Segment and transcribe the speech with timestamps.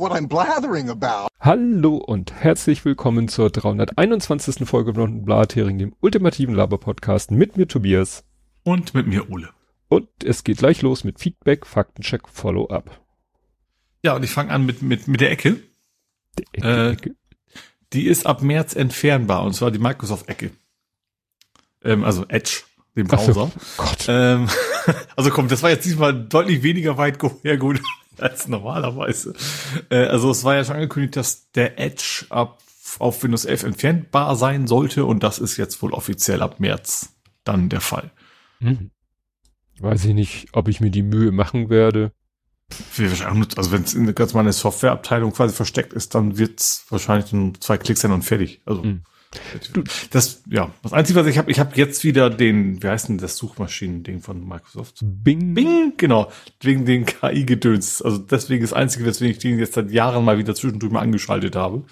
[0.00, 1.28] what I'm blathering about.
[1.40, 4.66] Hallo und herzlich willkommen zur 321.
[4.66, 8.24] Folge von Blathering, dem ultimativen Laber-Podcast mit mir Tobias.
[8.64, 9.50] Und mit mir Ole.
[9.88, 12.98] Und es geht gleich los mit Feedback, Faktencheck, Follow-up.
[14.02, 15.60] Ja, und ich fange an mit, mit, mit der Ecke.
[16.38, 17.14] Die Ecke, Äh, Ecke.
[17.92, 20.50] Die ist ab März entfernbar, und zwar die Microsoft-Ecke.
[21.84, 22.62] Ähm, also Edge,
[22.96, 23.52] dem Ach so, Browser.
[23.76, 24.06] Gott.
[24.08, 24.48] Ähm,
[25.16, 27.82] also komm, das war jetzt diesmal deutlich weniger weit hergeholt
[28.18, 29.34] als normalerweise.
[29.90, 32.62] Äh, also es war ja schon angekündigt, dass der Edge ab
[32.98, 37.68] auf Windows 11 entfernbar sein sollte und das ist jetzt wohl offiziell ab März dann
[37.68, 38.10] der Fall.
[38.58, 38.90] Hm.
[39.78, 42.12] Weiß ich nicht, ob ich mir die Mühe machen werde.
[43.58, 47.54] Also wenn es in der ganz meine Softwareabteilung quasi versteckt ist, dann wird's wahrscheinlich nur
[47.60, 48.60] zwei Klicks sein und fertig.
[48.66, 48.82] Also
[49.74, 49.84] Mhm.
[50.10, 53.18] das, ja, das Einzige, was ich habe, ich habe jetzt wieder den, wie heißt denn
[53.18, 54.98] das Suchmaschinen-Ding von Microsoft?
[55.02, 55.54] Bing.
[55.54, 58.02] Bing, genau, wegen den KI-Gedöns.
[58.02, 61.54] Also deswegen das Einzige, weswegen ich den jetzt seit Jahren mal wieder zwischendurch mal angeschaltet
[61.54, 61.84] habe.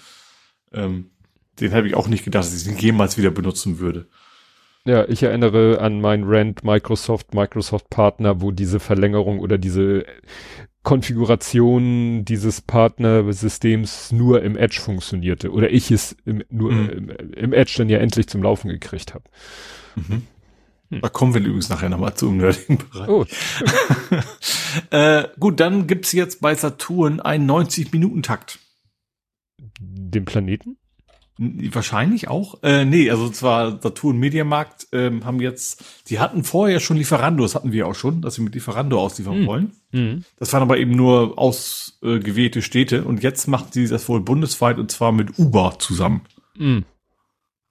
[0.73, 1.11] Ähm,
[1.59, 4.07] den habe ich auch nicht gedacht, dass ich den jemals wieder benutzen würde.
[4.85, 10.05] Ja, ich erinnere an mein Rant Microsoft, Microsoft Partner, wo diese Verlängerung oder diese
[10.89, 15.51] Konfiguration dieses Partnersystems nur im Edge funktionierte.
[15.51, 16.89] Oder ich es im, nur Mhm.
[16.89, 19.23] im, im Edge dann ja endlich zum Laufen gekriegt habe.
[19.95, 20.27] Hm.
[21.01, 23.07] Da kommen wir übrigens nachher nochmal zu im nerdigen Bereich.
[23.09, 23.25] Oh,
[24.91, 28.57] Äh, gut, dann gibt's jetzt bei Saturn einen 90-Minuten-Takt.
[29.79, 30.77] den Planeten?
[31.41, 32.61] Wahrscheinlich auch.
[32.63, 37.55] Äh, nee, also zwar Saturn Mediamarkt ähm, haben jetzt, die hatten vorher schon Lieferando, das
[37.55, 39.45] hatten wir auch schon, dass sie mit Lieferando ausliefern Hm.
[39.47, 39.71] wollen.
[39.93, 40.25] Mhm.
[40.37, 44.91] Das waren aber eben nur ausgewählte Städte und jetzt macht sie das wohl bundesweit und
[44.91, 46.21] zwar mit Uber zusammen.
[46.57, 46.83] Mhm.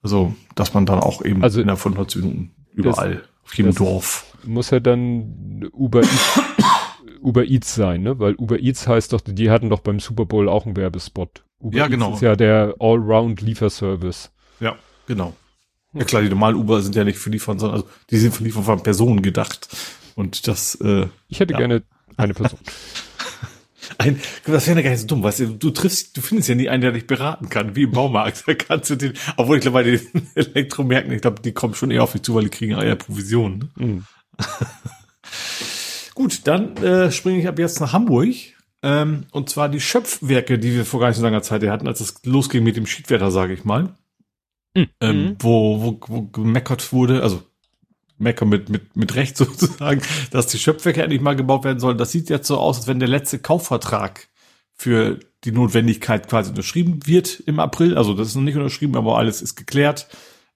[0.01, 3.75] Also, dass man dann auch eben Also- innerhalb von 90 Minuten überall, auf jedem das-
[3.75, 4.25] Dorf.
[4.47, 6.01] Muss ja dann Uber
[7.21, 8.19] Uber Eats sein, ne?
[8.19, 11.43] Weil Uber Eats heißt doch, die hatten doch beim Super Bowl auch einen Werbespot.
[11.59, 12.13] Uber Ja, Eats genau.
[12.13, 14.31] ist ja der Allround-Lieferservice.
[14.59, 14.75] Ja,
[15.07, 15.35] genau.
[15.93, 18.43] Ja klar, die normalen Uber sind ja nicht für Liefern, sondern also die sind für
[18.43, 19.67] Liefern von Personen gedacht.
[20.15, 21.59] Und das, äh, Ich hätte Ja.
[21.59, 21.83] gerne
[22.17, 22.59] eine Person.
[23.97, 26.53] Ein, das wäre ja gar nicht so dumm, weißt du, du triffst, du findest ja
[26.55, 28.43] nie einen, der dich beraten kann, wie im Baumarkt.
[28.47, 29.99] Da kannst du den, obwohl ich glaube, bei den
[30.35, 33.71] Elektromärkten, ich glaube, die kommen schon eher auf dich zu, weil die kriegen eher Provisionen.
[33.77, 33.85] Ne?
[33.85, 34.03] Mhm.
[36.19, 38.27] Gut, dann äh, springe ich ab jetzt nach Hamburg.
[38.83, 42.01] Ähm, und zwar die Schöpfwerke, die wir vor gar nicht so langer Zeit hatten, als
[42.01, 43.95] es losging mit dem Schiedwetter, sage ich mal.
[44.75, 44.87] Mhm.
[44.99, 47.41] Ähm, wo, wo, wo gemeckert wurde, also
[48.17, 51.97] Mecker mit, mit, mit Recht sozusagen, dass die Schöpfwerke endlich mal gebaut werden sollen.
[51.97, 54.27] Das sieht jetzt so aus, als wenn der letzte Kaufvertrag
[54.75, 57.97] für die Notwendigkeit quasi unterschrieben wird im April.
[57.97, 60.09] Also das ist noch nicht unterschrieben, aber alles ist geklärt.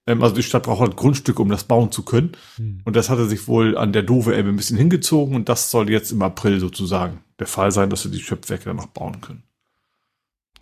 [0.07, 2.33] Ähm, also die Stadt braucht halt Grundstücke, um das bauen zu können.
[2.57, 2.81] Mhm.
[2.85, 5.89] Und das hatte sich wohl an der Dove Elbe ein bisschen hingezogen und das soll
[5.89, 9.43] jetzt im April sozusagen der Fall sein, dass wir die Schöpfwerke dann noch bauen können.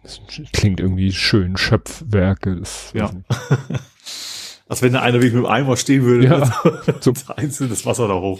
[0.03, 0.19] Das
[0.51, 2.55] klingt irgendwie schön, Schöpfwerke.
[2.55, 3.11] Das Ja.
[4.67, 6.61] Als wenn da einer wirklich mit dem Eimer stehen würde, Ja.
[7.01, 8.39] so einzeln das Wasser da hoch.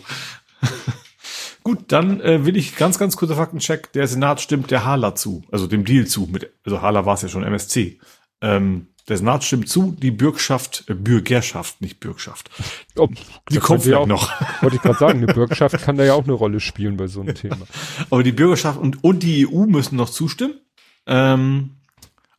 [1.63, 3.91] Gut, dann äh, will ich ganz, ganz kurzer Faktencheck.
[3.93, 6.27] Der Senat stimmt der Hala zu, also dem Deal zu.
[6.31, 7.99] Mit, also Hala war es ja schon MSC.
[8.41, 12.49] Ähm, der Senat stimmt zu, die Bürgschaft, äh, Bürgerschaft, nicht Bürgschaft.
[12.95, 13.09] Oh,
[13.49, 14.31] Die kommt ja auch noch.
[14.61, 17.19] Wollte ich gerade sagen, eine Bürgschaft kann da ja auch eine Rolle spielen bei so
[17.19, 17.67] einem Thema.
[18.09, 20.61] Aber die Bürgerschaft und, und die EU müssen noch zustimmen.
[21.07, 21.71] Ähm,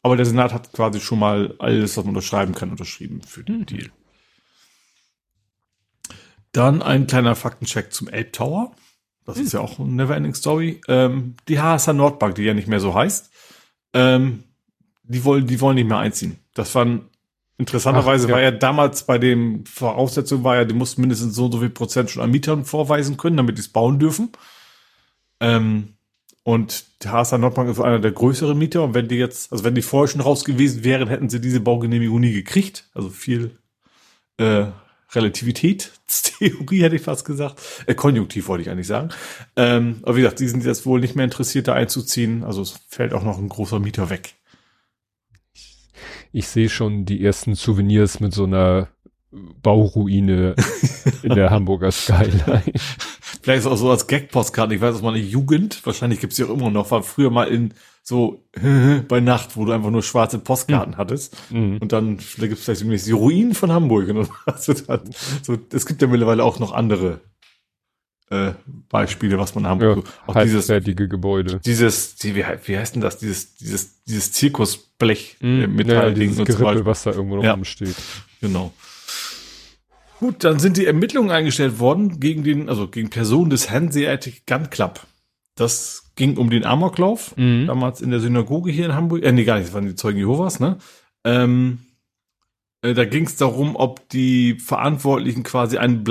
[0.03, 3.67] aber der Senat hat quasi schon mal alles, was man unterschreiben kann, unterschrieben für den
[3.67, 3.91] Deal.
[6.53, 8.75] Dann ein kleiner Faktencheck zum Elb Tower.
[9.27, 10.81] Das ist ja auch eine Neverending Story.
[10.89, 13.31] Ähm, die HSH Nordbank, die ja nicht mehr so heißt,
[13.93, 14.45] ähm,
[15.03, 16.39] die wollen, die wollen nicht mehr einziehen.
[16.55, 17.09] Das waren
[17.59, 18.35] interessanterweise Ach, ja.
[18.35, 21.71] war ja damals bei den Voraussetzungen war ja, die mussten mindestens so und so viel
[21.71, 24.31] Prozent schon an Mietern vorweisen können, damit die es bauen dürfen.
[25.41, 25.95] Ähm,
[26.45, 28.83] und die HSH Nordbank ist einer der größeren Mieter.
[28.83, 31.61] Und wenn die jetzt, also wenn die vorher schon raus gewesen wären, hätten sie diese
[31.61, 32.89] Baugenehmigung nie gekriegt.
[32.95, 33.57] Also viel
[34.39, 34.67] äh,
[35.13, 37.61] Relativitätstheorie hätte ich fast gesagt.
[37.87, 39.11] Äh, Konjunktiv wollte ich eigentlich sagen.
[39.55, 42.43] Ähm, aber wie gesagt, die sind jetzt wohl nicht mehr interessiert, da einzuziehen.
[42.43, 44.35] Also es fällt auch noch ein großer Mieter weg.
[46.33, 48.89] Ich sehe schon die ersten Souvenirs mit so einer
[49.63, 50.55] Bauruine
[51.23, 52.63] in der Hamburger Skyline.
[53.43, 54.75] Vielleicht ist auch so als Gag-Postkarten.
[54.75, 57.75] Ich weiß, dass meine Jugend, wahrscheinlich gibt's die auch immer noch, war früher mal in
[58.03, 58.45] so
[59.09, 61.37] bei Nacht, wo du einfach nur schwarze Postkarten hattest.
[61.51, 61.79] Mhm.
[61.79, 64.09] Und dann da gibt's vielleicht irgendwie die Ruinen von Hamburg.
[64.09, 65.11] Und dann hast du dann,
[65.43, 67.21] so, es gibt ja mittlerweile auch noch andere
[68.33, 68.55] äh,
[68.89, 70.07] Beispiele, was man in Ja, Hamburg.
[70.07, 71.61] so, auch dieses, halbfertige Gebäude.
[71.65, 73.19] dieses, die, wie, wie heißt denn das?
[73.19, 75.61] Dieses, dieses, dieses Zirkusblech äh, Mhm.
[75.61, 76.87] Ja, Metallding dieses und so Gerippe, weiter.
[76.87, 77.53] was da irgendwo noch Ja.
[77.53, 77.95] rumsteht.
[78.41, 78.73] Genau.
[80.21, 84.71] Gut, dann sind die Ermittlungen eingestellt worden gegen den, also gegen Personen des Hanseatic Gun
[84.71, 85.01] Club.
[85.57, 87.67] Das ging um den Amoklauf, Mhm.
[87.67, 89.23] damals in der Synagoge hier in Hamburg.
[89.25, 90.79] Äh, nee, gar nicht, das waren die Zeugen Jehovas, ne?
[91.25, 91.81] Ähm,
[92.83, 96.05] äh, da ging es darum, ob die Verantwortlichen quasi einen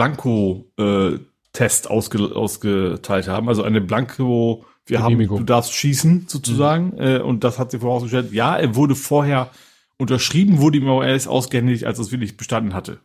[1.51, 3.47] Blanko-Test ausge ausgeteilt haben.
[3.47, 6.97] Also eine Blanko, wir haben, du darfst schießen, sozusagen.
[6.97, 8.31] Äh, und das hat sie vorausgestellt.
[8.33, 9.51] Ja, er wurde vorher
[9.97, 12.99] unterschrieben, wurde ihm aber erst ausgehändigt, als es wirklich bestanden hatte.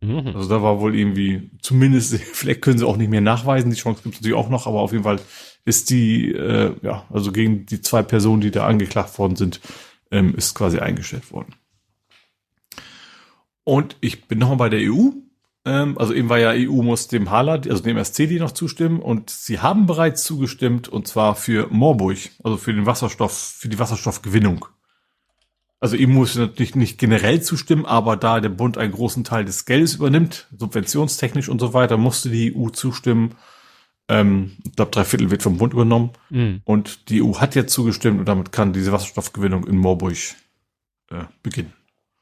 [0.00, 0.28] Mhm.
[0.34, 4.02] Also da war wohl irgendwie, zumindest, vielleicht können sie auch nicht mehr nachweisen, die Chance
[4.02, 5.20] gibt es natürlich auch noch, aber auf jeden Fall
[5.64, 9.60] ist die, äh, ja, also gegen die zwei Personen, die da angeklagt worden sind,
[10.10, 11.54] ähm, ist quasi eingestellt worden.
[13.64, 15.10] Und ich bin nochmal bei der EU.
[15.68, 19.28] Ähm, also eben war ja EU muss dem HALA, also dem SCD noch zustimmen und
[19.28, 24.64] sie haben bereits zugestimmt und zwar für Moorburg, also für den Wasserstoff, für die Wasserstoffgewinnung.
[25.78, 29.66] Also ihm muss natürlich nicht generell zustimmen, aber da der Bund einen großen Teil des
[29.66, 33.34] Geldes übernimmt, subventionstechnisch und so weiter, musste die EU zustimmen.
[34.08, 36.10] Ähm, ich glaube, drei Viertel wird vom Bund übernommen.
[36.30, 36.62] Mhm.
[36.64, 40.16] Und die EU hat jetzt zugestimmt und damit kann diese Wasserstoffgewinnung in Moorburg
[41.10, 41.74] äh, beginnen.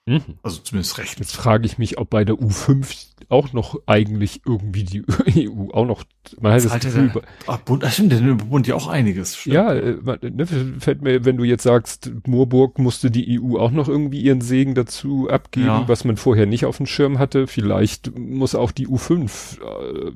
[0.05, 0.39] Mhm.
[0.43, 1.19] Also zumindest recht.
[1.19, 5.03] Jetzt frage ich mich, ob bei der U5 auch noch eigentlich irgendwie die
[5.49, 6.05] EU auch noch,
[6.41, 9.37] man hat das Alter, Gefühl, der- Ach, Bund, ach stimmt, im Bund ja auch einiges.
[9.37, 9.55] Stimmt.
[9.55, 9.97] ja, äh,
[10.31, 10.47] ne,
[10.79, 14.75] fällt mir, wenn du jetzt sagst, Moorburg musste die EU auch noch irgendwie ihren Segen
[14.75, 15.89] dazu abgeben, Ja.
[15.89, 17.47] was man vorher nicht auf dem Schirm hatte.
[17.47, 20.13] Vielleicht muss auch die U5, äh,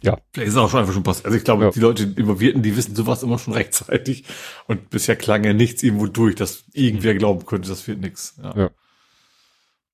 [0.00, 1.26] Vielleicht ist auch schon einfach schon passiert.
[1.26, 1.70] Also ich glaube, Ja.
[1.72, 4.24] die Leute, die Involvierten, die wissen sowas immer schon rechtzeitig.
[4.68, 8.36] Und bisher klang ja nichts irgendwo durch, dass irgendwer glauben könnte, das wird nix.
[8.40, 8.54] Ja.
[8.56, 8.70] Ja.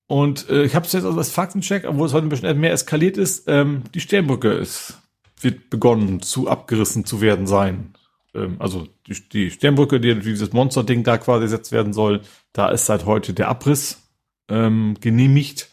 [0.06, 2.72] Und äh, ich habe es jetzt also als Faktencheck, obwohl es heute ein bisschen mehr
[2.72, 4.98] eskaliert ist, ähm, die Sternbrücke ist,
[5.40, 7.94] wird begonnen zu abgerissen zu werden sein.
[8.34, 12.20] Ähm, also die, die Sternbrücke, die dieses Monsterding da quasi gesetzt werden soll,
[12.52, 14.02] da ist seit heute der Abriss
[14.48, 15.70] ähm, genehmigt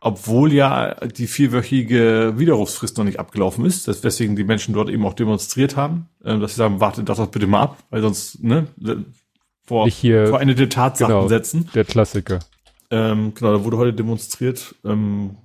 [0.00, 5.04] obwohl ja die vierwöchige Widerrufsfrist noch nicht abgelaufen ist, das- weswegen die Menschen dort eben
[5.06, 8.42] auch demonstriert haben, äh, dass sie sagen, wartet das doch bitte mal ab, weil sonst
[8.44, 8.66] ne,
[9.64, 11.28] vor Nicht hier- verendete Tatsachen genau.
[11.28, 11.70] setzen.
[11.74, 12.40] der Klassiker.
[12.90, 14.74] Ähm, genau, da wurde heute demonstriert.
[14.84, 15.36] Ähm,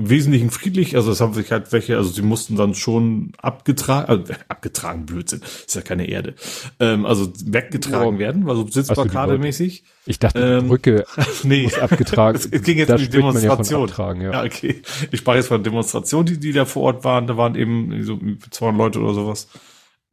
[0.00, 4.08] im Wesentlichen friedlich, also es haben sich halt welche, also sie mussten dann schon abgetragen,
[4.08, 6.36] also abgetragen, Blödsinn, ist ja keine Erde,
[6.78, 8.18] ähm, also weggetragen Wow.
[8.20, 9.82] werden, also sitzblockade-mäßig.
[10.06, 11.04] Ich dachte, die Ähm, Brücke
[11.42, 12.38] nee, muss abgetragen.
[12.52, 13.88] es ging jetzt um die man ja Demonstration.
[13.88, 14.30] abtragen, ja.
[14.34, 14.82] Ja, okay.
[15.10, 17.26] Ich sprach jetzt von Demonstrationen, die, die da vor Ort waren.
[17.26, 18.20] Da waren eben so
[18.50, 19.48] 200 Leute oder sowas.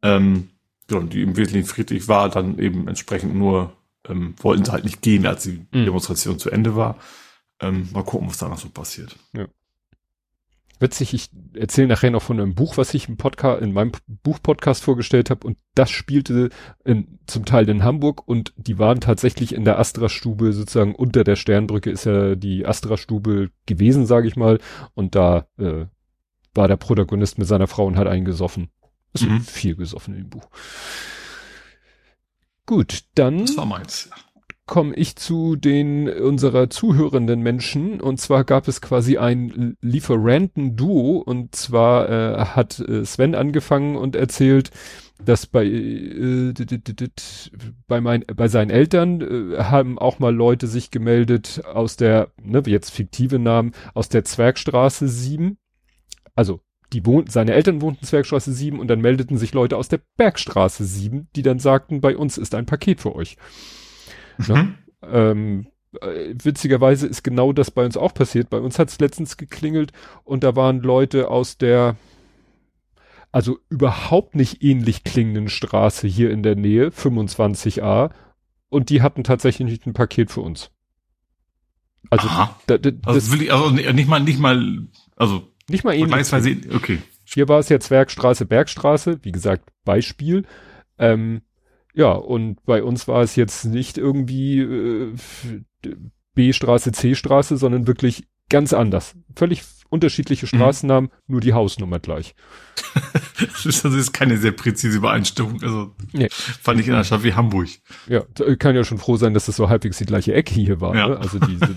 [0.02, 0.48] Ähm,
[0.88, 3.72] genau, die im Wesentlichen friedlich war, dann eben entsprechend nur
[4.08, 5.84] ähm, wollten sie halt nicht gehen, als die Mhm.
[5.84, 6.96] Demonstration zu Ende war.
[7.60, 9.16] Ähm, mal gucken, was da noch so passiert.
[10.78, 14.82] Witzig, ich erzähle nachher noch von einem Buch, was ich im Podcast, in meinem Buchpodcast
[14.84, 16.50] vorgestellt habe und das spielte
[16.84, 21.36] in, zum Teil in Hamburg und die waren tatsächlich in der Astra-Stube sozusagen unter der
[21.36, 24.58] Sternbrücke ist ja die Astra-Stube gewesen, sage ich mal,
[24.92, 25.86] und da äh,
[26.54, 28.68] war der Protagonist mit seiner Frau und hat einen gesoffen.
[29.14, 29.30] Es Mhm.
[29.30, 30.46] wird viel gesoffen in dem Buch.
[32.66, 34.10] Gut, dann Das war meins.
[34.66, 38.00] komme ich zu den unserer zuhörenden Menschen.
[38.00, 41.18] Und zwar gab es quasi ein Lieferanten-Duo.
[41.18, 44.70] Und zwar äh, hat äh, Sven angefangen und erzählt,
[45.24, 46.52] dass bei äh,
[47.86, 52.62] bei mein, bei seinen Eltern äh, haben auch mal Leute sich gemeldet aus der ne,
[52.66, 55.56] jetzt fiktive Namen aus der Zwergstraße 7
[56.36, 56.60] also
[56.92, 60.84] die wohnt, seine Eltern wohnten Zwergstraße 7 und dann meldeten sich Leute aus der Bergstraße
[60.84, 63.36] 7, die dann sagten, bei uns ist ein Paket für euch.
[64.38, 64.74] Mhm.
[65.02, 65.66] Ähm,
[66.00, 68.50] äh, witzigerweise ist genau das bei uns auch passiert.
[68.50, 69.92] Bei uns hat es letztens geklingelt
[70.24, 71.96] und da waren Leute aus der
[73.32, 78.10] also überhaupt nicht ähnlich klingenden Straße hier in der Nähe, 25a,
[78.70, 80.70] und die hatten tatsächlich ein Paket für uns.
[82.08, 85.92] Also, da, da, Also das will ich, also nicht mal, nicht mal, also nicht mal
[85.94, 86.08] ähnlich.
[86.10, 86.98] vergleichsweise, okay.
[87.24, 90.44] Hier war es ja Zwergstraße, Bergstraße, wie gesagt, Beispiel.
[90.98, 91.42] Ähm,
[91.94, 95.14] ja, und bei uns war es jetzt nicht irgendwie äh,
[96.34, 99.14] B-Straße, C-Straße, sondern wirklich ganz anders.
[99.34, 102.34] Völlig unterschiedliche Straßennamen, nur die Hausnummer gleich.
[103.64, 105.62] Das ist, keine sehr präzise Übereinstimmung.
[105.62, 106.28] Also Nee.
[106.30, 107.68] fand ich in einer Stadt wie Hamburg.
[108.06, 108.22] Ja,
[108.58, 110.94] kann ja schon froh sein, dass das so halbwegs die gleiche Ecke hier war.
[110.96, 111.08] Ja.
[111.08, 111.18] Ne?
[111.18, 111.74] Also diese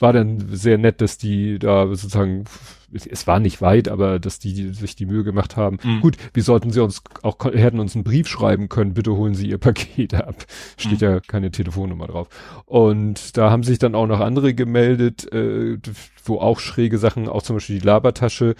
[0.00, 2.44] war dann sehr nett, dass die da sozusagen,
[2.92, 5.78] es war nicht weit, aber dass die sich die Mühe gemacht haben.
[5.82, 6.00] Mhm.
[6.00, 9.48] Gut, wir sollten sie uns auch, hätten uns einen Brief schreiben können, bitte holen Sie
[9.48, 10.46] Ihr Paket ab.
[10.76, 11.06] Steht Mhm.
[11.06, 12.28] ja keine Telefonnummer drauf.
[12.64, 15.78] Und da haben sich dann auch noch andere gemeldet, äh,
[16.24, 18.54] wo auch schräge Sachen, auch zum Beispiel die Labertasche,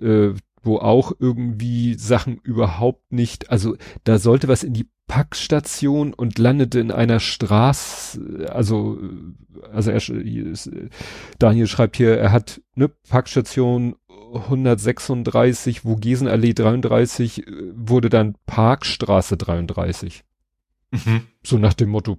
[0.00, 0.30] äh,
[0.62, 6.78] wo auch irgendwie Sachen überhaupt nicht, also da sollte was in die Packstation und landete
[6.78, 8.98] in einer Straße, also,
[9.72, 10.00] also er,
[11.38, 13.96] Daniel schreibt hier, er hat eine Packstation
[14.34, 20.22] 136, wo Giesenallee 33 äh, wurde dann Parkstraße 33.
[20.92, 21.22] Mhm.
[21.42, 22.18] So nach dem Motto,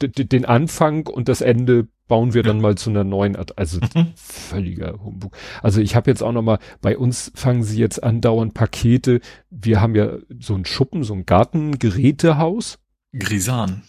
[0.00, 4.12] den Anfang und das Ende bauen wir dann mal zu einer neuen, Ad also Mhm.
[4.16, 5.36] völliger Humbug.
[5.62, 9.20] Also ich habe jetzt auch noch mal, bei uns fangen sie jetzt andauernd Pakete.
[9.50, 12.78] Wir haben ja so ein Schuppen, so ein Gartengerätehaus.
[13.16, 13.82] Grisan.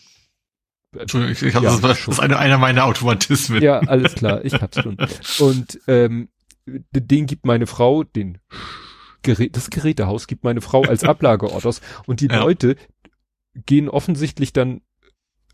[0.97, 3.61] Entschuldigung, ich, ich hab, Ja, das, das ist eine, einer meiner Automatismen.
[3.61, 4.97] Ja, alles klar, ich hab's schon.
[5.39, 6.29] Und ähm,
[6.65, 8.39] den gibt meine Frau, den
[9.21, 11.81] Gerät, das Gerätehaus gibt meine Frau als Ablageort aus.
[12.07, 12.39] Und die Ja.
[12.39, 12.75] Leute
[13.65, 14.81] gehen offensichtlich dann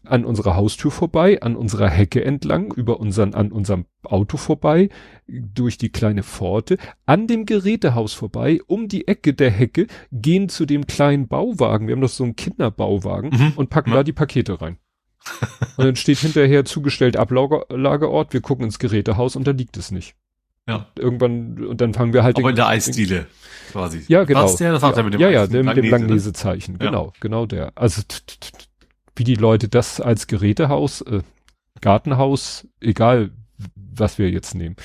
[0.08, 4.90] an unserer Haustür vorbei, an unserer Hecke entlang, über unseren, an unserem Auto vorbei,
[5.28, 10.66] durch die kleine Pforte, an dem Gerätehaus vorbei, um die Ecke der Hecke, gehen zu
[10.66, 13.54] dem kleinen Bauwagen, wir haben doch so einen Kinderbauwagen, Mhm.
[13.56, 13.98] und packen Ja.
[13.98, 14.78] da die Pakete rein.
[15.78, 20.16] und dann steht hinterher zugestellt Ablageort, wir gucken ins Gerätehaus und da liegt es nicht.
[20.68, 20.88] Ja.
[20.98, 23.28] Irgendwann, und dann fangen wir halt Aber in der Eisdiele,
[23.72, 24.04] quasi.
[24.08, 24.44] ja, genau.
[24.46, 24.72] Was der?
[24.74, 26.78] Das war ja, der mit dem ja, ja, mit dem Langnese, ne?
[26.80, 27.72] Genau, genau der.
[27.76, 28.02] Also,
[29.16, 31.22] wie die Leute das als Gerätehaus, äh,
[31.82, 33.32] Gartenhaus, egal
[33.76, 34.76] was wir jetzt nehmen.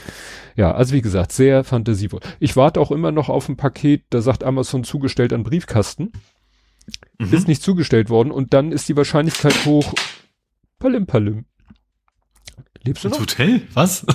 [0.57, 2.21] Ja, also wie gesagt, sehr fantasievoll.
[2.39, 6.13] Ich warte auch immer noch auf ein Paket, da sagt Amazon zugestellt an Briefkasten.
[7.19, 7.33] Mhm.
[7.33, 9.93] Ist nicht zugestellt worden und dann ist die Wahrscheinlichkeit hoch.
[10.79, 11.45] Palim, palim.
[12.83, 13.23] Lebst du Ins noch?
[13.23, 13.63] Hotel?
[13.75, 14.07] Was?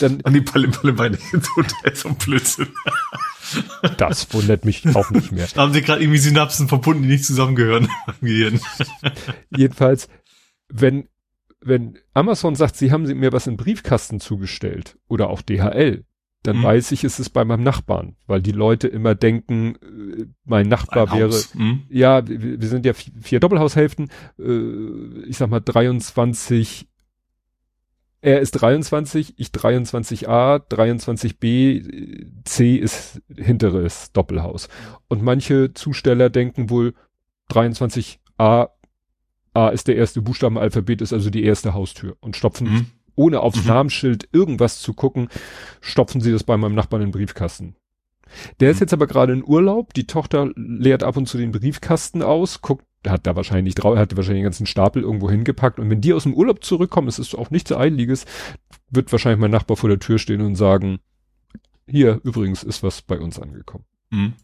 [0.00, 2.68] Dann, An die Palim Palim bei ins Hotel, so ein Blödsinn.
[3.98, 5.46] das wundert mich auch nicht mehr.
[5.54, 7.88] Da haben sie gerade irgendwie Synapsen verbunden, die nicht zusammengehören
[8.20, 8.60] im Gehirn.
[9.56, 10.08] Jedenfalls,
[10.68, 11.08] wenn,
[11.60, 16.04] wenn Amazon sagt, sie haben mir was in Briefkasten zugestellt oder auch DHL,
[16.42, 16.62] dann Mhm.
[16.62, 21.12] weiß ich, es ist bei meinem Nachbarn, weil die Leute immer denken, äh, mein Nachbar
[21.12, 21.38] Ein wäre.
[21.54, 21.82] Mhm.
[21.90, 26.88] ja, wir, wir sind ja vier, vier Doppelhaushälften, äh, ich sag mal 23,
[28.22, 34.68] er ist 23, ich 23a, 23b, äh, C ist hinteres Doppelhaus.
[35.08, 36.94] Und manche Zusteller denken wohl
[37.50, 38.68] 23a,
[39.52, 42.86] A ist der erste Buchstabenalphabet, ist also die erste Haustür und stopfen Mhm.
[43.16, 43.68] ohne aufs Mhm.
[43.68, 45.28] Namensschild irgendwas zu gucken,
[45.80, 47.74] stopfen sie das bei meinem Nachbarn in den Briefkasten.
[48.60, 48.80] Der ist Mhm.
[48.82, 52.84] jetzt aber gerade in Urlaub, die Tochter leert ab und zu den Briefkasten aus, guckt,
[53.06, 56.24] hat da wahrscheinlich drauf, hat wahrscheinlich den ganzen Stapel irgendwo hingepackt und wenn die aus
[56.24, 58.26] dem Urlaub zurückkommen, es ist auch nichts Eiliges,
[58.90, 60.98] wird wahrscheinlich mein Nachbar vor der Tür stehen und sagen,
[61.86, 63.84] hier übrigens ist was bei uns angekommen.
[64.10, 64.34] Mhm.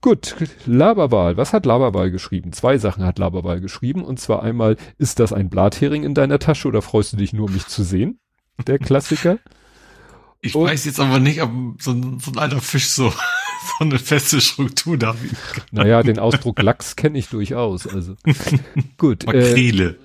[0.00, 0.34] Gut,
[0.66, 1.36] Laberwahl.
[1.36, 2.52] Was hat Laberwahl geschrieben?
[2.52, 4.02] Zwei Sachen hat Laberwahl geschrieben.
[4.04, 7.48] Und zwar einmal, ist das ein Blathering in deiner Tasche oder freust du dich nur,
[7.48, 8.18] mich zu sehen?
[8.66, 9.38] Der Klassiker.
[10.40, 13.12] Ich Und- weiß jetzt aber nicht, ob so ein, so ein alter Fisch so,
[13.62, 15.14] so eine feste Struktur da
[15.70, 17.86] Naja, den Ausdruck Lachs kenne ich durchaus.
[17.86, 18.14] Also
[18.98, 19.24] gut.
[19.24, 19.98] Äh, Makrele.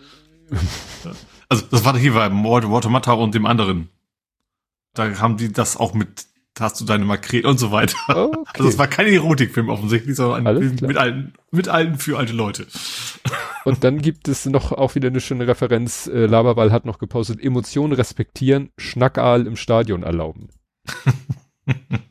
[1.50, 3.90] also das war hier beim Water, Water Matter und dem anderen.
[4.94, 6.26] Da haben die das auch mit,
[6.60, 7.98] hast du deine Makrele und so weiter.
[8.08, 8.44] okay.
[8.54, 12.34] Also es war kein Erotikfilm offensichtlich, sondern ein Film mit alten, mit alten für alte
[12.34, 12.68] Leute.
[13.66, 16.08] Und dann gibt es noch auch wieder eine schöne Referenz.
[16.08, 20.50] Äh, Laberwall hat noch gepostet, Emotionen respektieren, Schnackaal im Stadion erlauben.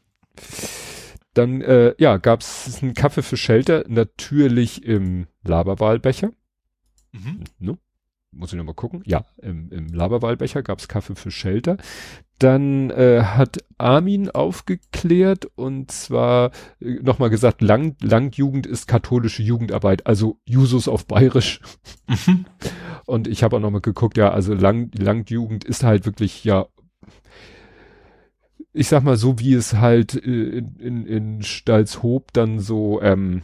[1.36, 6.30] dann, äh, ja, gab es einen Kaffee für Shelter, natürlich im Laberwahlbecher.
[7.12, 7.44] Mhm.
[7.58, 7.78] Ne?
[8.32, 9.02] Muss ich noch mal gucken.
[9.06, 11.76] Ja, im, im Laberwahlbecher gab es Kaffee für Shelter.
[12.38, 20.06] Dann äh, hat Armin aufgeklärt und zwar äh, nochmal gesagt, Lang, Langjugend ist katholische Jugendarbeit,
[20.06, 21.60] also Jusus auf Bayerisch.
[22.08, 22.46] Mhm.
[23.06, 26.66] Und ich habe auch nochmal geguckt, ja, also Lang, Langjugend ist halt wirklich, ja,
[28.76, 33.42] ich sag mal so, wie es halt äh, in, in, in Stalzhoop dann so, ähm,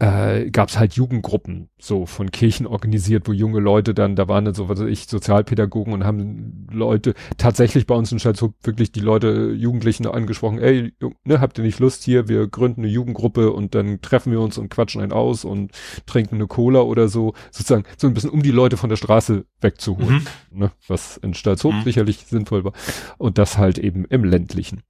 [0.00, 4.44] äh, gab es halt Jugendgruppen, so von Kirchen organisiert, wo junge Leute dann, da waren
[4.44, 8.92] dann so, was weiß ich, Sozialpädagogen und haben Leute, tatsächlich bei uns in Stalzhoop wirklich
[8.92, 10.92] die Leute, Jugendlichen angesprochen, ey,
[11.24, 14.58] ne, habt ihr nicht Lust hier, wir gründen eine Jugendgruppe und dann treffen wir uns
[14.58, 15.72] und quatschen einen aus und
[16.06, 19.46] trinken eine Cola oder so, sozusagen so ein bisschen, um die Leute von der Straße
[19.60, 20.58] wegzuholen, Mhm.
[20.58, 21.82] ne, was in Stalzhoop Mhm.
[21.84, 22.72] sicherlich sinnvoll war
[23.16, 24.82] und das halt eben im ländlichen.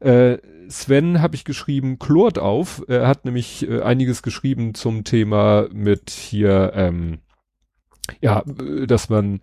[0.00, 0.38] Äh,
[0.70, 2.82] Sven habe ich geschrieben, chlort auf.
[2.88, 7.18] Er hat nämlich äh, einiges geschrieben zum Thema mit hier, ähm,
[8.20, 9.40] ja, äh, dass man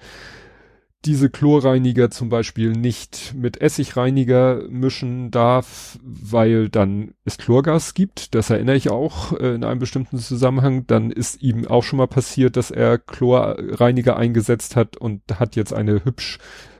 [1.06, 8.34] diese Chlorreiniger zum Beispiel nicht mit Essigreiniger mischen darf, weil dann es Chlorgas gibt.
[8.34, 10.88] Das erinnere ich auch äh, in einem bestimmten Zusammenhang.
[10.88, 15.74] Dann ist ihm auch schon mal passiert, dass er Chlorreiniger eingesetzt hat und hat jetzt
[15.74, 16.40] eine hübsch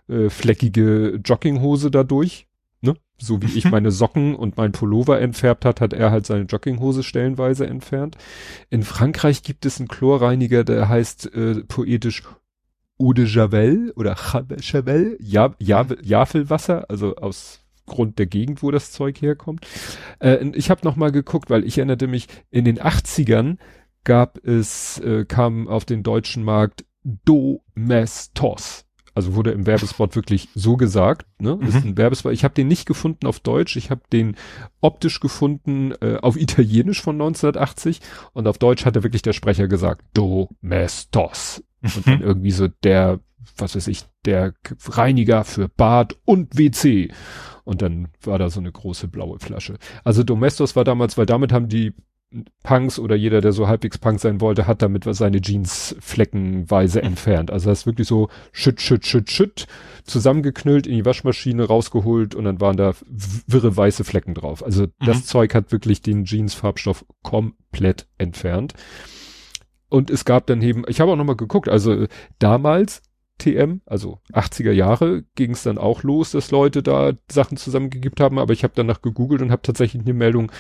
[0.10, 2.47] äh, fleckige Jogginghose dadurch.
[3.20, 7.02] So wie ich meine Socken und mein Pullover entfärbt hat, hat er halt seine Jogginghose
[7.04, 8.16] stellenweise entfernt.
[8.70, 12.24] In Frankreich gibt es einen Chlorreiniger, der heißt äh, poetisch
[13.00, 14.16] Eau de Javel oder
[14.60, 19.66] Javel, ja, Javel, Javelwasser, also aus Grund der Gegend, wo das Zeug herkommt.
[20.20, 23.58] Äh, ich habe noch mal geguckt, weil ich erinnerte mich, in den 80ern
[24.04, 28.87] gab es, äh, kam auf den deutschen Markt Domestos.
[29.18, 31.26] Also wurde im Werbespot wirklich so gesagt.
[31.40, 31.56] Ne?
[31.56, 31.68] Mhm.
[31.68, 32.34] Ist ein Werbespot.
[32.34, 33.76] Ich habe den nicht gefunden auf Deutsch.
[33.76, 34.36] Ich habe den
[34.80, 38.00] optisch gefunden äh, auf Italienisch von 1980
[38.34, 41.64] und auf Deutsch hat er wirklich der Sprecher gesagt Domestos.
[41.82, 42.26] Und dann mhm.
[42.26, 43.20] irgendwie so der,
[43.58, 44.54] was weiß ich, der
[44.88, 47.12] Reiniger für Bad und WC.
[47.64, 49.80] Und dann war da so eine große blaue Flasche.
[50.04, 51.96] Also Domestos war damals, weil damit haben die
[52.64, 57.08] Punks oder jeder, der so halbwegs Punk sein wollte, hat damit seine Jeans fleckenweise mhm.
[57.08, 57.52] entfernt.
[57.52, 59.68] Also das ist wirklich so schütt, schütt, schütt, schütt,
[60.04, 62.94] zusammengeknüllt, in die Waschmaschine rausgeholt und dann waren da
[63.48, 64.64] wirre weiße Flecken drauf.
[64.64, 65.06] Also mhm.
[65.06, 68.74] das Zeug hat wirklich den Jeans-Farbstoff komplett entfernt.
[69.90, 72.08] Und es gab dann eben, ich habe auch nochmal geguckt, also
[72.40, 73.02] damals
[73.38, 78.40] TM, also 80er Jahre, ging es dann auch los, dass Leute da Sachen zusammengegeben haben,
[78.40, 80.52] aber ich habe danach gegoogelt und habe tatsächlich eine Meldung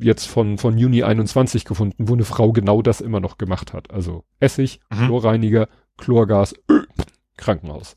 [0.00, 3.90] jetzt von, von Juni 21 gefunden, wo eine Frau genau das immer noch gemacht hat.
[3.90, 5.06] Also Essig, mhm.
[5.06, 6.80] Chlorreiniger, Chlorgas, äh,
[7.36, 7.96] Krankenhaus.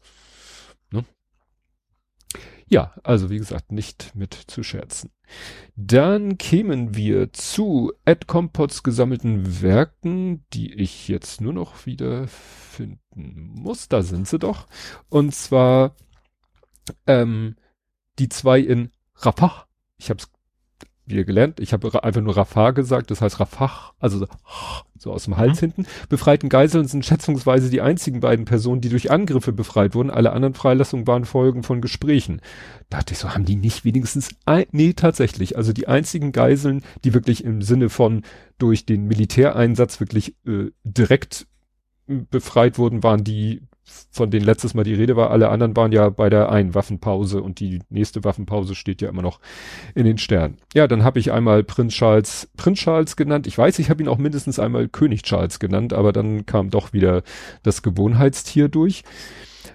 [2.72, 5.12] Ja, also wie gesagt, nicht mit zu scherzen.
[5.75, 13.51] Dann kämen wir zu Ed Compots gesammelten Werken, die ich jetzt nur noch wieder finden
[13.56, 13.90] muss.
[13.90, 14.68] Da sind sie doch.
[15.10, 15.98] Und zwar
[17.08, 17.58] ähm,
[18.20, 19.68] die zwei in Rafah.
[19.98, 20.31] Ich habe es
[21.12, 21.60] wieder gelernt.
[21.60, 24.25] Ich habe einfach nur Rafah gesagt, das heißt Rafah, also
[24.98, 25.74] so aus dem Hals mhm.
[25.74, 25.86] hinten.
[26.10, 30.12] Befreiten Geiseln sind schätzungsweise die einzigen beiden Personen, die durch Angriffe befreit wurden.
[30.12, 32.41] Alle anderen Freilassungen waren Folgen von Gesprächen.
[32.89, 35.58] Da dachte ich so, haben die nicht wenigstens ein, nee, tatsächlich.
[35.58, 38.24] Also die einzigen Geiseln, die wirklich im Sinne von
[38.58, 41.48] durch den Militäreinsatz wirklich äh, direkt
[42.08, 43.62] befreit wurden, waren die
[44.12, 45.32] von denen letztes Mal die Rede war.
[45.32, 49.22] Alle anderen waren ja bei der einen Waffenpause und die nächste Waffenpause steht ja immer
[49.22, 49.40] noch
[49.96, 50.58] in den Sternen.
[50.74, 53.48] Ja, dann habe ich einmal Prinz Charles, Prinz Charles genannt.
[53.48, 56.94] Ich weiß, ich habe ihn auch mindestens einmal König Charles genannt, aber dann kam doch
[56.94, 57.24] wieder
[57.64, 59.03] das Gewohnheitstier durch.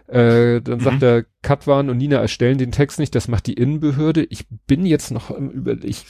[0.08, 0.84] Äh, dann mhm.
[0.84, 4.24] sagt er, Katwan und Nina erstellen den Text nicht, das macht die Innenbehörde.
[4.24, 6.04] Ich bin jetzt noch über, ich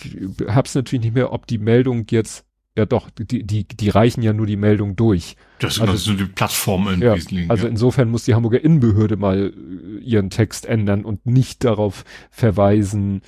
[0.46, 2.44] hab's natürlich nicht mehr, ob die Meldung jetzt
[2.76, 5.36] ja doch, die, die, die reichen ja nur die Meldung durch.
[5.58, 7.50] Das ist also, so die Plattform in ja, Wesentlichen.
[7.50, 7.70] Also ja.
[7.70, 13.22] insofern muss die Hamburger Innenbehörde mal äh, ihren Text ändern und nicht darauf verweisen,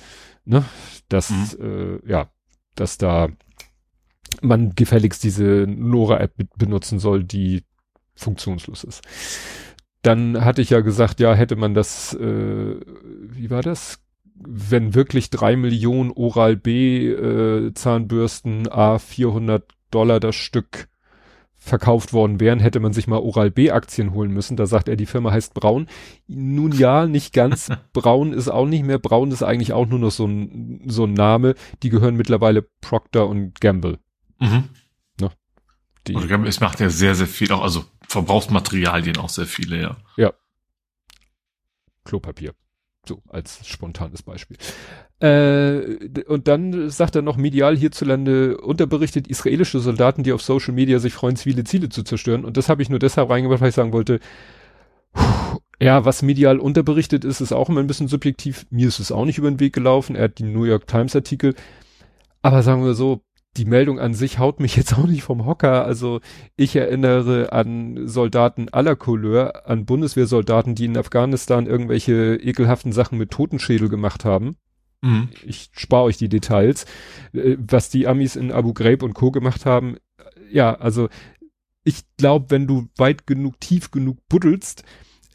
[0.45, 0.63] ne,
[1.09, 1.99] dass, mhm.
[2.05, 2.29] äh, ja,
[2.75, 3.29] dass da
[4.41, 7.63] man gefälligst diese Nora-App benutzen soll, die
[8.15, 9.01] funktionslos ist.
[10.03, 13.99] Dann hatte ich ja gesagt, ja, hätte man das, äh, wie war das?
[14.41, 20.87] Wenn wirklich drei Millionen Oral-B äh, Zahnbürsten A 400 Dollar das Stück
[21.61, 24.55] verkauft worden wären, hätte man sich mal Oral-B Aktien holen müssen.
[24.55, 25.87] Da sagt er, die Firma heißt Braun.
[26.27, 27.69] Nun ja, nicht ganz.
[27.93, 28.97] Braun ist auch nicht mehr.
[28.97, 31.55] Braun ist eigentlich auch nur noch so ein, so ein Name.
[31.83, 33.99] Die gehören mittlerweile Procter und Gamble.
[34.39, 34.69] Mhm.
[35.19, 35.31] Ne?
[36.07, 39.81] Die, und Gamble, es macht ja sehr, sehr viel auch, also Verbrauchsmaterialien auch sehr viele,
[39.81, 39.97] ja.
[40.15, 40.33] Ja.
[42.05, 42.53] Klopapier.
[43.07, 44.57] So, als spontanes Beispiel.
[45.19, 50.99] Äh, und dann sagt er noch medial hierzulande unterberichtet israelische Soldaten, die auf Social Media
[50.99, 52.45] sich freuen, zivile Ziele zu zerstören.
[52.45, 54.19] Und das habe ich nur deshalb reingebracht, weil ich sagen wollte,
[55.81, 58.65] ja, was medial unterberichtet ist, ist auch immer ein bisschen subjektiv.
[58.69, 60.15] Mir ist es auch nicht über den Weg gelaufen.
[60.15, 61.55] Er hat die New York Times Artikel.
[62.41, 63.21] Aber sagen wir so,
[63.59, 65.83] die Meldung an sich haut mich jetzt auch nicht vom Hocker.
[65.83, 66.21] Also
[66.55, 73.31] ich erinnere an Soldaten aller Couleur, an Bundeswehrsoldaten, die in Afghanistan irgendwelche ekelhaften Sachen mit
[73.31, 74.55] Totenschädel gemacht haben.
[75.01, 75.27] Mhm.
[75.45, 76.85] Ich spare euch die Details.
[77.33, 79.29] Äh, was die Amis in Abu Ghraib und Co.
[79.29, 79.97] gemacht haben,
[80.49, 81.09] ja, also
[81.83, 84.83] ich glaube, wenn du weit genug, tief genug buddelst,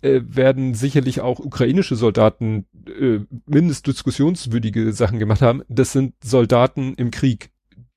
[0.00, 5.62] äh, werden sicherlich auch ukrainische Soldaten äh, mindestens diskussionswürdige Sachen gemacht haben.
[5.68, 7.50] Das sind Soldaten im Krieg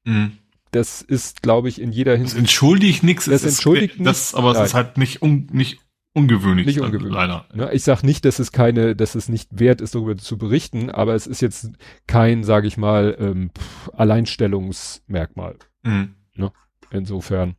[0.07, 0.33] Mhm.
[0.71, 2.35] Das ist, glaube ich, in jeder Hinsicht.
[2.35, 3.25] Das entschuldigt nichts.
[3.25, 4.33] Das entschuldigt nichts.
[4.35, 5.79] Aber es ist halt nicht, un, nicht
[6.13, 6.65] ungewöhnlich.
[6.65, 7.13] Nicht ungewöhnlich.
[7.13, 7.45] Leider.
[7.55, 10.89] Ja, ich sage nicht, dass es keine, dass es nicht wert ist, darüber zu berichten,
[10.89, 11.71] aber es ist jetzt
[12.05, 13.51] kein, sage ich mal, ähm,
[13.93, 15.55] Alleinstellungsmerkmal.
[15.83, 16.15] Mhm.
[16.35, 16.51] Ne?
[16.91, 17.55] Insofern.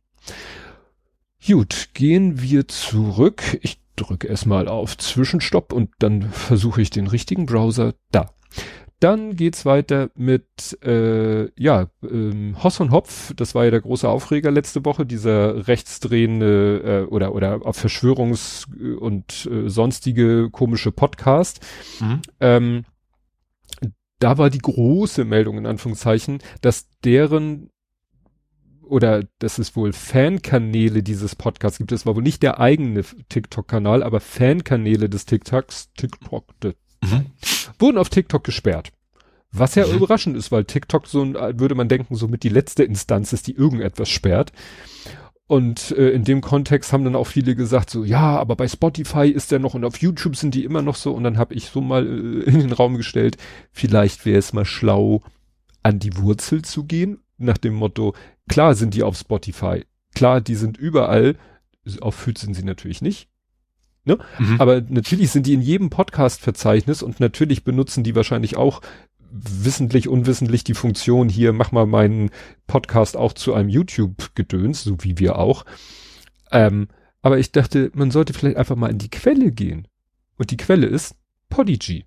[1.45, 3.59] Gut, gehen wir zurück.
[3.61, 7.95] Ich drücke erstmal auf Zwischenstopp und dann versuche ich den richtigen Browser.
[8.11, 8.33] Da.
[8.99, 13.33] Dann geht's weiter mit äh, ja ähm, Hoss und Hopf.
[13.35, 18.67] Das war ja der große Aufreger letzte Woche, dieser rechtsdrehende äh, oder oder auf Verschwörungs-
[18.97, 21.65] und äh, sonstige komische Podcast.
[22.01, 22.21] Mhm.
[22.41, 22.85] Ähm,
[24.19, 27.69] da war die große Meldung in Anführungszeichen, dass deren
[28.89, 31.91] oder dass es wohl Fankanäle dieses Podcasts gibt.
[31.91, 36.43] Das war wohl nicht der eigene TikTok-Kanal, aber Fankanäle des TikToks, TikTok,
[37.03, 37.27] mhm.
[37.79, 38.91] Wurden auf TikTok gesperrt.
[39.51, 39.95] Was ja mhm.
[39.95, 43.55] überraschend ist, weil TikTok so ein, würde man denken, somit die letzte Instanz ist, die
[43.55, 44.51] irgendetwas sperrt.
[45.47, 49.29] Und äh, in dem Kontext haben dann auch viele gesagt, so, ja, aber bei Spotify
[49.29, 51.11] ist der noch und auf YouTube sind die immer noch so.
[51.11, 52.09] Und dann habe ich so mal äh,
[52.45, 53.37] in den Raum gestellt,
[53.71, 55.23] vielleicht wäre es mal schlau,
[55.81, 58.13] an die Wurzel zu gehen, nach dem Motto,
[58.47, 61.35] klar sind die auf Spotify, klar, die sind überall,
[62.01, 63.28] auf Füt sind sie natürlich nicht.
[64.05, 64.17] Ne?
[64.39, 64.59] Mhm.
[64.59, 68.81] Aber natürlich sind die in jedem Podcast-Verzeichnis und natürlich benutzen die wahrscheinlich auch
[69.31, 72.31] wissentlich, unwissentlich die Funktion hier, mach mal meinen
[72.67, 75.65] Podcast auch zu einem YouTube-Gedöns, so wie wir auch.
[76.51, 76.87] Ähm,
[77.21, 79.87] aber ich dachte, man sollte vielleicht einfach mal in die Quelle gehen.
[80.37, 81.15] Und die Quelle ist
[81.49, 82.05] Podigy.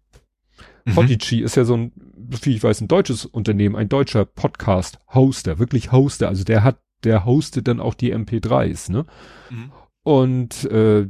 [0.85, 0.95] Mhm.
[0.95, 5.93] Podigy ist ja so ein, wie ich weiß, ein deutsches Unternehmen, ein deutscher Podcast-Hoster, wirklich
[5.93, 6.29] Hoster.
[6.29, 9.07] Also der hat, der hostet dann auch die MP3s, ne?
[9.51, 9.73] Mhm.
[10.03, 11.09] Und äh,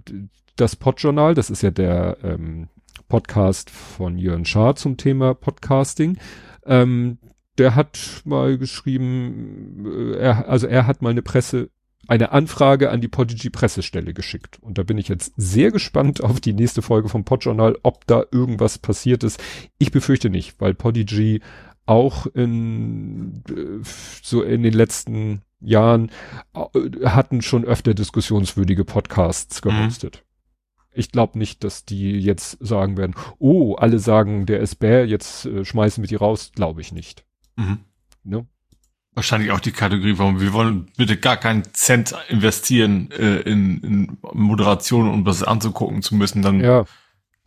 [0.56, 2.68] das Podjournal, das ist ja der ähm,
[3.08, 6.18] Podcast von Jörn Schaar zum Thema Podcasting.
[6.64, 7.18] Ähm,
[7.58, 9.84] der hat mal geschrieben,
[10.14, 11.70] äh, er, also er hat mal eine Presse,
[12.08, 14.58] eine Anfrage an die Podigy Pressestelle geschickt.
[14.62, 18.24] Und da bin ich jetzt sehr gespannt auf die nächste Folge vom Podjournal, ob da
[18.30, 19.42] irgendwas passiert ist.
[19.78, 21.40] Ich befürchte nicht, weil Podigy
[21.84, 23.84] auch in, äh,
[24.22, 26.10] so in den letzten Jahren
[26.54, 30.24] äh, hatten schon öfter diskussionswürdige Podcasts gehostet.
[30.94, 35.46] Ich glaube nicht, dass die jetzt sagen werden, oh, alle sagen, der ist bär, jetzt
[35.46, 37.24] äh, schmeißen wir die raus, glaube ich nicht.
[37.56, 37.80] Mhm.
[38.24, 38.46] Ne?
[39.14, 44.18] Wahrscheinlich auch die Kategorie, warum wir wollen bitte gar keinen Cent investieren äh, in, in
[44.32, 46.84] Moderation, um das anzugucken zu müssen, dann ja.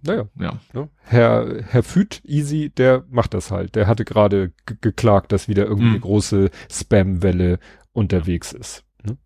[0.06, 0.28] Naja.
[0.40, 0.60] Ja.
[0.74, 0.90] Ne?
[1.02, 3.76] Herr, Herr Füt, Easy, der macht das halt.
[3.76, 6.02] Der hatte gerade geklagt, dass wieder irgendwie mhm.
[6.02, 7.60] große Spam-Welle
[7.92, 8.84] unterwegs ist.
[9.04, 9.18] Ne?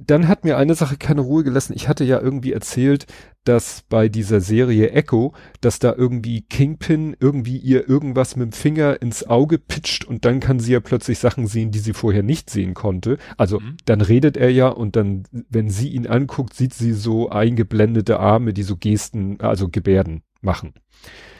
[0.00, 1.72] Dann hat mir eine Sache keine Ruhe gelassen.
[1.74, 3.06] Ich hatte ja irgendwie erzählt,
[3.44, 9.00] dass bei dieser Serie Echo, dass da irgendwie Kingpin irgendwie ihr irgendwas mit dem Finger
[9.00, 12.50] ins Auge pitcht und dann kann sie ja plötzlich Sachen sehen, die sie vorher nicht
[12.50, 13.18] sehen konnte.
[13.36, 13.76] Also mhm.
[13.86, 18.52] dann redet er ja und dann, wenn sie ihn anguckt, sieht sie so eingeblendete Arme,
[18.52, 20.74] die so Gesten, also Gebärden machen.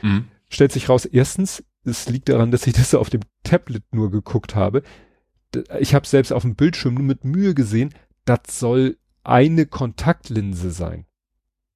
[0.03, 0.25] Mhm.
[0.49, 4.55] Stellt sich raus, erstens, es liegt daran, dass ich das auf dem Tablet nur geguckt
[4.55, 4.83] habe.
[5.79, 7.95] Ich habe selbst auf dem Bildschirm nur mit Mühe gesehen,
[8.29, 11.07] das soll eine Kontaktlinse sein.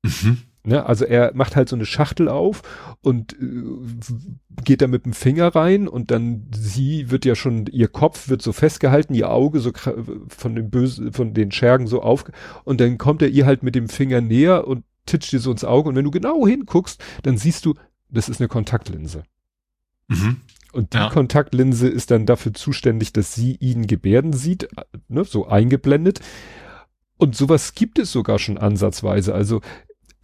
[0.02, 0.38] Mhm.
[0.64, 2.62] Ne, also er macht halt so eine Schachtel auf
[3.00, 7.88] und äh, geht da mit dem Finger rein und dann sie wird ja schon, ihr
[7.88, 9.72] Kopf wird so festgehalten, ihr Auge so
[10.28, 12.24] von den bösen, von den Schergen so auf
[12.62, 15.64] und dann kommt er ihr halt mit dem Finger näher und titscht dir so ins
[15.64, 17.74] Auge und wenn du genau hinguckst, dann siehst du,
[18.08, 19.24] das ist eine Kontaktlinse.
[20.06, 20.42] Mhm.
[20.72, 21.10] Und die ja.
[21.10, 24.68] Kontaktlinse ist dann dafür zuständig, dass sie ihn Gebärden sieht,
[25.08, 26.20] ne, so eingeblendet.
[27.18, 29.34] Und sowas gibt es sogar schon ansatzweise.
[29.34, 29.60] Also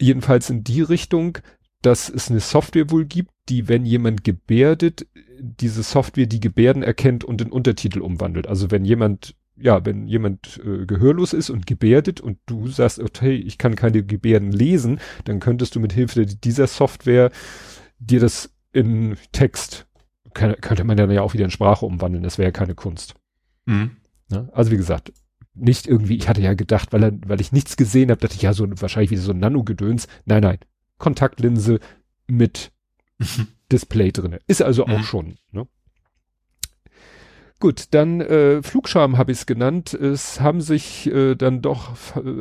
[0.00, 1.38] jedenfalls in die Richtung,
[1.82, 5.06] dass es eine Software wohl gibt, die, wenn jemand gebärdet,
[5.38, 8.46] diese Software die Gebärden erkennt und in Untertitel umwandelt.
[8.46, 13.34] Also wenn jemand, ja, wenn jemand äh, gehörlos ist und gebärdet und du sagst, okay,
[13.34, 17.30] ich kann keine Gebärden lesen, dann könntest du mit Hilfe dieser Software
[17.98, 19.87] dir das in Text
[20.34, 22.22] kann, könnte man dann ja auch wieder in Sprache umwandeln.
[22.22, 23.14] Das wäre ja keine Kunst.
[23.66, 23.96] Mhm.
[24.30, 24.48] Ne?
[24.52, 25.12] Also wie gesagt,
[25.54, 28.42] nicht irgendwie, ich hatte ja gedacht, weil, er, weil ich nichts gesehen habe, dachte ich
[28.42, 30.06] ja so wahrscheinlich wieder so ein Nano-Gedöns.
[30.24, 30.58] Nein, nein.
[30.98, 31.80] Kontaktlinse
[32.26, 32.72] mit.
[33.72, 34.38] Display drinne.
[34.46, 34.92] Ist also mhm.
[34.94, 35.34] auch schon.
[35.52, 35.66] Ne?
[37.60, 39.92] Gut, dann äh, Flugscham habe ich es genannt.
[39.92, 41.96] Es haben sich äh, dann doch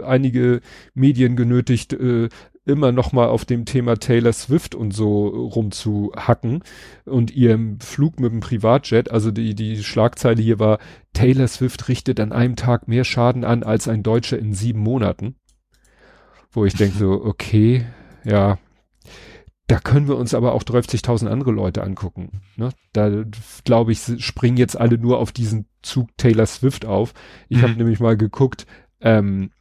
[0.05, 0.61] einige
[0.93, 2.29] Medien genötigt, äh,
[2.67, 6.63] immer noch mal auf dem Thema Taylor Swift und so rumzuhacken
[7.05, 9.09] und ihrem Flug mit dem Privatjet.
[9.11, 10.79] Also die, die Schlagzeile hier war,
[11.13, 15.35] Taylor Swift richtet an einem Tag mehr Schaden an als ein Deutscher in sieben Monaten.
[16.51, 17.85] Wo ich denke so, okay,
[18.23, 18.57] ja,
[19.67, 22.41] da können wir uns aber auch 30.000 andere Leute angucken.
[22.55, 22.69] Ne?
[22.93, 23.23] Da
[23.65, 27.13] glaube ich, springen jetzt alle nur auf diesen Zug Taylor Swift auf.
[27.49, 27.61] Ich mhm.
[27.63, 28.65] habe nämlich mal geguckt,
[29.01, 29.51] ähm,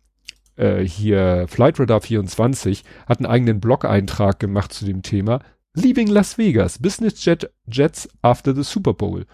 [0.57, 5.41] äh, hier Flightradar 24 hat einen eigenen Blog-Eintrag gemacht zu dem Thema.
[5.75, 9.27] Leaving Las Vegas, Business Jet Jets after the Super Bowl.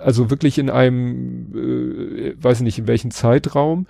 [0.00, 3.86] Also wirklich in einem, äh, weiß nicht in welchem Zeitraum,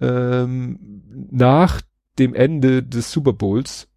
[0.00, 1.80] ähm, nach
[2.18, 3.88] dem Ende des Super Bowls,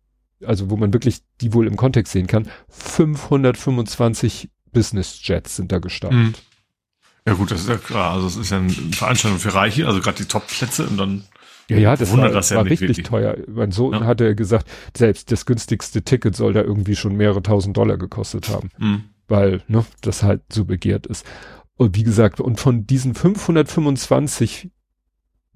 [0.45, 5.80] also wo man wirklich die wohl im Kontext sehen kann, 525 Business Jets sind da
[5.80, 6.17] gestartet.
[6.17, 6.34] Mhm.
[7.28, 8.13] Ja gut, das ist ja klar.
[8.13, 11.24] Also es ist ja eine Veranstaltung für Reiche, also gerade die Top-Plätze und dann
[11.69, 13.08] ja, ja, das war, das ja war richtig wirklich.
[13.08, 13.38] teuer.
[13.47, 14.03] Mein Sohn ja.
[14.03, 18.69] hatte gesagt, selbst das günstigste Ticket soll da irgendwie schon mehrere tausend Dollar gekostet haben,
[18.77, 19.03] mhm.
[19.27, 21.25] weil ne, das halt so begehrt ist.
[21.75, 24.71] Und wie gesagt, und von diesen 525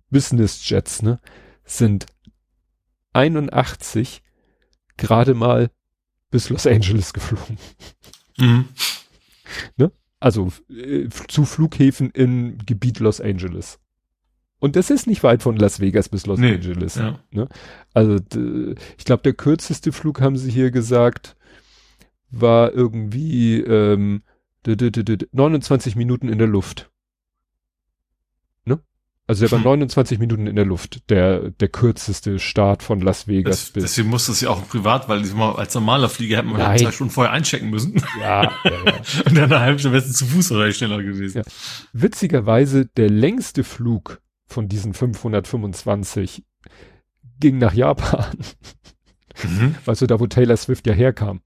[0.09, 1.19] Business Jets, ne,
[1.65, 2.05] sind
[3.13, 4.21] 81
[4.97, 5.71] gerade mal
[6.29, 7.57] bis Los Angeles geflogen.
[8.37, 8.65] Mhm.
[9.77, 9.91] Ne?
[10.19, 13.79] Also äh, zu Flughäfen im Gebiet Los Angeles.
[14.63, 16.95] Und das ist nicht weit von Las Vegas bis Los nee, Angeles.
[16.95, 17.19] Ja.
[17.31, 17.49] Ne?
[17.93, 18.17] Also
[18.97, 21.35] ich glaube, der kürzeste Flug, haben sie hier gesagt,
[22.31, 24.23] war irgendwie ähm,
[24.65, 26.89] 29 Minuten in der Luft.
[28.63, 28.79] Ne?
[29.27, 30.21] Also der war 29 hm.
[30.21, 33.65] Minuten in der Luft, der, der kürzeste Start von Las Vegas.
[33.65, 33.83] Das, bis.
[33.83, 35.25] Deswegen musste es ja auch privat, weil
[35.57, 36.77] als normaler Flieger hätte man Nein.
[36.77, 38.01] zwei Stunden vorher einchecken müssen.
[38.21, 38.93] Ja, ja, ja.
[39.25, 41.39] Und dann eine halbe Stunde zu Fuß oder schneller gewesen.
[41.39, 41.43] Ja.
[41.91, 44.22] Witzigerweise, der längste Flug
[44.53, 46.45] von diesen 525
[47.39, 48.37] ging nach Japan.
[49.43, 49.75] Mhm.
[49.85, 51.41] Weißt du, da wo Taylor Swift ja herkam.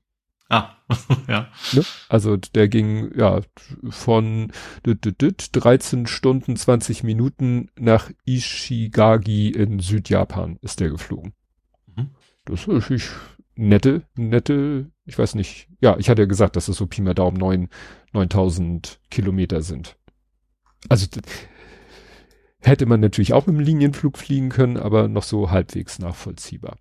[0.50, 0.76] Ah,
[1.28, 1.50] ja.
[1.74, 1.84] Ne?
[2.08, 3.42] Also der ging ja
[3.90, 4.52] von
[4.84, 11.34] 13 Stunden 20 Minuten nach Ishigagi in Südjapan ist der geflogen.
[11.96, 12.12] Mhm.
[12.46, 13.10] Das ist natürlich
[13.56, 17.14] nette, nette, ich weiß nicht, ja, ich hatte ja gesagt, dass es so Pi mal
[17.14, 17.70] Daumen 9,
[18.14, 19.98] 9000 Kilometer sind.
[20.88, 21.08] Also
[22.68, 26.78] hätte man natürlich auch mit dem Linienflug fliegen können, aber noch so halbwegs nachvollziehbar.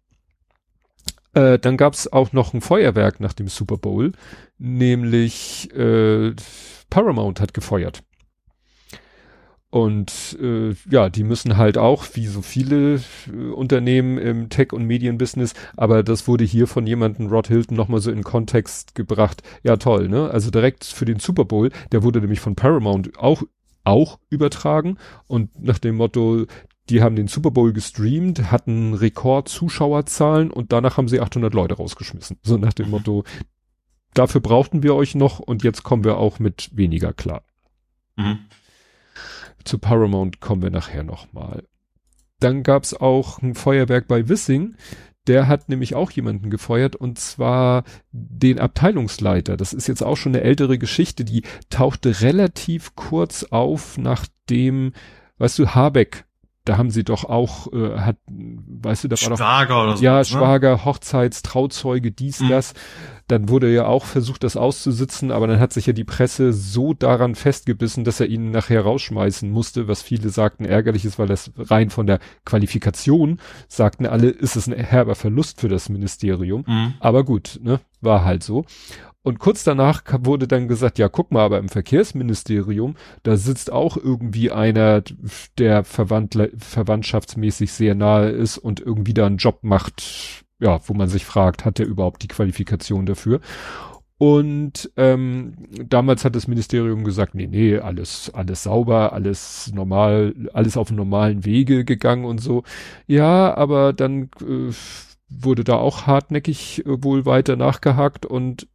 [1.34, 4.12] Äh, dann gab es auch noch ein Feuerwerk nach dem Super Bowl,
[4.58, 6.34] nämlich äh,
[6.88, 8.02] Paramount hat gefeuert.
[9.68, 14.86] Und äh, ja, die müssen halt auch, wie so viele äh, Unternehmen im Tech- und
[14.86, 19.42] Medienbusiness, aber das wurde hier von jemandem, Rod Hilton, nochmal so in Kontext gebracht.
[19.62, 20.30] Ja, toll, ne?
[20.30, 23.42] Also direkt für den Super Bowl, der wurde nämlich von Paramount auch,
[23.86, 26.46] auch übertragen und nach dem Motto,
[26.88, 32.38] die haben den Super Bowl gestreamt, hatten Rekord-Zuschauerzahlen und danach haben sie 800 Leute rausgeschmissen.
[32.42, 33.24] So nach dem Motto,
[34.14, 37.42] dafür brauchten wir euch noch und jetzt kommen wir auch mit weniger klar.
[38.16, 38.38] Mhm.
[39.64, 41.64] Zu Paramount kommen wir nachher nochmal.
[42.38, 44.76] Dann gab's auch ein Feuerwerk bei Wissing.
[45.26, 49.56] Der hat nämlich auch jemanden gefeuert und zwar den Abteilungsleiter.
[49.56, 54.92] Das ist jetzt auch schon eine ältere Geschichte, die tauchte relativ kurz auf, nachdem,
[55.38, 56.26] weißt du, Habeck
[56.66, 59.36] da haben sie doch auch, äh, hat, weißt du, da war doch.
[59.36, 60.04] Schwager oder so.
[60.04, 60.24] Ja, ne?
[60.24, 62.48] Schwager, Hochzeits, Trauzeuge, dies, mhm.
[62.48, 62.74] das.
[63.28, 66.94] Dann wurde ja auch versucht, das auszusitzen, aber dann hat sich ja die Presse so
[66.94, 71.50] daran festgebissen, dass er ihn nachher rausschmeißen musste, was viele sagten ärgerlich ist, weil das
[71.58, 76.64] rein von der Qualifikation, sagten alle, ist es ein herber Verlust für das Ministerium.
[76.66, 76.94] Mhm.
[77.00, 78.64] Aber gut, ne, war halt so.
[79.26, 83.96] Und kurz danach wurde dann gesagt, ja, guck mal, aber im Verkehrsministerium, da sitzt auch
[83.96, 85.02] irgendwie einer,
[85.58, 91.24] der verwandtschaftsmäßig sehr nahe ist und irgendwie da einen Job macht, ja, wo man sich
[91.24, 93.40] fragt, hat der überhaupt die Qualifikation dafür?
[94.18, 100.78] Und ähm, damals hat das Ministerium gesagt, nee, nee, alles, alles sauber, alles normal, alles
[100.78, 102.62] auf normalen Wege gegangen und so.
[103.06, 104.72] Ja, aber dann äh,
[105.28, 108.68] wurde da auch hartnäckig äh, wohl weiter nachgehakt und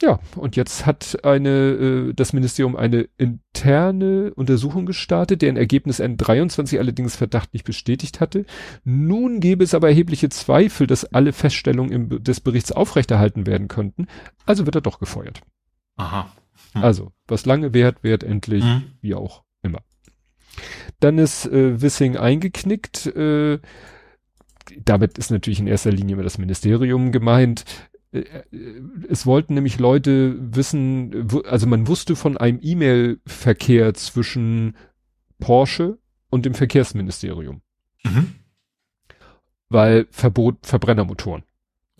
[0.00, 6.78] ja, und jetzt hat eine, äh, das Ministerium eine interne Untersuchung gestartet, deren Ergebnis N23
[6.78, 8.44] allerdings Verdacht nicht bestätigt hatte.
[8.84, 14.06] Nun gäbe es aber erhebliche Zweifel, dass alle Feststellungen im, des Berichts aufrechterhalten werden könnten.
[14.46, 15.40] Also wird er doch gefeuert.
[15.96, 16.32] Aha.
[16.74, 16.84] Hm.
[16.84, 18.84] Also, was lange währt, währt endlich, hm.
[19.00, 19.80] wie auch immer.
[21.00, 23.06] Dann ist äh, Wissing eingeknickt.
[23.06, 23.58] Äh,
[24.84, 27.64] damit ist natürlich in erster Linie immer das Ministerium gemeint.
[28.12, 28.44] Äh, äh,
[29.08, 34.76] es wollten nämlich Leute wissen, also man wusste von einem E-Mail-Verkehr zwischen
[35.38, 35.98] Porsche
[36.30, 37.62] und dem Verkehrsministerium.
[38.04, 38.34] Mhm.
[39.68, 41.44] Weil Verbot Verbrennermotoren.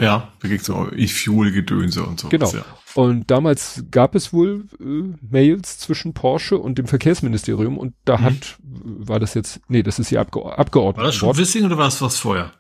[0.01, 2.29] Ja, da gibt's so E-Fuel-Gedönse und so.
[2.29, 2.51] Genau.
[2.53, 2.65] Ja.
[2.95, 8.23] Und damals gab es wohl äh, Mails zwischen Porsche und dem Verkehrsministerium und da mhm.
[8.23, 10.99] hat, war das jetzt, nee, das ist hier Abge Abgeordnete.
[10.99, 12.53] War das schon Wissing oder war das was vorher?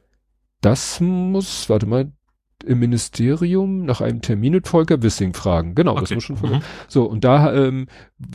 [0.60, 2.12] Das muss, warte mal,
[2.66, 5.76] im Ministerium nach einem Termin mit Volker Wissing fragen.
[5.76, 6.00] Genau, okay.
[6.00, 6.60] das muss schon mhm.
[6.88, 7.86] So, und da ähm,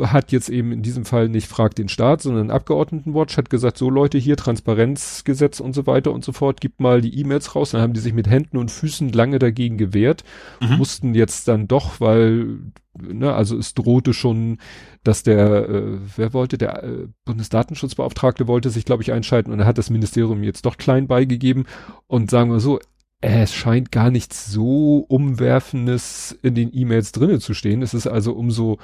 [0.01, 3.89] hat jetzt eben in diesem Fall nicht fragt den Staat, sondern Abgeordnetenwatch hat gesagt, so
[3.89, 7.71] Leute, hier Transparenzgesetz und so weiter und so fort, gibt mal die E-Mails raus.
[7.71, 10.23] Dann haben die sich mit Händen und Füßen lange dagegen gewehrt,
[10.61, 10.77] mhm.
[10.77, 12.59] mussten jetzt dann doch, weil,
[12.97, 14.59] ne, also es drohte schon,
[15.03, 19.65] dass der, äh, wer wollte, der äh, Bundesdatenschutzbeauftragte wollte sich, glaube ich, einschalten und er
[19.65, 21.65] hat das Ministerium jetzt doch klein beigegeben
[22.07, 22.79] und sagen wir so,
[23.23, 27.81] es scheint gar nichts so Umwerfendes in den E-Mails drinnen zu stehen.
[27.81, 28.79] Es ist also umso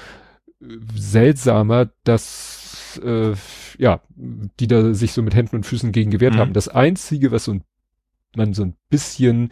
[0.62, 3.34] äh, seltsamer, dass äh,
[3.78, 6.40] ja, die da sich so mit Händen und Füßen gegen gewehrt mhm.
[6.40, 6.54] haben.
[6.54, 7.64] Das Einzige, was so ein,
[8.36, 9.50] man so ein bisschen,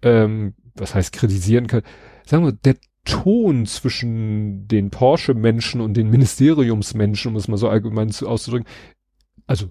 [0.00, 1.82] ähm, was heißt kritisieren kann,
[2.24, 8.08] sagen wir, der Ton zwischen den Porsche-Menschen und den Ministeriumsmenschen, um es mal so allgemein
[8.10, 8.68] zu, auszudrücken,
[9.46, 9.70] also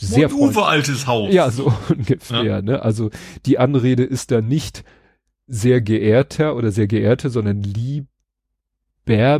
[0.00, 1.32] sehr Uwe altes Haus.
[1.32, 2.62] Ja, so ungefähr, ja.
[2.62, 2.82] ne?
[2.82, 3.10] Also
[3.46, 4.84] die Anrede ist da nicht
[5.46, 8.06] sehr geehrter oder sehr geehrte, sondern lieber,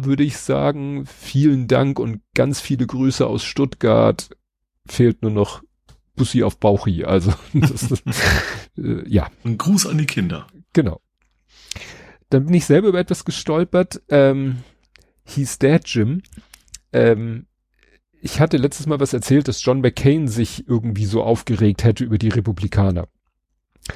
[0.05, 1.07] würde ich sagen.
[1.07, 4.31] Vielen Dank und ganz viele Grüße aus Stuttgart.
[4.87, 5.63] Fehlt nur noch
[6.17, 7.05] Bussi auf Bauchi.
[7.05, 7.91] Also, das,
[8.77, 9.29] äh, ja.
[9.45, 10.47] Ein Gruß an die Kinder.
[10.73, 11.01] Genau.
[12.29, 14.03] Dann bin ich selber über etwas gestolpert.
[14.09, 14.59] Ähm,
[15.25, 16.23] hieß Dad Jim.
[16.93, 17.47] Ähm,
[18.21, 22.19] ich hatte letztes Mal was erzählt, dass John McCain sich irgendwie so aufgeregt hätte über
[22.19, 23.09] die Republikaner.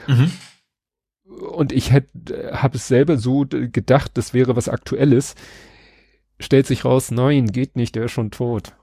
[0.06, 0.32] Mhm.
[1.24, 5.34] Und ich habe es selber so gedacht, das wäre was Aktuelles.
[6.40, 8.74] Stellt sich raus, nein, geht nicht, der ist schon tot.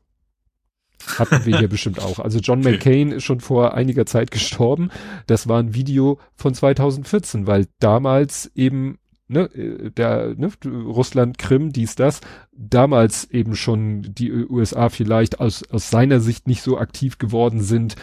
[1.18, 2.20] Hatten wir hier bestimmt auch.
[2.20, 2.72] Also John okay.
[2.72, 4.90] McCain ist schon vor einiger Zeit gestorben.
[5.28, 9.00] Das war ein Video von 2014, weil damals eben
[9.32, 15.90] ne, der, ne, Russland, Krim, dies, das, damals eben schon die USA vielleicht aus, aus
[15.90, 17.96] seiner Sicht nicht so aktiv geworden sind,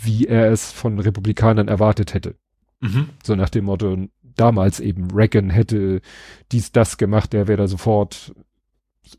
[0.00, 2.36] wie er es von Republikanern erwartet hätte.
[2.80, 3.08] Mhm.
[3.24, 6.00] So nach dem Motto, damals eben Reagan hätte
[6.52, 8.34] dies, das gemacht, der wäre da sofort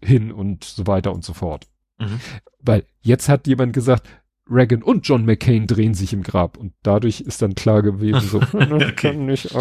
[0.04, 1.68] hin und so weiter und so fort.
[2.00, 2.20] Mhm.
[2.62, 4.08] Weil jetzt hat jemand gesagt,
[4.50, 8.38] Reagan und John McCain drehen sich im Grab und dadurch ist dann klar gewesen, so,
[8.54, 8.94] okay.
[8.94, 9.54] kann nicht,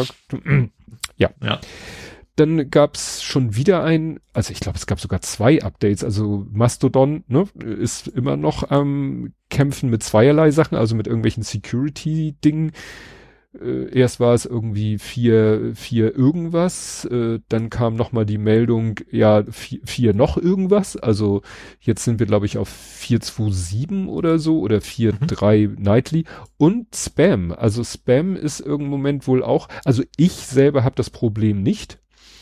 [1.16, 1.30] ja.
[1.42, 1.60] ja.
[2.36, 6.04] Dann gab's schon wieder ein, also ich glaube, es gab sogar zwei Updates.
[6.04, 12.72] Also Mastodon ne, ist immer noch am Kämpfen mit zweierlei Sachen, also mit irgendwelchen Security-Dingen.
[13.60, 19.44] Äh, erst war es irgendwie vier, vier irgendwas, äh, dann kam nochmal die Meldung, ja,
[19.50, 20.96] vier, vier noch irgendwas.
[20.96, 21.42] Also
[21.80, 25.82] jetzt sind wir, glaube ich, auf 427 oder so oder 43 mhm.
[25.82, 26.24] Nightly.
[26.56, 27.52] Und Spam.
[27.52, 31.98] Also Spam ist irgendein Moment wohl auch, also ich selber habe das Problem nicht.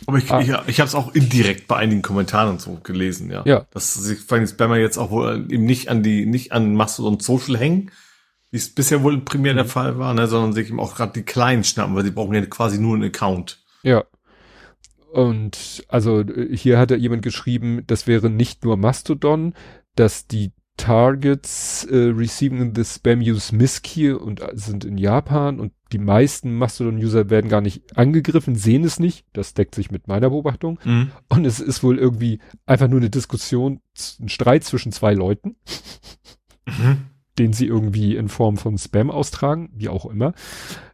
[0.06, 0.40] Aber ich, ah.
[0.40, 3.42] ich, ich habe es auch indirekt bei einigen Kommentaren und so gelesen, ja.
[3.46, 3.66] Ja.
[3.70, 7.20] Dass sich vor allem Spammer jetzt auch wohl eben nicht an die, nicht an Mastodon
[7.20, 7.90] Social hängen,
[8.54, 9.56] wie es bisher wohl primär mhm.
[9.56, 12.34] der Fall war, ne, sondern sich eben auch gerade die Kleinen schnappen, weil sie brauchen
[12.34, 13.60] ja quasi nur einen Account.
[13.82, 14.04] Ja.
[15.12, 19.54] Und also hier hat ja jemand geschrieben, das wäre nicht nur Mastodon,
[19.96, 25.72] dass die Targets äh, receiving the spam use Miski und äh, sind in Japan und
[25.90, 29.26] die meisten Mastodon-User werden gar nicht angegriffen, sehen es nicht.
[29.32, 30.78] Das deckt sich mit meiner Beobachtung.
[30.84, 31.10] Mhm.
[31.28, 33.80] Und es ist wohl irgendwie einfach nur eine Diskussion,
[34.20, 35.56] ein Streit zwischen zwei Leuten.
[36.66, 40.34] Mhm den sie irgendwie in Form von Spam austragen, wie auch immer.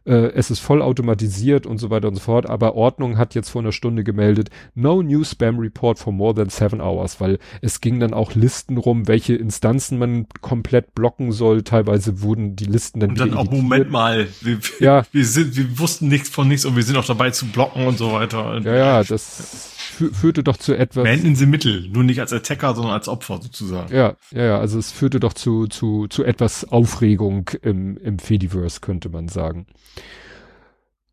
[0.05, 3.49] Äh, es ist voll automatisiert und so weiter und so fort, aber Ordnung hat jetzt
[3.49, 7.81] vor einer Stunde gemeldet, no new Spam Report for more than seven hours, weil es
[7.81, 11.61] ging dann auch Listen rum, welche Instanzen man komplett blocken soll.
[11.63, 15.03] Teilweise wurden die Listen dann Und dann auch, Moment mal, wir, ja.
[15.11, 17.97] wir sind, wir wussten nichts von nichts und wir sind auch dabei zu blocken und
[17.97, 18.59] so weiter.
[18.63, 19.71] Ja, ja, das
[20.13, 21.03] führte doch zu etwas.
[21.03, 23.93] Beenden Sie Mittel, nur nicht als Attacker, sondern als Opfer sozusagen.
[23.93, 28.79] Ja, ja, ja, also es führte doch zu, zu, zu etwas Aufregung im, im Fediverse,
[28.79, 29.67] könnte man sagen.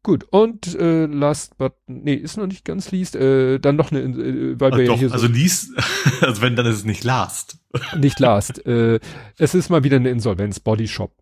[0.03, 4.01] Gut, und äh, last but, nee, ist noch nicht ganz least, äh, dann noch eine,
[4.01, 5.73] äh, weil wir ja hier so, Also least,
[6.21, 7.59] also wenn, dann ist es nicht last.
[7.99, 8.65] Nicht last.
[8.67, 9.01] äh,
[9.37, 11.13] es ist mal wieder eine Insolvenz, Body Shop.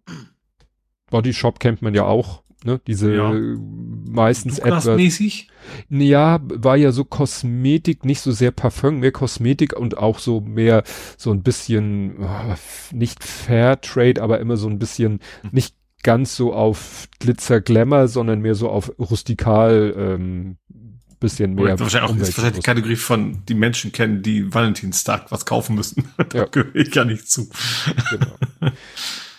[1.10, 2.80] Body Shop kennt man ja auch ne?
[2.86, 3.32] Diese ja.
[3.32, 4.84] meistens etwas.
[4.84, 5.48] mäßig?
[5.88, 10.82] Ja, war ja so Kosmetik, nicht so sehr Parfum, mehr Kosmetik und auch so mehr
[11.16, 12.54] so ein bisschen oh,
[12.92, 18.40] nicht Fair Trade, aber immer so ein bisschen nicht ganz so auf Glitzer Glamour, sondern
[18.40, 20.56] mehr so auf rustikal ähm,
[21.20, 21.64] bisschen mehr.
[21.64, 25.74] Oder wahrscheinlich auch ist wahrscheinlich die Kategorie von die Menschen kennen, die Valentinstag was kaufen
[25.76, 26.08] müssen.
[26.28, 26.44] da ja.
[26.44, 27.48] gehöre ich gar nicht zu.
[28.10, 28.72] Genau.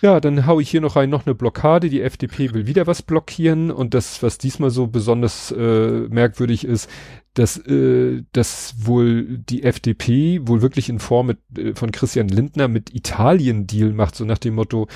[0.01, 1.89] Ja, dann hau ich hier noch rein, noch eine Blockade.
[1.89, 6.87] Die FDP will wieder was blockieren und das, was diesmal so besonders äh, merkwürdig ist,
[7.37, 12.67] dass, äh, dass wohl die FDP wohl wirklich in Form mit, äh, von Christian Lindner
[12.67, 14.87] mit Italien Deal macht, so nach dem Motto,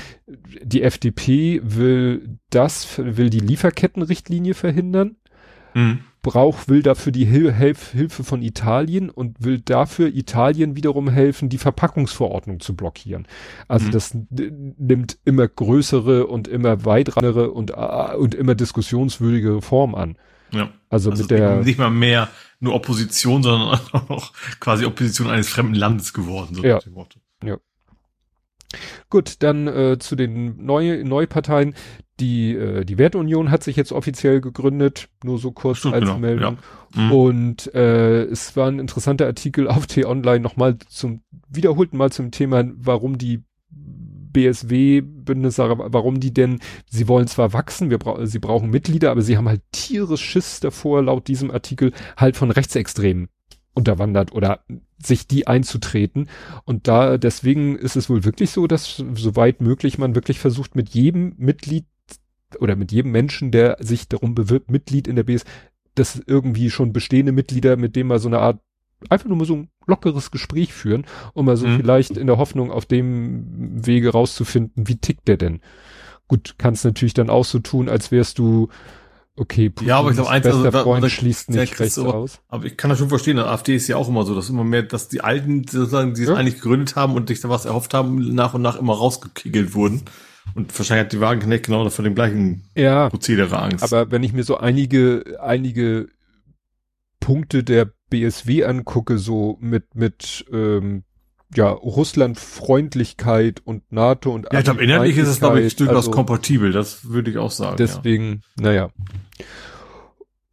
[0.63, 5.17] die FDP will das, will die Lieferkettenrichtlinie verhindern.
[5.73, 11.09] Mhm braucht, will dafür die Hil Hilf Hilfe von Italien und will dafür Italien wiederum
[11.09, 13.27] helfen, die Verpackungsverordnung zu blockieren.
[13.67, 13.91] Also mhm.
[13.91, 20.15] das nimmt immer größere und immer weitrangere und, uh, und immer diskussionswürdigere Form an.
[20.51, 20.69] Ja.
[20.89, 22.29] Also, also mit der nicht mal mehr
[22.59, 26.55] nur Opposition, sondern auch noch quasi Opposition eines fremden Landes geworden.
[26.55, 26.79] So ja.
[27.43, 27.57] ja.
[29.09, 31.75] Gut, dann äh, zu den neuen Neuparteien.
[32.19, 36.19] Die, äh, die Wertunion hat sich jetzt offiziell gegründet, nur so kurz Stimmt, als genau,
[36.19, 36.57] Meldung.
[36.95, 37.01] Ja.
[37.01, 37.11] Mhm.
[37.11, 42.63] Und äh, es war ein interessanter Artikel auf T-Online nochmal zum, wiederholten Mal zum Thema,
[42.75, 43.43] warum die
[44.33, 46.59] BSW-Bündnissache, warum die denn,
[46.89, 50.59] sie wollen zwar wachsen, wir bra sie brauchen Mitglieder, aber sie haben halt tierisch Schiss
[50.59, 53.29] davor, laut diesem Artikel, halt von Rechtsextremen
[53.73, 54.65] unterwandert oder
[55.01, 56.29] sich die einzutreten.
[56.65, 60.89] Und da, deswegen ist es wohl wirklich so, dass soweit möglich man wirklich versucht, mit
[60.89, 61.85] jedem Mitglied
[62.59, 65.45] oder mit jedem Menschen, der sich darum bewirbt, Mitglied in der BS,
[65.95, 68.59] das irgendwie schon bestehende Mitglieder, mit dem mal so eine Art,
[69.09, 71.77] einfach nur mal so ein lockeres Gespräch führen, um mal so mhm.
[71.77, 75.61] vielleicht in der Hoffnung auf dem Wege rauszufinden, wie tickt der denn?
[76.27, 78.69] Gut, kannst natürlich dann auch so tun, als wärst du
[79.35, 82.13] okay, Putin ja, aber ich glaube, eins, also, da, Freund da, schließt nicht rechts so,
[82.13, 82.39] aus.
[82.47, 84.63] Aber ich kann das schon verstehen, der AfD ist ja auch immer so, dass immer
[84.63, 86.35] mehr, dass die Alten sozusagen, die es ja.
[86.35, 90.03] eigentlich gegründet haben und sich da was erhofft haben, nach und nach immer rausgekiegelt wurden.
[90.55, 93.83] Und wahrscheinlich hat die Wagenknecht genau vor dem gleichen ja, Prozedere Angst.
[93.83, 96.07] Aber wenn ich mir so einige, einige
[97.21, 101.03] Punkte der BSW angucke, so mit, mit, ähm,
[101.55, 106.11] ja, Russland-Freundlichkeit und NATO und Ja, ich glaube, inhaltlich ist es, glaube ich, durchaus also,
[106.11, 107.77] kompatibel, das würde ich auch sagen.
[107.77, 108.63] Deswegen, ja.
[108.63, 108.89] naja.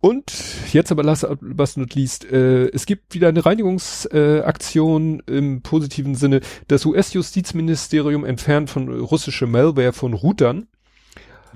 [0.00, 0.32] Und
[0.72, 6.14] jetzt aber last was not least, äh, es gibt wieder eine Reinigungsaktion äh, im positiven
[6.14, 6.40] Sinne.
[6.68, 10.68] Das US-Justizministerium entfernt von russische Malware von Routern.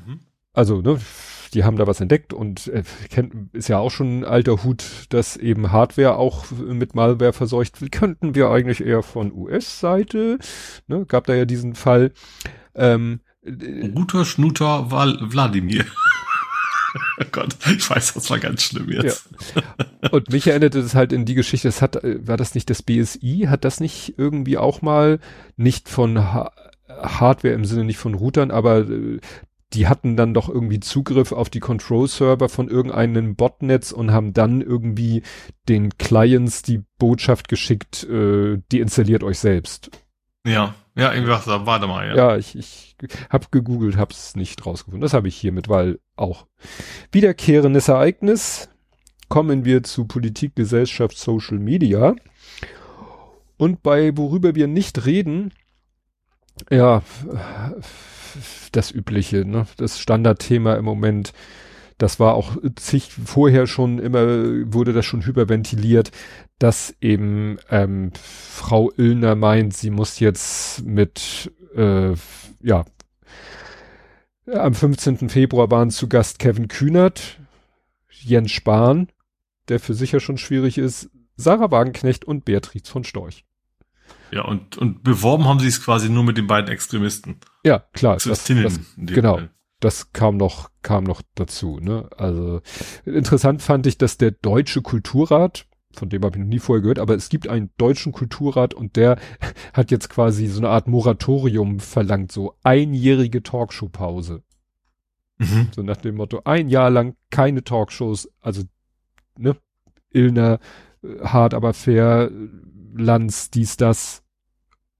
[0.04, 0.20] Mhm.
[0.52, 0.98] Also, ne,
[1.54, 4.84] die haben da was entdeckt und äh, kennt, ist ja auch schon ein alter Hut,
[5.10, 7.92] dass eben Hardware auch mit Malware verseucht wird.
[7.92, 10.38] Könnten wir eigentlich eher von US-Seite,
[10.86, 12.12] ne, gab da ja diesen Fall.
[12.74, 15.84] Ähm, Router Schnuter Wladimir.
[17.20, 19.28] oh Gott, ich weiß, das war ganz schlimm jetzt.
[19.54, 20.10] Ja.
[20.10, 23.46] Und mich erinnerte das halt in die Geschichte, das hat, war das nicht das BSI?
[23.48, 25.18] Hat das nicht irgendwie auch mal
[25.56, 26.52] nicht von ha
[26.88, 29.18] Hardware im Sinne nicht von Routern, aber äh,
[29.74, 34.60] die hatten dann doch irgendwie Zugriff auf die Control-Server von irgendeinem Botnetz und haben dann
[34.60, 35.22] irgendwie
[35.68, 39.90] den Clients die Botschaft geschickt, äh, die installiert euch selbst.
[40.46, 42.16] Ja, ja, irgendwas, warte mal, ja.
[42.16, 42.96] Ja, ich, ich
[43.30, 45.00] hab gegoogelt, hab's nicht rausgefunden.
[45.00, 46.46] Das habe ich hiermit, weil auch
[47.12, 48.68] wiederkehrendes Ereignis.
[49.28, 52.14] Kommen wir zu Politik, Gesellschaft, Social Media.
[53.56, 55.52] Und bei worüber wir nicht reden,
[56.70, 57.02] ja,
[58.72, 61.32] das übliche, ne, das Standardthema im Moment,
[61.98, 64.26] das war auch zig vorher schon immer,
[64.72, 66.10] wurde das schon hyperventiliert,
[66.58, 72.14] dass eben ähm, Frau Illner meint, sie muss jetzt mit, äh,
[72.60, 72.84] ja,
[74.46, 75.28] am 15.
[75.28, 77.38] Februar waren zu Gast Kevin Kühnert,
[78.10, 79.08] Jens Spahn,
[79.68, 83.44] der für sicher schon schwierig ist, Sarah Wagenknecht und Beatrice von Storch.
[84.30, 87.36] Ja, und, und beworben haben sie es quasi nur mit den beiden Extremisten.
[87.64, 88.14] Ja, klar.
[88.14, 89.36] Das, das, genau.
[89.36, 89.50] Fall.
[89.80, 92.08] Das kam noch, kam noch dazu, ne?
[92.16, 92.62] Also,
[93.04, 97.00] interessant fand ich, dass der Deutsche Kulturrat, von dem habe ich noch nie vorher gehört,
[97.00, 99.18] aber es gibt einen deutschen Kulturrat und der
[99.74, 104.42] hat jetzt quasi so eine Art Moratorium verlangt, so einjährige Talkshow-Pause.
[105.38, 105.68] Mhm.
[105.74, 108.62] So nach dem Motto, ein Jahr lang keine Talkshows, also,
[109.36, 109.56] ne,
[110.10, 110.60] Illner,
[111.02, 112.30] äh, hart aber fair,
[112.94, 114.22] Lanz, dies, das,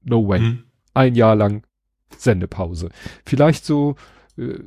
[0.03, 0.41] no way.
[0.41, 0.65] Mhm.
[0.95, 1.63] Ein Jahr lang
[2.17, 2.91] Sendepause.
[3.25, 3.97] Vielleicht so,
[4.37, 4.59] äh,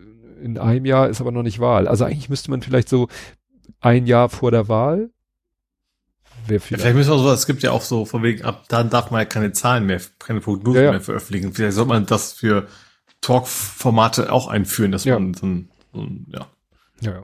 [0.41, 1.88] in einem Jahr ist aber noch nicht Wahl.
[1.88, 3.07] Also eigentlich müsste man vielleicht so
[3.80, 5.09] ein Jahr vor der Wahl
[6.47, 6.71] wäre vielleicht.
[6.71, 9.11] Ja, vielleicht müssen wir so, es gibt ja auch so, von wegen, ab dann darf
[9.11, 10.91] man ja keine Zahlen mehr, keine Prognosen ja, ja.
[10.91, 11.53] mehr veröffentlichen.
[11.53, 12.67] Vielleicht sollte man das für
[13.21, 16.26] Talk-Formate auch einführen, dass man so ein, so ein.
[16.30, 16.47] Ja,
[17.01, 17.23] ja.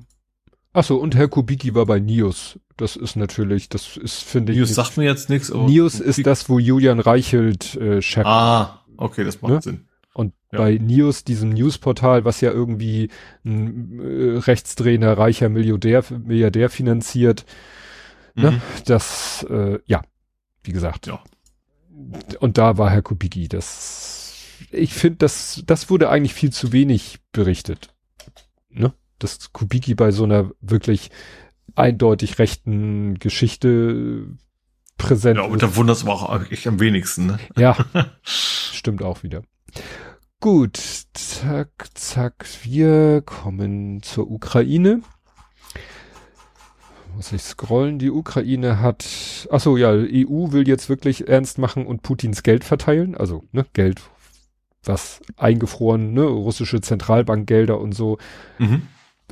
[0.73, 2.59] Achso, und Herr Kubicki war bei Nios.
[2.77, 4.57] Das ist natürlich, das ist, finde ich.
[4.57, 5.53] Nios sagt mir jetzt nichts.
[5.53, 9.61] Nios ist das, wo Julian Reichelt äh, Chef Ah, okay, das macht ne?
[9.61, 9.87] Sinn.
[10.13, 10.59] Und ja.
[10.59, 13.09] bei Nios, diesem Newsportal, was ja irgendwie
[13.45, 17.45] ein äh, rechtsdrehender, reicher Milliardär, Milliardär finanziert,
[18.35, 18.51] Ne?
[18.51, 18.61] Mhm.
[18.85, 20.01] Das, äh, ja,
[20.63, 21.07] wie gesagt.
[21.07, 21.21] Ja.
[22.39, 23.47] Und da war Herr Kubicki.
[23.47, 24.35] Das,
[24.71, 27.93] ich finde, das, das wurde eigentlich viel zu wenig berichtet.
[28.69, 28.93] Ne?
[29.23, 31.11] Dass Kubicki bei so einer wirklich
[31.75, 34.27] eindeutig rechten Geschichte
[34.97, 37.27] präsent Ja, und da wundert es auch eigentlich am wenigsten.
[37.27, 37.39] Ne?
[37.57, 37.75] Ja,
[38.23, 39.43] stimmt auch wieder.
[40.39, 40.77] Gut,
[41.13, 45.01] zack, zack, wir kommen zur Ukraine
[47.15, 51.85] muss ich scrollen, die Ukraine hat, ach so, ja, EU will jetzt wirklich ernst machen
[51.85, 54.01] und Putins Geld verteilen, also, ne, Geld,
[54.83, 58.17] was eingefroren, ne, russische Zentralbankgelder und so.
[58.57, 58.87] Mhm.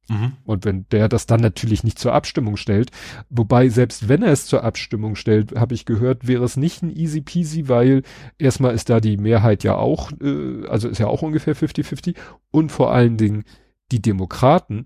[0.09, 0.33] Mhm.
[0.43, 2.89] Und wenn der das dann natürlich nicht zur Abstimmung stellt,
[3.29, 6.95] wobei selbst wenn er es zur Abstimmung stellt, habe ich gehört, wäre es nicht ein
[6.95, 8.01] easy peasy, weil
[8.37, 12.15] erstmal ist da die Mehrheit ja auch, äh, also ist ja auch ungefähr 50-50
[12.51, 13.43] und vor allen Dingen
[13.91, 14.85] die Demokraten,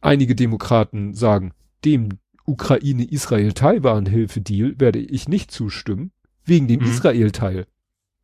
[0.00, 1.52] einige Demokraten sagen,
[1.84, 6.12] dem Ukraine-Israel-Taiwan-Hilfe-Deal werde ich nicht zustimmen,
[6.44, 6.86] wegen dem mhm.
[6.86, 7.66] Israel-Teil.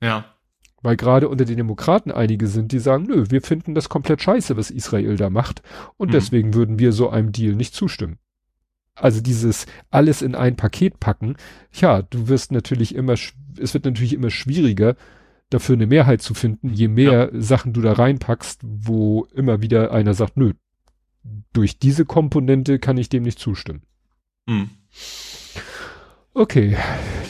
[0.03, 0.25] Ja.
[0.85, 4.59] Weil gerade unter den Demokraten einige sind, die sagen, nö, wir finden das komplett scheiße,
[4.59, 5.63] was Israel da macht.
[5.97, 6.13] Und mhm.
[6.13, 8.19] deswegen würden wir so einem Deal nicht zustimmen.
[8.95, 11.37] Also dieses alles in ein Paket packen,
[11.73, 14.95] ja, du wirst natürlich immer, es wird natürlich immer schwieriger,
[15.49, 17.41] dafür eine Mehrheit zu finden, je mehr ja.
[17.41, 20.53] Sachen du da reinpackst, wo immer wieder einer sagt, nö,
[21.55, 23.85] durch diese Komponente kann ich dem nicht zustimmen.
[24.47, 24.69] Mhm.
[26.37, 26.77] Okay,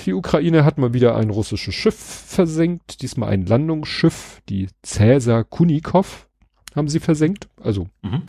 [0.07, 6.27] die Ukraine hat mal wieder ein russisches Schiff versenkt, diesmal ein Landungsschiff, die Cäsar Kunikov
[6.75, 7.49] haben sie versenkt.
[7.61, 8.23] Also mhm.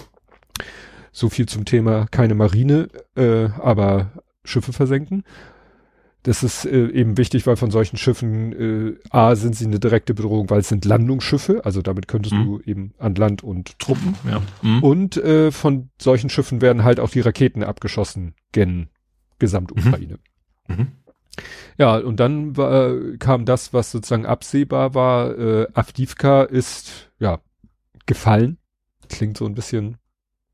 [1.13, 4.11] so viel zum Thema keine Marine, äh, aber
[4.43, 5.23] Schiffe versenken.
[6.23, 10.13] Das ist äh, eben wichtig, weil von solchen Schiffen äh, A sind sie eine direkte
[10.13, 12.45] Bedrohung, weil es sind Landungsschiffe, also damit könntest mhm.
[12.45, 14.15] du eben an Land und Truppen.
[14.29, 14.41] Ja.
[14.61, 14.83] Mhm.
[14.83, 18.89] Und äh, von solchen Schiffen werden halt auch die Raketen abgeschossen gen
[19.39, 20.15] Gesamtukraine.
[20.15, 20.34] Mhm.
[21.77, 25.37] Ja, und dann war, kam das, was sozusagen absehbar war.
[25.37, 27.39] Äh, Avdivka ist ja
[28.05, 28.57] gefallen.
[29.09, 29.97] Klingt so ein bisschen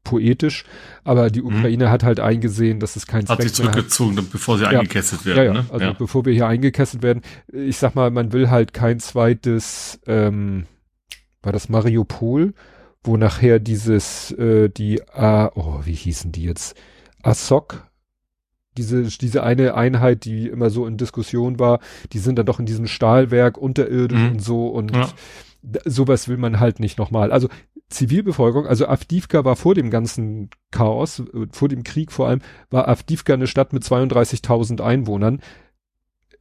[0.03, 0.65] poetisch,
[1.03, 1.47] aber die mhm.
[1.47, 1.89] Ukraine mhm.
[1.89, 4.31] hat halt eingesehen, dass es kein Hat Zweck sich zurückgezogen, hat.
[4.31, 4.69] bevor sie ja.
[4.69, 5.37] eingekesselt werden.
[5.37, 5.53] Ja, ja.
[5.53, 5.65] Ne?
[5.69, 5.93] also ja.
[5.93, 7.21] bevor wir hier eingekesselt werden.
[7.51, 10.65] Ich sag mal, man will halt kein zweites, ähm,
[11.43, 12.53] war das Mariupol,
[13.03, 16.75] wo nachher dieses, äh, die, ah, oh, wie hießen die jetzt?
[17.23, 17.87] Asok,
[18.77, 21.79] diese, diese eine Einheit, die immer so in Diskussion war,
[22.13, 24.31] die sind dann doch in diesem Stahlwerk unterirdisch mhm.
[24.31, 25.09] und so und ja.
[25.85, 27.31] sowas will man halt nicht nochmal.
[27.31, 27.49] Also
[27.89, 33.33] Zivilbevölkerung, also Avdivka war vor dem ganzen Chaos, vor dem Krieg vor allem, war Avdivka
[33.33, 35.41] eine Stadt mit 32.000 Einwohnern.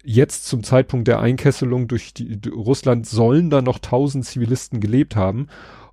[0.03, 5.49] Jetzt zum Zeitpunkt der Einkesselung durch die, Russland sollen da noch 1000 Zivilisten gelebt haben.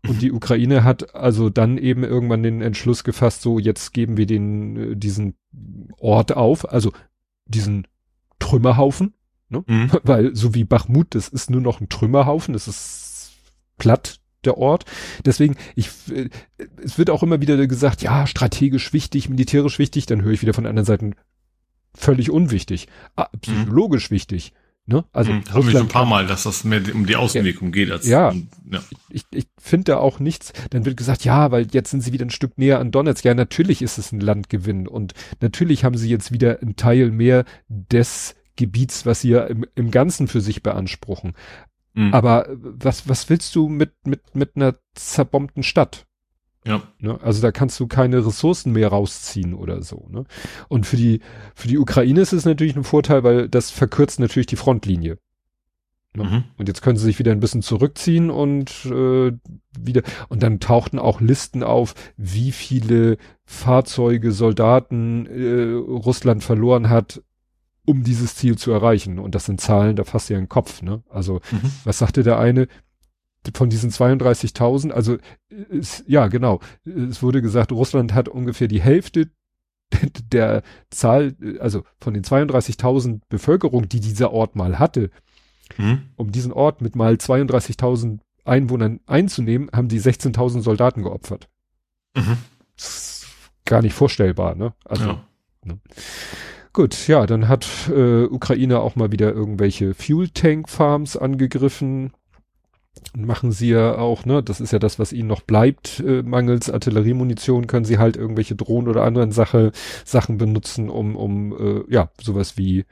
[0.08, 4.26] Und die Ukraine hat also dann eben irgendwann den Entschluss gefasst, so jetzt geben wir
[4.26, 5.36] den, äh, diesen
[5.98, 6.94] Ort auf, also
[7.46, 7.88] diesen
[8.40, 9.14] Trümmerhaufen,
[9.50, 9.64] ne?
[9.68, 9.92] Mhm.
[10.04, 13.32] weil so wie Bachmut, das ist nur noch ein Trümmerhaufen, das ist
[13.78, 14.86] platt, der Ort.
[15.26, 16.30] Deswegen, ich, äh,
[16.84, 20.54] es wird auch immer wieder gesagt, ja, strategisch wichtig, militärisch wichtig, dann höre ich wieder
[20.54, 21.16] von anderen Seiten
[21.98, 24.16] völlig unwichtig, ah, psychologisch mhm.
[24.16, 24.54] wichtig.
[24.90, 25.04] Ne?
[25.12, 27.72] Also hm, haben wir schon ein paar Mal, dass das mehr um die Außenwirkung ja,
[27.74, 28.30] geht als ja.
[28.30, 28.82] Um, ja.
[29.10, 30.54] Ich, ich finde da auch nichts.
[30.70, 33.26] Dann wird gesagt, ja, weil jetzt sind sie wieder ein Stück näher an Donetsk.
[33.26, 37.44] Ja, natürlich ist es ein Landgewinn und natürlich haben sie jetzt wieder einen Teil mehr
[37.68, 41.34] des Gebiets, was sie ja im, im Ganzen für sich beanspruchen.
[41.94, 42.14] Mhm.
[42.14, 46.07] Aber was was willst du mit mit mit einer zerbombten Stadt?
[46.68, 46.82] Ja.
[47.00, 47.20] Ne?
[47.22, 50.08] Also da kannst du keine Ressourcen mehr rausziehen oder so.
[50.10, 50.26] Ne?
[50.68, 51.22] Und für die,
[51.56, 55.18] für die Ukraine ist es natürlich ein Vorteil, weil das verkürzt natürlich die Frontlinie.
[56.16, 56.24] Ne?
[56.24, 56.44] Mhm.
[56.58, 59.32] Und jetzt können sie sich wieder ein bisschen zurückziehen und äh,
[59.80, 60.02] wieder.
[60.28, 67.22] Und dann tauchten auch Listen auf, wie viele Fahrzeuge, Soldaten äh, Russland verloren hat,
[67.86, 69.20] um dieses Ziel zu erreichen.
[69.20, 70.82] Und das sind Zahlen, da fasst ihr den Kopf.
[70.82, 71.02] Ne?
[71.10, 71.72] Also mhm.
[71.86, 72.68] was sagte der eine?
[73.54, 75.18] Von diesen 32.000, also
[75.70, 79.30] ist, ja genau, es wurde gesagt, Russland hat ungefähr die Hälfte
[80.32, 85.10] der Zahl, also von den 32.000 Bevölkerung, die dieser Ort mal hatte,
[85.76, 86.02] hm?
[86.16, 91.50] um diesen Ort mit mal 32.000 Einwohnern einzunehmen, haben die 16.000 Soldaten geopfert.
[92.16, 92.38] Mhm.
[93.66, 94.74] gar nicht vorstellbar, ne?
[94.86, 95.28] Also, ja.
[95.66, 95.80] ne?
[96.74, 102.14] Gut, ja, dann hat äh, Ukraine auch mal wieder irgendwelche Fuel Tank Farms angegriffen.
[103.16, 104.44] Machen sie ja auch, ne?
[104.44, 106.00] Das ist ja das, was ihnen noch bleibt.
[106.00, 109.72] Äh, mangels Artilleriemunition können sie halt irgendwelche Drohnen oder anderen Sache,
[110.06, 112.86] Sachen benutzen, um, um äh, ja, sowas wie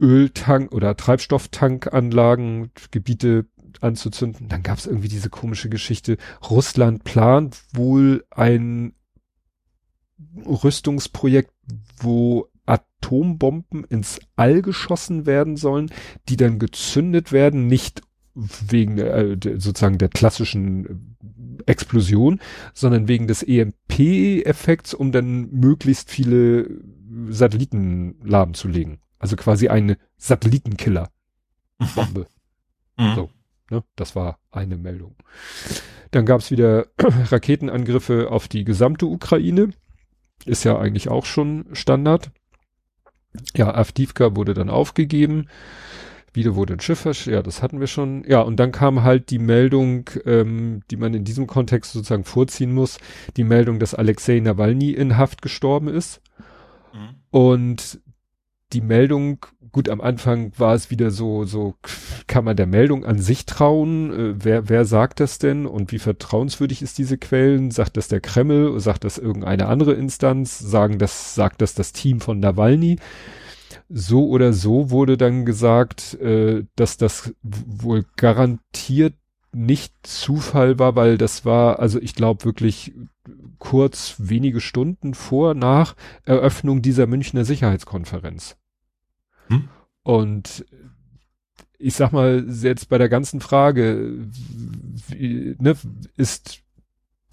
[0.00, 3.46] Öltank oder Treibstofftankanlagen, Gebiete
[3.80, 4.48] anzuzünden.
[4.48, 6.16] Dann gab es irgendwie diese komische Geschichte.
[6.48, 8.94] Russland plant wohl ein
[10.46, 11.52] Rüstungsprojekt,
[11.98, 15.90] wo Atombomben ins All geschossen werden sollen,
[16.28, 18.02] die dann gezündet werden, nicht
[18.34, 21.16] wegen äh, sozusagen der klassischen
[21.66, 22.40] Explosion,
[22.74, 26.80] sondern wegen des EMP-Effekts, um dann möglichst viele
[27.28, 29.00] Satelliten lahmzulegen.
[29.18, 32.26] Also quasi eine Satellitenkiller-Bombe.
[32.96, 33.14] Mhm.
[33.14, 33.30] So.
[33.70, 33.82] Ne?
[33.96, 35.16] Das war eine Meldung.
[36.10, 39.70] Dann gab es wieder Raketenangriffe auf die gesamte Ukraine.
[40.44, 42.30] Ist ja eigentlich auch schon Standard.
[43.54, 45.48] Ja, Avdivka wurde dann aufgegeben.
[46.32, 48.24] Wieder wurde ein Schiff, ja, das hatten wir schon.
[48.24, 52.72] Ja, und dann kam halt die Meldung, ähm, die man in diesem Kontext sozusagen vorziehen
[52.72, 52.98] muss,
[53.36, 56.20] die Meldung, dass Alexei Nawalny in Haft gestorben ist.
[56.92, 57.16] Mhm.
[57.30, 58.00] Und
[58.72, 61.74] die Meldung, gut, am Anfang war es wieder so, so
[62.28, 64.12] kann man der Meldung an sich trauen?
[64.12, 67.72] Äh, wer, wer sagt das denn und wie vertrauenswürdig ist diese Quellen?
[67.72, 68.78] Sagt das der Kreml?
[68.78, 70.58] Sagt das irgendeine andere Instanz?
[70.58, 72.98] Sagen das, sagt das das Team von Nawalny?
[73.92, 79.14] So oder so wurde dann gesagt, äh, dass das wohl garantiert
[79.52, 82.94] nicht Zufall war, weil das war, also ich glaube wirklich
[83.58, 88.56] kurz wenige Stunden vor, nach Eröffnung dieser Münchner Sicherheitskonferenz.
[89.48, 89.68] Hm?
[90.02, 90.64] Und
[91.78, 94.28] ich sag mal, jetzt bei der ganzen Frage,
[95.08, 95.76] wie, ne,
[96.16, 96.62] ist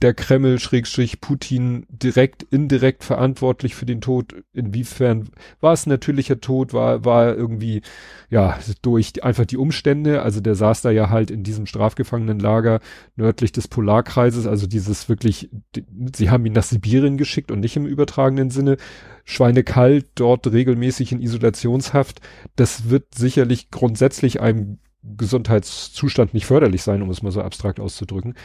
[0.01, 4.35] der Kreml Schrägstrich Putin direkt, indirekt verantwortlich für den Tod?
[4.53, 5.29] Inwiefern
[5.59, 6.73] war es natürlicher Tod?
[6.73, 7.81] War, war irgendwie,
[8.29, 10.21] ja, durch einfach die Umstände?
[10.21, 12.79] Also der saß da ja halt in diesem Strafgefangenenlager
[13.15, 15.85] nördlich des Polarkreises, also dieses wirklich, die,
[16.15, 18.77] sie haben ihn nach Sibirien geschickt und nicht im übertragenen Sinne.
[19.25, 22.21] Schweinekalt, dort regelmäßig in Isolationshaft.
[22.55, 28.35] Das wird sicherlich grundsätzlich einem Gesundheitszustand nicht förderlich sein, um es mal so abstrakt auszudrücken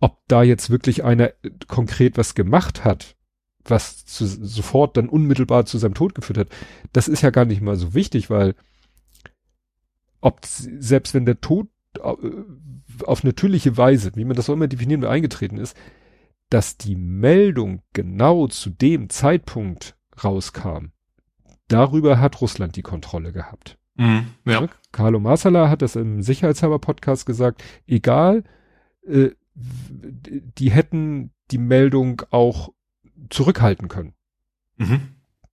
[0.00, 1.32] ob da jetzt wirklich einer
[1.66, 3.16] konkret was gemacht hat,
[3.64, 6.48] was zu, sofort dann unmittelbar zu seinem Tod geführt hat,
[6.92, 8.54] das ist ja gar nicht mal so wichtig, weil
[10.20, 12.14] ob selbst wenn der Tod äh,
[13.04, 15.76] auf natürliche Weise, wie man das auch immer definieren will, eingetreten ist,
[16.50, 20.86] dass die Meldung genau zu dem Zeitpunkt rauskam,
[21.68, 23.78] darüber hat Russland die Kontrolle gehabt.
[23.96, 24.66] Mhm, ja.
[24.92, 28.44] Carlo Marsala hat das im Sicherheitshalber-Podcast gesagt, egal,
[29.06, 32.70] äh, die hätten die Meldung auch
[33.30, 34.14] zurückhalten können.
[34.76, 35.00] Mhm.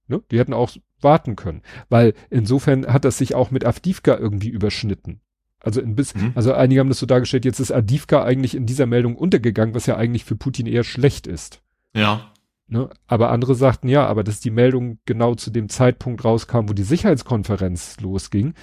[0.08, 0.22] Ne?
[0.32, 5.22] Die hätten auch warten können, weil insofern hat das sich auch mit Avdivka irgendwie überschnitten.
[5.60, 6.32] Also ein bisschen, mhm.
[6.36, 9.88] also einige haben das so dargestellt, jetzt ist Avdivka eigentlich in dieser Meldung untergegangen, was
[9.88, 11.62] ja eigentlich für Putin eher schlecht ist.
[11.93, 12.32] Ja.
[12.68, 12.89] Ne?
[13.08, 16.84] Aber andere sagten ja, aber dass die Meldung genau zu dem Zeitpunkt rauskam, wo die
[16.84, 18.53] Sicherheitskonferenz losging.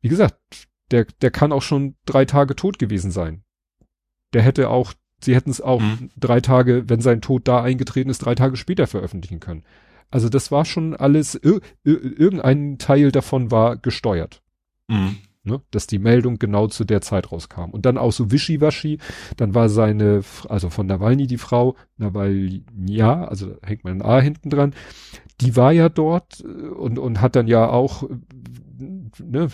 [0.00, 0.38] Wie gesagt,
[0.90, 3.44] der, der kann auch schon drei Tage tot gewesen sein
[4.32, 6.10] der hätte auch, sie hätten es auch mhm.
[6.18, 9.64] drei Tage, wenn sein Tod da eingetreten ist, drei Tage später veröffentlichen können.
[10.10, 14.42] Also das war schon alles, ir, ir, irgendein Teil davon war gesteuert.
[14.88, 15.16] Mhm.
[15.44, 17.70] Ne, dass die Meldung genau zu der Zeit rauskam.
[17.70, 18.98] Und dann auch so wischiwaschi,
[19.36, 24.20] dann war seine, also von Nawalny die Frau, Nawalny, ja, also hängt man ein A
[24.20, 24.74] hinten dran,
[25.40, 28.04] die war ja dort äh, und, und hat dann ja auch
[29.20, 29.48] ne,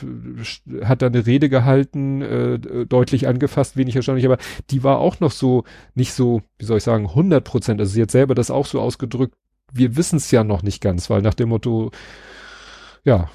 [0.82, 4.38] hat da eine Rede gehalten, äh, deutlich angefasst, wenig erstaunlich, aber
[4.70, 5.64] die war auch noch so,
[5.94, 8.80] nicht so, wie soll ich sagen, 100 Prozent, also sie hat selber das auch so
[8.80, 9.36] ausgedrückt,
[9.72, 11.90] wir wissen es ja noch nicht ganz, weil nach dem Motto,
[13.04, 13.30] ja,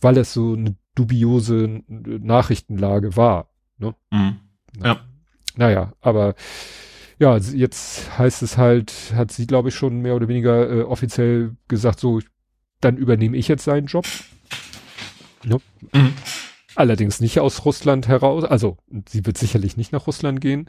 [0.00, 3.48] weil es so eine dubiose Nachrichtenlage war.
[3.78, 3.94] Ne?
[4.10, 4.36] Mhm.
[4.82, 5.00] Ja.
[5.56, 6.34] Naja, aber
[7.18, 11.56] ja, jetzt heißt es halt, hat sie, glaube ich, schon mehr oder weniger äh, offiziell
[11.68, 12.20] gesagt, so,
[12.80, 14.06] dann übernehme ich jetzt seinen Job.
[15.44, 15.58] Ne?
[15.92, 16.12] Mhm.
[16.74, 18.44] Allerdings nicht aus Russland heraus.
[18.44, 20.68] Also sie wird sicherlich nicht nach Russland gehen.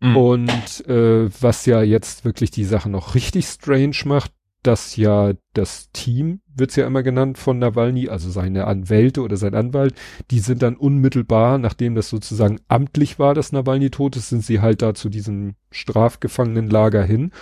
[0.00, 0.16] Mhm.
[0.16, 4.32] Und äh, was ja jetzt wirklich die Sache noch richtig strange macht,
[4.66, 9.54] dass ja das Team, wird's ja immer genannt von Nawalny, also seine Anwälte oder sein
[9.54, 9.94] Anwalt,
[10.30, 14.60] die sind dann unmittelbar, nachdem das sozusagen amtlich war, dass Nawalny tot ist, sind sie
[14.60, 17.32] halt da zu diesem Strafgefangenenlager hin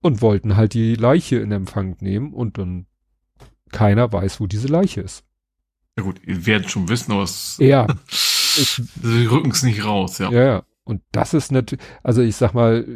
[0.00, 2.86] und wollten halt die Leiche in Empfang nehmen und dann
[3.72, 5.24] keiner weiß, wo diese Leiche ist.
[5.96, 10.30] Ja gut, ihr werdet schon wissen, aber es, Ja, sie rücken es nicht raus, ja.
[10.30, 10.62] ja, ja.
[10.84, 12.86] Und das ist natürlich, also ich sag mal,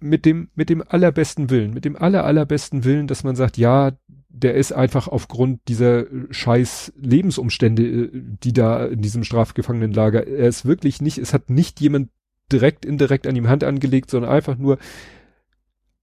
[0.00, 3.92] mit dem, mit dem allerbesten Willen, mit dem aller, allerbesten Willen, dass man sagt, ja,
[4.28, 10.64] der ist einfach aufgrund dieser scheiß Lebensumstände, äh, die da in diesem Strafgefangenenlager, er ist
[10.64, 12.10] wirklich nicht, es hat nicht jemand
[12.52, 14.78] direkt, indirekt an ihm Hand angelegt, sondern einfach nur,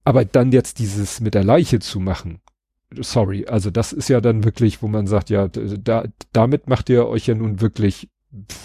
[0.03, 2.39] aber dann jetzt dieses mit der Leiche zu machen,
[2.99, 7.07] sorry, also das ist ja dann wirklich, wo man sagt, ja, da, damit macht ihr
[7.07, 8.09] euch ja nun wirklich.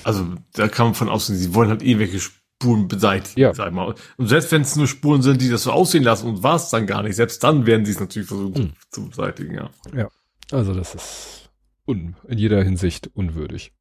[0.04, 2.20] Also da kann man von aussehen, sie wollen halt irgendwelche
[2.62, 3.54] Spuren beseitigen, Ja.
[3.54, 3.94] sag ich mal.
[4.18, 6.68] Und selbst wenn es nur Spuren sind, die das so aussehen lassen und war es
[6.68, 8.72] dann gar nicht, selbst dann werden sie es natürlich versuchen Hm.
[8.90, 9.54] zu beseitigen,
[9.94, 10.08] ja.
[10.52, 11.50] Also das ist
[11.86, 13.72] un, in jeder Hinsicht unwürdig.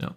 [0.00, 0.14] Ja.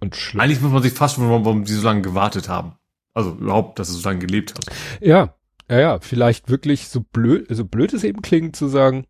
[0.00, 0.40] Und schlimm.
[0.40, 2.76] Eigentlich muss man sich fast wundern, warum die so lange gewartet haben.
[3.12, 4.64] Also überhaupt, dass es so lange gelebt hat.
[5.02, 5.34] Ja,
[5.68, 9.04] ja, ja, vielleicht wirklich so blöd, so blöd es eben klingt, zu sagen,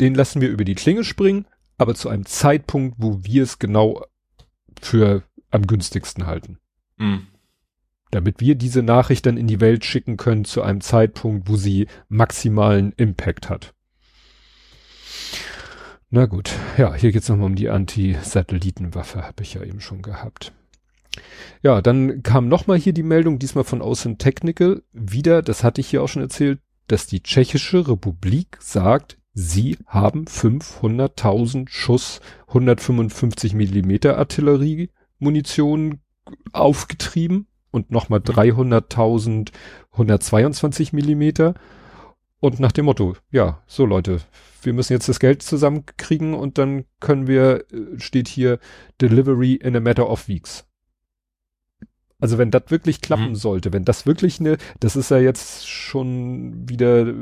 [0.00, 1.46] den lassen wir über die Klinge springen,
[1.78, 4.04] aber zu einem Zeitpunkt, wo wir es genau
[4.82, 6.58] für am günstigsten halten.
[6.98, 7.28] Hm.
[8.14, 11.88] Damit wir diese Nachricht dann in die Welt schicken können zu einem Zeitpunkt, wo sie
[12.08, 13.74] maximalen Impact hat.
[16.10, 20.52] Na gut, ja, hier geht's nochmal um die Anti-Satellitenwaffe, habe ich ja eben schon gehabt.
[21.60, 25.88] Ja, dann kam nochmal hier die Meldung, diesmal von Außen Technical, wieder, das hatte ich
[25.88, 34.18] hier auch schon erzählt, dass die Tschechische Republik sagt, sie haben 500.000 Schuss 155 Millimeter
[34.18, 35.98] Artilleriemunition
[36.52, 39.50] aufgetrieben und nochmal 300.000
[39.92, 41.54] 122 Millimeter
[42.40, 44.20] und nach dem Motto, ja, so Leute,
[44.62, 48.58] wir müssen jetzt das Geld zusammenkriegen und dann können wir, äh, steht hier,
[49.00, 50.66] Delivery in a matter of weeks.
[52.20, 53.34] Also wenn das wirklich klappen Mhm.
[53.36, 57.12] sollte, wenn das wirklich eine, das ist ja jetzt schon wieder,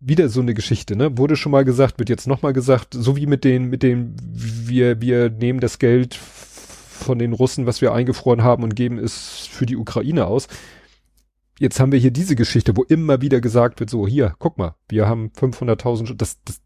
[0.00, 1.16] wieder so eine Geschichte, ne?
[1.16, 5.00] Wurde schon mal gesagt, wird jetzt nochmal gesagt, so wie mit den, mit den, wir,
[5.00, 6.14] wir nehmen das Geld
[7.04, 10.48] von den Russen, was wir eingefroren haben und geben es für die Ukraine aus.
[11.58, 14.74] Jetzt haben wir hier diese Geschichte, wo immer wieder gesagt wird, so hier, guck mal,
[14.88, 16.60] wir haben 500.000, das, das,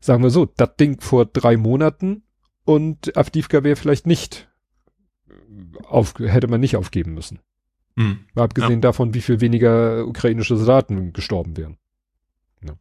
[0.00, 2.24] sagen wir so, das Ding vor drei Monaten
[2.64, 4.48] und Avdivka wäre vielleicht nicht
[5.84, 7.38] auf, hätte man nicht aufgeben müssen.
[7.96, 8.20] Hm.
[8.34, 11.76] Mal abgesehen davon, wie viel weniger ukrainische Soldaten gestorben wären.
[12.64, 12.74] Ja.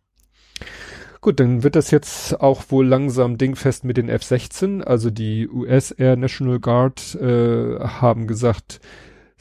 [1.21, 4.81] Gut, dann wird das jetzt auch wohl langsam dingfest mit den F-16.
[4.81, 8.81] Also die US Air National Guard äh, haben gesagt,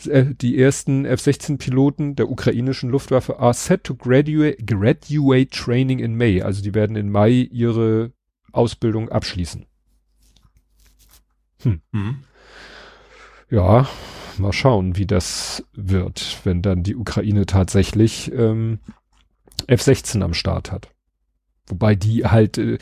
[0.05, 6.43] äh, die ersten F-16-Piloten der ukrainischen Luftwaffe are set to graduate, graduate training in May.
[6.43, 8.13] Also die werden in Mai ihre
[8.53, 9.65] Ausbildung abschließen.
[11.65, 12.25] Mhm.
[13.49, 13.89] Ja,
[14.37, 18.81] mal schauen, wie das wird, wenn dann die Ukraine tatsächlich ähm,
[19.67, 20.91] F-16 am Start hat.
[21.71, 22.79] Wobei die halt äh,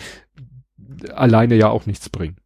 [1.14, 2.36] alleine ja auch nichts bringen.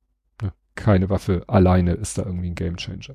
[0.43, 0.53] Ne?
[0.75, 3.15] Keine Waffe alleine ist da irgendwie ein Gamechanger.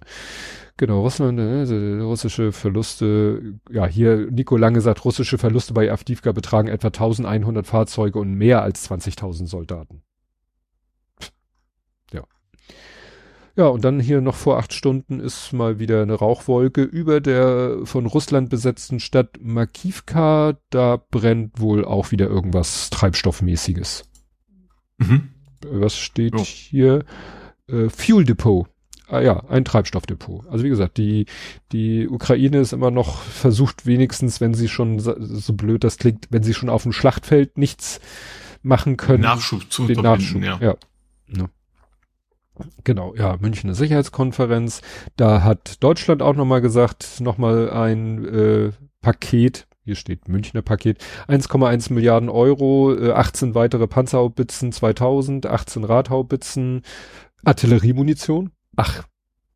[0.78, 6.68] Genau, Russland, äh, russische Verluste, ja, hier Nico Lange sagt, russische Verluste bei Avdivka betragen
[6.68, 10.04] etwa 1100 Fahrzeuge und mehr als 20.000 Soldaten.
[13.58, 17.80] Ja, und dann hier noch vor acht Stunden ist mal wieder eine Rauchwolke über der
[17.86, 20.58] von Russland besetzten Stadt Makivka.
[20.70, 24.08] Da brennt wohl auch wieder irgendwas Treibstoffmäßiges.
[24.99, 25.30] Mhm.
[25.66, 26.43] Was steht Jo.
[26.43, 27.05] hier?
[27.68, 28.68] Äh, Fuel Depot.
[29.10, 30.47] Ah ja, ein Treibstoffdepot.
[30.49, 31.26] Also wie gesagt, die,
[31.72, 36.43] die Ukraine ist immer noch versucht, wenigstens, wenn sie schon, so blöd das klingt, wenn
[36.43, 38.01] sie schon auf dem Schlachtfeld nichts
[38.62, 40.43] machen können, Nachschub zu den Nachschub.
[40.43, 40.60] ja.
[40.62, 40.76] Ja.
[41.28, 41.49] Ne.
[42.84, 44.82] Genau, ja, Münchner Sicherheitskonferenz.
[45.16, 51.93] Da hat Deutschland auch nochmal gesagt, nochmal ein äh, Paket, hier steht Münchner Paket, 1,1
[51.93, 56.82] Milliarden Euro, äh, 18 weitere Panzerhaubitzen 2000, 18 Radhaubitzen,
[57.45, 59.03] Artilleriemunition, ach,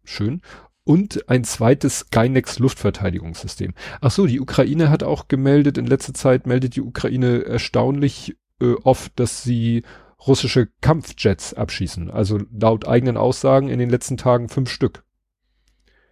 [0.04, 0.42] schön,
[0.84, 3.74] und ein zweites Skynex Luftverteidigungssystem.
[4.02, 8.74] Ach so, die Ukraine hat auch gemeldet, in letzter Zeit meldet die Ukraine erstaunlich äh,
[8.84, 9.84] oft, dass sie
[10.28, 12.12] russische Kampfjets abschießen.
[12.12, 15.04] Also laut eigenen Aussagen in den letzten Tagen fünf Stück.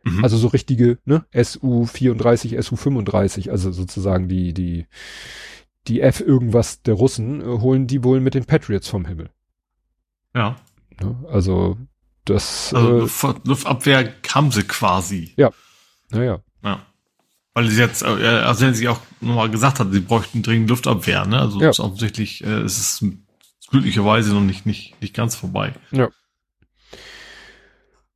[0.04, 0.24] Mhm.
[0.24, 4.88] Also so richtige, ne, SU-34, SU-35, also sozusagen die, die,
[5.88, 9.30] die F irgendwas der Russen, äh, holen die wohl mit den Patriots vom Himmel.
[10.36, 10.56] ja.
[11.02, 11.16] Ne?
[11.32, 11.78] Also
[12.26, 15.34] das, Also äh, Luft, Luftabwehr haben sie quasi.
[16.12, 16.42] naja.
[16.64, 16.86] Ja.
[17.54, 21.26] Weil sie jetzt, äh, also wenn sie auch nochmal gesagt hat, sie bräuchten dringend Luftabwehr,
[21.26, 21.40] ne?
[21.40, 21.70] Also Ja.
[21.70, 23.06] offensichtlich äh, ist es
[23.70, 25.74] glücklicherweise noch nicht, nicht, nicht ganz vorbei.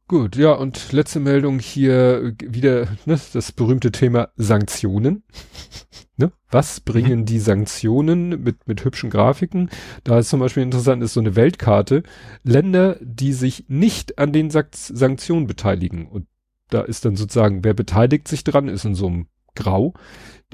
[0.08, 5.24] Gut, ja, und letzte Meldung hier wieder ne, das berühmte Thema Sanktionen.
[6.18, 6.32] ne?
[6.52, 7.26] Was bringen mhm.
[7.26, 9.70] die Sanktionen mit, mit hübschen Grafiken?
[10.04, 12.04] Da ist zum Beispiel interessant, ist so eine Weltkarte.
[12.44, 16.08] Länder, die sich nicht an den Sanktionen beteiligen.
[16.08, 16.28] Und
[16.70, 19.94] da ist dann sozusagen, wer beteiligt sich dran, ist in so einem Grau.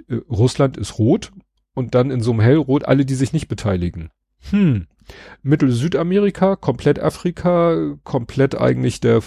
[0.07, 1.31] Äh, Russland ist rot
[1.73, 4.11] und dann in so einem Hellrot alle, die sich nicht beteiligen.
[4.49, 4.87] Hm,
[5.41, 9.21] Mittel-Südamerika, komplett Afrika, komplett eigentlich der,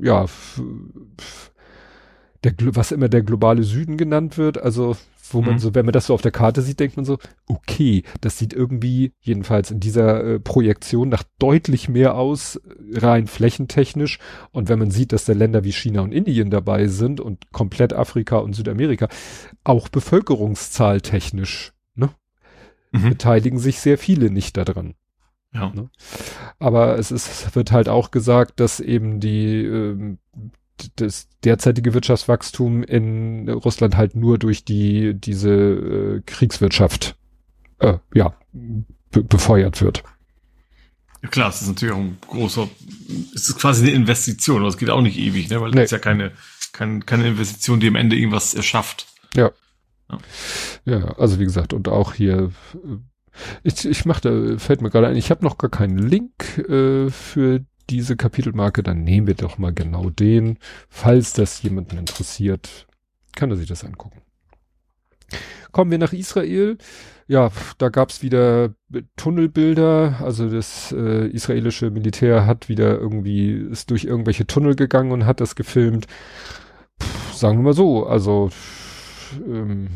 [0.00, 0.26] ja,
[2.44, 4.96] der, was immer der globale Süden genannt wird, also
[5.32, 5.58] wo man mhm.
[5.58, 8.52] so, wenn man das so auf der Karte sieht, denkt man so, okay, das sieht
[8.52, 12.60] irgendwie, jedenfalls in dieser äh, Projektion, nach deutlich mehr aus,
[12.94, 14.18] rein flächentechnisch.
[14.50, 17.92] Und wenn man sieht, dass da Länder wie China und Indien dabei sind und komplett
[17.92, 19.08] Afrika und Südamerika,
[19.62, 21.72] auch bevölkerungszahltechnisch
[22.92, 23.10] mhm.
[23.10, 24.94] beteiligen sich sehr viele nicht daran.
[25.52, 25.70] Ja.
[25.70, 25.90] Ne?
[26.58, 30.18] Aber es ist, wird halt auch gesagt, dass eben die ähm,
[30.96, 37.16] das derzeitige Wirtschaftswachstum in Russland halt nur durch die diese äh, Kriegswirtschaft
[37.80, 38.34] äh, ja
[39.10, 40.02] be befeuert wird.
[41.22, 42.68] Ja klar, es ist natürlich auch ein großer,
[43.34, 45.60] es ist quasi eine Investition, aber es geht auch nicht ewig, ne?
[45.60, 45.80] weil nee.
[45.80, 46.32] es ist ja keine,
[46.72, 49.06] keine, keine Investition, die am Ende irgendwas erschafft.
[49.34, 49.50] Ja.
[50.84, 52.50] Ja, also wie gesagt, und auch hier,
[53.62, 57.60] ich, ich mache fällt mir gerade ein, ich habe noch gar keinen Link äh, für
[57.90, 60.58] diese Kapitelmarke, dann nehmen wir doch mal genau den.
[60.88, 62.86] Falls das jemanden interessiert,
[63.34, 64.22] kann er sich das angucken.
[65.72, 66.78] Kommen wir nach Israel.
[67.28, 68.74] Ja, da gab's wieder
[69.16, 70.20] Tunnelbilder.
[70.20, 75.40] Also das äh, israelische Militär hat wieder irgendwie, ist durch irgendwelche Tunnel gegangen und hat
[75.40, 76.06] das gefilmt.
[76.98, 78.50] Puh, sagen wir mal so, also
[79.46, 79.88] ähm,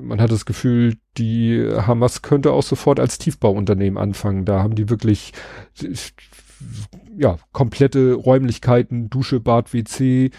[0.00, 4.44] man hat das Gefühl, die Hamas könnte auch sofort als Tiefbauunternehmen anfangen.
[4.44, 5.32] Da haben die wirklich
[7.16, 10.30] ja komplette Räumlichkeiten, Dusche, Bad, WC.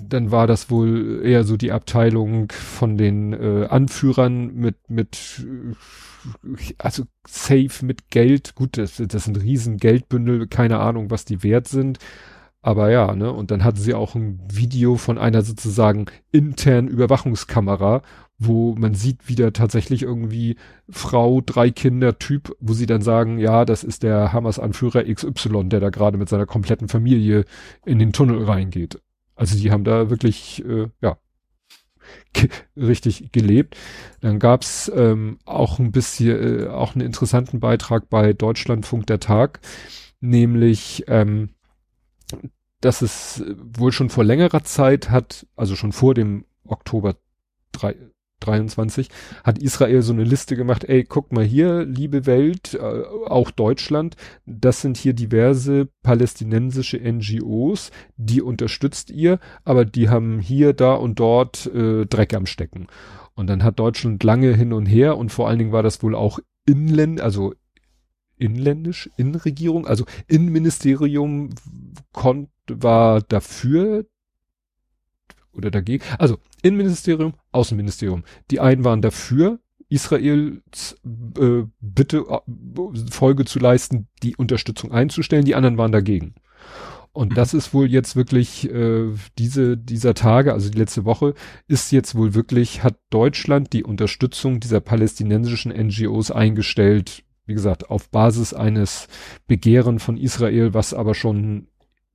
[0.00, 5.46] Dann war das wohl eher so die Abteilung von den äh, Anführern mit mit
[6.78, 8.54] also safe mit Geld.
[8.54, 11.98] Gut, das, das sind riesen Geldbündel, keine Ahnung, was die wert sind.
[12.66, 18.02] Aber ja, ne, und dann hatten sie auch ein Video von einer sozusagen internen Überwachungskamera,
[18.38, 20.56] wo man sieht wieder tatsächlich irgendwie
[20.90, 25.78] Frau, drei Kinder, Typ, wo sie dann sagen, ja, das ist der Hamas-Anführer XY, der
[25.78, 27.44] da gerade mit seiner kompletten Familie
[27.84, 29.00] in den Tunnel reingeht.
[29.36, 31.18] Also die haben da wirklich, äh, ja,
[32.76, 33.76] richtig gelebt.
[34.22, 39.60] Dann gab's ähm, auch ein bisschen, äh, auch einen interessanten Beitrag bei Deutschlandfunk der Tag,
[40.20, 41.50] nämlich ähm,
[42.80, 47.16] dass es wohl schon vor längerer Zeit hat, also schon vor dem Oktober
[47.72, 47.96] 3,
[48.40, 49.08] 23,
[49.44, 54.16] hat Israel so eine Liste gemacht, ey, guck mal hier, liebe Welt, äh, auch Deutschland,
[54.44, 61.18] das sind hier diverse palästinensische NGOs, die unterstützt ihr, aber die haben hier, da und
[61.18, 62.88] dort äh, Dreck am Stecken.
[63.34, 66.14] Und dann hat Deutschland lange hin und her und vor allen Dingen war das wohl
[66.14, 67.54] auch inländ, also
[68.38, 71.50] inländisch, Innenregierung, also Innenministerium
[72.12, 74.06] kon war dafür
[75.52, 76.04] oder dagegen.
[76.18, 78.24] Also Innenministerium, Außenministerium.
[78.50, 80.96] Die einen waren dafür, Israels
[81.38, 86.34] äh, Bitte äh, Folge zu leisten, die Unterstützung einzustellen, die anderen waren dagegen.
[87.12, 89.06] Und das ist wohl jetzt wirklich äh,
[89.38, 91.32] diese dieser Tage, also die letzte Woche,
[91.66, 98.10] ist jetzt wohl wirklich hat Deutschland die Unterstützung dieser palästinensischen NGOs eingestellt, wie gesagt, auf
[98.10, 99.08] Basis eines
[99.46, 101.68] Begehren von Israel, was aber schon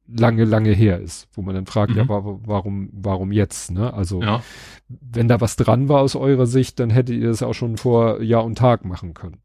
[0.08, 1.98] lange, lange her ist, wo man dann fragt, mhm.
[1.98, 3.94] ja, warum, warum jetzt, ne?
[3.94, 4.44] Also, ja.
[4.88, 8.22] wenn da was dran war aus eurer Sicht, dann hättet ihr das auch schon vor
[8.22, 9.38] Jahr und Tag machen können.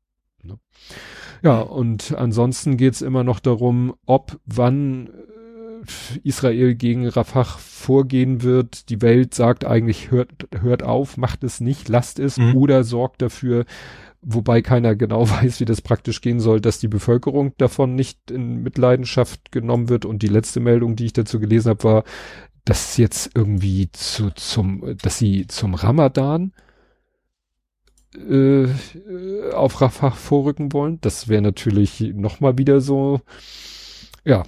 [0.42, 0.58] Ne?
[1.42, 8.88] Ja, und ansonsten geht's immer noch darum, ob, wann äh, Israel gegen Rafah vorgehen wird.
[8.90, 12.56] Die Welt sagt eigentlich, hört, hört auf, macht es nicht, lasst es mhm.
[12.56, 13.64] oder sorgt dafür,
[14.22, 18.62] wobei keiner genau weiß, wie das praktisch gehen soll, dass die Bevölkerung davon nicht in
[18.62, 20.04] Mitleidenschaft genommen wird.
[20.04, 22.04] Und die letzte Meldung, die ich dazu gelesen habe, war,
[22.64, 26.52] dass jetzt irgendwie zu, zum, dass sie zum Ramadan
[28.16, 28.66] äh,
[29.52, 31.00] auf Rafah vorrücken wollen.
[31.00, 33.20] Das wäre natürlich nochmal wieder so,
[34.24, 34.44] ja.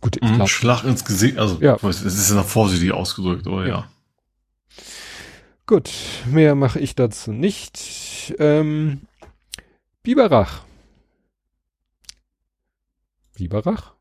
[0.00, 1.76] Gut, ich mhm, glaub, Schlag ins Gesicht, also ja.
[1.82, 3.68] es ist ja noch vorsichtig ausgedrückt, oder ja.
[3.68, 3.88] ja.
[5.66, 5.90] Gut,
[6.26, 8.32] mehr mache ich dazu nicht.
[8.38, 9.00] Ähm,
[10.04, 10.64] Biberach.
[13.34, 13.95] Biberach?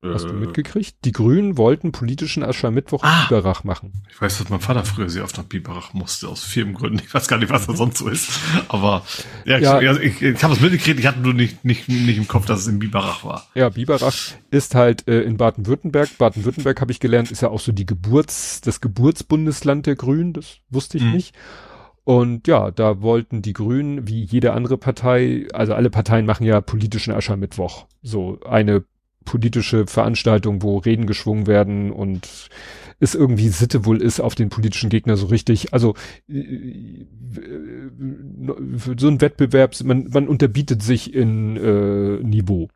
[0.00, 0.94] Hast du mitgekriegt?
[1.04, 3.22] Die Grünen wollten politischen Aschermittwoch Ah.
[3.22, 4.04] in Biberach machen.
[4.08, 7.02] Ich weiß, dass mein Vater früher sehr oft nach Biberach musste, aus Firmengründen.
[7.04, 8.30] Ich weiß gar nicht, was da sonst so ist.
[8.68, 9.02] Aber
[9.44, 9.80] ja, Ja.
[9.80, 12.46] ich, also ich, ich habe es mitgekriegt, ich hatte nur nicht, nicht, nicht im Kopf,
[12.46, 13.48] dass es in Biberach war.
[13.56, 14.14] Ja, Biberach
[14.52, 16.16] ist halt äh, in Baden-Württemberg.
[16.16, 20.32] Baden-Württemberg habe ich gelernt, ist ja auch so die Geburts, das Geburtsbundesland der Grünen.
[20.32, 21.12] Das wusste ich Mhm.
[21.12, 21.34] nicht.
[22.04, 26.60] Und ja, da wollten die Grünen, wie jede andere Partei, also alle Parteien machen ja
[26.60, 27.86] politischen Aschermittwoch.
[28.00, 28.84] So eine
[29.24, 32.48] politische Veranstaltung, wo Reden geschwungen werden und
[33.00, 35.72] es irgendwie Sitte wohl ist auf den politischen Gegner so richtig.
[35.72, 35.94] Also
[36.28, 37.06] äh,
[38.96, 42.68] so ein Wettbewerb, man, man unterbietet sich in äh, Niveau.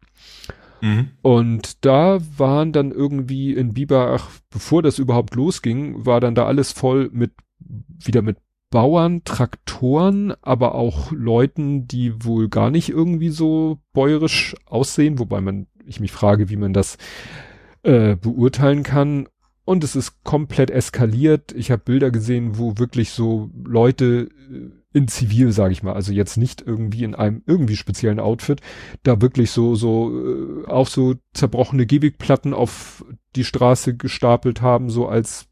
[0.81, 1.09] Mhm.
[1.23, 6.73] Und da waren dann irgendwie in Biberach, bevor das überhaupt losging, war dann da alles
[6.73, 8.37] voll mit, wieder mit
[8.71, 15.67] Bauern, Traktoren, aber auch Leuten, die wohl gar nicht irgendwie so bäuerisch aussehen, wobei man,
[15.87, 16.99] ich mich frage, wie man das
[17.83, 19.29] äh, beurteilen kann.
[19.65, 21.53] Und es ist komplett eskaliert.
[21.53, 26.13] Ich habe Bilder gesehen, wo wirklich so Leute äh, in Zivil, sage ich mal, also
[26.13, 28.61] jetzt nicht irgendwie in einem irgendwie speziellen Outfit,
[29.05, 33.05] da wirklich so so äh, auch so zerbrochene Gehwegplatten auf
[33.35, 35.47] die Straße gestapelt haben, so als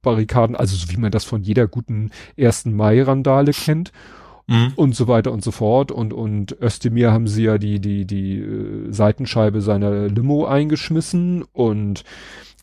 [0.00, 2.66] Barrikaden, also so wie man das von jeder guten 1.
[2.66, 3.92] Mai-Randale kennt
[4.48, 4.72] Mhm.
[4.76, 5.90] und so weiter und so fort.
[5.90, 12.04] Und, und Özdemir haben sie ja die, die, die äh, Seitenscheibe seiner Limo eingeschmissen und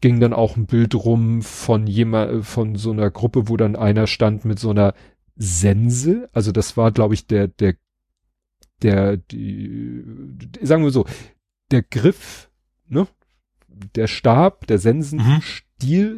[0.01, 4.07] ging dann auch ein Bild rum von jemand, von so einer Gruppe, wo dann einer
[4.07, 4.93] stand mit so einer
[5.35, 6.29] Sense.
[6.33, 7.75] Also das war, glaube ich, der, der,
[8.81, 10.03] der, die,
[10.61, 11.05] sagen wir so,
[11.71, 12.49] der Griff,
[12.87, 13.07] ne?
[13.95, 15.72] Der Stab, der Sensenstiel,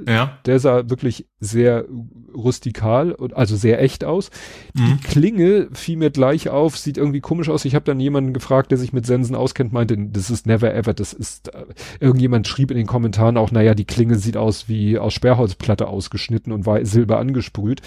[0.08, 0.38] Ja.
[0.46, 1.86] der sah wirklich sehr
[2.34, 4.30] rustikal und also sehr echt aus.
[4.74, 5.00] Mhm.
[5.02, 7.66] Klinge fiel mir gleich auf, sieht irgendwie komisch aus.
[7.66, 10.94] Ich habe dann jemanden gefragt, der sich mit Sensen auskennt, meinte, das ist never ever,
[10.94, 11.66] das ist, äh,
[12.00, 16.52] irgendjemand schrieb in den Kommentaren auch, naja, die Klinge sieht aus wie aus Sperrholzplatte ausgeschnitten
[16.52, 17.82] und war silber angesprüht.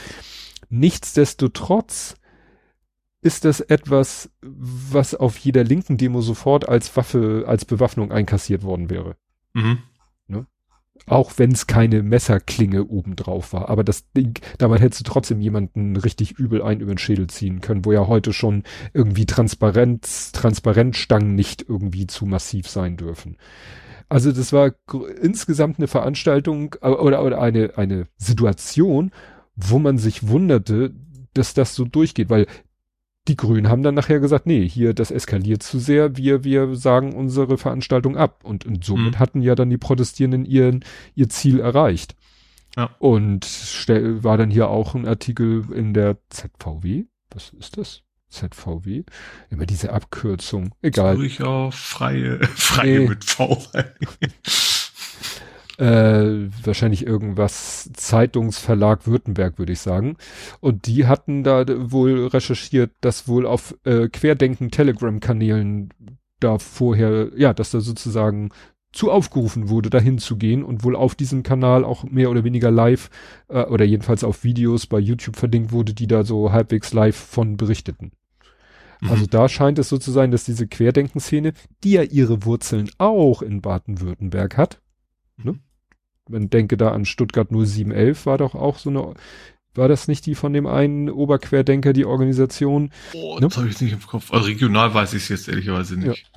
[0.71, 2.17] Nichtsdestotrotz
[3.21, 8.91] ist das etwas, was auf jeder linken Demo sofort als Waffe, als Bewaffnung einkassiert worden
[8.91, 9.17] wäre.
[9.55, 9.79] Mhm.
[11.09, 13.69] Auch wenn es keine Messerklinge obendrauf war.
[13.69, 17.61] Aber das Ding, damit hättest du trotzdem jemanden richtig übel ein über den Schädel ziehen
[17.61, 23.37] können, wo ja heute schon irgendwie Transparenz, Transparenzstangen nicht irgendwie zu massiv sein dürfen.
[24.09, 24.73] Also das war
[25.21, 29.11] insgesamt eine Veranstaltung äh, oder, oder eine, eine Situation,
[29.55, 30.95] wo man sich wunderte,
[31.35, 32.47] dass das so durchgeht, weil
[33.29, 37.15] die Grünen haben dann nachher gesagt, nee, hier, das eskaliert zu sehr, wir, wir sagen
[37.15, 38.41] unsere Veranstaltung ab.
[38.43, 39.19] Und, und somit Mhm.
[39.19, 42.15] hatten ja dann die Protestierenden ihren, ihr Ziel erreicht.
[42.77, 42.91] Ja.
[42.99, 47.05] Und stell, war dann hier auch ein Artikel in der ZVW.
[47.31, 48.03] Was ist das?
[48.31, 49.05] ZVW?
[49.51, 50.75] Immer diese Abkürzung.
[50.83, 51.17] Egal.
[51.17, 53.09] Zürcher freie, freie Nee.
[53.09, 53.63] mit V.
[55.79, 60.17] äh, wahrscheinlich irgendwas Zeitungsverlag Württemberg, würde ich sagen.
[60.61, 65.91] Und die hatten da wohl recherchiert, dass wohl auf äh, Querdenken Telegram-Kanälen
[66.41, 68.51] da vorher, ja, dass da sozusagen
[68.93, 72.71] zu aufgerufen wurde, dahin zu gehen und wohl auf diesem Kanal auch mehr oder weniger
[72.71, 73.11] live
[73.49, 77.57] äh, oder jedenfalls auf Videos bei YouTube verlinkt wurde, die da so halbwegs live von
[77.57, 78.13] berichteten.
[79.03, 79.31] Also Mhm.
[79.31, 81.53] da scheint es so zu sein, dass diese Querdenkenszene,
[81.85, 84.81] die ja ihre Wurzeln auch in Baden-Württemberg hat,
[85.37, 85.59] ne?
[86.29, 89.15] Man denke da an Stuttgart 0711 war doch auch so eine,
[89.75, 92.91] war das nicht die von dem einen Oberquerdenker, die Organisation?
[93.15, 93.49] Oh, Ne?
[93.49, 94.33] das habe ich nicht im Kopf.
[94.33, 96.31] Also regional weiß ich es jetzt ehrlicherweise nicht.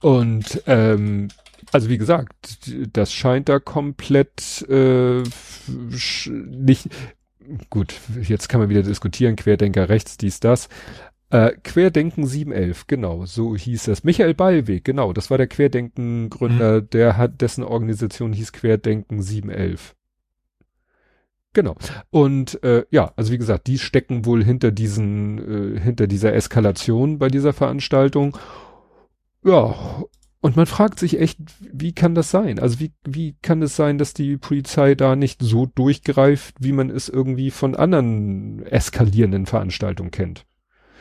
[0.00, 1.28] Und ähm,
[1.70, 2.58] also wie gesagt,
[2.92, 5.22] das scheint da komplett äh,
[6.26, 6.88] nicht
[7.70, 10.68] gut, jetzt kann man wieder diskutieren, Querdenker rechts, dies, das.
[11.32, 14.04] Äh, Querdenken 711, genau, so hieß das.
[14.04, 19.96] Michael Ballweg, genau, das war der Querdenken-Gründer, der hat, dessen Organisation hieß Querdenken 711.
[21.54, 21.76] Genau.
[22.10, 27.18] Und äh, ja, also wie gesagt, die stecken wohl hinter diesen, äh, hinter dieser Eskalation
[27.18, 28.36] bei dieser Veranstaltung.
[29.42, 29.74] Ja,
[30.42, 32.58] und man fragt sich echt, wie kann das sein?
[32.58, 36.90] Also wie, wie kann es sein, dass die Polizei da nicht so durchgreift, wie man
[36.90, 40.44] es irgendwie von anderen eskalierenden Veranstaltungen kennt?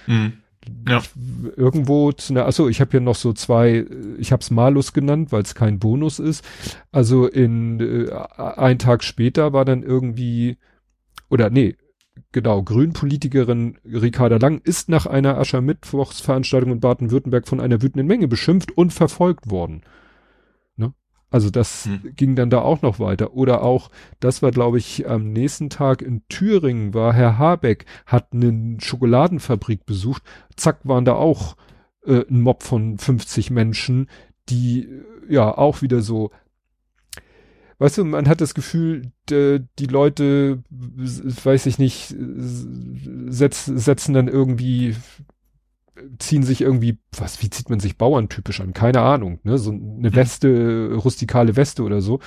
[0.08, 0.34] Mhm.
[0.88, 1.02] Ja.
[1.56, 3.86] Irgendwo zu achso, ich habe hier noch so zwei,
[4.20, 6.46] ich habe es Malus genannt, weil es kein Bonus ist.
[6.92, 10.58] Also in äh, ein Tag später war dann irgendwie,
[11.30, 11.76] oder nee,
[12.32, 18.72] genau, Grünpolitikerin Ricarda Lang ist nach einer Aschermittwochsveranstaltung in Baden-Württemberg von einer wütenden Menge beschimpft
[18.78, 19.82] und verfolgt worden.
[21.32, 22.14] Also das Hm.
[22.16, 23.34] ging dann da auch noch weiter.
[23.34, 28.28] Oder auch, das war glaube ich am nächsten Tag in Thüringen, war Herr Habeck, hat
[28.34, 30.22] eine Schokoladenfabrik besucht.
[30.56, 31.56] Zack, waren da auch
[32.06, 34.10] äh, ein Mob von 50 Menschen,
[34.50, 35.04] die äh,
[35.34, 36.32] ja auch wieder so
[37.82, 42.16] weißt du, man hat das Gefühl, die Leute, weiß ich nicht,
[43.28, 44.96] setz, setzen dann irgendwie,
[46.20, 48.74] ziehen sich irgendwie, was, wie zieht man sich bauerntypisch an?
[48.74, 49.58] Keine Ahnung, ne?
[49.58, 50.16] So eine mhm.
[50.16, 52.20] Weste, rustikale Weste oder so.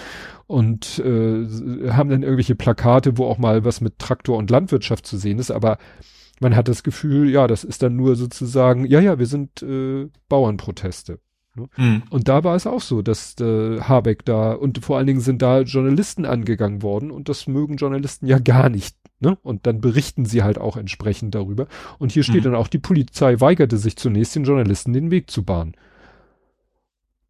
[0.46, 5.16] Und äh, haben dann irgendwelche Plakate, wo auch mal was mit Traktor und Landwirtschaft zu
[5.16, 5.78] sehen ist, aber
[6.40, 10.08] man hat das Gefühl, ja, das ist dann nur sozusagen, ja, ja, wir sind äh,
[10.28, 11.20] Bauernproteste.
[11.54, 11.68] Ne?
[11.76, 12.02] Mhm.
[12.10, 15.42] Und da war es auch so, dass äh, Habeck da und vor allen Dingen sind
[15.42, 18.96] da Journalisten angegangen worden und das mögen Journalisten ja gar nicht.
[19.20, 19.38] Ne?
[19.42, 21.66] Und dann berichten sie halt auch entsprechend darüber.
[21.98, 22.50] Und hier steht mhm.
[22.50, 25.74] dann auch, die Polizei weigerte sich zunächst den Journalisten den Weg zu bahnen.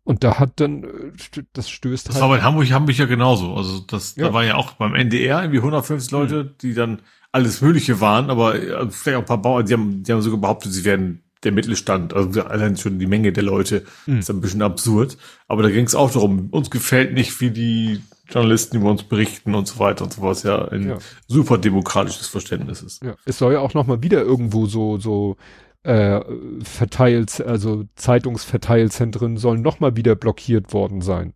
[0.03, 2.23] Und da hat dann, äh, das stößt das halt.
[2.23, 3.55] Das war bei Hamburg, Hamburg ja genauso.
[3.55, 4.29] Also das, ja.
[4.29, 6.51] da war ja auch beim NDR irgendwie 150 Leute, mhm.
[6.61, 7.03] die dann
[7.33, 10.41] alles Mögliche waren, aber äh, vielleicht auch ein paar Bauern, die haben, die haben sogar
[10.41, 14.19] behauptet, sie werden der Mittelstand, also allein schon die Menge der Leute, mhm.
[14.19, 15.17] ist ein bisschen absurd.
[15.49, 19.55] Aber da ging es auch darum, uns gefällt nicht, wie die Journalisten über uns berichten
[19.55, 20.99] und so weiter und so was ja ein ja.
[21.29, 23.03] super demokratisches Verständnis ist.
[23.03, 23.15] Ja.
[23.27, 25.37] Es soll ja auch nochmal wieder irgendwo so, so
[25.83, 26.21] äh,
[26.63, 31.35] verteilt, also Zeitungsverteilzentren sollen nochmal wieder blockiert worden sein.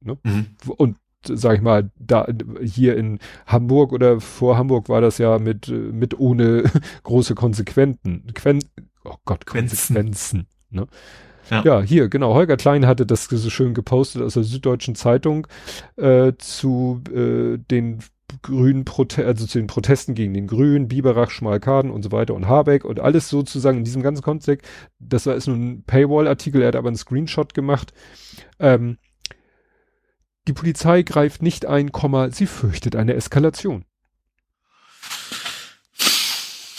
[0.00, 0.18] Ne?
[0.22, 0.46] Mhm.
[0.76, 2.26] Und sag ich mal, da
[2.62, 6.64] hier in Hamburg oder vor Hamburg war das ja mit mit ohne
[7.02, 8.24] große Konsequenzen.
[8.34, 8.62] Quen,
[9.08, 10.46] oh Gott, Konsequenzen.
[10.70, 10.86] Ne?
[11.50, 11.62] Ja.
[11.62, 11.82] ja.
[11.82, 12.34] hier, genau.
[12.34, 15.46] Holger Klein hatte das so schön gepostet aus der Süddeutschen Zeitung
[15.96, 18.00] äh, zu äh, den
[18.42, 22.48] grünen Prote also zu den Protesten gegen den Grünen, Biberach, Schmalkaden und so weiter und
[22.48, 24.66] Habeck und alles sozusagen in diesem ganzen Kontext.
[24.98, 27.92] Das war ist nur ein Paywall-Artikel, er hat aber einen Screenshot gemacht.
[28.58, 28.98] Ähm,
[30.48, 33.84] die Polizei greift nicht ein, Komma, sie fürchtet eine Eskalation.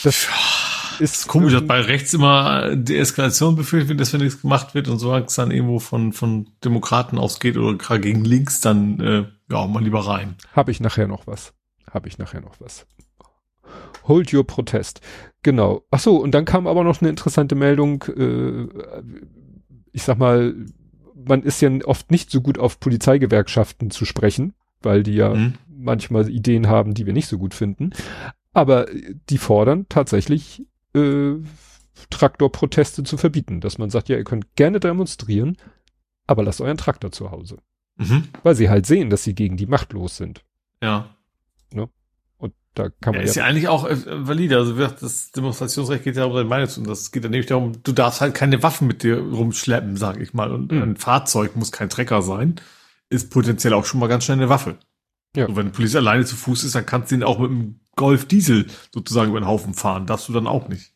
[0.02, 0.28] Das
[1.00, 4.88] ist komisch, dass bei rechts immer die Eskalation befürchtet wird, dass wenn nichts gemacht wird
[4.88, 9.24] und solange es dann irgendwo von, von Demokraten ausgeht oder gerade gegen links, dann äh,
[9.50, 10.36] ja, mal lieber rein.
[10.52, 11.54] Habe ich nachher noch was.
[11.90, 12.86] Habe ich nachher noch was.
[14.04, 15.00] Hold your protest.
[15.42, 15.82] Genau.
[15.90, 18.04] Ach so, und dann kam aber noch eine interessante Meldung.
[18.16, 18.66] Äh,
[19.92, 20.54] ich sag mal,
[21.14, 25.54] man ist ja oft nicht so gut auf Polizeigewerkschaften zu sprechen, weil die ja mhm.
[25.68, 27.90] manchmal Ideen haben, die wir nicht so gut finden.
[28.52, 28.86] Aber
[29.28, 30.66] die fordern tatsächlich
[30.98, 31.42] äh,
[32.10, 35.56] Traktorproteste zu verbieten, dass man sagt, ja, ihr könnt gerne demonstrieren,
[36.26, 37.58] aber lasst euren Traktor zu Hause.
[37.96, 38.28] Mhm.
[38.42, 40.44] Weil sie halt sehen, dass sie gegen die Macht los sind.
[40.82, 41.10] Ja.
[41.72, 41.88] Ne?
[42.36, 44.56] Und da kann man ja, ist ja, ja eigentlich auch äh, valide.
[44.56, 47.92] Also das Demonstrationsrecht geht ja um seine Meinung und das geht ja nämlich darum, du
[47.92, 50.52] darfst halt keine Waffen mit dir rumschleppen, sag ich mal.
[50.52, 50.82] Und mhm.
[50.82, 52.56] ein Fahrzeug muss kein Trecker sein,
[53.10, 54.78] ist potenziell auch schon mal ganz schnell eine Waffe.
[55.36, 55.46] Ja.
[55.46, 57.80] Und wenn die Polizei alleine zu Fuß ist, dann kannst du ihn auch mit einem
[57.96, 60.06] Golf Diesel sozusagen über den Haufen fahren.
[60.06, 60.94] Darfst du dann auch nicht.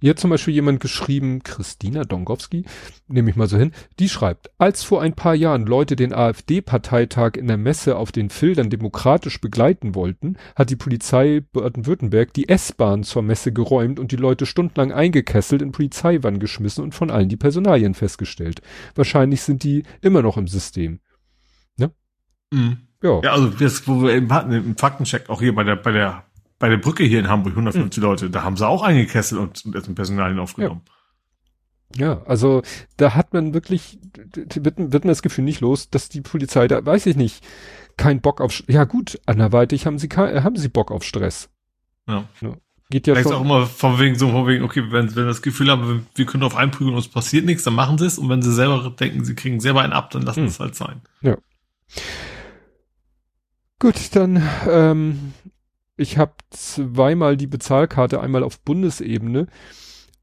[0.00, 2.64] Hier hat zum Beispiel jemand geschrieben, Christina Dongowski,
[3.06, 7.36] nehme ich mal so hin, die schreibt, als vor ein paar Jahren Leute den AfD-Parteitag
[7.36, 13.04] in der Messe auf den Filtern demokratisch begleiten wollten, hat die Polizei Baden-Württemberg die S-Bahn
[13.04, 17.36] zur Messe geräumt und die Leute stundenlang eingekesselt in Polizeiwannen geschmissen und von allen die
[17.36, 18.62] Personalien festgestellt.
[18.94, 21.00] Wahrscheinlich sind die immer noch im System.
[21.76, 21.92] Ne?
[22.50, 22.88] Mhm.
[23.02, 23.20] Ja.
[23.22, 26.24] ja, also das, wo wir eben hatten, im Faktencheck, auch hier bei der, bei der
[26.62, 28.08] bei der Brücke hier in Hamburg, 150 mhm.
[28.08, 30.82] Leute, da haben sie auch eingekesselt und, und Personalien aufgenommen.
[31.96, 32.06] Ja.
[32.06, 32.22] ja.
[32.24, 32.62] also
[32.96, 36.86] da hat man wirklich, wird, wird man das Gefühl nicht los, dass die Polizei da,
[36.86, 37.44] weiß ich nicht,
[37.96, 41.50] kein Bock auf, ja gut, anderweitig haben sie, haben sie Bock auf Stress.
[42.06, 42.28] Ja.
[42.40, 42.52] ja.
[42.90, 43.32] Geht ja schon.
[43.32, 46.44] auch immer von wegen so, von wegen, okay, wenn, wenn das Gefühl haben, wir können
[46.44, 48.18] auf einprügeln und es passiert nichts, dann machen sie es.
[48.18, 50.46] Und wenn sie selber denken, sie kriegen selber einen ab, dann lassen hm.
[50.46, 51.00] es halt sein.
[51.22, 51.36] Ja.
[53.82, 55.32] Gut, dann ähm,
[55.96, 59.48] ich habe zweimal die Bezahlkarte, einmal auf Bundesebene,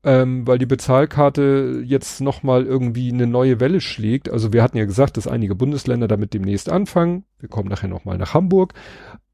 [0.02, 4.30] ähm, weil die Bezahlkarte jetzt nochmal irgendwie eine neue Welle schlägt.
[4.30, 7.26] Also wir hatten ja gesagt, dass einige Bundesländer damit demnächst anfangen.
[7.38, 8.76] Wir kommen nachher nochmal nach Hamburg.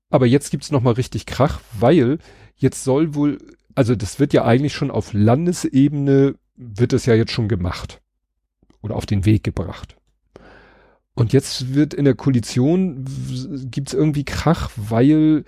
[0.09, 2.17] Aber jetzt gibt's nochmal richtig Krach, weil
[2.55, 3.37] jetzt soll wohl,
[3.75, 8.01] also das wird ja eigentlich schon auf Landesebene, wird es ja jetzt schon gemacht.
[8.81, 9.97] Oder auf den Weg gebracht.
[11.15, 13.05] Und jetzt wird in der Koalition,
[13.71, 15.45] gibt's irgendwie Krach, weil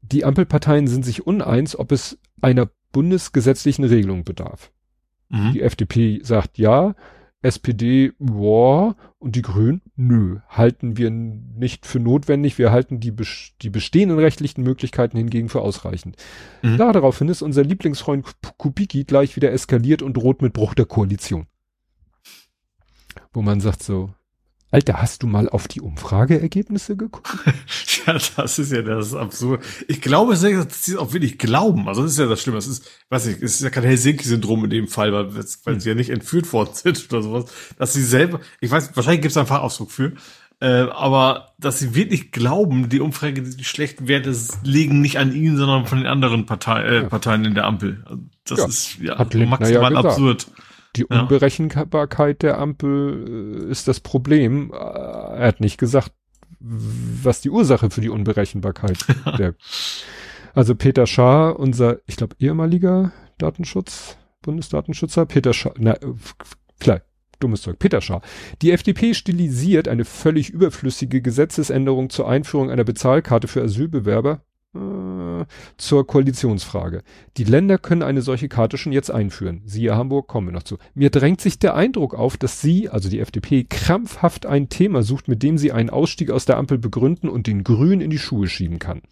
[0.00, 4.72] die Ampelparteien sind sich uneins, ob es einer bundesgesetzlichen Regelung bedarf.
[5.28, 5.52] Mhm.
[5.52, 6.94] Die FDP sagt ja,
[7.42, 12.58] SPD, boah, und die Grünen, nö, halten wir nicht für notwendig.
[12.58, 13.14] Wir halten die,
[13.62, 16.16] die bestehenden rechtlichen Möglichkeiten hingegen für ausreichend.
[16.62, 16.76] Mhm.
[16.76, 18.26] Daraufhin ist unser Lieblingsfreund
[18.58, 21.46] Kubicki gleich wieder eskaliert und droht mit Bruch der Koalition.
[23.32, 24.10] Wo man sagt so,
[24.72, 27.28] Alter, hast du mal auf die Umfrageergebnisse geguckt?
[28.06, 29.64] ja, das ist ja das absurd.
[29.88, 31.88] Ich glaube, dass sie auch wirklich glauben.
[31.88, 32.58] Also das ist ja das Schlimme.
[32.58, 35.80] Das ist, weiß ich, es ist ja kein Helsinki-Syndrom in dem Fall, weil, weil hm.
[35.80, 37.44] sie ja nicht entführt worden sind oder sowas.
[37.78, 40.12] Dass sie selber, ich weiß, wahrscheinlich gibt es einen Fachausdruck für,
[40.62, 45.56] Äh, aber dass sie wirklich glauben, die Umfrage, die schlechten Werte liegen nicht an ihnen,
[45.56, 47.08] sondern von den anderen Partei, äh, ja.
[47.08, 48.04] Parteien in der Ampel.
[48.44, 48.66] Das ja.
[48.66, 50.48] ist ja Hat maximal ja absurd.
[50.96, 54.72] Die Unberechenbarkeit der Ampel äh, ist das Problem.
[54.72, 56.12] Äh, er hat nicht gesagt,
[56.58, 58.98] was die Ursache für die Unberechenbarkeit
[59.38, 59.54] der.
[60.52, 65.96] Also Peter Schaar, unser, ich glaube, ehemaliger Datenschutz, Bundesdatenschützer, Peter Schaar, na,
[66.80, 67.02] klar,
[67.38, 68.20] dummes Zeug, Peter Schaar.
[68.60, 74.42] Die FDP stilisiert eine völlig überflüssige Gesetzesänderung zur Einführung einer Bezahlkarte für Asylbewerber
[75.76, 77.02] zur Koalitionsfrage.
[77.36, 79.62] Die Länder können eine solche Karte schon jetzt einführen.
[79.64, 80.78] Siehe Hamburg, kommen wir noch zu.
[80.94, 85.26] Mir drängt sich der Eindruck auf, dass sie, also die FDP, krampfhaft ein Thema sucht,
[85.26, 88.48] mit dem sie einen Ausstieg aus der Ampel begründen und den Grün in die Schuhe
[88.48, 89.02] schieben kann.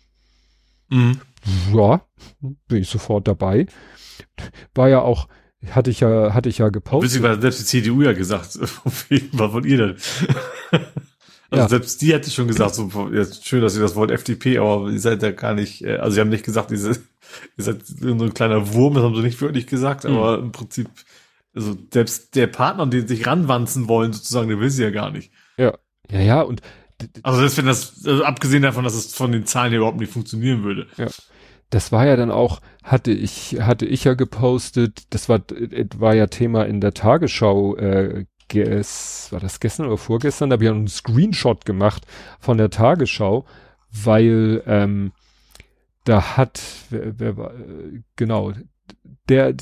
[0.90, 1.20] Mhm.
[1.74, 2.02] Ja,
[2.68, 3.66] bin ich sofort dabei.
[4.74, 5.28] War ja auch,
[5.70, 7.10] hatte ich ja, hatte ich ja gepostet.
[7.10, 9.96] Witzig, weil selbst die CDU ja gesagt, was wollt ihr denn?
[11.50, 11.68] Also ja.
[11.68, 15.00] selbst die hätte schon gesagt, so, jetzt schön, dass ihr das wollt, FDP, aber ihr
[15.00, 18.34] seid ja gar nicht, äh, also sie haben nicht gesagt, diese, ihr seid so ein
[18.34, 20.16] kleiner Wurm, das haben sie nicht wirklich gesagt, mhm.
[20.16, 20.90] aber im Prinzip,
[21.54, 25.32] also selbst der Partner, den sich ranwanzen wollen, sozusagen, der will sie ja gar nicht.
[25.56, 25.78] Ja.
[26.10, 26.62] Ja, ja, und
[27.22, 30.12] also selbst wenn das, also abgesehen davon, dass es von den Zahlen hier überhaupt nicht
[30.12, 30.88] funktionieren würde.
[30.96, 31.06] Ja.
[31.70, 35.40] Das war ja dann auch, hatte ich, hatte ich ja gepostet, das war,
[35.96, 40.64] war ja Thema in der Tagesschau äh, ges, war das gestern oder vorgestern, da habe
[40.64, 42.06] ich einen Screenshot gemacht
[42.40, 43.46] von der Tagesschau,
[43.90, 45.12] weil ähm,
[46.04, 46.60] da hat,
[46.90, 47.52] wer, wer war,
[48.16, 48.52] genau,
[49.28, 49.54] der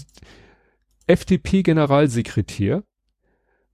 [1.07, 2.83] FDP-Generalsekretär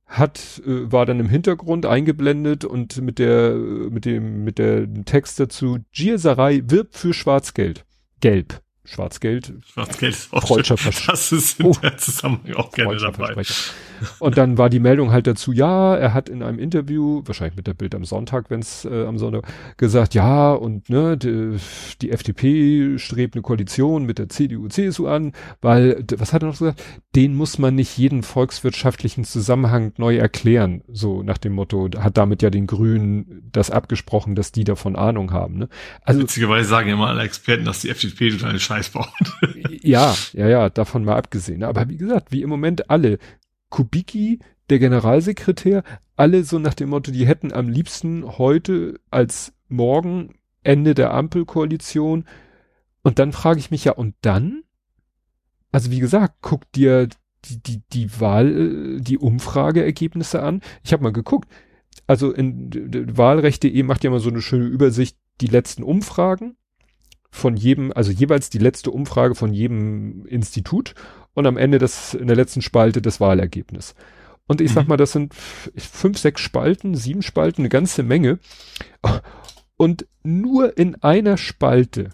[0.07, 5.41] hat äh, war dann im Hintergrund eingeblendet und mit der mit dem mit der Text
[5.41, 7.87] dazu Gierserei wirbt für Schwarzgeld
[8.21, 9.53] gelb Schwarzgeld.
[9.65, 10.77] Schwarzgeld ist auch Freudscher
[11.07, 11.77] Das ist in oh.
[11.83, 13.35] der Zusammenhang auch gerne dabei.
[14.19, 17.67] Und dann war die Meldung halt dazu, ja, er hat in einem Interview, wahrscheinlich mit
[17.67, 19.47] der Bild am Sonntag, wenn es äh, am Sonntag,
[19.77, 21.57] gesagt, ja, und ne, die,
[22.01, 26.59] die, FDP strebt eine Koalition mit der CDU, CSU an, weil, was hat er noch
[26.59, 26.83] gesagt?
[27.15, 32.43] Den muss man nicht jeden volkswirtschaftlichen Zusammenhang neu erklären, so nach dem Motto, hat damit
[32.43, 35.59] ja den Grünen das abgesprochen, dass die davon Ahnung haben.
[35.59, 35.69] Ne?
[36.03, 39.09] Also, Witzigerweise sagen immer alle Experten, dass die FDP total Scheiß baut.
[39.83, 41.63] ja, ja, ja, davon mal abgesehen.
[41.63, 43.19] Aber wie gesagt, wie im Moment alle,
[43.73, 44.39] Kubicki,
[44.71, 45.83] der Generalsekretär,
[46.15, 52.27] alle so nach dem Motto, die hätten am liebsten heute als morgen Ende der Ampelkoalition.
[53.03, 54.63] Und dann frage ich mich ja, und dann?
[55.73, 57.09] Also wie gesagt, guck dir
[57.47, 60.61] die, die, die Wahl, die Umfrageergebnisse an.
[60.85, 61.49] Ich habe mal geguckt.
[62.07, 62.71] Also in
[63.17, 66.57] Wahlrecht.de macht ja mal so eine schöne Übersicht, die letzten Umfragen
[67.31, 70.95] von jedem, also jeweils die letzte Umfrage von jedem Institut
[71.35, 73.95] und am Ende das, in der letzten Spalte das Wahlergebnis.
[74.47, 74.75] Und ich mhm.
[74.75, 78.39] sag mal, das sind fünf, sechs Spalten, sieben Spalten, eine ganze Menge.
[79.77, 82.11] Und nur in einer Spalte,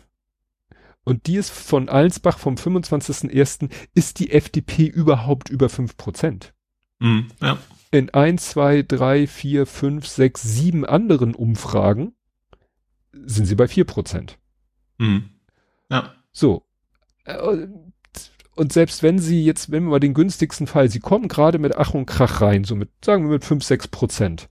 [1.05, 6.55] und die ist von Allensbach vom 25.01., ist die FDP überhaupt über fünf Prozent.
[6.99, 7.59] Mhm, ja.
[7.90, 12.15] In eins, zwei, drei, vier, fünf, sechs, sieben anderen Umfragen
[13.12, 14.39] sind sie bei vier Prozent.
[14.99, 15.31] Mhm.
[15.90, 16.15] Ja.
[16.31, 16.66] So.
[18.59, 21.77] Und selbst wenn sie jetzt, wenn wir mal den günstigsten Fall, sie kommen gerade mit
[21.77, 24.49] Ach und Krach rein, so mit, sagen wir mit 5, 6 Prozent.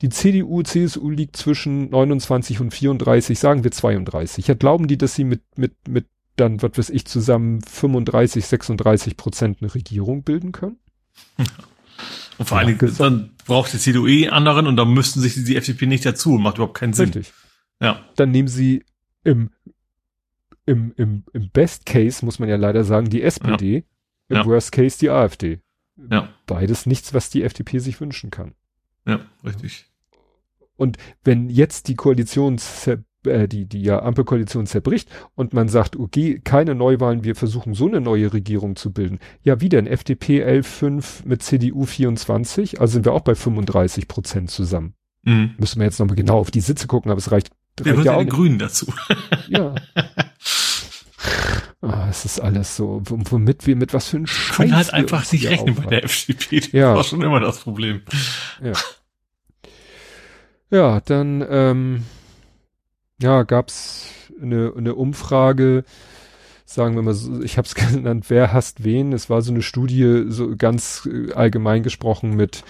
[0.00, 4.46] Die CDU, CSU liegt zwischen 29 und 34, sagen wir 32.
[4.46, 6.06] Ja, glauben die, dass sie mit, mit, mit
[6.36, 10.78] dann, was weiß ich, zusammen 35, 36 Prozent eine Regierung bilden können?
[12.38, 15.56] Und vor allen Dingen, dann braucht die CDU eh anderen und dann müssten sich die
[15.56, 17.06] FDP nicht dazu, macht überhaupt keinen Sinn.
[17.06, 17.32] Richtig.
[17.80, 18.04] Ja.
[18.14, 18.84] Dann nehmen sie
[19.24, 19.50] im
[20.68, 23.82] im, im, im Best Case muss man ja leider sagen, die SPD, ja.
[24.28, 24.46] im ja.
[24.46, 25.60] Worst Case die AfD.
[26.10, 26.28] Ja.
[26.46, 28.54] Beides nichts, was die FDP sich wünschen kann.
[29.06, 29.86] Ja, richtig.
[30.76, 32.60] Und wenn jetzt die Koalition,
[33.24, 37.88] äh, die, die ja Ampelkoalition zerbricht und man sagt, okay, keine Neuwahlen, wir versuchen so
[37.88, 39.18] eine neue Regierung zu bilden.
[39.42, 39.86] Ja, wie denn?
[39.86, 44.94] FDP 11,5 mit CDU 24, also sind wir auch bei 35 Prozent zusammen.
[45.22, 45.54] Mhm.
[45.58, 47.50] Müssen wir jetzt nochmal genau auf die Sitze gucken, aber es reicht.
[47.84, 48.92] Wir reicht ja auch den Grünen dazu.
[49.48, 49.74] Ja.
[51.80, 54.56] Ah, es ist alles so, womit wir mit was für ein Scheiß.
[54.56, 56.60] Können halt einfach nicht rechnen bei der FDP.
[56.60, 56.94] Das ja.
[56.94, 58.02] war schon immer das Problem.
[58.62, 58.72] Ja.
[60.70, 62.04] Ja, dann ähm,
[63.20, 64.10] ja, gab's
[64.40, 65.84] eine, eine Umfrage,
[66.64, 69.12] sagen wir mal, so, ich habe es genannt, wer hasst wen.
[69.12, 72.64] Es war so eine Studie, so ganz äh, allgemein gesprochen mit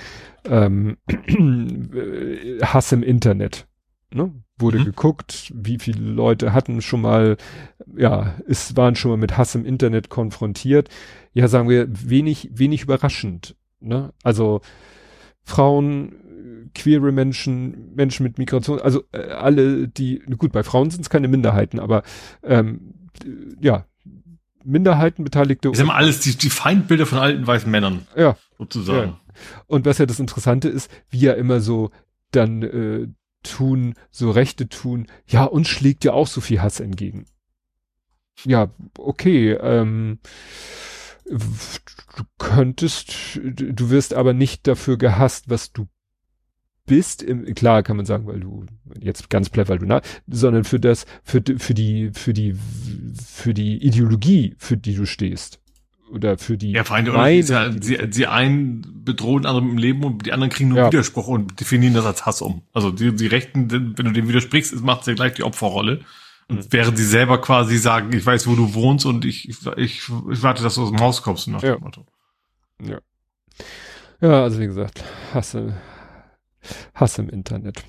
[0.44, 0.96] ähm,
[2.62, 3.66] Hass im Internet.
[4.12, 4.32] Ne?
[4.58, 4.84] Wurde mhm.
[4.86, 7.36] geguckt, wie viele Leute hatten schon mal,
[7.96, 10.88] ja, es waren schon mal mit Hass im Internet konfrontiert.
[11.32, 13.54] Ja, sagen wir, wenig, wenig überraschend.
[13.80, 14.12] Ne?
[14.22, 14.60] Also
[15.44, 16.12] Frauen
[16.74, 21.28] queere Menschen, Menschen mit Migration, also äh, alle, die, gut, bei Frauen sind es keine
[21.28, 22.02] Minderheiten, aber
[22.42, 22.94] ähm,
[23.60, 23.84] ja,
[24.64, 25.70] Minderheiten beteiligte.
[25.70, 28.06] Ich sag mal alles die, die Feindbilder von alten weißen Männern.
[28.16, 28.36] Ja.
[28.58, 29.12] Sozusagen.
[29.12, 29.20] Ja.
[29.66, 31.90] Und was ja das Interessante ist, wie ja immer so
[32.32, 33.08] dann äh,
[33.42, 37.26] tun, so Rechte tun, ja, uns schlägt ja auch so viel Hass entgegen.
[38.44, 40.18] Ja, okay, ähm,
[41.24, 45.88] du könntest, du wirst aber nicht dafür gehasst, was du
[46.86, 48.66] bist, im, klar kann man sagen, weil du
[49.00, 52.56] jetzt ganz platt, weil du na, sondern für das, für, für die, für die,
[53.24, 55.60] für die Ideologie, für die du stehst.
[56.10, 56.72] Oder für die.
[56.72, 60.70] Ja, Feinde, oder ja, sie, sie einen bedrohen andere im Leben und die anderen kriegen
[60.70, 60.86] nur ja.
[60.86, 62.62] Widerspruch und definieren das als Hass um.
[62.72, 66.00] Also die, die Rechten, wenn du dem widersprichst, macht sie ja gleich die Opferrolle.
[66.48, 66.66] Und mhm.
[66.70, 70.42] während sie selber quasi sagen, ich weiß, wo du wohnst und ich, ich, ich, ich
[70.42, 71.74] warte, dass du aus dem Haus kommst, nach ja.
[71.74, 72.06] dem Motto.
[72.82, 73.00] Ja.
[74.20, 75.76] Ja, also wie gesagt, hasse,
[76.94, 77.84] Hass im Internet.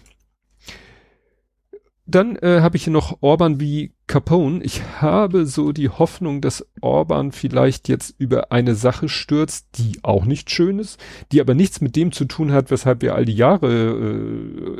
[2.09, 4.63] Dann äh, habe ich hier noch Orban wie Capone.
[4.63, 10.25] Ich habe so die Hoffnung, dass Orban vielleicht jetzt über eine Sache stürzt, die auch
[10.25, 10.99] nicht schön ist,
[11.31, 13.69] die aber nichts mit dem zu tun hat, weshalb wir all die Jahre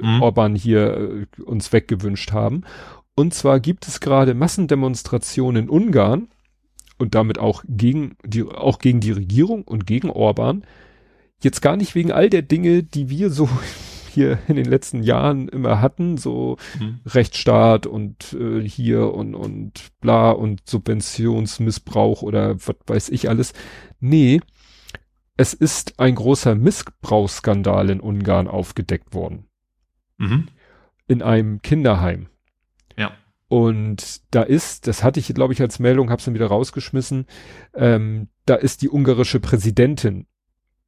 [0.01, 0.21] äh, mhm.
[0.23, 2.63] Orban hier äh, uns weggewünscht haben.
[3.15, 6.29] Und zwar gibt es gerade Massendemonstrationen in Ungarn
[6.97, 10.63] und damit auch gegen die, auch gegen die Regierung und gegen Orban.
[11.43, 13.47] Jetzt gar nicht wegen all der Dinge, die wir so
[14.09, 16.99] hier in den letzten Jahren immer hatten, so mhm.
[17.05, 23.53] Rechtsstaat und äh, hier und, und bla und Subventionsmissbrauch oder was weiß ich alles.
[23.99, 24.41] Nee,
[25.37, 29.45] es ist ein großer Missbrauchsskandal in Ungarn aufgedeckt worden.
[30.17, 30.49] Mhm.
[31.07, 32.27] In einem Kinderheim.
[32.97, 33.13] Ja.
[33.47, 37.25] Und da ist, das hatte ich, glaube ich, als Meldung, hab's dann wieder rausgeschmissen,
[37.73, 40.27] ähm, da ist die ungarische Präsidentin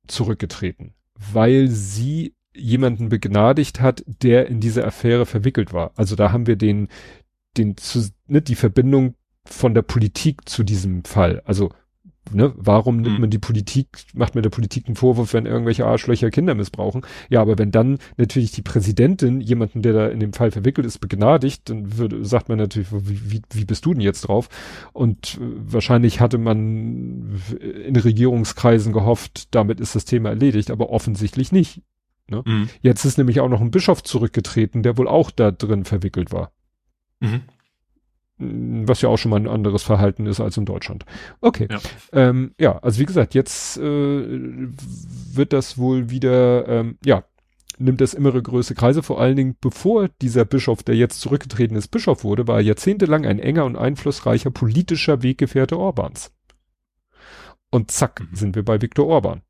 [0.08, 5.92] zurückgetreten, weil sie jemanden begnadigt hat, der in diese Affäre verwickelt war.
[5.96, 6.90] Also da haben wir den,
[7.58, 9.16] den, zu, ne, die Verbindung
[9.46, 11.42] von der Politik zu diesem Fall.
[11.46, 11.72] Also,
[12.32, 13.22] ne, warum nimmt mhm.
[13.22, 17.02] man die Politik, macht man der Politik einen Vorwurf, wenn irgendwelche Arschlöcher Kinder missbrauchen?
[17.30, 21.00] Ja, aber wenn dann natürlich die Präsidentin jemanden, der da in dem Fall verwickelt ist,
[21.00, 24.50] begnadigt, dann würde, sagt man natürlich, wie, wie, wie bist du denn jetzt drauf?
[24.94, 31.52] Und äh, wahrscheinlich hatte man in Regierungskreisen gehofft, damit ist das Thema erledigt, aber offensichtlich
[31.52, 31.82] nicht.
[32.32, 32.42] Ne?
[32.46, 32.70] Mhm.
[32.82, 36.52] Jetzt ist nämlich auch noch ein Bischof zurückgetreten, der wohl auch da drin verwickelt war.
[37.20, 37.42] Mhm.
[38.38, 41.06] Mm, was ja auch schon mal ein anderes Verhalten ist als in Deutschland.
[41.42, 41.68] Okay.
[41.70, 41.80] Ja,
[42.14, 47.26] ähm, ja also wie gesagt, jetzt äh, wird das wohl wieder, ähm, ja,
[47.78, 49.04] nimmt das immere Größe Kreise.
[49.04, 53.26] Vor allen Dingen, bevor dieser Bischof, der jetzt zurückgetreten ist, Bischof wurde, war er jahrzehntelang
[53.26, 56.32] ein enger und einflussreicher politischer Weggefährte Orbans.
[57.72, 58.36] Und zack, mhm.
[58.36, 59.42] sind wir bei Viktor Orban.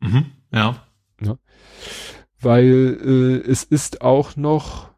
[0.00, 0.86] Mhm, ja.
[1.22, 1.38] ja
[2.40, 2.98] weil
[3.44, 4.90] äh, es ist auch noch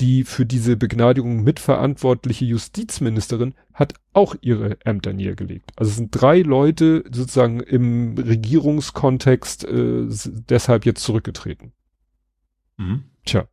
[0.00, 5.72] die für diese Begnadigung mitverantwortliche Justizministerin hat auch ihre Ämter niedergelegt.
[5.76, 10.06] Also es sind drei Leute sozusagen im Regierungskontext äh,
[10.50, 11.72] deshalb jetzt zurückgetreten.
[12.76, 13.04] Mhm.
[13.24, 13.48] Tja.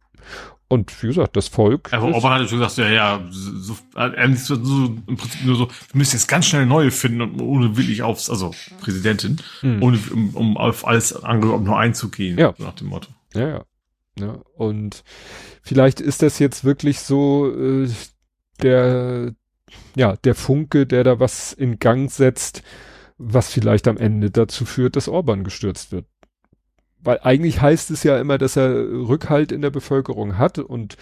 [0.73, 1.93] Und wie gesagt, das Volk.
[1.93, 5.67] Aber Orban hat schon gesagt, ja, ja, so, äh, so, so, im Prinzip nur so,
[5.67, 9.83] wir müssen jetzt ganz schnell neue finden und ohne wirklich aufs, also Präsidentin, mhm.
[9.83, 12.55] ohne um, um auf alles andere nur einzugehen, ja.
[12.57, 13.09] nach dem Motto.
[13.35, 13.65] Ja, ja.
[14.17, 14.39] ja.
[14.55, 15.03] Und
[15.61, 17.87] vielleicht ist das jetzt wirklich so äh,
[18.63, 19.35] der,
[19.95, 22.63] ja, der Funke, der da was in Gang setzt,
[23.19, 26.05] was vielleicht am Ende dazu führt, dass Orban gestürzt wird
[27.03, 30.97] weil eigentlich heißt es ja immer, dass er Rückhalt in der Bevölkerung hat und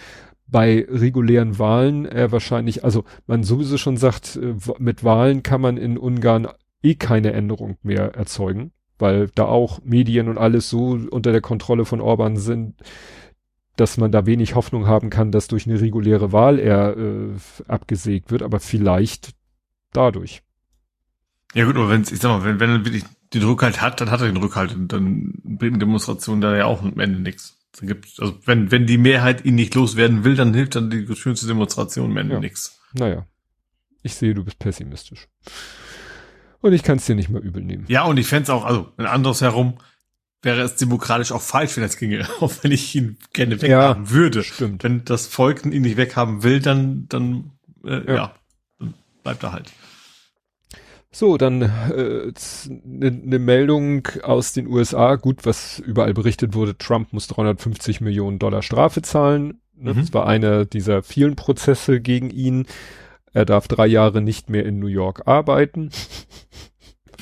[0.46, 5.76] bei regulären Wahlen er wahrscheinlich, also man sowieso schon sagt, äh, mit Wahlen kann man
[5.78, 6.48] in Ungarn
[6.82, 11.84] eh keine Änderung mehr erzeugen, weil da auch Medien und alles so unter der Kontrolle
[11.84, 12.74] von Orban sind,
[13.76, 17.30] dass man da wenig Hoffnung haben kann, dass durch eine reguläre Wahl er äh,
[17.66, 19.32] abgesägt wird, aber vielleicht
[19.92, 20.42] dadurch.
[21.54, 23.04] Ja gut, aber wenn ich sag mal, wenn, wenn wirklich
[23.34, 26.82] den Rückhalt hat, dann hat er den Rückhalt und dann bringt Demonstration da ja auch
[26.82, 27.58] am Ende nichts.
[27.78, 31.06] Dann gibt, also wenn, wenn die Mehrheit ihn nicht loswerden will, dann hilft dann die
[31.16, 32.40] schönste Demonstration am Ende ja.
[32.40, 32.80] nichts.
[32.92, 33.26] Naja.
[34.02, 35.28] Ich sehe, du bist pessimistisch.
[36.60, 37.84] Und ich kann es dir nicht mal übel nehmen.
[37.88, 39.78] Ja, und ich fände auch, also ein anderes herum,
[40.42, 44.10] wäre es demokratisch auch falsch, wenn es ginge, auch wenn ich ihn gerne weghaben ja,
[44.10, 44.42] würde.
[44.42, 44.84] Stimmt.
[44.84, 47.52] Wenn das Volk ihn nicht weghaben will, dann, dann,
[47.84, 48.14] äh, ja.
[48.14, 48.34] ja,
[48.78, 49.72] dann bleibt er halt.
[51.14, 52.32] So, dann eine äh,
[52.84, 55.16] ne, ne Meldung aus den USA.
[55.16, 59.60] Gut, was überall berichtet wurde, Trump muss 350 Millionen Dollar Strafe zahlen.
[59.76, 59.92] Ne?
[59.92, 60.00] Mhm.
[60.00, 62.66] Das war einer dieser vielen Prozesse gegen ihn.
[63.34, 65.90] Er darf drei Jahre nicht mehr in New York arbeiten.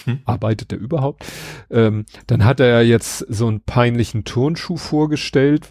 [0.05, 0.21] Hm.
[0.25, 1.27] Arbeitet er überhaupt?
[1.71, 5.69] Ähm, dann hat er ja jetzt so einen peinlichen Turnschuh vorgestellt.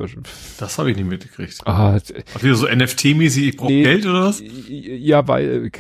[0.60, 1.62] Das habe ich nicht mitgekriegt.
[1.66, 4.44] Ah, Ach, wieder so NFT-mäßig, ich brauche nee, Geld oder was?
[4.68, 5.72] Ja, weil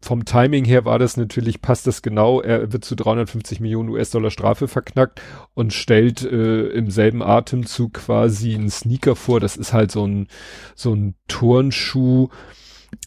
[0.00, 2.40] vom Timing her war das natürlich, passt das genau.
[2.40, 5.20] Er wird zu 350 Millionen US-Dollar Strafe verknackt
[5.54, 9.40] und stellt äh, im selben Atemzug quasi einen Sneaker vor.
[9.40, 10.28] Das ist halt so ein,
[10.76, 12.28] so ein Turnschuh,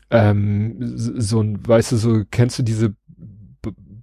[0.09, 2.93] ähm, so ein, weißt du, so, kennst du diese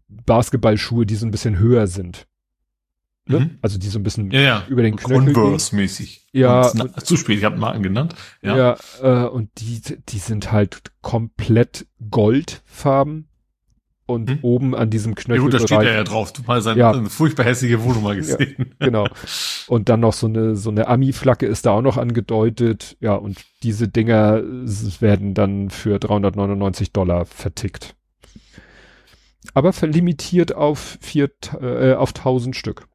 [0.09, 2.27] Basketballschuhe, die so ein bisschen höher sind?
[3.29, 3.41] Ne?
[3.41, 3.59] Mhm.
[3.61, 4.65] Also die so ein bisschen ja, ja.
[4.69, 6.29] über den Knöchel Converse-mäßig.
[6.33, 6.71] Ja.
[6.75, 8.15] Na, zu spät, ich habe Marken genannt.
[8.43, 8.77] Ja, ja
[9.27, 13.29] äh, und die, die sind halt komplett goldfarben
[14.07, 14.39] und hm?
[14.41, 15.37] oben an diesem Knöchel.
[15.37, 16.33] Ja gut, da steht er ja drauf.
[16.33, 17.05] Du mal seine, ja.
[17.09, 18.55] furchtbar hässliche Wohnung mal gesehen.
[18.59, 19.07] Ja, genau.
[19.67, 22.97] Und dann noch so eine, so eine Ami-Flagge ist da auch noch angedeutet.
[23.01, 27.95] Ja, und diese Dinger werden dann für 399 Dollar vertickt.
[29.53, 31.31] Aber verlimitiert auf vier,
[31.61, 32.89] äh, auf 1000 Stück.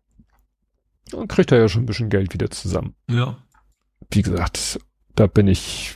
[1.13, 2.95] Dann kriegt er ja schon ein bisschen Geld wieder zusammen.
[3.09, 3.37] Ja.
[4.11, 4.79] Wie gesagt,
[5.15, 5.95] da bin ich,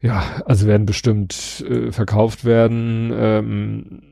[0.00, 3.12] ja, also werden bestimmt äh, verkauft werden.
[3.14, 4.02] Ähm,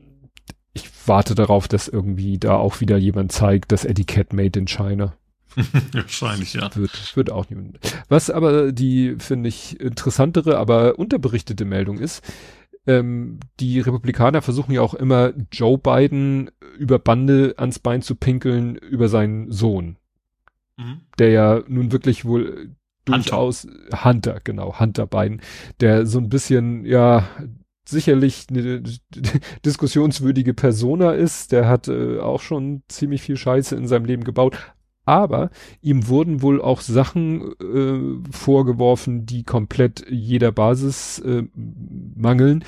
[0.73, 5.13] ich warte darauf, dass irgendwie da auch wieder jemand zeigt, das Etikett Made in China.
[5.91, 6.73] Wahrscheinlich, ja.
[6.75, 7.79] Wird, wird auch niemand.
[8.07, 12.23] Was aber die, finde ich, interessantere, aber unterberichtete Meldung ist,
[12.87, 18.75] ähm, die Republikaner versuchen ja auch immer Joe Biden über Bande ans Bein zu pinkeln
[18.75, 19.97] über seinen Sohn.
[20.77, 21.01] Mhm.
[21.19, 22.75] Der ja nun wirklich wohl
[23.05, 24.05] durchaus Hunter.
[24.05, 25.41] Hunter, genau, Hunter Biden,
[25.79, 27.27] der so ein bisschen, ja,
[27.85, 28.83] sicherlich eine
[29.65, 31.51] diskussionswürdige Persona ist.
[31.51, 34.57] Der hat äh, auch schon ziemlich viel Scheiße in seinem Leben gebaut.
[35.05, 35.49] Aber
[35.81, 41.43] ihm wurden wohl auch Sachen äh, vorgeworfen, die komplett jeder Basis äh,
[42.15, 42.63] mangeln.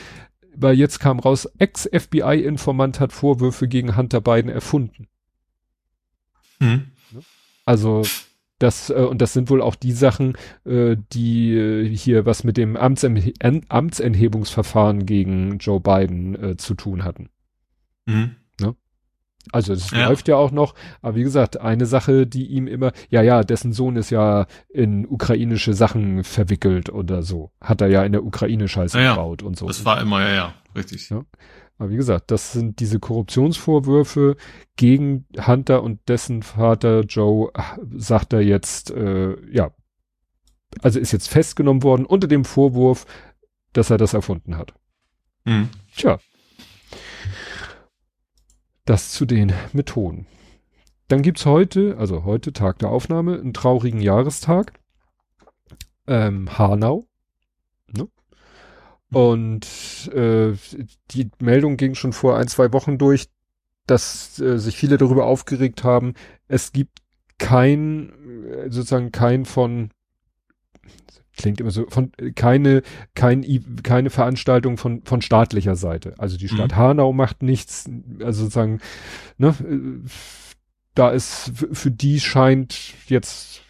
[0.55, 5.07] Weil jetzt kam raus, Ex-FBI-Informant hat Vorwürfe gegen Hunter Biden erfunden.
[6.59, 6.91] Hm.
[7.65, 8.03] Also
[8.59, 12.57] das, äh, und das sind wohl auch die Sachen, äh, die äh, hier was mit
[12.57, 17.29] dem Amtsenthebungsverfahren gegen Joe Biden äh, zu tun hatten.
[18.05, 18.37] Mhm.
[19.51, 20.07] Also das ja.
[20.07, 23.73] läuft ja auch noch, aber wie gesagt, eine Sache, die ihm immer, ja, ja, dessen
[23.73, 27.51] Sohn ist ja in ukrainische Sachen verwickelt oder so.
[27.59, 29.67] Hat er ja in der Ukraine Scheiße ja, gebaut und so.
[29.67, 31.09] Das war immer, ja, ja, richtig.
[31.09, 31.23] Ja?
[31.77, 34.37] Aber wie gesagt, das sind diese Korruptionsvorwürfe
[34.77, 37.51] gegen Hunter und dessen Vater Joe,
[37.95, 39.71] sagt er jetzt, äh, ja,
[40.81, 43.05] also ist jetzt festgenommen worden unter dem Vorwurf,
[43.73, 44.73] dass er das erfunden hat.
[45.45, 45.69] Mhm.
[45.95, 46.19] Tja.
[48.85, 50.27] Das zu den Methoden.
[51.07, 54.73] Dann gibt's heute, also heute Tag der Aufnahme, einen traurigen Jahrestag.
[56.05, 57.07] Ähm, Hanau.
[57.87, 58.09] Ne?
[59.11, 60.53] Und äh,
[61.11, 63.29] die Meldung ging schon vor ein, zwei Wochen durch,
[63.87, 66.13] dass äh, sich viele darüber aufgeregt haben,
[66.47, 66.99] es gibt
[67.37, 68.09] kein,
[68.47, 69.91] äh, sozusagen kein von,
[71.35, 72.83] klingt immer so, von keine,
[73.15, 73.43] kein,
[73.83, 76.15] keine Veranstaltung von, von staatlicher Seite.
[76.17, 76.77] Also die Stadt mhm.
[76.77, 77.89] Hanau macht nichts,
[78.19, 78.79] also sozusagen,
[79.37, 80.07] ne, äh,
[80.95, 83.61] da ist, für die scheint jetzt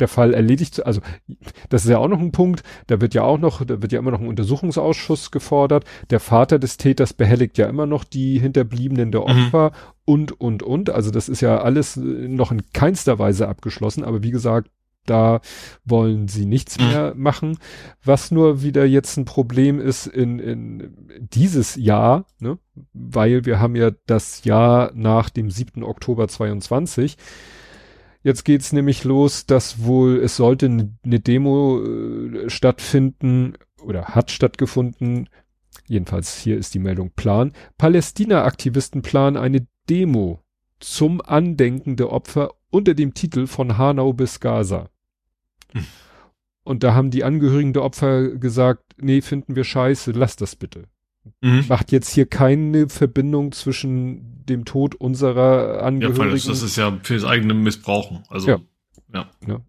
[0.00, 1.00] der Fall erledigt, also
[1.68, 4.00] das ist ja auch noch ein Punkt, da wird ja auch noch, da wird ja
[4.00, 5.84] immer noch ein Untersuchungsausschuss gefordert.
[6.10, 9.26] Der Vater des Täters behelligt ja immer noch die Hinterbliebenen der mhm.
[9.26, 9.92] Opfer mhm.
[10.04, 10.90] und, und, und.
[10.90, 14.68] Also das ist ja alles noch in keinster Weise abgeschlossen, aber wie gesagt,
[15.06, 15.40] da
[15.84, 16.86] wollen sie nichts mhm.
[16.86, 17.58] mehr machen.
[18.02, 22.58] Was nur wieder jetzt ein Problem ist in, in dieses Jahr, ne?
[22.92, 25.82] weil wir haben ja das Jahr nach dem 7.
[25.82, 27.16] Oktober 22
[28.24, 33.52] Jetzt geht's nämlich los, dass wohl es sollte eine Demo äh, stattfinden
[33.82, 35.28] oder hat stattgefunden.
[35.86, 37.52] Jedenfalls hier ist die Meldung Plan.
[37.76, 40.40] Palästina-Aktivisten planen eine Demo
[40.80, 44.88] zum Andenken der Opfer unter dem Titel von Hanau bis Gaza.
[45.74, 45.84] Hm.
[46.64, 50.84] Und da haben die Angehörigen der Opfer gesagt, nee, finden wir scheiße, lass das bitte.
[51.40, 51.66] Mhm.
[51.68, 56.28] Macht jetzt hier keine Verbindung zwischen dem Tod unserer Angehörigen.
[56.28, 58.24] Ja, das, das ist ja fürs eigene Missbrauchen.
[58.28, 58.60] Also, ja.
[59.12, 59.30] ja.
[59.46, 59.60] ja.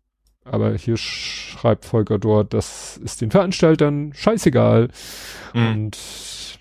[0.46, 4.90] Aber hier schreibt Volker dort, das ist den Veranstaltern scheißegal.
[5.54, 5.68] Mhm.
[5.68, 5.98] Und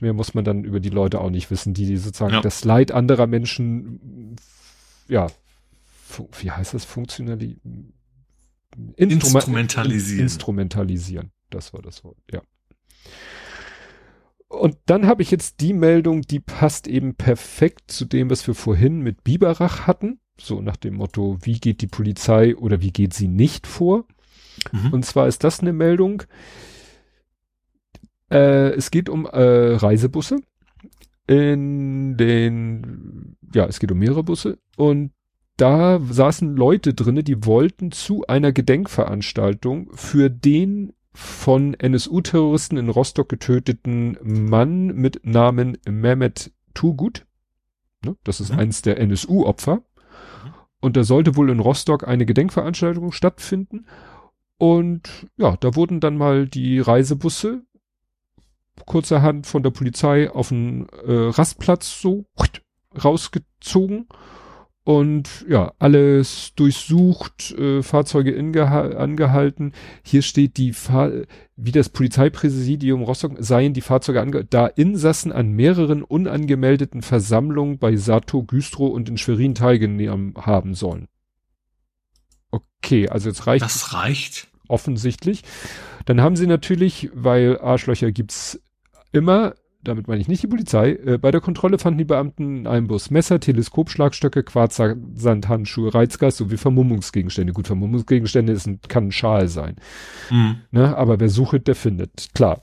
[0.01, 2.41] mehr muss man dann über die Leute auch nicht wissen, die, die sozusagen ja.
[2.41, 4.37] das Leid anderer Menschen,
[5.07, 5.27] ja,
[6.41, 7.59] wie heißt das, funktionali
[8.97, 10.23] Instrum instrumentalisieren.
[10.23, 11.31] Instrumentalisieren.
[11.51, 12.43] Das war das Wort, ja.
[14.49, 18.55] Und dann habe ich jetzt die Meldung, die passt eben perfekt zu dem, was wir
[18.55, 20.21] vorhin mit Biberach hatten.
[20.39, 24.07] So nach dem Motto, wie geht die Polizei oder wie geht sie nicht vor?
[24.73, 24.93] Mhm.
[24.93, 26.23] Und zwar ist das eine Meldung.
[28.31, 30.41] Äh, es geht um äh, Reisebusse.
[31.27, 35.13] in den, ja, es geht um mehrere Busse und
[35.57, 43.29] da saßen Leute drinne, die wollten zu einer Gedenkveranstaltung für den von NSU-Terroristen in Rostock
[43.29, 47.25] getöteten Mann mit Namen Mehmet Tugut.
[48.05, 48.59] Ne, das ist mhm.
[48.59, 49.77] eins der NSU-Opfer.
[49.77, 49.83] Mhm.
[50.81, 53.87] Und da sollte wohl in Rostock eine Gedenkveranstaltung stattfinden.
[54.59, 57.63] Und ja, da wurden dann mal die Reisebusse
[58.87, 62.27] kurzerhand von der Polizei auf den äh, Rastplatz so
[63.03, 64.09] rausgezogen
[64.85, 69.73] und ja, alles durchsucht, äh, Fahrzeuge angehalten.
[70.03, 71.11] Hier steht die Fahr
[71.57, 77.97] wie das Polizeipräsidium Rostock seien die Fahrzeuge angehalten, da Insassen an mehreren unangemeldeten Versammlungen bei
[77.97, 81.09] Sato, Güstrow und in Schwerin teilgenommen haben sollen.
[82.51, 83.65] Okay, also jetzt reicht.
[83.65, 84.49] Das reicht.
[84.69, 85.43] Offensichtlich.
[86.07, 88.61] Dann haben sie natürlich, weil Arschlöcher gibt's
[89.13, 89.55] immer,
[89.85, 92.89] damit meine ich nicht die Polizei, äh, bei der Kontrolle fanden die Beamten in einem
[92.89, 97.53] Bus Messer, Teleskopschlagstöcke, Quarzer, Sandhandschuhe, Reizgas sowie Vermummungsgegenstände.
[97.53, 99.77] Gut, Vermummungsgegenstände ist ein, kann ein Schal sein.
[100.31, 100.57] Mhm.
[100.71, 102.31] Ne, aber wer sucht, der findet.
[102.35, 102.63] Klar.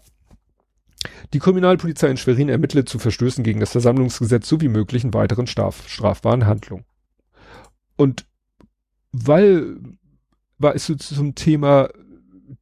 [1.33, 6.45] Die Kriminalpolizei in Schwerin ermittelt zu Verstößen gegen das Versammlungsgesetz sowie möglichen weiteren straf strafbaren
[6.45, 6.85] Handlungen.
[7.95, 8.25] Und
[9.11, 9.77] weil
[10.59, 11.89] war es so zum Thema,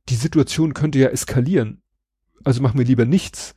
[0.08, 1.82] die Situation könnte ja eskalieren.
[2.44, 3.56] Also machen wir lieber nichts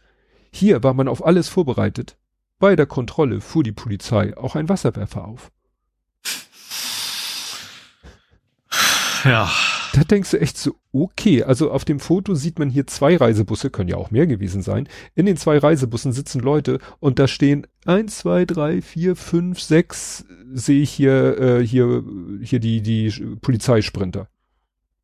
[0.53, 2.17] hier war man auf alles vorbereitet.
[2.59, 5.51] Bei der Kontrolle fuhr die Polizei auch ein Wasserwerfer auf.
[9.25, 9.51] Ja.
[9.95, 13.69] Da denkst du echt so, okay, also auf dem Foto sieht man hier zwei Reisebusse,
[13.69, 14.89] können ja auch mehr gewesen sein.
[15.15, 20.25] In den zwei Reisebussen sitzen Leute und da stehen eins, zwei, drei, vier, fünf, sechs,
[20.53, 22.05] sehe ich hier, äh, hier,
[22.41, 23.11] hier die, die
[23.43, 24.29] Polizeisprinter.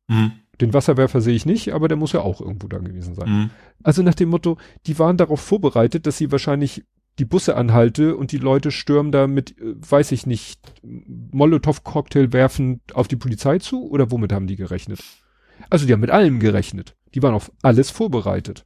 [0.07, 0.31] Mhm.
[0.61, 3.29] Den Wasserwerfer sehe ich nicht, aber der muss ja auch irgendwo da gewesen sein.
[3.29, 3.49] Mhm.
[3.81, 6.83] Also nach dem Motto, die waren darauf vorbereitet, dass sie wahrscheinlich
[7.17, 12.81] die Busse anhalte und die Leute stürmen da mit, äh, weiß ich nicht, Molotow-Cocktail werfen
[12.93, 15.01] auf die Polizei zu oder womit haben die gerechnet?
[15.69, 16.95] Also die haben mit allem gerechnet.
[17.13, 18.65] Die waren auf alles vorbereitet.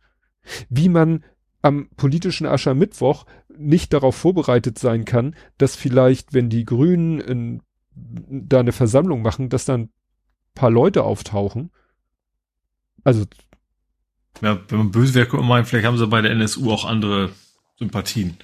[0.70, 1.24] Wie man
[1.62, 3.26] am politischen Aschermittwoch
[3.56, 7.62] nicht darauf vorbereitet sein kann, dass vielleicht, wenn die Grünen in,
[7.96, 9.90] da eine Versammlung machen, dass dann
[10.54, 11.72] paar Leute auftauchen
[13.04, 13.26] also.
[14.42, 17.30] Ja, wenn man böse wäre, guck mal, vielleicht haben sie bei der NSU auch andere
[17.78, 18.38] Sympathien.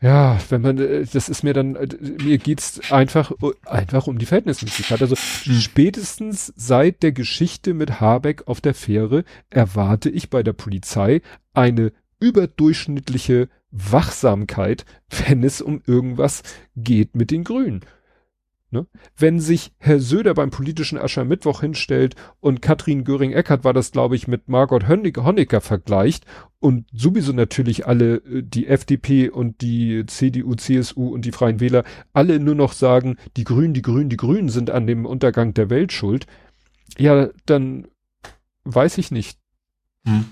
[0.00, 1.88] Ja, wenn man, äh, das ist mir dann, äh,
[2.22, 3.32] mir geht's einfach,
[3.64, 5.00] einfach um die Verhältnismäßigkeit.
[5.00, 5.60] Also hm.
[5.60, 11.22] spätestens seit der Geschichte mit Habeck auf der Fähre erwarte ich bei der Polizei
[11.54, 11.90] eine
[12.20, 14.84] überdurchschnittliche Wachsamkeit,
[15.26, 16.42] wenn es um irgendwas
[16.76, 17.80] geht mit den Grünen.
[18.74, 18.88] Ne?
[19.16, 24.26] Wenn sich Herr Söder beim politischen Aschermittwoch hinstellt und Katrin Göring-Eckardt war das, glaube ich,
[24.26, 26.26] mit Margot Honecker vergleicht
[26.58, 31.84] und sowieso natürlich alle, äh, die FDP und die CDU, CSU und die Freien Wähler,
[32.12, 35.70] alle nur noch sagen, die Grünen, die Grünen, die Grünen sind an dem Untergang der
[35.70, 36.26] Welt schuld,
[36.98, 37.86] ja, dann
[38.64, 39.38] weiß ich nicht.
[40.04, 40.24] Hm.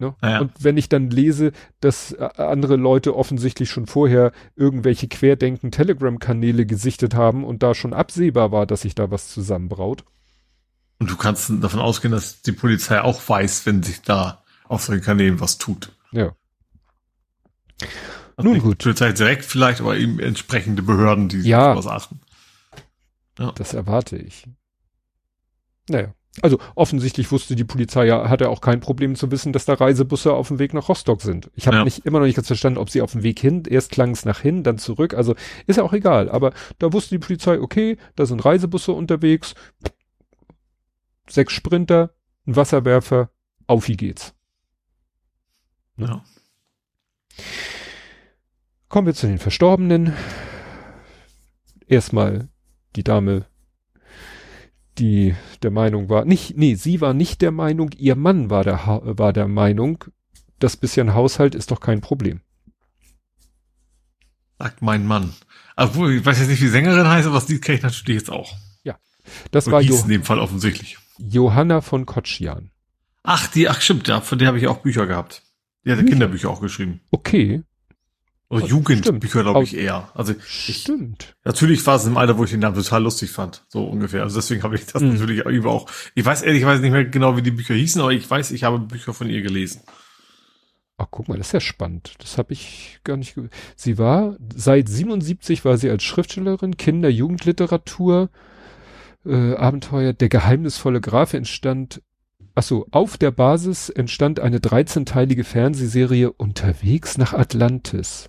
[0.00, 0.14] Ne?
[0.22, 0.40] Ja.
[0.40, 6.64] Und wenn ich dann lese, dass äh, andere Leute offensichtlich schon vorher irgendwelche Querdenken Telegram-Kanäle
[6.64, 10.04] gesichtet haben und da schon absehbar war, dass sich da was zusammenbraut.
[10.98, 15.04] Und du kannst davon ausgehen, dass die Polizei auch weiß, wenn sich da auf solchen
[15.04, 15.92] Kanälen was tut.
[16.12, 16.34] Ja.
[18.36, 18.78] Also Nun gut.
[18.78, 22.20] Polizei direkt vielleicht, aber eben entsprechende Behörden, die ja, auf was achten.
[23.38, 23.52] Ja.
[23.52, 24.46] Das erwarte ich.
[25.90, 26.14] Naja.
[26.42, 30.32] Also offensichtlich wusste die Polizei ja, hatte auch kein Problem zu wissen, dass da Reisebusse
[30.32, 31.50] auf dem Weg nach Rostock sind.
[31.54, 31.84] Ich habe ja.
[31.84, 34.24] nicht immer noch nicht ganz verstanden, ob sie auf dem Weg hin, erst klang es
[34.24, 35.14] nach hin, dann zurück.
[35.14, 35.34] Also
[35.66, 36.30] ist ja auch egal.
[36.30, 39.54] Aber da wusste die Polizei, okay, da sind Reisebusse unterwegs,
[41.28, 42.14] sechs Sprinter,
[42.46, 43.30] ein Wasserwerfer,
[43.66, 44.34] auf wie geht's.
[45.96, 46.24] Ja.
[48.88, 50.14] Kommen wir zu den Verstorbenen.
[51.86, 52.48] Erstmal
[52.96, 53.46] die Dame
[55.00, 59.00] die der Meinung war, nicht, nee, sie war nicht der Meinung, ihr Mann war der,
[59.02, 60.04] war der Meinung,
[60.58, 62.40] das bisschen Haushalt ist doch kein Problem.
[64.58, 65.32] Sagt mein Mann.
[65.76, 68.30] Obwohl, ich weiß jetzt nicht, wie Sängerin heißt, aber das Lied kenne ich natürlich jetzt
[68.30, 68.52] auch.
[68.84, 68.98] Ja.
[69.50, 70.98] Das Und war hieß in dem Fall offensichtlich.
[71.18, 72.70] Johanna von Kotschian.
[73.22, 75.42] Ach, die, ach stimmt, ja, von der habe ich auch Bücher gehabt.
[75.84, 77.00] Die hatte Kinderbücher auch geschrieben.
[77.10, 77.62] Okay.
[78.50, 80.10] Oder Jugendbücher, glaube ich, eher.
[80.12, 80.34] Also
[80.66, 81.36] ich, stimmt.
[81.44, 84.24] Natürlich war es im Alter, wo ich den Namen total lustig fand, so ungefähr.
[84.24, 85.14] Also deswegen habe ich das mhm.
[85.14, 85.88] natürlich auch.
[86.16, 88.50] Ich weiß ehrlich, ich weiß nicht mehr genau, wie die Bücher hießen, aber ich weiß,
[88.50, 89.82] ich habe Bücher von ihr gelesen.
[90.98, 92.14] Ach, guck mal, das ist ja spannend.
[92.18, 93.36] Das habe ich gar nicht.
[93.76, 98.30] Sie war seit 77 war sie als Schriftstellerin, Kinder, Jugendliteratur,
[99.24, 100.12] äh, Abenteuer.
[100.12, 102.02] Der geheimnisvolle Graf entstand
[102.56, 108.28] ach so, auf der Basis entstand eine 13-teilige Fernsehserie Unterwegs nach Atlantis.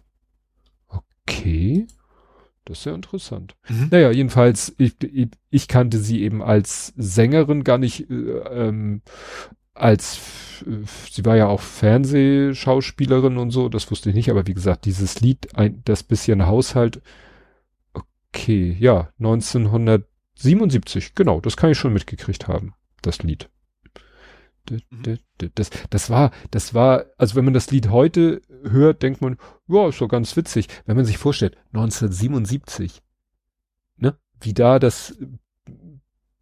[1.31, 1.87] Okay.
[2.65, 3.55] Das ist ja interessant.
[3.69, 3.87] Mhm.
[3.89, 9.01] Naja, jedenfalls, ich, ich, ich kannte sie eben als Sängerin gar nicht, äh, ähm,
[9.73, 10.19] als,
[10.67, 14.85] äh, sie war ja auch Fernsehschauspielerin und so, das wusste ich nicht, aber wie gesagt,
[14.85, 17.01] dieses Lied, ein, das bisschen Haushalt,
[17.93, 23.49] okay, ja, 1977, genau, das kann ich schon mitgekriegt haben, das Lied.
[24.69, 25.17] Mhm.
[25.55, 29.37] Das, das war, das war, also wenn man das Lied heute hört, denkt man,
[29.71, 30.67] ja, ist doch ganz witzig.
[30.85, 33.01] Wenn man sich vorstellt, 1977,
[33.97, 35.15] ne, wie da das,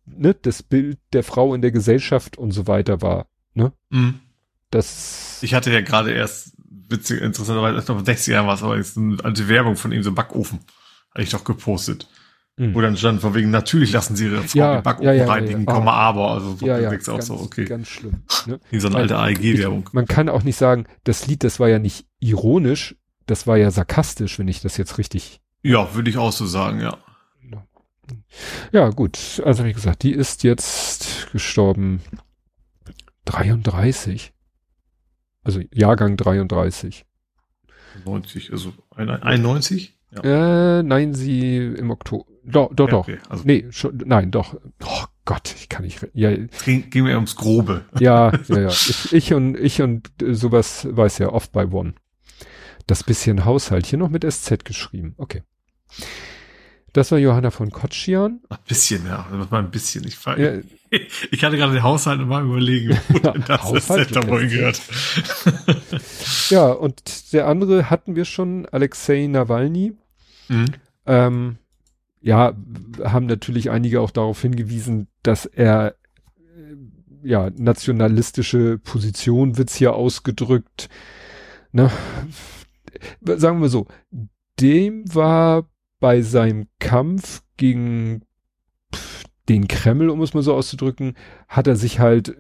[0.06, 4.20] ne, das Bild der Frau in der Gesellschaft und so weiter war, ne, Mhm.
[4.72, 6.54] das, Ich hatte ja gerade erst,
[6.90, 10.04] witzig, interessanterweise, erst noch vor 60 Jahren was, aber jetzt eine alte Werbung von ihm,
[10.04, 10.60] so ein Backofen,
[11.12, 12.08] hatte ich doch gepostet.
[12.58, 12.76] Hm.
[12.76, 15.26] Wo dann stand von wegen, natürlich lassen sie ihre Frau Ja, den Backofen ja, ja,
[15.26, 15.74] ja, reinigen, ja.
[15.74, 17.64] Komma, aber, also so ja, ja, du auch ganz, so, okay.
[17.66, 18.60] ganz schlimm, ne.
[18.70, 19.90] Wie so eine alte AEG-Werbung.
[19.94, 22.98] Man kann auch nicht sagen, das Lied, das war ja nicht ironisch,
[23.30, 26.80] das war ja sarkastisch, wenn ich das jetzt richtig Ja, würde ich auch so sagen,
[26.82, 26.98] ja.
[28.72, 29.42] Ja, gut.
[29.46, 32.02] Also wie gesagt, die ist jetzt gestorben
[33.26, 34.34] 33.
[35.44, 37.06] Also Jahrgang 33.
[38.06, 39.96] 90, also ein- 91?
[40.12, 40.80] Ja.
[40.80, 42.26] Äh, nein, sie im Oktober.
[42.44, 43.00] Doch, doch, doch.
[43.02, 44.56] okay, also Nee, schon, nein, doch.
[44.84, 46.00] Oh Gott, ich kann nicht.
[46.14, 46.36] Ja,
[46.66, 47.86] ging, ging mir ums Grobe.
[48.00, 48.70] ja, ja, ja.
[48.70, 51.94] Ich, ich und ich und sowas weiß ja oft bei One.
[52.90, 55.14] Das bisschen Haushalt hier noch mit SZ geschrieben.
[55.18, 55.44] Okay.
[56.92, 58.40] Das war Johanna von Kotschian.
[58.50, 59.28] Ein bisschen, ja.
[59.32, 60.08] Das war ein bisschen.
[60.08, 60.54] Ich, war, Ja,
[60.90, 64.48] ich hatte gerade den Haushalt und war überlegen, wo denn das Haushalt ist, da wohl
[64.48, 64.82] gehört.
[66.50, 69.94] Ja, und der andere hatten wir schon, Alexei Nawalny.
[70.48, 70.66] Mhm.
[71.06, 71.58] Ähm,
[72.22, 72.54] ja,
[73.04, 75.94] haben natürlich einige auch darauf hingewiesen, dass er
[76.40, 76.76] äh,
[77.22, 80.90] ja nationalistische Position wird's hier ausgedrückt.
[81.72, 81.92] Ne?
[83.22, 83.88] Sagen wir so,
[84.60, 88.22] dem war bei seinem Kampf gegen
[89.50, 91.16] den Kreml, um es mal so auszudrücken,
[91.48, 92.34] hat er sich halt äh,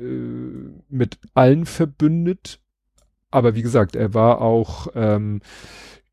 [0.89, 2.59] mit allen verbündet.
[3.31, 5.41] Aber wie gesagt, er war auch ähm,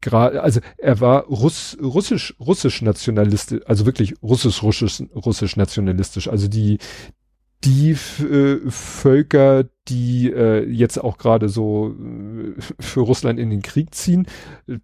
[0.01, 6.29] gerade, also er war Russ, russisch, russisch nationalistisch, also wirklich russisch, russisch, russisch nationalistisch.
[6.29, 6.79] Also die,
[7.65, 13.95] die äh, Völker, die äh, jetzt auch gerade so äh, für Russland in den Krieg
[13.95, 14.27] ziehen,
[14.69, 14.78] äh,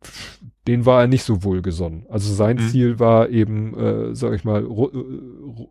[0.67, 2.07] denen war er nicht so wohlgesonnen.
[2.09, 2.69] Also sein Mhm.
[2.69, 4.87] Ziel war eben, äh, sag ich mal, Ru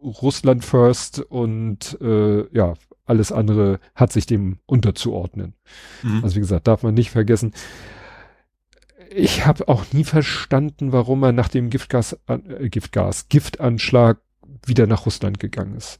[0.03, 2.73] Russland first und äh, ja,
[3.05, 5.53] alles andere hat sich dem unterzuordnen.
[6.03, 6.23] Mhm.
[6.23, 7.53] Also wie gesagt, darf man nicht vergessen.
[9.13, 14.19] Ich habe auch nie verstanden, warum er nach dem Giftgas, äh, Giftgas, Giftanschlag
[14.65, 15.99] wieder nach Russland gegangen ist.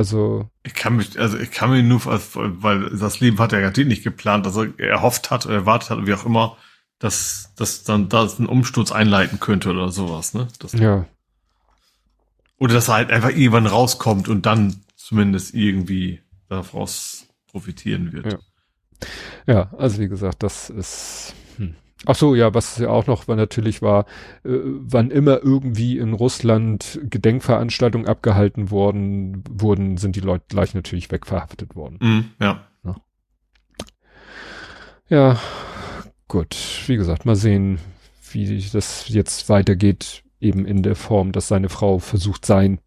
[0.00, 3.90] Also, Ich kann mich, also ich kann mir nur, weil das Leben hat er natürlich
[3.90, 6.56] nicht geplant, also er erhofft hat, erwartet hat, wie auch immer,
[6.98, 10.48] dass, dass dann da einen Umsturz einleiten könnte oder sowas, ne?
[10.58, 11.04] Das, ja,
[12.56, 18.32] Oder dass er halt einfach irgendwann rauskommt und dann zumindest irgendwie daraus profitieren wird.
[18.32, 18.38] Ja.
[19.46, 21.34] ja, also wie gesagt, das ist.
[21.58, 21.74] Hm.
[22.06, 24.06] Ach so, ja, was ja auch noch war natürlich war,
[24.44, 31.10] äh, wann immer irgendwie in Russland Gedenkveranstaltungen abgehalten worden wurden, sind die Leute gleich natürlich
[31.10, 31.98] wegverhaftet worden.
[32.00, 32.66] Mhm, ja.
[35.08, 35.40] Ja,
[36.28, 36.56] gut.
[36.86, 37.80] Wie gesagt, mal sehen,
[38.30, 42.80] wie das jetzt weitergeht, eben in der Form, dass seine Frau versucht, sein,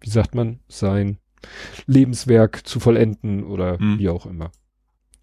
[0.00, 1.18] wie sagt man, sein
[1.86, 3.98] Lebenswerk zu vollenden oder Hm.
[3.98, 4.52] wie auch immer.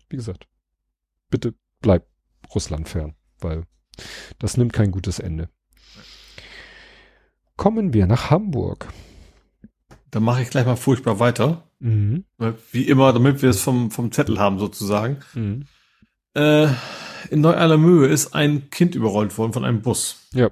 [0.09, 0.47] Wie gesagt,
[1.29, 2.07] bitte bleib
[2.55, 3.63] Russland fern, weil
[4.39, 5.49] das nimmt kein gutes Ende.
[7.57, 8.87] Kommen wir nach Hamburg.
[10.09, 11.69] Dann mache ich gleich mal furchtbar weiter.
[11.79, 12.25] Mhm.
[12.71, 15.19] Wie immer, damit wir es vom, vom Zettel haben sozusagen.
[15.33, 15.65] Mhm.
[16.33, 16.67] Äh,
[17.29, 20.27] in Neu-Allermöhe ist ein Kind überrollt worden von einem Bus.
[20.33, 20.49] Ja.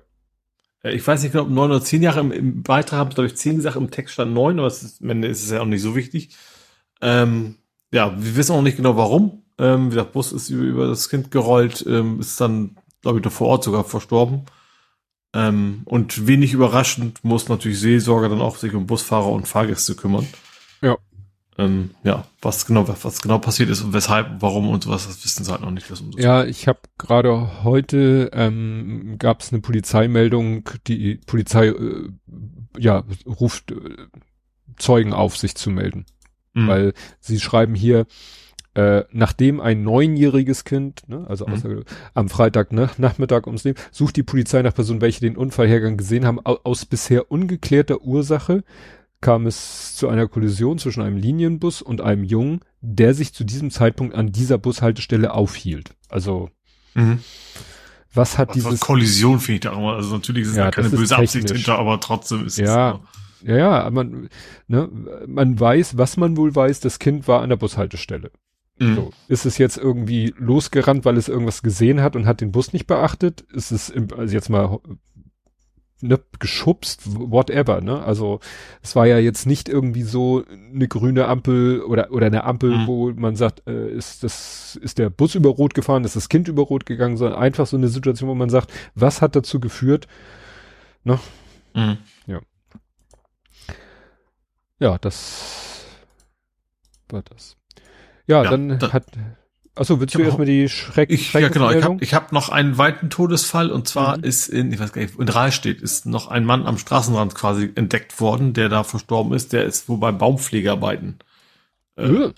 [0.83, 3.15] Äh, Ich weiß nicht genau, ob neun oder zehn Jahre im, im Beitrag haben es,
[3.15, 5.51] glaube ich, zehn gesagt, im Text stand neun, aber es ist, am Ende ist es
[5.51, 6.35] ja auch nicht so wichtig.
[7.01, 7.55] Ähm,
[7.91, 9.43] ja, wir wissen auch nicht genau warum.
[9.59, 13.25] Ähm, wie gesagt, Bus ist über, über das Kind gerollt, ähm, ist dann, glaube ich,
[13.25, 14.45] noch vor Ort sogar verstorben.
[15.33, 20.25] Ähm, und wenig überraschend muss natürlich Seelsorger dann auch sich um Busfahrer und Fahrgäste kümmern.
[20.81, 20.97] Ja.
[21.57, 25.43] Ähm, ja, was genau, was genau passiert ist und weshalb, warum und sowas, das wissen
[25.43, 25.91] sie halt noch nicht.
[25.91, 32.09] Das Ja, ich habe gerade heute ähm, gab es eine Polizeimeldung, die Polizei äh,
[32.77, 34.07] ja ruft äh,
[34.77, 36.05] Zeugen auf, sich zu melden,
[36.53, 36.67] Mhm.
[36.67, 38.07] weil sie schreiben hier,
[38.79, 41.53] äh, nachdem ein neunjähriges Kind, ne, also Mhm.
[41.53, 41.69] außer,
[42.13, 46.25] am Freitag ne, Nachmittag ums Leben, sucht die Polizei nach Personen, welche den Unfallhergang gesehen
[46.25, 48.63] haben, au aus bisher ungeklärter Ursache
[49.21, 53.69] kam es zu einer Kollision zwischen einem Linienbus und einem Jungen, der sich zu diesem
[53.69, 55.91] Zeitpunkt an dieser Bushaltestelle aufhielt.
[56.07, 56.49] Also
[56.93, 57.19] mhm.
[58.13, 59.95] was hat was dieses Kollision finde ich da auch mal.
[59.95, 63.47] Also natürlich ist ja, da keine böse Absicht hinter, aber trotzdem ist ja, es so.
[63.51, 64.29] Ja, ja, man,
[64.67, 64.89] ne,
[65.27, 68.31] man weiß, was man wohl weiß, das Kind war an der Bushaltestelle.
[68.79, 68.95] Mhm.
[68.95, 72.73] So, ist es jetzt irgendwie losgerannt, weil es irgendwas gesehen hat und hat den Bus
[72.73, 73.41] nicht beachtet?
[73.53, 74.79] Ist es, im, also jetzt mal
[76.01, 78.01] ne, geschubst, whatever, ne?
[78.01, 78.39] Also
[78.81, 82.87] es war ja jetzt nicht irgendwie so eine grüne Ampel oder oder eine Ampel, mhm.
[82.87, 86.47] wo man sagt, äh, ist das ist der Bus über Rot gefahren, ist das Kind
[86.47, 90.07] über Rot gegangen, sondern einfach so eine Situation, wo man sagt, was hat dazu geführt,
[91.03, 91.19] ne?
[91.73, 91.97] Mhm.
[92.27, 92.41] Ja.
[94.79, 95.85] Ja, das
[97.09, 97.58] war das.
[98.29, 99.05] Ja, ja dann da, hat
[99.79, 101.71] Achso, willst du erstmal die Schreck ich, Ja, genau.
[101.71, 104.23] Ich habe ich hab noch einen weiten Todesfall und zwar mhm.
[104.25, 107.71] ist in, ich weiß gar nicht, in Rahlstedt ist noch ein Mann am Straßenrand quasi
[107.75, 109.53] entdeckt worden, der da verstorben ist.
[109.53, 111.19] Der ist wo bei Baumpflegearbeiten.
[111.95, 112.31] Äh, ja.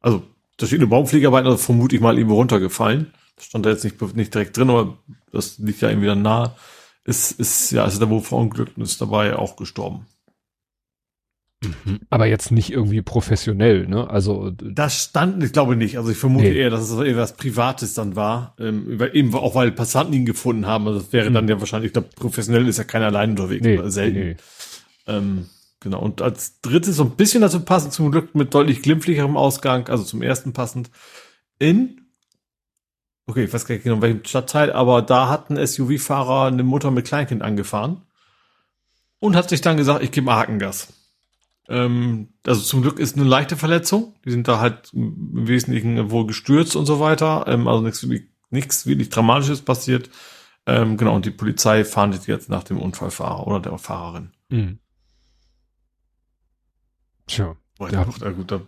[0.00, 0.22] Also,
[0.56, 3.12] da steht eine Baumpflegearbeiten, also vermute ich mal irgendwo runtergefallen.
[3.34, 4.96] Das stand da jetzt nicht, nicht direkt drin, aber
[5.32, 6.54] das liegt ja irgendwie dann nah.
[7.04, 10.06] Ist, ist, ja, ist da wohl verunglückt und ist dabei auch gestorben.
[11.64, 12.00] Mhm.
[12.10, 14.08] Aber jetzt nicht irgendwie professionell, ne?
[14.08, 15.98] Also das stand, ich glaube nicht.
[15.98, 16.56] Also ich vermute nee.
[16.56, 20.86] eher, dass es etwas Privates dann war, ähm, eben auch weil Passanten ihn gefunden haben.
[20.86, 21.34] Also das wäre mhm.
[21.34, 24.18] dann ja wahrscheinlich, ich glaube, professionell ist ja keiner allein unterwegs, nee, selten.
[24.18, 24.36] Nee.
[25.06, 25.46] Ähm,
[25.80, 26.00] genau.
[26.00, 30.04] Und als drittes so ein bisschen dazu passend, zum Glück mit deutlich glimpflicherem Ausgang, also
[30.04, 30.90] zum ersten passend
[31.58, 32.00] in
[33.26, 36.90] Okay, ich weiß gar nicht genau, welchem Stadtteil, aber da hat ein SUV-Fahrer eine Mutter
[36.90, 38.02] mit Kleinkind angefahren
[39.18, 40.92] und hat sich dann gesagt, ich gebe Hakengas.
[41.68, 44.14] Ähm, also zum Glück ist eine leichte Verletzung.
[44.24, 47.44] Die sind da halt im Wesentlichen wohl gestürzt und so weiter.
[47.46, 48.06] Ähm, also nichts,
[48.50, 50.10] nichts wirklich Dramatisches passiert.
[50.66, 54.32] Ähm, genau, und die Polizei fahndet jetzt nach dem Unfallfahrer oder der Fahrerin.
[54.48, 54.78] Mhm.
[57.26, 57.56] Tja.
[57.80, 58.04] Ja.
[58.04, 58.60] Doch, gut, da,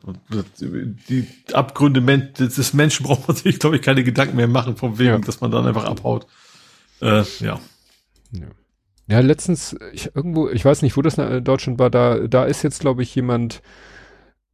[1.09, 5.10] die Abgründe des Menschen braucht man sich, glaube ich, keine Gedanken mehr machen, vom wegen,
[5.10, 5.18] ja.
[5.18, 6.27] dass man dann einfach abhaut.
[7.01, 7.60] Äh, ja.
[8.32, 8.48] ja.
[9.09, 12.62] Ja, letztens, ich irgendwo, ich weiß nicht, wo das in Deutschland war, da, da ist
[12.62, 13.62] jetzt, glaube ich, jemand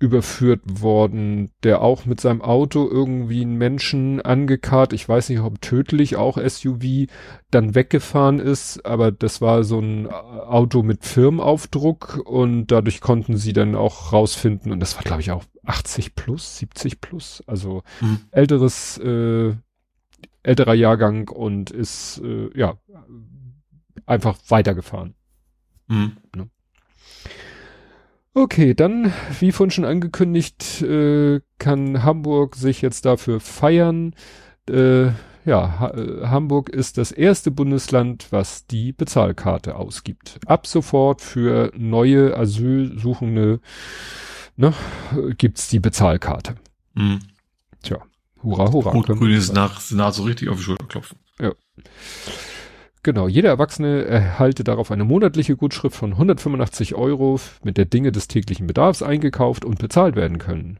[0.02, 5.62] überführt worden, der auch mit seinem Auto irgendwie einen Menschen angekarrt, ich weiß nicht, ob
[5.62, 7.06] tödlich, auch SUV,
[7.52, 13.52] dann weggefahren ist, aber das war so ein Auto mit Firmenaufdruck und dadurch konnten sie
[13.52, 18.18] dann auch rausfinden und das war, glaube ich, auch 80 plus, 70 plus, also mhm.
[18.32, 19.54] älteres, äh,
[20.42, 22.74] älterer Jahrgang und ist, äh, ja,
[24.06, 25.14] einfach weitergefahren.
[25.88, 26.16] Mhm.
[26.34, 26.48] Ne?
[28.34, 34.14] Okay, dann, wie vorhin schon angekündigt, äh, kann Hamburg sich jetzt dafür feiern.
[34.70, 35.08] Äh,
[35.44, 40.38] ja, ha äh, Hamburg ist das erste Bundesland, was die Bezahlkarte ausgibt.
[40.46, 43.60] Ab sofort für neue Asylsuchende
[44.56, 44.72] ne,
[45.36, 46.54] gibt's die Bezahlkarte.
[46.94, 47.20] Mhm.
[47.82, 47.98] Tja,
[48.42, 48.90] hurra, hurra.
[48.92, 51.18] Rot-Grün ist nach, nach so richtig auf die Schulter klopfen.
[51.40, 51.52] Ja.
[53.04, 58.28] Genau, jeder Erwachsene erhalte darauf eine monatliche Gutschrift von 185 Euro mit der Dinge des
[58.28, 60.78] täglichen Bedarfs eingekauft und bezahlt werden können.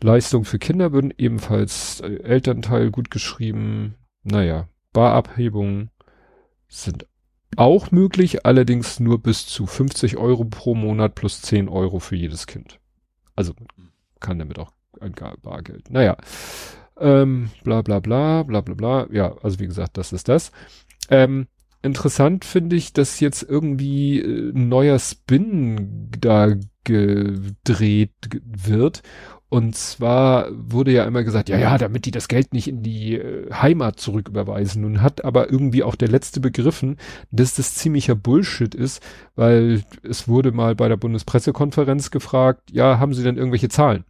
[0.00, 3.96] Leistungen für Kinder würden ebenfalls äh, Elternteil gut geschrieben.
[4.22, 5.90] Naja, Barabhebungen
[6.68, 7.06] sind
[7.56, 12.46] auch möglich, allerdings nur bis zu 50 Euro pro Monat plus 10 Euro für jedes
[12.46, 12.80] Kind.
[13.36, 13.52] Also
[14.20, 14.70] kann damit auch
[15.00, 15.12] ein
[15.42, 15.90] Bargeld.
[15.90, 16.16] Naja,
[16.98, 19.06] ähm, bla bla bla, bla bla bla.
[19.10, 20.52] Ja, also wie gesagt, das ist das.
[21.10, 21.46] Ähm,
[21.82, 26.54] interessant finde ich, dass jetzt irgendwie äh, ein neuer Spin da
[26.84, 28.12] gedreht
[28.44, 29.02] wird.
[29.48, 33.16] Und zwar wurde ja immer gesagt, ja, ja, damit die das Geld nicht in die
[33.16, 34.80] äh, Heimat zurücküberweisen.
[34.80, 36.96] Nun hat aber irgendwie auch der Letzte begriffen,
[37.30, 39.02] dass das ziemlicher Bullshit ist,
[39.34, 44.04] weil es wurde mal bei der Bundespressekonferenz gefragt, ja, haben Sie denn irgendwelche Zahlen?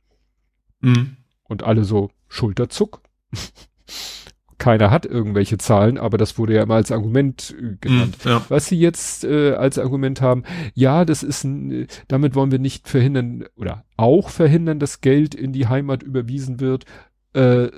[0.81, 1.17] Mhm.
[1.43, 3.03] Und alle so, Schulterzuck.
[4.63, 8.19] keiner hat irgendwelche Zahlen, aber das wurde ja immer als Argument äh, genannt.
[8.25, 8.43] Mm, ja.
[8.49, 12.61] Was sie jetzt äh, als Argument haben, ja, das ist ein, äh, damit wollen wir
[12.61, 16.85] nicht verhindern oder auch verhindern, dass Geld in die Heimat überwiesen wird,
[17.33, 17.71] äh,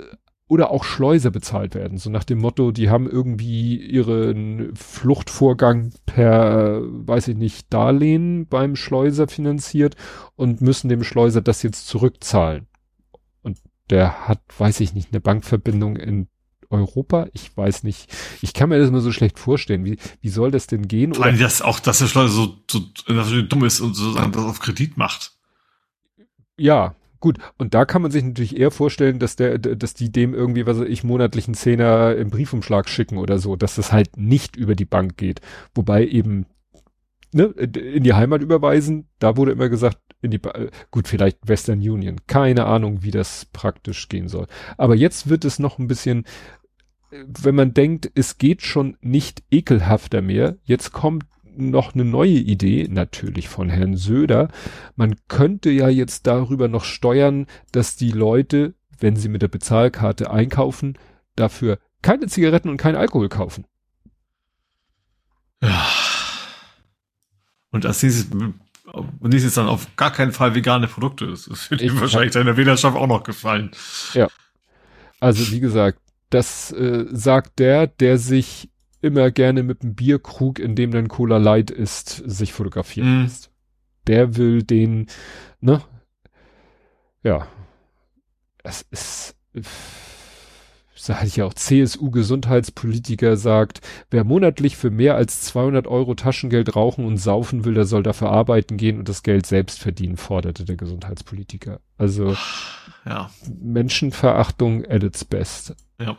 [0.46, 1.96] oder auch Schleuser bezahlt werden.
[1.96, 8.76] So nach dem Motto, die haben irgendwie ihren Fluchtvorgang per, weiß ich nicht, Darlehen beim
[8.76, 9.96] Schleuser finanziert
[10.36, 12.66] und müssen dem Schleuser das jetzt zurückzahlen.
[13.42, 13.56] Und
[13.88, 16.28] der hat, weiß ich nicht, eine Bankverbindung in
[16.70, 17.26] Europa?
[17.32, 18.12] Ich weiß nicht.
[18.42, 19.84] Ich kann mir das immer so schlecht vorstellen.
[19.84, 21.14] Wie, wie soll das denn gehen?
[21.14, 24.44] Vor allem, dass auch, dass der Schleuser so, so natürlich dumm ist und sozusagen das
[24.44, 25.32] auf Kredit macht.
[26.56, 27.38] Ja, gut.
[27.58, 30.78] Und da kann man sich natürlich eher vorstellen, dass der, dass die dem irgendwie, was
[30.78, 34.84] weiß ich, monatlichen Zehner im Briefumschlag schicken oder so, dass das halt nicht über die
[34.84, 35.40] Bank geht.
[35.74, 36.46] Wobei eben
[37.34, 39.08] ne, in die Heimat überweisen.
[39.18, 42.20] Da wurde immer gesagt, in die, äh, gut, vielleicht Western Union.
[42.26, 44.46] Keine Ahnung, wie das praktisch gehen soll.
[44.76, 46.24] Aber jetzt wird es noch ein bisschen,
[47.10, 50.56] wenn man denkt, es geht schon nicht ekelhafter mehr.
[50.64, 51.24] Jetzt kommt
[51.56, 54.48] noch eine neue Idee, natürlich von Herrn Söder.
[54.96, 60.30] Man könnte ja jetzt darüber noch steuern, dass die Leute, wenn sie mit der Bezahlkarte
[60.30, 60.98] einkaufen,
[61.36, 63.66] dafür keine Zigaretten und kein Alkohol kaufen.
[65.62, 65.86] Ja.
[67.70, 68.32] Und das ist,
[68.92, 71.26] und dies ist dann auf gar keinen Fall vegane Produkte.
[71.26, 73.70] Das wird ihm wahrscheinlich deiner Wählerschaft auch noch gefallen.
[74.12, 74.28] Ja.
[75.20, 75.98] Also wie gesagt,
[76.30, 78.68] das äh, sagt der, der sich
[79.00, 83.22] immer gerne mit einem Bierkrug, in dem dann Cola Light ist, sich fotografieren mm.
[83.24, 83.50] lässt.
[84.06, 85.06] Der will den,
[85.60, 85.82] ne?
[87.22, 87.46] Ja.
[88.62, 89.60] Es ist, da
[91.08, 97.04] hatte ich ja auch CSU-Gesundheitspolitiker sagt, wer monatlich für mehr als 200 Euro Taschengeld rauchen
[97.04, 100.76] und saufen will, der soll dafür arbeiten gehen und das Geld selbst verdienen, forderte der
[100.76, 101.80] Gesundheitspolitiker.
[101.98, 102.36] Also,
[103.04, 103.30] ja.
[103.60, 105.74] Menschenverachtung at its best.
[106.00, 106.16] Ja.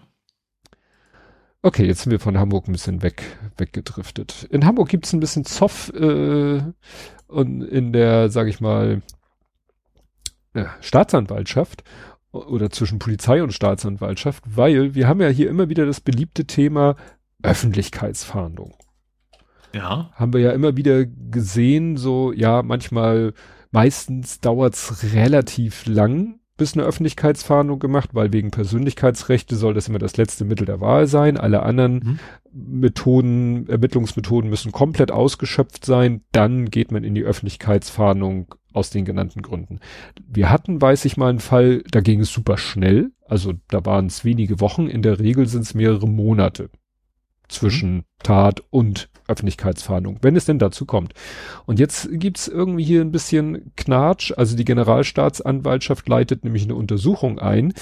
[1.61, 3.23] Okay, jetzt sind wir von Hamburg ein bisschen weg,
[3.57, 4.43] weggedriftet.
[4.51, 6.61] In Hamburg gibt's ein bisschen Zoff äh,
[7.27, 9.01] und in der, sag ich mal,
[10.53, 11.83] äh, Staatsanwaltschaft
[12.35, 16.95] oder zwischen Polizei und Staatsanwaltschaft, weil wir haben ja hier immer wieder das beliebte Thema
[17.43, 18.73] Öffentlichkeitsfahndung.
[19.73, 20.09] Ja.
[20.13, 23.33] Haben wir ja immer wieder gesehen, so, ja, manchmal,
[23.71, 30.15] meistens dauert's relativ lang, bis eine Öffentlichkeitsfahndung gemacht, weil wegen Persönlichkeitsrechte soll das immer das
[30.15, 31.37] letzte Mittel der Wahl sein.
[31.37, 32.19] Alle anderen mhm.
[32.53, 36.21] Methoden, Ermittlungsmethoden müssen komplett ausgeschöpft sein.
[36.31, 39.79] Dann geht man in die Öffentlichkeitsfahndung aus den genannten Gründen.
[40.27, 43.11] Wir hatten, weiß ich mal, einen Fall, da ging es super schnell.
[43.27, 44.87] Also da waren es wenige Wochen.
[44.87, 46.69] In der Regel sind es mehrere Monate
[47.47, 48.03] zwischen.
[48.23, 51.13] Tat und Öffentlichkeitsfahndung, wenn es denn dazu kommt.
[51.65, 54.33] Und jetzt gibt's irgendwie hier ein bisschen Knatsch.
[54.35, 57.73] Also die Generalstaatsanwaltschaft leitet nämlich eine Untersuchung ein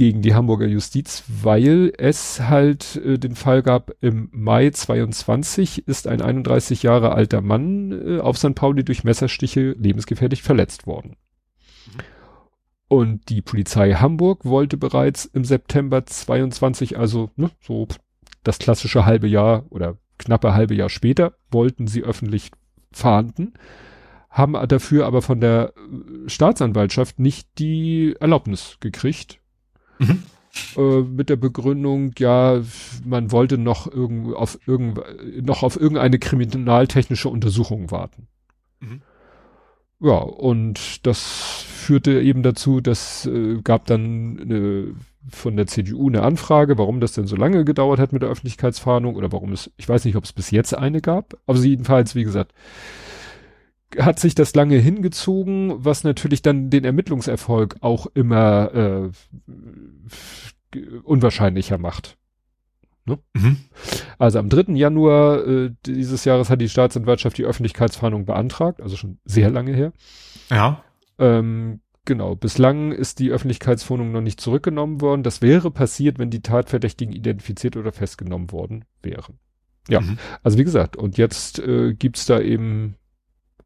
[0.00, 6.06] gegen die Hamburger Justiz, weil es halt äh, den Fall gab im Mai 22 ist
[6.06, 8.54] ein 31 Jahre alter Mann äh, auf St.
[8.54, 11.16] Pauli durch Messerstiche lebensgefährlich verletzt worden.
[12.88, 17.86] Und die Polizei Hamburg wollte bereits im September 22, also ne, so
[18.42, 22.52] das klassische halbe Jahr oder knappe halbe Jahr später wollten sie öffentlich
[22.90, 23.52] fahnden,
[24.30, 29.39] haben dafür aber von der äh, Staatsanwaltschaft nicht die Erlaubnis gekriegt.
[30.00, 30.22] Mhm.
[30.76, 32.60] Äh, mit der Begründung, ja,
[33.04, 35.00] man wollte noch irgend, auf irgend,
[35.46, 38.26] noch auf irgendeine kriminaltechnische Untersuchung warten.
[38.80, 39.02] Mhm.
[40.00, 44.94] Ja, und das führte eben dazu, dass äh, gab dann eine
[45.28, 49.16] von der CDU eine Anfrage, warum das denn so lange gedauert hat mit der Öffentlichkeitsfahndung
[49.16, 52.24] oder warum es, ich weiß nicht, ob es bis jetzt eine gab, aber jedenfalls, wie
[52.24, 52.54] gesagt,
[53.98, 59.10] hat sich das lange hingezogen, was natürlich dann den Ermittlungserfolg auch immer äh,
[61.02, 62.16] unwahrscheinlicher macht.
[63.04, 63.18] Ne?
[63.34, 63.56] Mhm.
[64.18, 64.74] Also am 3.
[64.74, 69.92] Januar äh, dieses Jahres hat die Staatsanwaltschaft die Öffentlichkeitsfahndung beantragt, also schon sehr lange her.
[70.50, 70.84] Ja.
[71.18, 75.22] Ähm, Genau, bislang ist die Öffentlichkeitswohnung noch nicht zurückgenommen worden.
[75.22, 79.38] Das wäre passiert, wenn die Tatverdächtigen identifiziert oder festgenommen worden wären.
[79.88, 80.18] Ja, mhm.
[80.42, 82.96] also wie gesagt, und jetzt äh, gibt's da eben,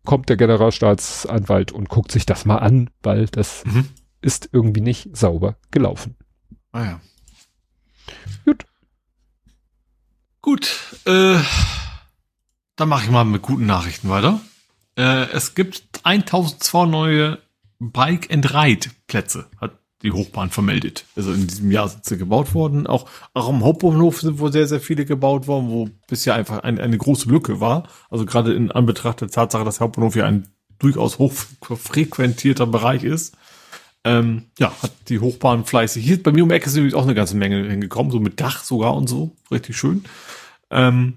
[0.05, 3.89] kommt der Generalstaatsanwalt und guckt sich das mal an, weil das mhm.
[4.21, 6.17] ist irgendwie nicht sauber gelaufen.
[6.73, 7.01] Ah ja.
[8.45, 8.67] Gut.
[10.43, 11.39] Gut, äh,
[12.77, 14.41] dann mache ich mal mit guten Nachrichten weiter.
[14.97, 17.39] Äh, es gibt 1200 neue
[17.79, 21.07] Bike and Ride Plätze, hat die Hochbahn vermeldet.
[21.17, 22.87] Also in diesem Jahr sind sie gebaut worden.
[22.87, 26.79] Auch, auch am Hauptbahnhof sind wohl sehr, sehr viele gebaut worden, wo bisher einfach ein,
[26.79, 27.89] eine große Lücke war.
[28.11, 30.49] Also gerade in Anbetracht der Tatsache, dass der Hauptbahnhof ja ein
[30.79, 33.37] durchaus hochfrequentierter Bereich ist.
[34.05, 36.05] Ähm, ja, hat die Hochbahn fleißig.
[36.05, 38.39] Hier bei mir um die Ecke ist übrigens auch eine ganze Menge hingekommen, so mit
[38.39, 39.35] Dach sogar und so.
[39.51, 40.05] Richtig schön.
[40.71, 41.15] Ähm,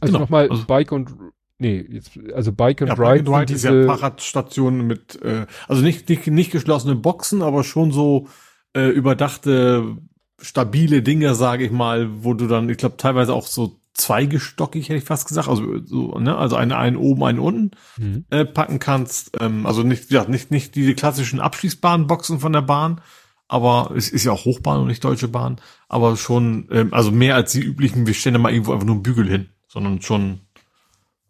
[0.00, 1.10] also genau, nochmal also, Bike und
[1.58, 3.24] Nee, jetzt, also Bike and ja, Ride.
[3.24, 7.64] Bike and Ride ist ja Fahrradstationen mit, äh, also nicht, nicht, nicht geschlossene Boxen, aber
[7.64, 8.28] schon so
[8.74, 9.96] äh, überdachte,
[10.40, 14.98] stabile Dinge, sage ich mal, wo du dann, ich glaube, teilweise auch so zweigestockig, hätte
[14.98, 18.24] ich fast gesagt, also so, ne, also einen, einen oben, einen unten mhm.
[18.30, 19.32] äh, packen kannst.
[19.40, 23.00] Ähm, also nicht, ja, nicht, nicht diese klassischen abschließbaren Boxen von der Bahn,
[23.48, 27.34] aber es ist ja auch Hochbahn und nicht Deutsche Bahn, aber schon, ähm, also mehr
[27.34, 30.42] als die üblichen, wir stellen da mal irgendwo einfach nur einen Bügel hin, sondern schon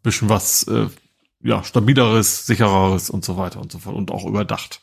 [0.03, 0.89] bisschen was äh,
[1.43, 4.81] ja stabileres, sichereres und so weiter und so fort und auch überdacht.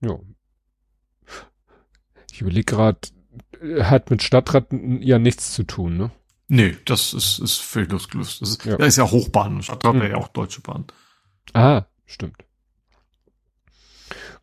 [0.00, 0.18] Ja.
[2.32, 2.98] Ich überlege gerade,
[3.82, 4.68] hat mit Stadtrat
[5.00, 6.10] ja nichts zu tun, ne?
[6.48, 8.40] Nee, das ist, ist völlig losgelöst.
[8.42, 8.76] Das ist, Ja.
[8.76, 10.00] Da ist ja Hochbahn, statt da Mhm.
[10.00, 10.86] wäre ja auch Deutsche Bahn.
[11.52, 12.36] Ah, stimmt.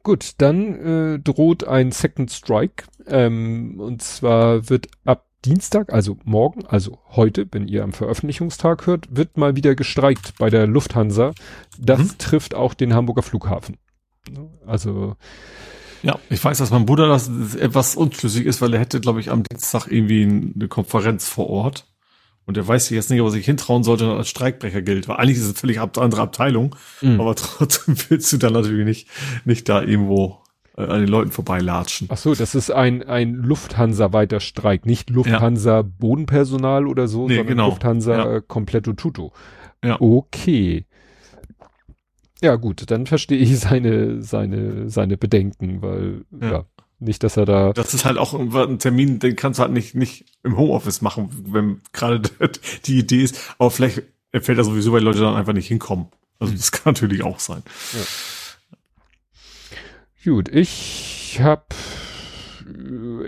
[0.03, 2.85] Gut, dann äh, droht ein Second Strike.
[3.07, 9.07] Ähm, und zwar wird ab Dienstag, also morgen, also heute, wenn ihr am Veröffentlichungstag hört,
[9.15, 11.33] wird mal wieder gestreikt bei der Lufthansa.
[11.77, 12.17] Das Mhm.
[12.17, 13.77] trifft auch den Hamburger Flughafen.
[14.65, 15.15] Also,
[16.03, 19.31] Ja, ich weiß, dass mein Bruder das etwas unschlüssig ist, weil er hätte, glaube ich,
[19.31, 20.23] am Dienstag irgendwie
[20.55, 21.87] eine Konferenz vor Ort.
[22.45, 25.07] Und er weiß jetzt nicht, ob er sich hintrauen sollte und als Streikbrecher gilt.
[25.07, 26.75] Weil eigentlich ist es eine völlig ab- andere Abteilung.
[27.01, 27.19] mh.
[27.19, 29.07] Aber trotzdem willst du dann natürlich nicht,
[29.43, 30.39] nicht da irgendwo
[30.77, 32.07] äh, an den Leuten vorbeilatschen.
[32.11, 37.47] ach so, das ist ein, ein Lufthansa-weiter Streik, nicht Lufthansa Bodenpersonal oder so, Nee, sondern
[37.47, 37.69] genau.
[37.69, 38.35] Lufthansa Ja.
[38.37, 39.31] äh, completo tutto.
[39.83, 39.99] Ja.
[39.99, 40.85] Okay.
[42.41, 46.51] Ja, gut, dann verstehe ich seine, seine, seine Bedenken, weil, ja.
[46.51, 46.65] Ja.
[46.99, 49.95] nicht, dass er da, Das ist halt auch ein Termin, den kannst du halt nicht,
[49.95, 52.29] nicht im Homeoffice machen, wenn gerade
[52.85, 53.55] die Idee ist.
[53.57, 54.03] Aber vielleicht
[54.39, 56.07] fällt das sowieso, weil Leute dann einfach nicht hinkommen.
[56.39, 57.63] Also das kann natürlich auch sein.
[60.27, 61.73] Gut, ich hab,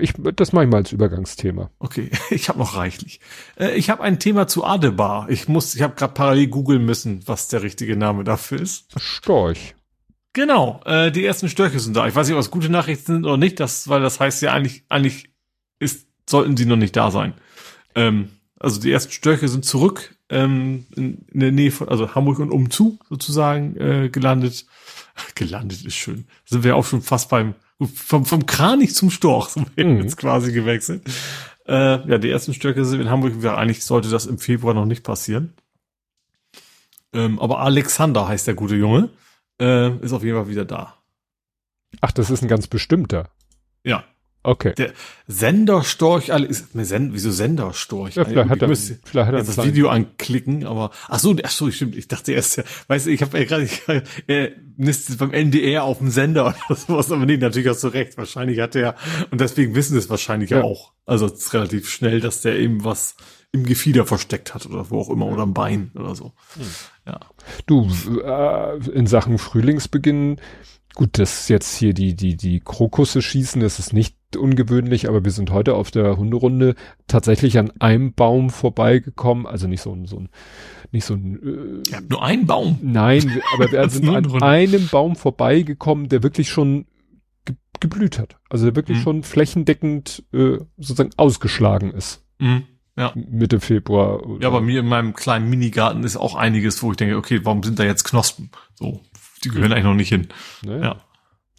[0.01, 1.71] ich, das mache ich mal als Übergangsthema.
[1.79, 3.21] Okay, ich habe noch reichlich.
[3.57, 5.29] Äh, ich habe ein Thema zu Adebar.
[5.29, 8.93] Ich muss, ich habe gerade parallel googeln müssen, was der richtige Name dafür ist.
[8.97, 9.75] Storch.
[10.33, 12.05] Genau, äh, die ersten Störche sind da.
[12.05, 14.51] Ich weiß nicht, ob es gute Nachrichten sind oder nicht, das, weil das heißt ja
[14.51, 15.29] eigentlich, eigentlich
[15.79, 17.33] ist, sollten sie noch nicht da sein.
[17.95, 22.39] Ähm, also die ersten Störche sind zurück ähm, in, in der Nähe von, also Hamburg
[22.39, 24.65] und umzu sozusagen äh, gelandet.
[25.35, 26.27] Gelandet ist schön.
[26.45, 27.55] Sind wir auch schon fast beim
[27.95, 30.01] vom, vom Kranich zum Storch sind wir Mhm.
[30.01, 31.01] jetzt quasi gewechselt.
[31.65, 33.33] Äh, ja, die ersten Störche sind in Hamburg.
[33.41, 35.53] Ja, eigentlich sollte das im Februar noch nicht passieren.
[37.13, 39.09] Ähm, aber Alexander heißt der gute Junge.
[39.61, 40.95] Äh, ist auf jeden Fall wieder da.
[42.01, 43.29] Ach, das ist ein ganz bestimmter.
[43.83, 44.03] Ja.
[44.49, 44.73] Okay.
[44.75, 44.93] Der
[45.27, 48.15] Senderstorch, alle- ist, mir Send, wieso Senderstorch?
[48.15, 51.51] Ja, vielleicht hat er, müsste vielleicht hat er das Video anklicken, aber ach so, ach
[51.51, 51.95] so, stimmt.
[51.95, 53.69] Ich dachte erst, ja, weißt du, ich habe ja gerade,
[54.27, 58.17] er nistet beim NDR auf dem Sender oder sowas, aber nee, natürlich hast du recht.
[58.17, 58.95] Wahrscheinlich hat er
[59.29, 60.93] und deswegen wissen es wahrscheinlich ja, auch.
[61.05, 63.15] Also es ist relativ schnell, dass der eben was
[63.51, 66.33] im Gefieder versteckt hat oder wo auch immer oder am Bein oder so.
[67.05, 67.19] Ja.
[67.67, 67.87] Du,
[68.23, 70.39] äh, in Sachen Frühlingsbeginn,
[70.95, 75.31] gut, das jetzt hier die, die, die Krokusse schießen, das ist nicht ungewöhnlich, aber wir
[75.31, 76.75] sind heute auf der Hunderunde
[77.07, 80.29] tatsächlich an einem Baum vorbeigekommen, also nicht so ein, so ein,
[80.91, 82.77] nicht so ein, äh, habt nur einen Baum.
[82.81, 86.85] nein, aber wir sind an einem Baum vorbeigekommen, der wirklich schon
[87.45, 89.01] ge geblüht hat, also der wirklich Mhm.
[89.03, 92.23] schon flächendeckend äh, sozusagen ausgeschlagen ist.
[92.39, 92.63] Mhm.
[92.97, 93.13] Ja.
[93.15, 94.25] Mitte Februar.
[94.27, 97.39] oder- Ja, bei mir in meinem kleinen Minigarten ist auch einiges, wo ich denke, okay,
[97.45, 98.49] warum sind da jetzt Knospen?
[98.75, 98.99] So,
[99.43, 100.27] die gehören eigentlich noch nicht hin.
[100.63, 100.81] Ne?
[100.81, 101.01] Ja.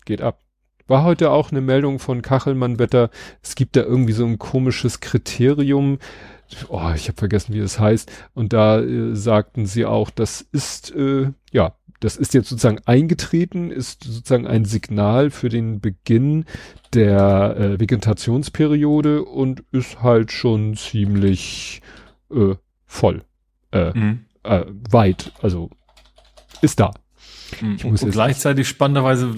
[0.05, 0.41] Geht ab.
[0.87, 3.11] War heute auch eine Meldung von Kachelmann-Wetter.
[3.43, 5.99] Es gibt da irgendwie so ein komisches Kriterium.
[6.69, 8.11] Oh, ich habe vergessen, wie es heißt.
[8.35, 13.71] Und da äh, sagten sie auch, das ist, äh, ja, das ist jetzt sozusagen eingetreten,
[13.71, 16.45] ist sozusagen ein Signal für den Beginn
[16.93, 21.83] der äh, Vegetationsperiode und ist halt schon ziemlich
[22.33, 22.55] äh,
[22.87, 23.23] voll,
[23.73, 24.25] äh, Mhm.
[24.43, 25.71] äh, weit, also
[26.63, 26.93] ist da.
[27.77, 29.35] Ich muss und gleichzeitig spannenderweise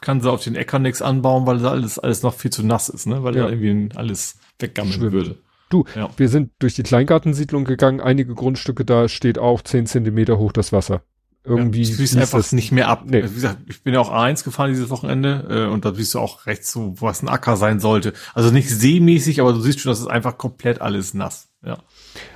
[0.00, 2.88] kann sie auf den Äckern nichts anbauen, weil da alles, alles noch viel zu nass
[2.88, 3.22] ist, ne?
[3.22, 3.44] Weil Ja.
[3.44, 5.12] da irgendwie alles weggammeln Schwimmt.
[5.12, 5.38] würde.
[5.68, 6.10] Du, Ja.
[6.16, 10.72] wir sind durch die Kleingartensiedlung gegangen, einige Grundstücke, da steht auch 10 Zentimeter hoch das
[10.72, 11.02] Wasser.
[11.44, 13.04] Irgendwie ja, du siehst fließt einfach das nicht mehr ab.
[13.06, 13.22] Nee.
[13.22, 16.18] Wie gesagt, ich bin ja auch A1 gefahren dieses Wochenende äh, und da siehst du
[16.18, 18.14] auch rechts so, was ein Acker sein sollte.
[18.34, 21.48] Also nicht seemäßig, aber du siehst schon, das ist einfach komplett alles nass.
[21.64, 21.78] Ja.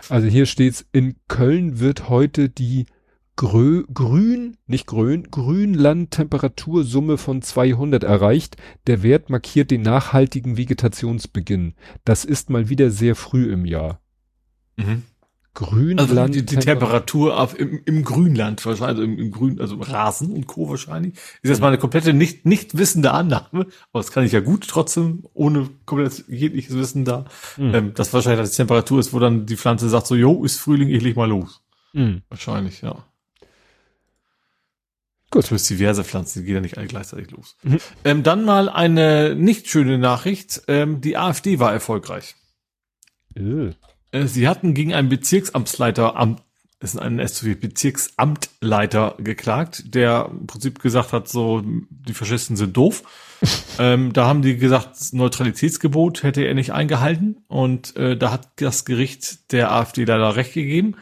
[0.09, 2.87] Also hier steht's, in Köln wird heute die
[3.41, 8.59] Grö Grün, nicht Grün, Grünlandtemperatursumme von 200 erreicht.
[8.87, 11.73] Der Wert markiert den nachhaltigen Vegetationsbeginn.
[12.05, 14.03] Das ist mal wieder sehr früh im Jahr.
[14.77, 15.05] Mhm.
[15.55, 16.01] Grünland.
[16.01, 19.81] Also die, die Temperatur auf, im, im Grünland wahrscheinlich, also im, im Grün, also im
[19.81, 20.69] Rasen und Co.
[20.69, 21.15] wahrscheinlich.
[21.15, 24.69] Ist jetzt mal eine komplette nicht, nicht wissende Annahme, aber das kann ich ja gut
[24.69, 27.25] trotzdem, ohne komplett jegliches Wissen da.
[27.57, 27.75] Mhm.
[27.75, 30.91] Ähm, das wahrscheinlich die Temperatur ist, wo dann die Pflanze sagt so, jo, ist Frühling,
[30.91, 31.63] ich leg mal los.
[31.95, 32.21] Mhm.
[32.29, 33.03] Wahrscheinlich, ja.
[35.31, 35.45] Gut.
[35.45, 37.57] Zumindest diverse Pflanzen, die gehen ja nicht alle gleichzeitig los.
[37.63, 37.79] Mhm.
[38.05, 40.63] Ähm, dann mal eine nicht schöne Nachricht.
[40.67, 42.35] Ähm, die AfD war erfolgreich.
[43.37, 43.73] Äh.
[44.13, 46.37] Äh, Sie hatten gegen einen Bezirksamtsleiter, am,
[46.81, 53.05] ist ein SUV, Bezirksamtleiter geklagt, der im Prinzip gesagt hat, so, die Faschisten sind doof.
[53.79, 58.49] ähm, da haben die gesagt, das Neutralitätsgebot hätte er nicht eingehalten und äh, da hat
[58.57, 60.97] das Gericht der AfD leider recht gegeben.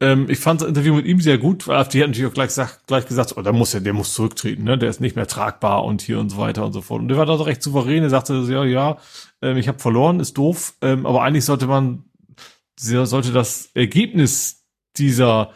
[0.00, 2.48] Ähm, ich fand das Interview mit ihm sehr gut, weil AfD hat natürlich auch gleich,
[2.48, 4.76] gesagt- gleich gesagt, oh, da muss er, der muss zurücktreten, ne?
[4.76, 7.00] der ist nicht mehr tragbar und hier und so weiter und so fort.
[7.02, 8.98] Und der war da recht souverän, er sagte, ja, ja,
[9.40, 12.04] ähm, ich habe verloren, ist doof, ähm, aber eigentlich sollte man
[12.76, 14.64] sollte das Ergebnis
[14.96, 15.52] dieser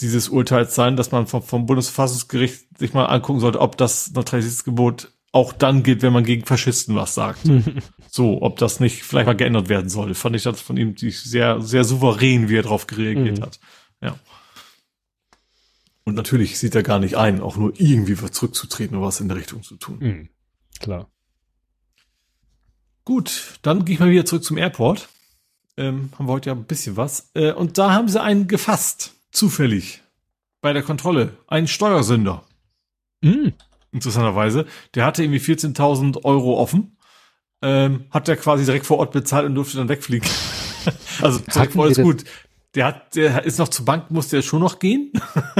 [0.00, 5.12] dieses Urteils sein, dass man vom, vom Bundesverfassungsgericht sich mal angucken sollte, ob das Neutralitätsgebot
[5.32, 7.40] auch dann gilt, wenn man gegen Faschisten was sagt.
[8.10, 10.14] so, ob das nicht vielleicht mal geändert werden sollte.
[10.14, 13.42] Fand ich das von ihm sehr, sehr souverän, wie er darauf reagiert mhm.
[13.42, 13.60] hat.
[14.00, 14.18] Ja.
[16.04, 19.36] Und natürlich sieht er gar nicht ein, auch nur irgendwie zurückzutreten oder was in der
[19.36, 19.98] Richtung zu tun.
[20.00, 20.28] Mhm.
[20.80, 21.10] Klar.
[23.04, 25.08] Gut, dann gehe ich mal wieder zurück zum Airport.
[25.76, 27.30] Ähm, haben wir heute ja ein bisschen was.
[27.34, 29.14] Äh, und da haben sie einen gefasst.
[29.30, 30.02] Zufällig.
[30.60, 31.36] Bei der Kontrolle.
[31.46, 32.44] Einen Steuersünder.
[33.20, 33.52] Mhm.
[33.92, 34.66] Interessanterweise.
[34.94, 36.96] Der hatte irgendwie 14.000 Euro offen.
[37.62, 40.28] Ähm, hat der quasi direkt vor Ort bezahlt und durfte dann wegfliegen.
[41.20, 41.40] also
[41.70, 42.24] vor ist gut.
[42.76, 45.12] Der hat, der ist noch zur Bank, musste er schon noch gehen.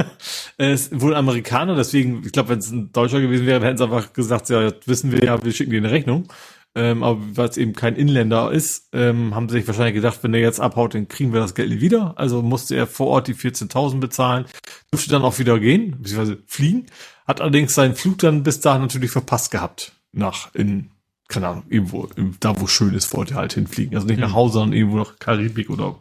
[0.57, 3.83] er ist wohl Amerikaner, deswegen, ich glaube, wenn es ein Deutscher gewesen wäre, hätten sie
[3.83, 6.29] einfach gesagt, ja, wissen wir ja, wir schicken dir eine Rechnung.
[6.73, 10.33] Ähm, aber weil es eben kein Inländer ist, ähm, haben sie sich wahrscheinlich gedacht, wenn
[10.33, 12.13] er jetzt abhaut, dann kriegen wir das Geld nie wieder.
[12.17, 14.45] Also musste er vor Ort die 14.000 bezahlen,
[14.89, 16.85] durfte dann auch wieder gehen, beziehungsweise fliegen,
[17.27, 19.91] hat allerdings seinen Flug dann bis dahin natürlich verpasst gehabt.
[20.13, 20.91] Nach, in,
[21.27, 22.07] keine Ahnung, irgendwo,
[22.39, 23.95] da wo schön ist, wollte er halt hinfliegen.
[23.95, 24.23] Also nicht mhm.
[24.23, 25.99] nach Hause, sondern irgendwo nach Karibik oder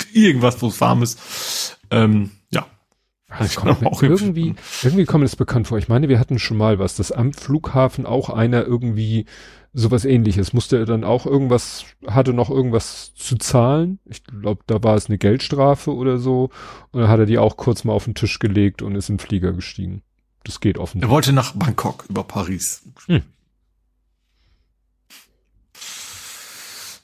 [0.12, 1.78] irgendwas, wo es warm ist.
[1.90, 2.66] Ähm, ja.
[3.38, 5.78] Das kommt auch irgendwie, irgendwie kommt es bekannt vor.
[5.78, 9.24] Ich meine, wir hatten schon mal was, dass am Flughafen auch einer irgendwie
[9.72, 10.52] sowas ähnliches.
[10.52, 13.98] Musste er dann auch irgendwas, hatte noch irgendwas zu zahlen.
[14.04, 16.50] Ich glaube, da war es eine Geldstrafe oder so.
[16.90, 19.16] Und dann hat er die auch kurz mal auf den Tisch gelegt und ist in
[19.16, 20.02] den Flieger gestiegen.
[20.44, 21.00] Das geht offen.
[21.00, 22.82] Er wollte nach Bangkok über Paris.
[23.06, 23.22] Hm.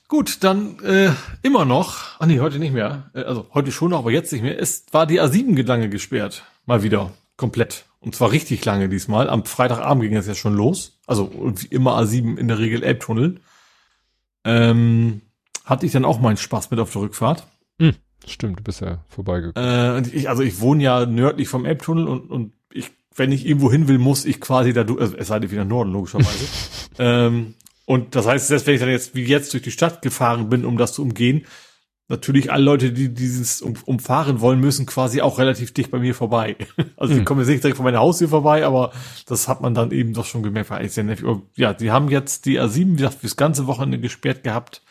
[0.09, 1.11] Gut, dann äh,
[1.43, 4.41] immer noch, ah nee, heute nicht mehr, äh, also heute schon noch, aber jetzt nicht
[4.41, 7.85] mehr, es war die A7 lange gesperrt, mal wieder, komplett.
[8.01, 9.29] Und zwar richtig lange diesmal.
[9.29, 10.99] Am Freitagabend ging es ja schon los.
[11.07, 13.41] Also wie immer A7 in der Regel Elbtunnel.
[14.45, 15.21] Ähm,
[15.65, 17.47] hatte ich dann auch meinen Spaß mit auf der Rückfahrt.
[17.79, 17.95] Hm,
[18.27, 20.05] stimmt, du bist ja vorbeigekommen.
[20.05, 23.71] Äh, ich, also ich wohne ja nördlich vom Elbtunnel und, und ich, wenn ich irgendwo
[23.71, 26.47] hin will, muss ich quasi da durch, also es sei denn wieder Norden, logischerweise.
[26.99, 27.55] ähm,
[27.89, 30.67] und das heißt, selbst wenn ich dann jetzt wie jetzt durch die Stadt gefahren bin,
[30.67, 31.47] um das zu umgehen,
[32.09, 36.15] natürlich alle Leute, die dieses um, umfahren wollen, müssen quasi auch relativ dicht bei mir
[36.15, 36.57] vorbei.
[36.99, 37.25] Also die mhm.
[37.25, 38.93] kommen jetzt nicht direkt von meiner Haustür vorbei, aber
[39.25, 40.69] das hat man dann eben doch schon gemerkt.
[40.71, 41.25] Nervig.
[41.57, 44.83] Ja, die haben jetzt die A7, wie gesagt, fürs ganze Wochenende gesperrt gehabt,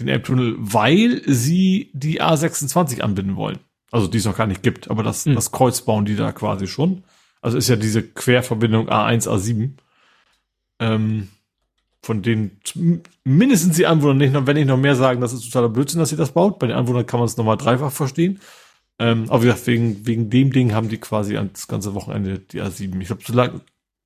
[0.00, 3.58] den Elbtunnel, weil sie die A26 anbinden wollen.
[3.90, 5.34] Also die es noch gar nicht gibt, aber das, mhm.
[5.34, 7.04] das Kreuz bauen die da quasi schon.
[7.42, 9.72] Also ist ja diese Querverbindung A1, A7.
[10.80, 11.28] Ähm,
[12.06, 12.60] von denen
[13.24, 16.16] mindestens die Anwohner nicht wenn nicht noch mehr sagen, das ist totaler Blödsinn, dass sie
[16.16, 16.60] das baut.
[16.60, 18.38] Bei den Anwohnern kann man es nochmal dreifach verstehen.
[19.00, 22.62] Ähm, aber wie gesagt, wegen, wegen dem Ding haben die quasi das ganze Wochenende die
[22.62, 23.00] A7.
[23.00, 23.60] Ich glaube, so lange,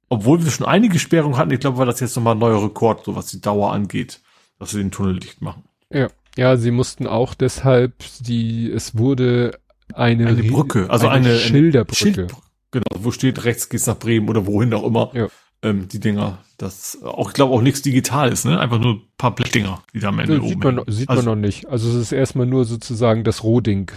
[0.08, 3.04] obwohl wir schon einige Sperrungen hatten, ich glaube, war das jetzt nochmal ein neuer Rekord,
[3.04, 4.22] so was die Dauer angeht,
[4.58, 5.64] dass sie den Tunnel dicht machen.
[5.92, 6.08] Ja.
[6.38, 9.58] Ja, sie mussten auch deshalb, die, es wurde
[9.92, 11.96] eine, eine Brücke, also eine, eine Schilderbrücke.
[11.96, 12.34] Schild,
[12.70, 15.10] genau, wo steht rechts geht's nach Bremen oder wohin auch immer.
[15.12, 15.28] Ja
[15.62, 16.38] ähm, die Dinger.
[16.58, 18.58] Das auch, ich glaube, auch nichts digital ist, ne?
[18.58, 20.74] Einfach nur ein paar Blechdinger, die da am Ende ja, sieht oben.
[20.76, 21.68] Man, sieht also, man noch nicht.
[21.68, 23.90] Also es ist erstmal nur sozusagen das Rohding.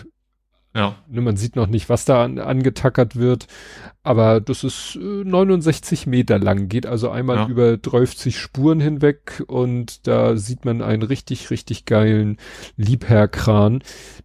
[0.76, 0.95] Ja.
[1.07, 3.45] Ne, man sieht noch nicht, was da an, angetackert wird,
[4.02, 7.48] aber das ist äh, 69 Meter lang, geht also einmal ja.
[7.48, 12.38] über 30 Spuren hinweg und da sieht man einen richtig, richtig geilen
[12.76, 13.84] Liebherrkran.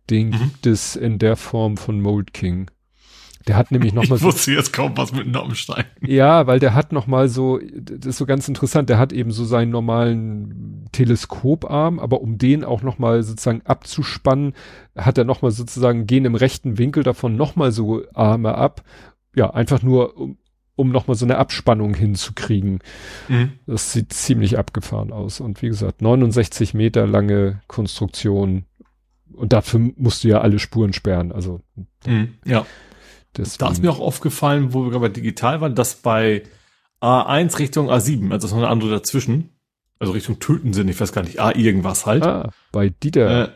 [0.08, 0.38] Den mhm.
[0.38, 2.70] gibt es in der Form von Mold King.
[3.48, 5.86] Der hat nämlich noch ich wusste so, jetzt kaum was mit einem Stein.
[6.02, 9.30] Ja, weil der hat noch mal so, das ist so ganz interessant, der hat eben
[9.30, 14.52] so seinen normalen Teleskoparm, aber um den auch noch mal sozusagen abzuspannen,
[14.94, 18.84] hat er noch mal sozusagen, gehen im rechten Winkel davon noch mal so Arme ab.
[19.34, 20.36] Ja, einfach nur, um,
[20.76, 22.80] um noch mal so eine Abspannung hinzukriegen.
[23.28, 23.52] Mhm.
[23.66, 25.40] Das sieht ziemlich abgefahren aus.
[25.40, 28.66] Und wie gesagt, 69 Meter lange Konstruktion.
[29.32, 31.32] Und dafür musst du ja alle Spuren sperren.
[31.32, 31.62] Also.
[32.04, 32.66] Mhm, ja.
[33.38, 33.58] Deswegen.
[33.58, 36.42] Da ist mir auch aufgefallen, wo wir gerade digital waren, dass bei
[37.00, 39.50] A1 Richtung A7, also ist noch eine andere dazwischen,
[39.98, 42.24] also Richtung Töten sind, ich weiß gar nicht, A irgendwas halt.
[42.24, 43.44] Ah, bei Dieter.
[43.44, 43.48] Äh,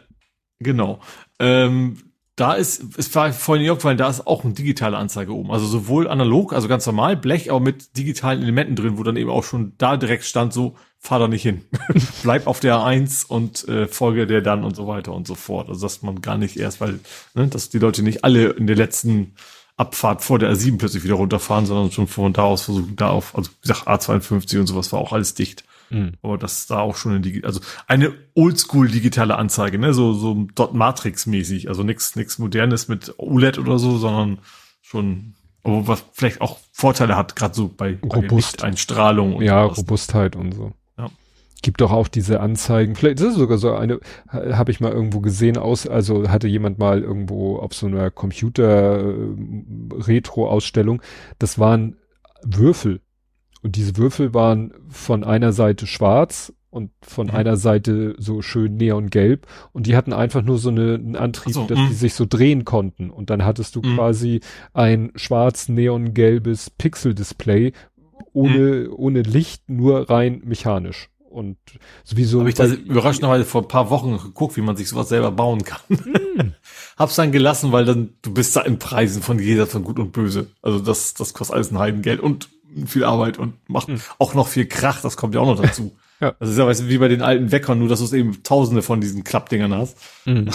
[0.61, 1.01] genau.
[1.39, 1.99] Ähm,
[2.37, 5.51] da ist, es war vorhin nicht aufgefallen, da ist auch eine digitale Anzeige oben.
[5.51, 9.31] Also sowohl analog, also ganz normal, Blech, aber mit digitalen Elementen drin, wo dann eben
[9.31, 11.63] auch schon da direkt stand, so, fahr da nicht hin.
[12.23, 15.69] Bleib auf der A1 und äh, folge der dann und so weiter und so fort.
[15.69, 17.01] Also dass man gar nicht erst, weil,
[17.35, 19.35] ne, dass die Leute nicht alle in der letzten
[19.77, 23.35] Abfahrt vor der A7 plötzlich wieder runterfahren, sondern schon von da aus versuchen, da auf,
[23.35, 25.65] also wie gesagt, A52 und sowas war auch alles dicht.
[25.91, 26.13] Mhm.
[26.23, 30.75] Aber das da auch schon eine, also eine oldschool digitale Anzeige, ne, so, so Dot
[30.75, 34.39] Matrix mäßig, also nichts, nichts modernes mit OLED oder so, sondern
[34.81, 38.59] schon, aber was vielleicht auch Vorteile hat, gerade so bei, Robust.
[38.59, 39.79] bei Einstrahlung und Ja, sowas.
[39.79, 40.73] Robustheit und so.
[41.63, 45.21] Gibt doch auch diese Anzeigen, vielleicht ist es sogar so eine, habe ich mal irgendwo
[45.21, 51.05] gesehen, aus, also hatte jemand mal irgendwo auf so einer Computer-Retro-Ausstellung, äh,
[51.39, 51.99] das waren
[52.45, 53.01] Würfel.
[53.63, 57.35] Und diese Würfel waren von einer Seite schwarz und von mhm.
[57.35, 61.67] einer Seite so schön neongelb und die hatten einfach nur so eine, einen Antrieb, so,
[61.67, 61.89] dass mh.
[61.89, 63.95] die sich so drehen konnten und dann hattest du mh.
[63.95, 64.41] quasi
[64.73, 67.73] ein schwarz neongelbes Pixel-Display
[68.33, 68.95] ohne, mh.
[68.97, 71.57] ohne Licht, nur rein mechanisch und
[72.05, 72.41] sowieso.
[72.41, 75.65] Habe ich da überraschenderweise vor ein paar Wochen geguckt, wie man sich sowas selber bauen
[75.65, 75.81] kann.
[75.89, 76.53] Mm.
[76.99, 80.13] Hab's dann gelassen, weil dann du bist da in Preisen von jeder von Gut und
[80.13, 80.51] Böse.
[80.63, 82.49] Also das das kostet alles ein Heidengeld und
[82.87, 83.97] viel Arbeit und macht mm.
[84.19, 85.01] auch noch viel Krach.
[85.01, 85.97] Das kommt ja auch noch dazu.
[86.21, 86.35] ja.
[86.39, 88.83] Das ist ja weißt du, wie bei den alten Weckern, nur dass du eben Tausende
[88.83, 89.97] von diesen Klappdingern hast.
[90.25, 90.49] Mm.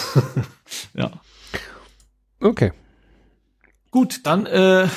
[0.93, 1.11] ja.
[2.39, 2.71] Okay.
[3.91, 4.87] Gut, dann äh,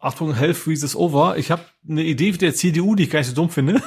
[0.00, 1.36] Achtung, Hell freezes over.
[1.36, 3.82] Ich habe eine Idee der CDU, die ich gar nicht so dumm finde.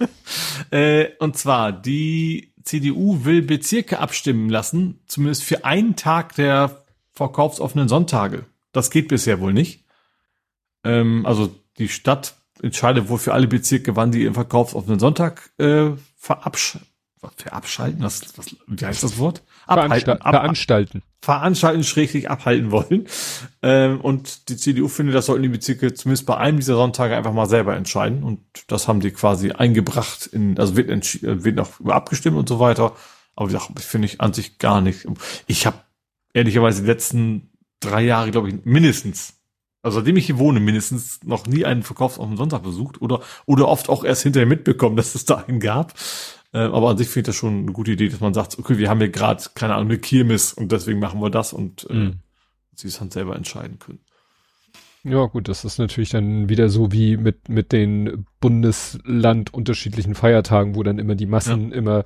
[0.70, 7.88] äh, und zwar, die CDU will Bezirke abstimmen lassen, zumindest für einen Tag der verkaufsoffenen
[7.88, 8.44] Sonntage.
[8.70, 9.84] Das geht bisher wohl nicht.
[10.84, 15.90] Ähm, also die Stadt entscheidet wohl für alle Bezirke, wann die ihren verkaufsoffenen Sonntag äh,
[16.16, 16.78] verabsch
[17.36, 19.42] verabschalten, was, was, wie heißt das Wort?
[19.66, 21.02] Abhalten, ab, veranstalten.
[21.20, 23.06] Veranstalten, schräglich abhalten wollen.
[23.62, 27.32] Ähm, und die CDU findet, das sollten die Bezirke zumindest bei einem dieser Sonntage einfach
[27.32, 28.22] mal selber entscheiden.
[28.22, 30.88] Und das haben die quasi eingebracht in, also wird,
[31.22, 32.94] wird noch abgestimmt und so weiter.
[33.34, 35.06] Aber gesagt, finde ich an sich gar nicht.
[35.46, 35.78] Ich habe
[36.34, 37.50] ehrlicherweise die letzten
[37.80, 39.38] drei Jahre, glaube ich, mindestens
[39.82, 43.20] also seitdem ich hier wohne, mindestens noch nie einen Verkaufs auf dem Sonntag besucht oder,
[43.46, 45.94] oder oft auch erst hinterher mitbekommen, dass es da einen gab.
[46.52, 48.78] Äh, aber an sich finde ich das schon eine gute Idee, dass man sagt, okay,
[48.78, 51.94] wir haben hier gerade, keine Ahnung, eine Kirmes und deswegen machen wir das und äh,
[51.94, 52.20] mhm.
[52.74, 54.00] sie es dann selber entscheiden können.
[55.04, 60.74] Ja, gut, das ist natürlich dann wieder so wie mit, mit den Bundesland unterschiedlichen Feiertagen,
[60.74, 61.76] wo dann immer die Massen ja.
[61.76, 62.04] immer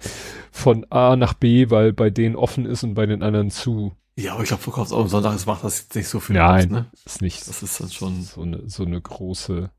[0.51, 3.93] von A nach B, weil bei denen offen ist und bei den anderen zu.
[4.17, 6.37] Ja, aber ich glaube, Verkaufs am Sonntag, macht das jetzt nicht so viel.
[6.37, 6.87] Nein, aus, ne?
[7.07, 7.49] ist nicht.
[7.49, 9.71] Das ist dann schon so eine, so eine große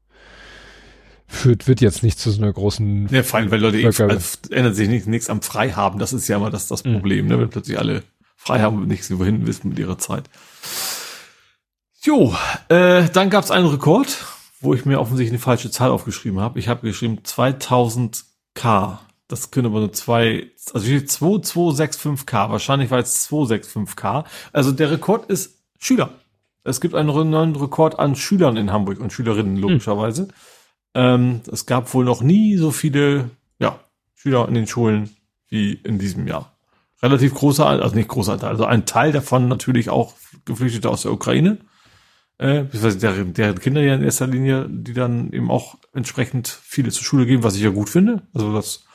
[1.28, 3.08] führt, wird jetzt nicht zu so einer großen.
[3.10, 4.04] Ja, vor allem, weil Leute also,
[4.50, 6.00] ändert sich nichts, nichts am Freihaben.
[6.00, 6.94] Das ist ja immer das, das mhm.
[6.94, 7.32] Problem, mhm.
[7.32, 7.40] ne?
[7.40, 8.04] wenn plötzlich alle
[8.36, 10.30] frei haben und nichts wohin wissen mit ihrer Zeit.
[12.02, 12.36] Jo,
[12.68, 14.26] äh, dann gab es einen Rekord,
[14.60, 16.60] wo ich mir offensichtlich eine falsche Zahl aufgeschrieben habe.
[16.60, 18.98] Ich habe geschrieben 2000k.
[19.30, 22.50] Das können aber nur zwei, also 2265k.
[22.50, 24.26] Wahrscheinlich war es 265k.
[24.52, 26.10] Also der Rekord ist Schüler.
[26.66, 30.24] Es gibt einen neuen Rekord an Schülern in Hamburg und Schülerinnen logischerweise.
[30.24, 30.34] Hm.
[30.96, 33.80] Ähm, es gab wohl noch nie so viele ja,
[34.16, 35.10] Schüler in den Schulen
[35.50, 36.56] wie in diesem Jahr.
[37.02, 40.14] Relativ großer, also nicht großer Teil, also ein Teil davon natürlich auch
[40.46, 41.58] Geflüchtete aus der Ukraine,
[42.38, 47.04] äh, deren, deren Kinder ja in erster Linie, die dann eben auch entsprechend viele zur
[47.04, 48.24] Schule gehen, was ich ja gut finde.
[48.34, 48.86] Also das,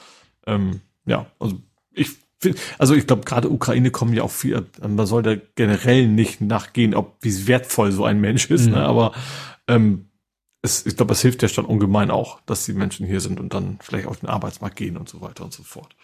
[0.46, 1.56] ähm, ja, also
[1.92, 6.08] ich finde, also ich glaube, gerade Ukraine kommen ja auch viel, man soll da generell
[6.08, 8.72] nicht nachgehen, ob wie wertvoll so ein Mensch ist, mhm.
[8.72, 8.80] ne?
[8.80, 9.12] aber
[9.66, 10.07] ähm,
[10.69, 13.55] es, ich glaube, es hilft der Stadt ungemein auch, dass die Menschen hier sind und
[13.55, 15.95] dann vielleicht auf den Arbeitsmarkt gehen und so weiter und so fort.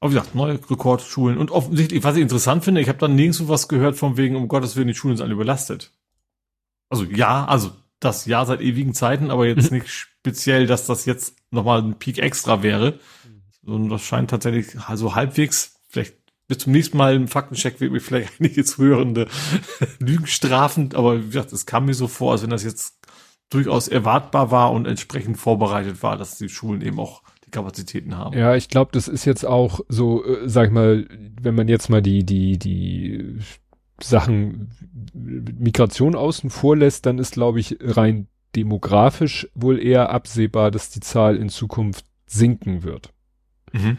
[0.00, 3.48] Aber wie gesagt, neue Rekordschulen und offensichtlich, was ich interessant finde, ich habe dann nirgendwo
[3.48, 5.92] was gehört von wegen, um Gottes Willen, die Schulen sind alle überlastet.
[6.88, 11.36] Also ja, also das ja seit ewigen Zeiten, aber jetzt nicht speziell, dass das jetzt
[11.50, 12.98] nochmal ein Peak extra wäre.
[13.62, 16.14] Sondern das scheint tatsächlich also halbwegs, vielleicht
[16.48, 19.28] bis zum nächsten Mal im Faktencheck wird mir vielleicht einige zuhörende
[19.98, 22.95] Lügen strafend, aber wie gesagt, es kam mir so vor, als wenn das jetzt
[23.50, 28.36] durchaus erwartbar war und entsprechend vorbereitet war, dass die Schulen eben auch die Kapazitäten haben.
[28.36, 31.06] Ja, ich glaube, das ist jetzt auch so, äh, sag ich mal,
[31.40, 33.38] wenn man jetzt mal die, die, die
[34.02, 34.70] Sachen
[35.14, 41.00] Migration außen vor lässt, dann ist, glaube ich, rein demografisch wohl eher absehbar, dass die
[41.00, 43.12] Zahl in Zukunft sinken wird.
[43.72, 43.98] Mhm.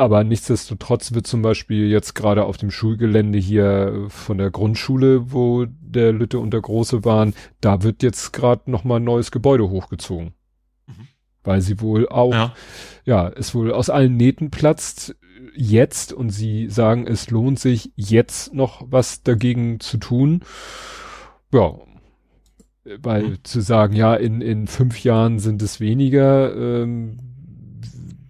[0.00, 5.66] Aber nichtsdestotrotz wird zum Beispiel jetzt gerade auf dem Schulgelände hier von der Grundschule, wo
[5.68, 10.32] der Lütte und der Große waren, da wird jetzt gerade nochmal ein neues Gebäude hochgezogen.
[10.86, 11.08] Mhm.
[11.44, 12.54] Weil sie wohl auch, ja.
[13.04, 15.16] ja, es wohl aus allen Nähten platzt
[15.54, 20.40] jetzt und sie sagen, es lohnt sich jetzt noch was dagegen zu tun.
[21.52, 21.74] Ja,
[23.02, 23.38] weil mhm.
[23.44, 27.18] zu sagen, ja, in, in fünf Jahren sind es weniger, ähm,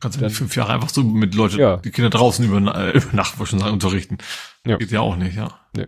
[0.00, 1.76] Kannst du nicht fünf Jahre einfach so mit Leuten, ja.
[1.76, 4.18] die Kinder draußen über, äh, über Nacht schon sagen, unterrichten.
[4.66, 4.76] Ja.
[4.76, 5.60] Geht ja auch nicht, ja.
[5.76, 5.86] Nee.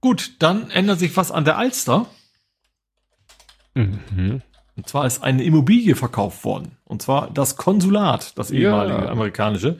[0.00, 2.06] Gut, dann ändert sich was an der Alster.
[3.74, 4.42] Mhm.
[4.76, 6.76] Und zwar ist eine Immobilie verkauft worden.
[6.84, 9.08] Und zwar das Konsulat, das ehemalige ja.
[9.08, 9.78] amerikanische.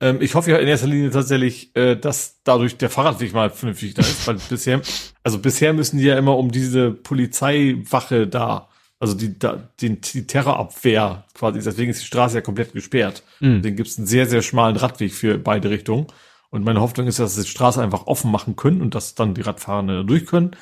[0.00, 3.94] Ähm, ich hoffe ja in erster Linie tatsächlich, äh, dass dadurch der Fahrradweg mal vernünftig
[3.94, 4.80] da ist, weil bisher,
[5.22, 8.67] also bisher müssen die ja immer um diese Polizeiwache da
[9.00, 13.22] Also die, da, die, die Terrorabwehr quasi, deswegen ist die Straße ja komplett gesperrt.
[13.40, 13.60] Mhm.
[13.62, 16.08] Den gibt es einen sehr, sehr schmalen Radweg für beide Richtungen.
[16.50, 19.34] Und meine Hoffnung ist, dass sie die Straße einfach offen machen können und dass dann
[19.34, 20.52] die Radfahrenden durch können.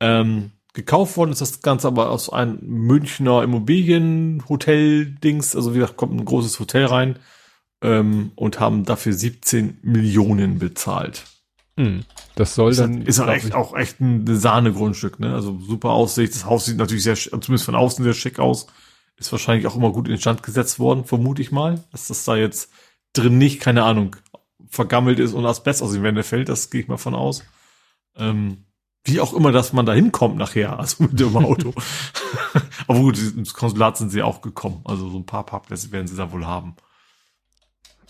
[0.00, 5.56] Ähm, gekauft worden ist das Ganze aber aus einem Münchner Immobilienhotel-Dings.
[5.56, 7.18] Also wie gesagt, kommt ein großes Hotel rein
[7.82, 11.24] ähm, und haben dafür 17 Millionen bezahlt.
[11.76, 12.04] Hm.
[12.36, 13.02] Das soll ist dann.
[13.02, 15.34] Ist auch echt, auch echt ein Sahnegrundstück, ne?
[15.34, 16.34] Also super Aussicht.
[16.34, 18.66] Das Haus sieht natürlich sehr, zumindest von außen sehr schick aus.
[19.16, 21.84] Ist wahrscheinlich auch immer gut in Stand gesetzt worden, vermute ich mal.
[21.92, 22.70] Dass das da jetzt
[23.12, 24.16] drin nicht, keine Ahnung,
[24.68, 27.44] vergammelt ist und Asbest aus den Wänden fällt, das gehe ich mal von aus.
[28.16, 28.64] Ähm,
[29.04, 31.72] wie auch immer, dass man da hinkommt nachher, also mit dem Auto.
[32.86, 34.82] Aber gut, ins Konsulat sind sie auch gekommen.
[34.84, 36.76] Also so ein paar Parkplätze werden sie da wohl haben.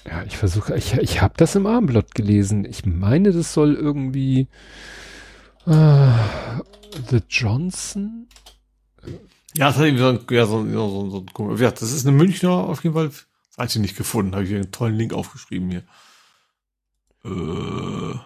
[0.07, 2.65] Ja, ich versuche, ich, ich habe das im Abendblatt gelesen.
[2.65, 4.49] Ich meine, das soll irgendwie
[5.67, 6.13] äh,
[7.11, 8.29] The Johnson.
[9.57, 12.17] Ja, das hat irgendwie so ein, ja, so, so, so, so, ja, das ist eine
[12.17, 13.09] Münchner auf jeden Fall.
[13.09, 13.27] Das
[13.57, 14.35] habe ich nicht gefunden.
[14.35, 15.85] Habe ich einen tollen Link aufgeschrieben hier.
[17.25, 18.19] Äh,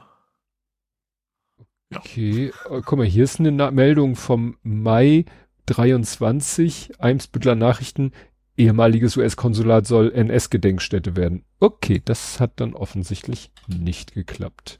[1.91, 2.01] ja.
[2.01, 5.27] Okay, äh, guck mal, hier ist eine Na Meldung vom Mai
[5.67, 8.13] 23, Eimsbüttler Nachrichten
[8.59, 11.45] ehemaliges US-Konsulat soll NS-Gedenkstätte werden.
[11.61, 14.79] Okay, das hat dann offensichtlich nicht geklappt.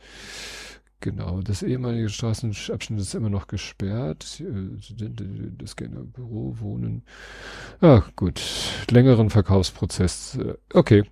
[1.01, 4.43] Genau, das ehemalige Straßenabschnitt ist immer noch gesperrt.
[5.59, 7.05] Das Büro, Wohnen.
[7.81, 8.43] Ah, gut.
[8.91, 10.39] Längeren Verkaufsprozess.
[10.75, 11.05] Okay,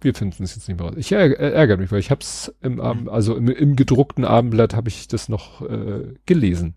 [0.00, 0.96] wir finden es jetzt nicht mehr raus.
[0.96, 4.88] Ich ärgere mich, weil ich habe es im Abend, also im, im, gedruckten Abendblatt habe
[4.88, 6.76] ich das noch äh, gelesen.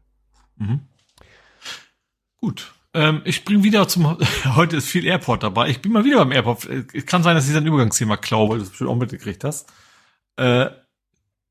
[0.57, 0.81] Mhm.
[2.41, 2.73] Gut.
[2.97, 4.17] Ähm, ich bringe wieder zum,
[4.55, 5.69] heute ist viel Airport dabei.
[5.69, 6.65] Ich bin mal wieder beim Airport.
[6.65, 9.71] Es kann sein, dass ich ein Übergangsthema klaue, weil du das bestimmt auch mitgekriegt hast.
[10.35, 10.71] Äh,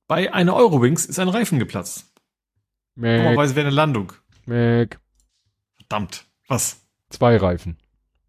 [0.08, 2.12] bei einer Eurowings ist ein Reifen geplatzt.
[2.96, 4.12] Normalerweise wäre eine Landung.
[4.44, 4.98] Mac.
[5.76, 6.24] Verdammt.
[6.48, 6.80] Was?
[7.10, 7.76] Zwei Reifen.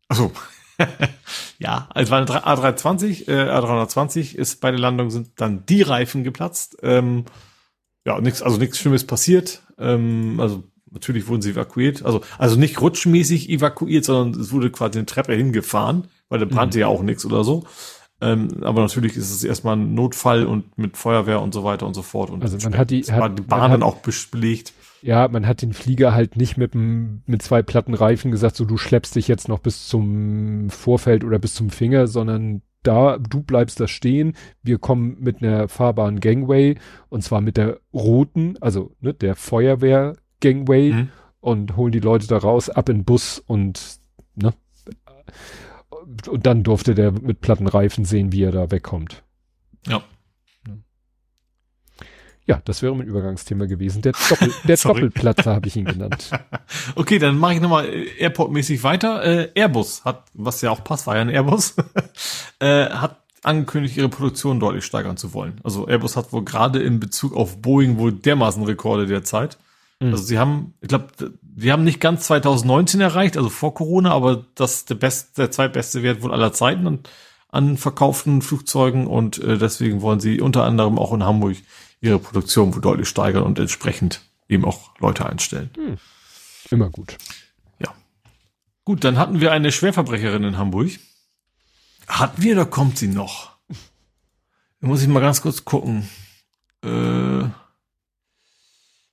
[0.09, 0.31] Achso.
[1.57, 6.23] ja, also war eine A320, äh, A320 ist bei der Landung sind dann die Reifen
[6.23, 6.77] geplatzt.
[6.83, 7.25] Ähm,
[8.05, 9.63] ja, nichts, also nichts Schlimmes passiert.
[9.79, 10.65] Ähm, also
[10.97, 12.03] Natürlich wurden sie evakuiert.
[12.03, 16.79] Also, also nicht rutschmäßig evakuiert, sondern es wurde quasi eine Treppe hingefahren, weil da brannte
[16.79, 16.81] mhm.
[16.81, 17.65] ja auch nichts oder so.
[18.19, 21.93] Ähm, aber natürlich ist es erstmal ein Notfall und mit Feuerwehr und so weiter und
[21.93, 22.31] so fort.
[22.31, 23.97] Und also man hat die, hat, die Bahn dann auch
[24.31, 24.73] belegt.
[25.03, 28.77] Ja, man hat den Flieger halt nicht mit, mit zwei platten Reifen gesagt, so du
[28.77, 33.79] schleppst dich jetzt noch bis zum Vorfeld oder bis zum Finger, sondern da, du bleibst
[33.79, 34.33] da stehen,
[34.63, 36.75] wir kommen mit einer fahrbaren Gangway
[37.09, 41.09] und zwar mit der roten, also ne, der Feuerwehr Gangway mhm.
[41.39, 43.99] und holen die Leute da raus, ab in den Bus und,
[44.35, 44.53] ne?
[46.27, 49.23] Und dann durfte der mit platten Reifen sehen, wie er da wegkommt.
[49.87, 50.03] Ja.
[52.47, 54.01] Ja, das wäre mein Übergangsthema gewesen.
[54.01, 56.31] Der, Doppel, der Doppelplatzer habe ich ihn genannt.
[56.95, 59.23] Okay, dann mache ich nochmal äh, Airport-mäßig weiter.
[59.23, 61.75] Äh, Airbus hat, was ja auch passt, war ja ein Airbus,
[62.59, 65.61] äh, hat angekündigt, ihre Produktion deutlich steigern zu wollen.
[65.63, 69.57] Also Airbus hat wohl gerade in Bezug auf Boeing wohl dermaßen Rekorde derzeit.
[69.99, 70.11] Mhm.
[70.11, 71.07] Also sie haben, ich glaube,
[71.57, 76.03] sie haben nicht ganz 2019 erreicht, also vor Corona, aber das der beste, der zweitbeste
[76.03, 76.99] Wert wohl aller Zeiten an,
[77.49, 81.57] an verkauften Flugzeugen und äh, deswegen wollen sie unter anderem auch in Hamburg
[81.99, 85.71] ihre Produktion wohl deutlich steigern und entsprechend eben auch Leute einstellen.
[85.77, 85.97] Mhm.
[86.69, 87.17] Immer gut.
[87.79, 87.93] Ja.
[88.85, 90.91] Gut, dann hatten wir eine Schwerverbrecherin in Hamburg.
[92.07, 93.51] Hatten wir oder kommt sie noch?
[94.79, 96.07] Da muss ich mal ganz kurz gucken.
[96.83, 97.45] Äh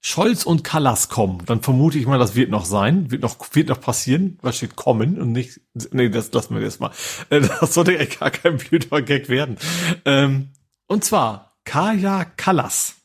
[0.07, 3.71] Scholz und Kallas kommen, dann vermute ich mal, das wird noch sein, wird noch, wird
[3.71, 4.39] noch passieren.
[4.43, 5.63] Was steht kommen und nicht,
[5.93, 6.91] nee, das lassen wir jetzt mal.
[7.31, 9.57] Äh, das sollte echt gar kein blöder Gag werden.
[10.05, 10.51] Ähm,
[10.89, 12.97] und zwar, Kaya Kallas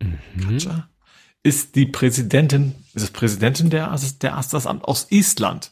[0.00, 0.58] mhm.
[1.44, 5.70] ist die Präsidentin, ist es Präsidentin der, der Amt aus Island.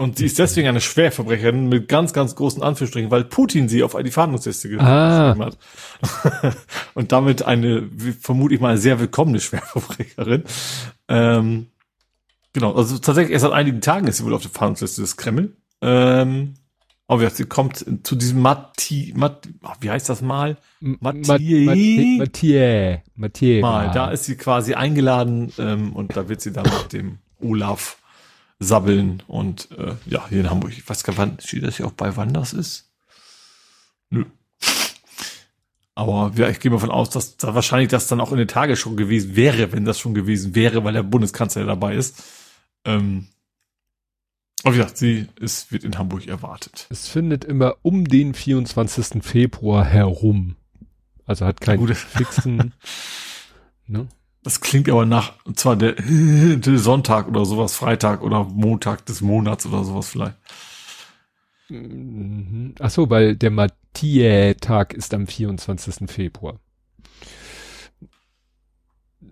[0.00, 3.94] Und sie ist deswegen eine Schwerverbrecherin mit ganz, ganz großen Anführungsstrichen, weil Putin sie auf
[4.02, 5.34] die Fahndungsliste ah.
[5.34, 6.56] geschrieben hat.
[6.94, 7.86] und damit eine,
[8.18, 10.44] vermute ich mal, sehr willkommene Schwerverbrecherin.
[11.08, 11.66] Ähm,
[12.54, 15.54] genau, also tatsächlich erst seit einigen Tagen ist sie wohl auf der Fahndungsliste des Kreml.
[15.82, 16.54] Ähm,
[17.06, 19.50] aber sie kommt zu diesem Matti, Matt,
[19.80, 20.56] wie heißt das mal?
[20.80, 22.16] Mathieu.
[22.16, 22.96] Mathieu.
[23.16, 23.60] Mathieu.
[23.60, 27.99] Mal, da ist sie quasi eingeladen ähm, und da wird sie dann mit dem Olaf
[28.60, 30.72] sabbeln und äh, ja, hier in Hamburg.
[30.76, 32.92] Ich weiß gar nicht, steht das hier auch bei, wann das ist?
[34.10, 34.26] Nö.
[35.94, 38.46] Aber ja, ich gehe mal von aus, dass da wahrscheinlich das dann auch in der
[38.46, 42.22] Tagesschau gewesen wäre, wenn das schon gewesen wäre, weil der Bundeskanzler dabei ist.
[42.84, 43.28] Ähm,
[44.62, 46.86] aber wie gesagt, sie ist, wird in Hamburg erwartet.
[46.90, 49.22] Es findet immer um den 24.
[49.22, 50.56] Februar herum.
[51.24, 52.74] Also hat keinen fixen,
[53.86, 54.08] ne?
[54.42, 55.94] Das klingt aber nach, und zwar der,
[56.78, 60.36] Sonntag oder sowas, Freitag oder Montag des Monats oder sowas vielleicht.
[61.68, 62.74] Mhm.
[62.80, 66.10] Ach so, weil der Mathieu-Tag ist am 24.
[66.10, 66.58] Februar.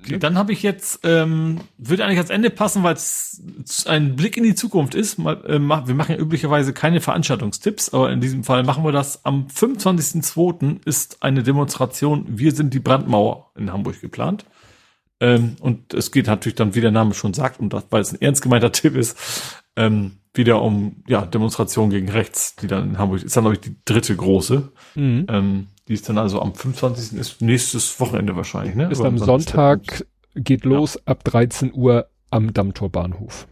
[0.00, 4.36] Okay, dann habe ich jetzt, ähm, würde eigentlich ans Ende passen, weil es ein Blick
[4.36, 5.18] in die Zukunft ist.
[5.18, 9.24] Mal, äh, wir machen ja üblicherweise keine Veranstaltungstipps, aber in diesem Fall machen wir das.
[9.24, 10.80] Am 25.02.
[10.84, 14.44] ist eine Demonstration Wir sind die Brandmauer in Hamburg geplant.
[15.20, 18.12] Ähm, und es geht natürlich dann, wie der Name schon sagt, um das, weil es
[18.12, 19.16] ein ernst gemeinter Tipp ist,
[19.76, 23.60] ähm, wieder um ja Demonstrationen gegen rechts, die dann in Hamburg ist dann glaube ich
[23.60, 24.70] die dritte große.
[24.94, 25.26] Mhm.
[25.28, 27.18] Ähm, die ist dann also am 25.
[27.18, 28.90] ist nächstes Wochenende wahrscheinlich, ne?
[28.90, 31.00] Ist am Sonntag, geht los ja.
[31.06, 33.48] ab 13 Uhr am Dammtorbahnhof.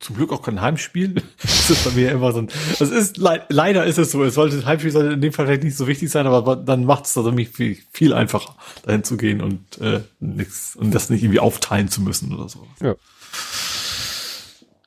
[0.00, 1.22] Zum Glück auch kein Heimspiel.
[1.42, 2.48] das ist bei mir immer so ein,
[2.78, 4.24] das ist, le leider ist es so.
[4.24, 7.04] Es sollte, Heimspiel sollte in dem Fall vielleicht nicht so wichtig sein, aber dann macht
[7.04, 11.22] es also mich viel, viel einfacher, dahin zu gehen und, äh, nichts, und das nicht
[11.22, 12.66] irgendwie aufteilen zu müssen oder so.
[12.80, 12.96] Ja.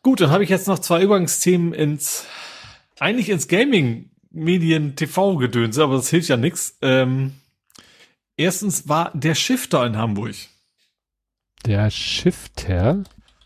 [0.01, 2.25] Gut, dann habe ich jetzt noch zwei Übergangsthemen ins,
[2.99, 6.77] eigentlich ins Gaming Medien TV gedönse, aber das hilft ja nichts.
[6.81, 7.35] Ähm,
[8.35, 10.35] erstens war der Shifter in Hamburg.
[11.65, 13.03] Der Shifter?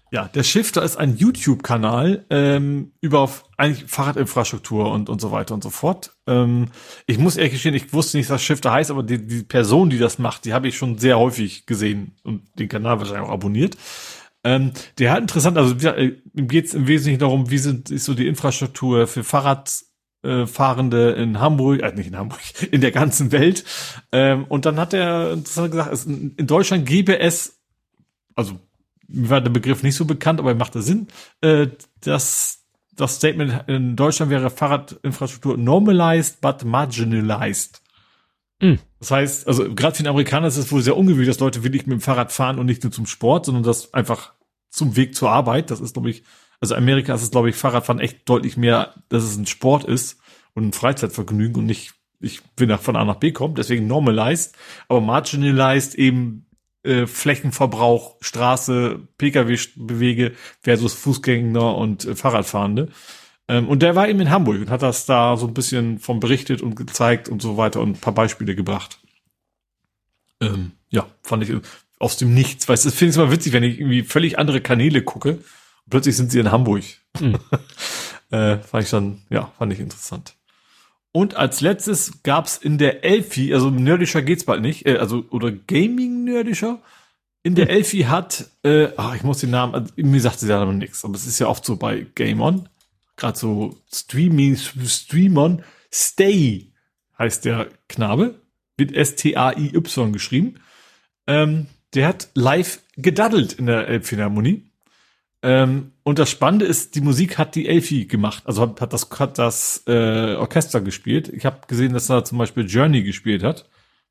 [0.09, 5.63] Ja, der Shifter ist ein YouTube-Kanal ähm, über eigentlich Fahrradinfrastruktur und und so weiter und
[5.63, 6.15] so fort.
[6.27, 6.67] Ähm,
[7.07, 9.97] ich muss ehrlich gestehen, ich wusste nicht, was Shifter heißt, aber die, die Person, die
[9.97, 13.75] das macht, die habe ich schon sehr häufig gesehen und den Kanal wahrscheinlich auch abonniert.
[14.45, 18.13] Ähm, der hat interessant, also äh, geht es im Wesentlichen darum, wie sind, ist so
[18.13, 22.39] die Infrastruktur für Fahrradfahrende äh, in Hamburg, äh, nicht in Hamburg,
[22.71, 23.65] in der ganzen Welt.
[24.13, 27.59] Ähm, und dann hat er interessant gesagt, es, in Deutschland gäbe es,
[28.35, 28.57] also
[29.07, 31.07] mir war der Begriff nicht so bekannt, aber er machte Sinn,
[31.41, 31.67] äh,
[32.01, 32.65] dass
[32.95, 37.81] das Statement in Deutschland wäre Fahrradinfrastruktur normalized but marginalized.
[38.59, 38.79] Mhm.
[38.99, 41.85] Das heißt, also gerade für den Amerikaner ist es wohl sehr ungewöhnlich, dass Leute wirklich
[41.85, 44.33] mit dem Fahrrad fahren und nicht nur zum Sport, sondern das einfach
[44.69, 45.69] zum Weg zur Arbeit.
[45.69, 46.23] Das ist, glaube ich,
[46.59, 50.19] also Amerika ist es, glaube ich, Fahrradfahren echt deutlich mehr, dass es ein Sport ist
[50.55, 54.55] und ein Freizeitvergnügen und nicht, ich will nach von A nach B kommen, deswegen normalized,
[54.87, 56.46] aber marginalized eben
[56.83, 62.89] äh, Flächenverbrauch, Straße, Pkw-Bewege versus Fußgänger und äh, Fahrradfahrende.
[63.47, 66.19] Ähm, und der war eben in Hamburg und hat das da so ein bisschen von
[66.19, 68.99] berichtet und gezeigt und so weiter und ein paar Beispiele gebracht.
[70.41, 71.55] Ähm, ja, fand ich
[71.99, 72.67] aus dem Nichts.
[72.67, 76.15] Weißt du, finde ich immer witzig, wenn ich irgendwie völlig andere Kanäle gucke und plötzlich
[76.15, 76.83] sind sie in Hamburg.
[77.19, 77.39] Mhm.
[78.31, 80.35] äh, fand ich dann, ja, fand ich interessant.
[81.17, 85.51] Und als letztes gab's in der Elfi, also nerdischer geht's bald nicht, äh, also oder
[85.51, 86.79] Gaming nerdischer.
[87.41, 87.75] In der hm.
[87.75, 91.03] Elfi hat, äh, ach, ich muss den Namen, also, mir sagt sie ja noch nichts,
[91.03, 92.69] aber es ist ja oft so bei Game On,
[93.15, 96.71] gerade so Streaming, Streamern, Stay
[97.17, 98.39] heißt der Knabe,
[98.77, 100.59] mit S-T-A-I-Y geschrieben.
[101.25, 101.65] Ähm,
[101.95, 104.66] der hat live gedaddelt in der Elbphilharmonie.
[105.47, 108.43] Ähm, und das Spannende ist, die Musik hat die Elfi gemacht.
[108.45, 111.29] Also hat, hat das, hat das äh, Orchester gespielt.
[111.29, 113.69] Ich habe gesehen, dass er zum Beispiel Journey gespielt hat.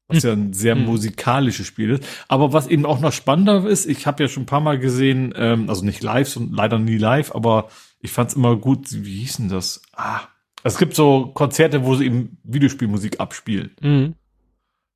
[0.08, 0.86] Was ja ein sehr hm.
[0.86, 2.04] musikalisches Spiel ist.
[2.28, 5.34] Aber was eben auch noch spannender ist, ich habe ja schon ein paar Mal gesehen,
[5.36, 7.68] ähm, also nicht live, und leider nie live, aber
[8.00, 9.82] ich fand es immer gut, wie hieß denn das?
[9.92, 10.20] Ah,
[10.62, 13.72] es gibt so Konzerte, wo sie eben Videospielmusik abspielen.
[13.82, 14.14] Mhm.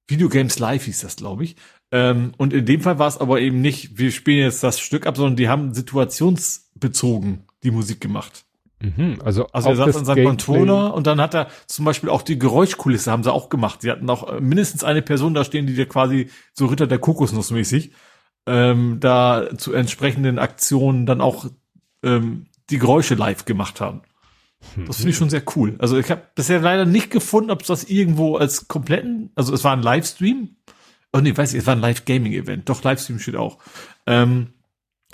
[0.09, 1.57] Videogames Live hieß das, glaube ich.
[1.93, 5.07] Ähm, und in dem Fall war es aber eben nicht, wir spielen jetzt das Stück
[5.07, 8.45] ab, sondern die haben situationsbezogen die Musik gemacht.
[8.81, 12.23] Mhm, also also er saß an seinem Controller und dann hat er zum Beispiel auch
[12.23, 13.83] die Geräuschkulisse haben sie auch gemacht.
[13.83, 16.99] Sie hatten auch äh, mindestens eine Person da stehen, die dir quasi so Ritter der
[16.99, 17.93] Kokosnuss mäßig
[18.47, 21.47] ähm, da zu entsprechenden Aktionen dann auch
[22.03, 24.03] ähm, die Geräusche live gemacht haben.
[24.87, 25.77] Das finde ich schon sehr cool.
[25.79, 29.65] Also ich habe bisher leider nicht gefunden, ob es das irgendwo als kompletten, also es
[29.65, 30.57] war ein Livestream,
[31.13, 32.69] Oh nee, weiß ich, es war ein Live-Gaming-Event.
[32.69, 33.59] Doch, Livestream steht auch.
[34.07, 34.53] Ähm,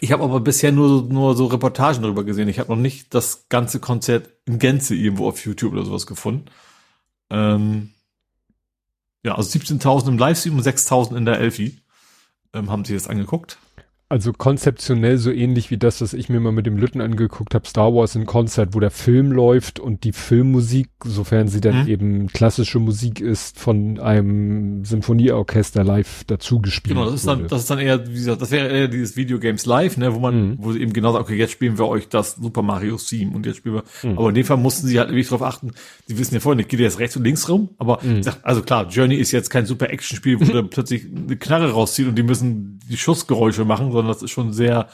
[0.01, 2.49] ich habe aber bisher nur, nur so Reportagen darüber gesehen.
[2.49, 6.47] Ich habe noch nicht das ganze Konzert in Gänze irgendwo auf YouTube oder sowas gefunden.
[7.31, 7.95] Ähm,
[9.25, 11.81] ja, also 17.000 im Livestream und 6.000 in der Elfi
[12.53, 13.59] ähm, haben sie das angeguckt.
[14.09, 17.67] Also konzeptionell so ähnlich wie das, was ich mir mal mit dem Lütten angeguckt habe,
[17.67, 21.89] Star Wars in Konzert, wo der Film läuft und die Filmmusik, sofern sie dann mhm.
[21.89, 26.95] eben klassische Musik ist, von einem Symphonieorchester live dazu gespielt.
[26.95, 29.67] Genau, das ist dann, das ist dann eher, wie gesagt, das wäre eher dieses Videogames
[29.67, 30.59] live, ne, wo man, mhm.
[30.61, 33.45] wo sie eben genau sagt, okay, jetzt spielen wir euch das Super Mario Theme und
[33.45, 34.19] jetzt spielen wir, mhm.
[34.19, 35.73] aber in dem Fall mussten sie halt wirklich darauf achten,
[36.09, 38.21] die wissen ja vorhin nicht, geht jetzt rechts und links rum, aber, mhm.
[38.43, 42.15] also klar, Journey ist jetzt kein super Action-Spiel, wo der plötzlich eine Knarre rauszieht und
[42.15, 44.89] die müssen die Schussgeräusche machen, sondern das ist schon ein sehr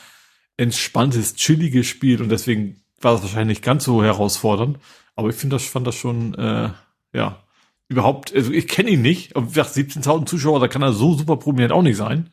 [0.56, 4.78] entspanntes, chilliges Spiel und deswegen war das wahrscheinlich nicht ganz so herausfordernd.
[5.16, 6.70] Aber ich finde das, fand das schon, äh,
[7.12, 7.42] ja,
[7.88, 11.72] überhaupt, also ich kenne ihn nicht, aber 17.000 Zuschauer, da kann er so super prominent
[11.72, 12.30] auch nicht sein.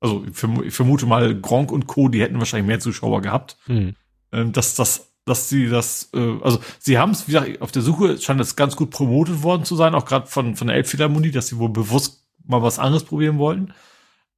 [0.00, 3.94] also ich vermute mal, Gronk und Co., die hätten wahrscheinlich mehr Zuschauer gehabt, mhm.
[4.30, 8.18] dass das dass sie das, äh, also sie haben es, wie gesagt, auf der Suche
[8.18, 11.48] scheint es ganz gut promotet worden zu sein, auch gerade von, von der Elbphilharmonie, dass
[11.48, 13.72] sie wohl bewusst mal was anderes probieren wollten.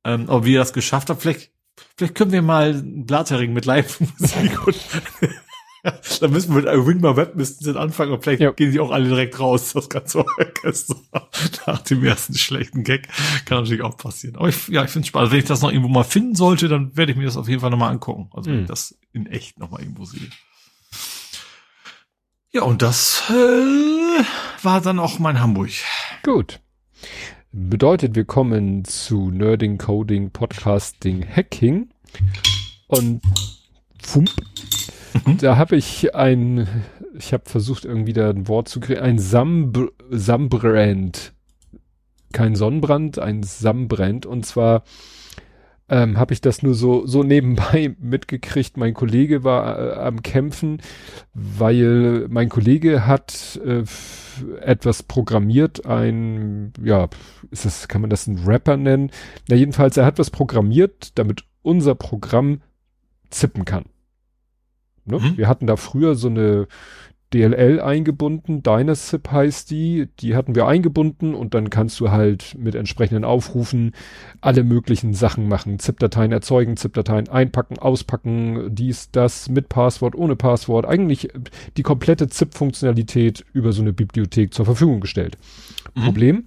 [0.04, 1.50] Ähm, aber wie er das geschafft hat, vielleicht,
[1.96, 4.58] vielleicht können wir mal einen Blathering mit Live-Musik
[6.20, 8.50] dann müssen wir mit Wingmar Web müssen anfangen und vielleicht ja.
[8.50, 10.96] gehen die auch alle direkt raus, das ganze Orchester.
[11.66, 13.08] Nach dem ersten schlechten Gag
[13.44, 14.36] kann natürlich auch passieren.
[14.36, 15.32] Aber ich, ja, ich finde es spannend.
[15.32, 17.60] Wenn ich das noch irgendwo mal finden sollte, dann werde ich mir das auf jeden
[17.60, 18.30] Fall nochmal angucken.
[18.32, 18.62] Also wenn mhm.
[18.62, 20.28] ich das in echt nochmal irgendwo sehe.
[22.52, 24.24] Ja, und das äh,
[24.62, 25.70] war dann auch mein Hamburg.
[26.22, 26.60] Gut.
[27.58, 31.88] Bedeutet, wir kommen zu Nerding, Coding, Podcasting, Hacking.
[32.86, 33.22] Und
[34.02, 34.30] fump,
[35.24, 35.38] mhm.
[35.38, 36.68] da habe ich ein,
[37.18, 39.72] ich habe versucht irgendwie da ein Wort zu kriegen, ein Sam,
[40.10, 41.32] Sambrand.
[42.34, 44.26] Kein Sonnenbrand, ein Sambrand.
[44.26, 44.84] Und zwar
[45.88, 48.76] ähm, habe ich das nur so, so nebenbei mitgekriegt.
[48.76, 50.80] Mein Kollege war äh, am Kämpfen,
[51.34, 53.84] weil mein Kollege hat äh,
[54.60, 57.08] etwas programmiert, ein, ja,
[57.50, 59.10] ist das, kann man das ein Rapper nennen?
[59.48, 62.60] Na, jedenfalls, er hat was programmiert, damit unser Programm
[63.30, 63.86] zippen kann.
[65.04, 65.18] Ne?
[65.18, 65.36] Mhm.
[65.36, 66.66] Wir hatten da früher so eine,
[67.34, 72.74] DLL eingebunden, Dynasip heißt die, die hatten wir eingebunden und dann kannst du halt mit
[72.76, 73.92] entsprechenden Aufrufen
[74.40, 75.80] alle möglichen Sachen machen.
[75.80, 80.86] ZIP-Dateien erzeugen, ZIP-Dateien einpacken, auspacken, dies, das, mit Passwort, ohne Passwort.
[80.86, 81.28] Eigentlich
[81.76, 85.36] die komplette ZIP-Funktionalität über so eine Bibliothek zur Verfügung gestellt.
[85.94, 86.02] Mhm.
[86.02, 86.44] Problem,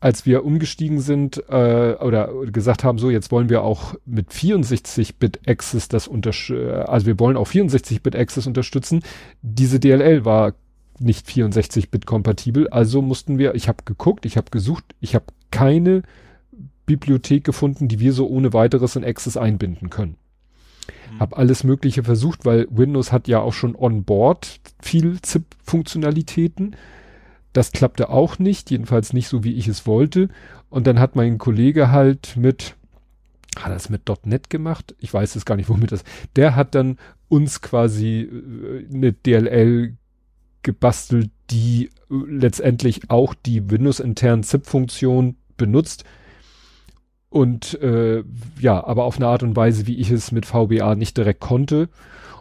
[0.00, 5.40] als wir umgestiegen sind äh, oder gesagt haben, so jetzt wollen wir auch mit 64-Bit
[5.46, 9.02] Access das unterstützen, also wir wollen auch 64-Bit Access unterstützen.
[9.42, 10.54] Diese DLL war
[10.98, 16.02] nicht 64-Bit kompatibel, also mussten wir, ich habe geguckt, ich habe gesucht, ich habe keine
[16.86, 20.16] Bibliothek gefunden, die wir so ohne weiteres in Access einbinden können.
[21.12, 21.20] Mhm.
[21.20, 26.74] Hab alles Mögliche versucht, weil Windows hat ja auch schon on board viel ZIP-Funktionalitäten.
[27.52, 30.28] Das klappte auch nicht, jedenfalls nicht so, wie ich es wollte.
[30.68, 32.76] Und dann hat mein Kollege halt mit,
[33.58, 34.94] hat er es mit .NET gemacht?
[35.00, 36.04] Ich weiß es gar nicht, womit das.
[36.36, 36.98] Der hat dann
[37.28, 39.96] uns quasi äh, eine DLL
[40.62, 46.04] gebastelt, die äh, letztendlich auch die Windows-internen ZIP-Funktion benutzt.
[47.30, 48.24] Und äh,
[48.60, 51.88] ja, aber auf eine Art und Weise, wie ich es mit VBA nicht direkt konnte.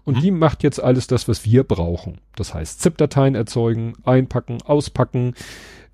[0.09, 0.21] Und mhm.
[0.21, 2.17] die macht jetzt alles das, was wir brauchen.
[2.35, 5.35] Das heißt, ZIP-Dateien erzeugen, einpacken, auspacken,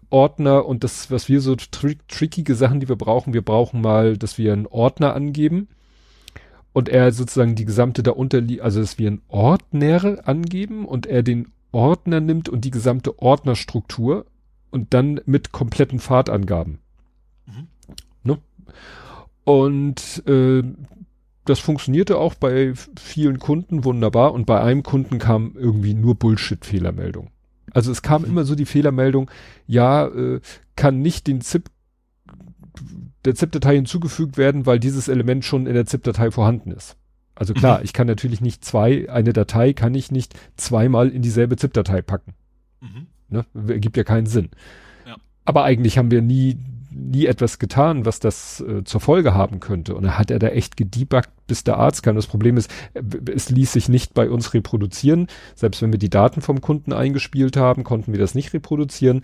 [0.10, 4.16] Ordner und das, was wir so tri trickige Sachen, die wir brauchen, wir brauchen mal,
[4.16, 5.68] dass wir einen Ordner angeben
[6.72, 11.22] und er sozusagen die gesamte darunter liegt, also dass wir einen Ordner angeben und er
[11.22, 14.28] den Ordner nimmt und die gesamte Ordnerstruktur
[14.72, 16.80] und dann mit kompletten Fahrtangaben.
[17.48, 17.68] Mhm.
[18.24, 18.38] Ne?
[19.44, 20.64] Und äh,
[21.46, 27.30] das funktionierte auch bei vielen Kunden wunderbar und bei einem Kunden kam irgendwie nur Bullshit-Fehlermeldung.
[27.72, 28.30] Also es kam mhm.
[28.30, 29.30] immer so die Fehlermeldung,
[29.68, 30.42] ja, äh,
[30.76, 31.70] kann nicht den ZIP,
[33.26, 36.98] der ZIP-Datei hinzugefügt werden, weil dieses Element schon in der ZIP-Datei vorhanden ist.
[37.36, 37.86] Also klar, mhm.
[37.86, 42.34] ich kann natürlich nicht zwei, eine Datei kann ich nicht zweimal in dieselbe ZIP-Datei packen.
[42.82, 43.08] Mhm.
[43.30, 43.46] Ne?
[43.80, 44.50] Gibt ja keinen Sinn.
[45.06, 45.18] Ja.
[45.44, 46.58] Aber eigentlich haben wir nie
[46.96, 49.96] nie etwas getan, was das äh, zur Folge haben könnte.
[49.96, 52.16] Und da hat er da echt gedebuggt, bis der Arzt kam.
[52.16, 53.02] Das Problem ist, äh,
[53.34, 55.28] es ließ sich nicht bei uns reproduzieren.
[55.56, 59.22] Selbst wenn wir die Daten vom Kunden eingespielt haben, konnten wir das nicht reproduzieren.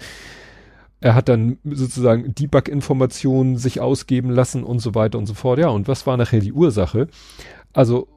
[1.00, 5.58] Er hat dann sozusagen Debug-Informationen sich ausgeben lassen und so weiter und so fort.
[5.58, 7.08] Ja, und was war nachher die Ursache?
[7.74, 8.08] Also,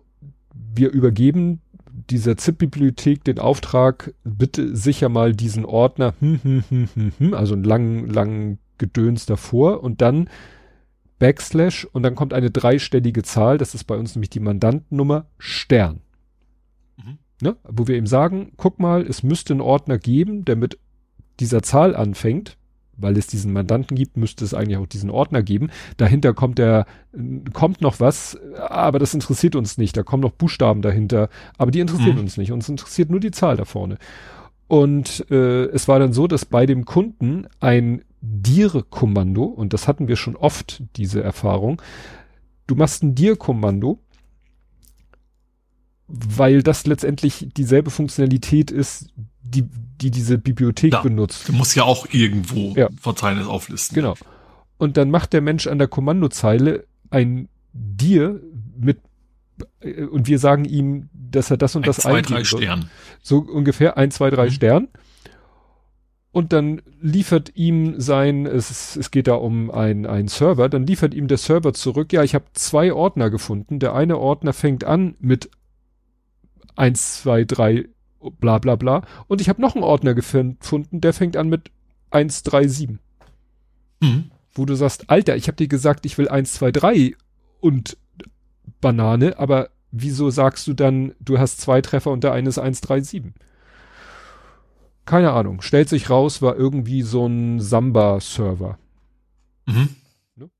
[0.74, 1.60] wir übergeben
[2.10, 7.55] dieser ZIP-Bibliothek den Auftrag, bitte sicher mal diesen Ordner, hm, hm, hm, hm, hm, also
[7.55, 10.29] einen langen, langen Gedöns davor und dann
[11.19, 16.01] Backslash und dann kommt eine dreistellige Zahl, das ist bei uns nämlich die Mandantennummer Stern.
[16.97, 17.19] Mhm.
[17.41, 17.57] Ne?
[17.65, 20.79] Wo wir ihm sagen, guck mal, es müsste einen Ordner geben, der mit
[21.41, 22.57] dieser Zahl anfängt,
[22.97, 25.71] weil es diesen Mandanten gibt, müsste es eigentlich auch diesen Ordner geben.
[25.97, 26.87] Dahinter kommt der,
[27.53, 29.97] kommt noch was, aber das interessiert uns nicht.
[29.97, 31.29] Da kommen noch Buchstaben dahinter,
[31.59, 32.23] aber die interessieren mhm.
[32.23, 32.53] uns nicht.
[32.53, 33.99] Uns interessiert nur die Zahl da vorne.
[34.67, 40.09] Und äh, es war dann so, dass bei dem Kunden ein Dir-Kommando, und das hatten
[40.09, 41.81] wir schon oft, diese Erfahrung,
[42.67, 43.99] du machst ein Dir-Kommando,
[46.07, 49.09] weil das letztendlich dieselbe Funktionalität ist,
[49.43, 49.65] die,
[50.01, 51.49] die diese Bibliothek ja, benutzt.
[51.49, 52.89] Du musst ja auch irgendwo ja.
[53.01, 53.95] Verzeichnis auflisten.
[53.95, 54.15] Genau.
[54.77, 58.41] Und dann macht der Mensch an der Kommandozeile ein Dir
[58.79, 59.01] mit
[59.81, 62.91] äh, und wir sagen ihm, dass er das und ein, das zwei, drei Stern.
[63.23, 64.51] So ungefähr ein, zwei, drei mhm.
[64.51, 64.89] Stern.
[66.35, 71.15] Und dann liefert ihm sein, es, es geht da um ein, ein Server, dann liefert
[71.15, 73.78] ihm der Server zurück, ja, ich habe zwei Ordner gefunden.
[73.78, 75.48] Der eine Ordner fängt an mit
[76.74, 77.86] eins, zwei, drei,
[78.40, 79.02] bla bla bla.
[79.28, 81.70] Und ich habe noch einen Ordner gefunden, der fängt an mit
[82.11, 82.98] eins, drei, sieben.
[84.01, 84.32] Mhm.
[84.55, 87.15] Wo du sagst, Alter, ich habe dir gesagt, ich will eins, zwei, drei
[87.61, 87.97] und
[88.81, 92.81] Banane, aber wieso sagst du dann, du hast zwei Treffer und der eine ist eins,
[92.81, 93.35] drei, sieben?
[95.05, 98.78] Keine Ahnung, stellt sich raus, war irgendwie so ein Samba-Server.
[99.66, 99.89] Mhm.
[100.36, 100.51] Ne?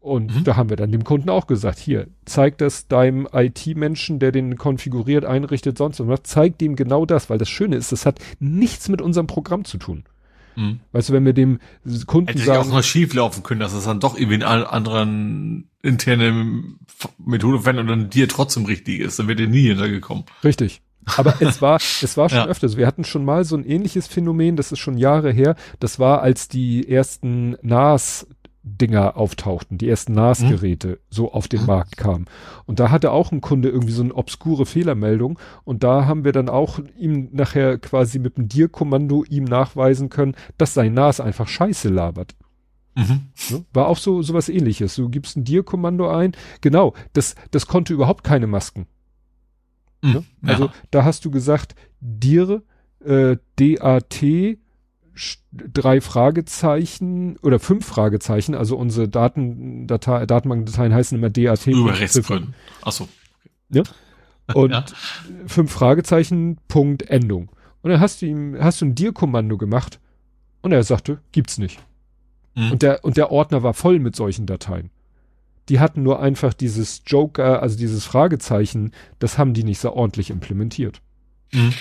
[0.00, 0.44] Und mhm.
[0.44, 4.56] da haben wir dann dem Kunden auch gesagt, hier, zeig das deinem IT-Menschen, der den
[4.56, 8.88] konfiguriert, einrichtet, sonst was, zeig dem genau das, weil das Schöne ist, das hat nichts
[8.88, 10.04] mit unserem Programm zu tun.
[10.56, 10.80] Mhm.
[10.92, 11.58] Weißt du, wenn wir dem
[12.06, 12.58] Kunden Hätte sagen.
[12.58, 15.02] Hätte auch noch schief laufen können, dass es dann doch irgendwie eine andere
[15.82, 16.62] interne
[17.18, 20.24] Methode verwendet und dann dir trotzdem richtig ist, dann wäre der nie hintergekommen.
[20.44, 20.82] Richtig.
[21.16, 22.46] Aber es war, es war schon ja.
[22.46, 22.76] öfters.
[22.76, 25.56] Wir hatten schon mal so ein ähnliches Phänomen, das ist schon Jahre her.
[25.78, 28.26] Das war, als die ersten NAS
[28.62, 30.96] Dinger auftauchten, die ersten NAS-Geräte mhm.
[31.08, 31.66] so auf den mhm.
[31.66, 32.26] Markt kamen.
[32.66, 36.32] Und da hatte auch ein Kunde irgendwie so eine obskure Fehlermeldung und da haben wir
[36.32, 41.48] dann auch ihm nachher quasi mit dem Dir-Kommando ihm nachweisen können, dass sein NAS einfach
[41.48, 42.34] Scheiße labert.
[42.94, 43.28] Mhm.
[43.50, 43.64] Ne?
[43.72, 44.94] War auch so sowas ähnliches.
[44.96, 48.86] Du gibst ein Dir-Kommando ein, genau, das, das konnte überhaupt keine Masken.
[50.02, 50.24] Mhm, ne?
[50.42, 50.72] Also ja.
[50.90, 52.62] da hast du gesagt, dir,
[53.04, 54.58] äh, DAT,
[55.52, 61.66] drei Fragezeichen oder fünf Fragezeichen, also unsere Datendatei, Datenbankdateien heißen immer DAT.
[61.66, 62.54] Urheberrechtsgründen.
[62.82, 63.08] Achso.
[63.70, 63.82] Ja?
[64.54, 64.84] Und ja.
[65.46, 67.50] fünf Fragezeichen, Punkt, Endung.
[67.82, 70.00] Und dann hast du ihm, hast du ein Dir-Kommando gemacht
[70.60, 71.78] und er sagte, gibt's nicht.
[72.56, 72.72] Mhm.
[72.72, 74.90] Und der, und der Ordner war voll mit solchen Dateien
[75.70, 78.90] die hatten nur einfach dieses Joker, also dieses Fragezeichen,
[79.20, 81.00] das haben die nicht so ordentlich implementiert.
[81.52, 81.72] Mhm.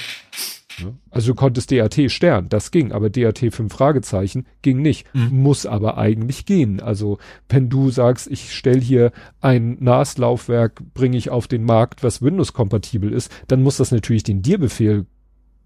[1.10, 5.42] Also du konntest DAT Stern, das ging, aber DAT 5 Fragezeichen ging nicht, mhm.
[5.42, 6.80] muss aber eigentlich gehen.
[6.80, 7.18] Also
[7.50, 9.12] wenn du sagst, ich stelle hier
[9.42, 14.42] ein NAS-Laufwerk, bringe ich auf den Markt, was Windows-kompatibel ist, dann muss das natürlich den
[14.42, 15.06] Dir-Befehl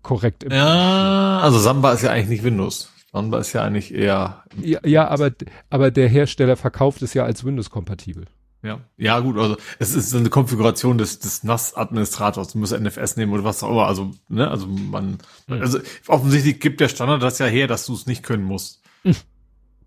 [0.02, 0.78] korrekt implementieren.
[0.80, 2.90] Ja, also Samba ist ja eigentlich nicht Windows.
[3.14, 4.44] Samba ist ja eigentlich eher.
[4.60, 5.32] Ja, ja, aber,
[5.70, 8.26] aber der Hersteller verkauft es ja als Windows-kompatibel.
[8.64, 12.54] Ja, ja gut, also es ist eine Konfiguration des, des NAS-Administrators.
[12.54, 13.88] Du musst NFS nehmen oder was auch immer.
[13.88, 15.62] Also, ne, also man, mhm.
[15.62, 18.82] also offensichtlich gibt der Standard das ja her, dass du es nicht können musst.
[19.04, 19.16] Mhm.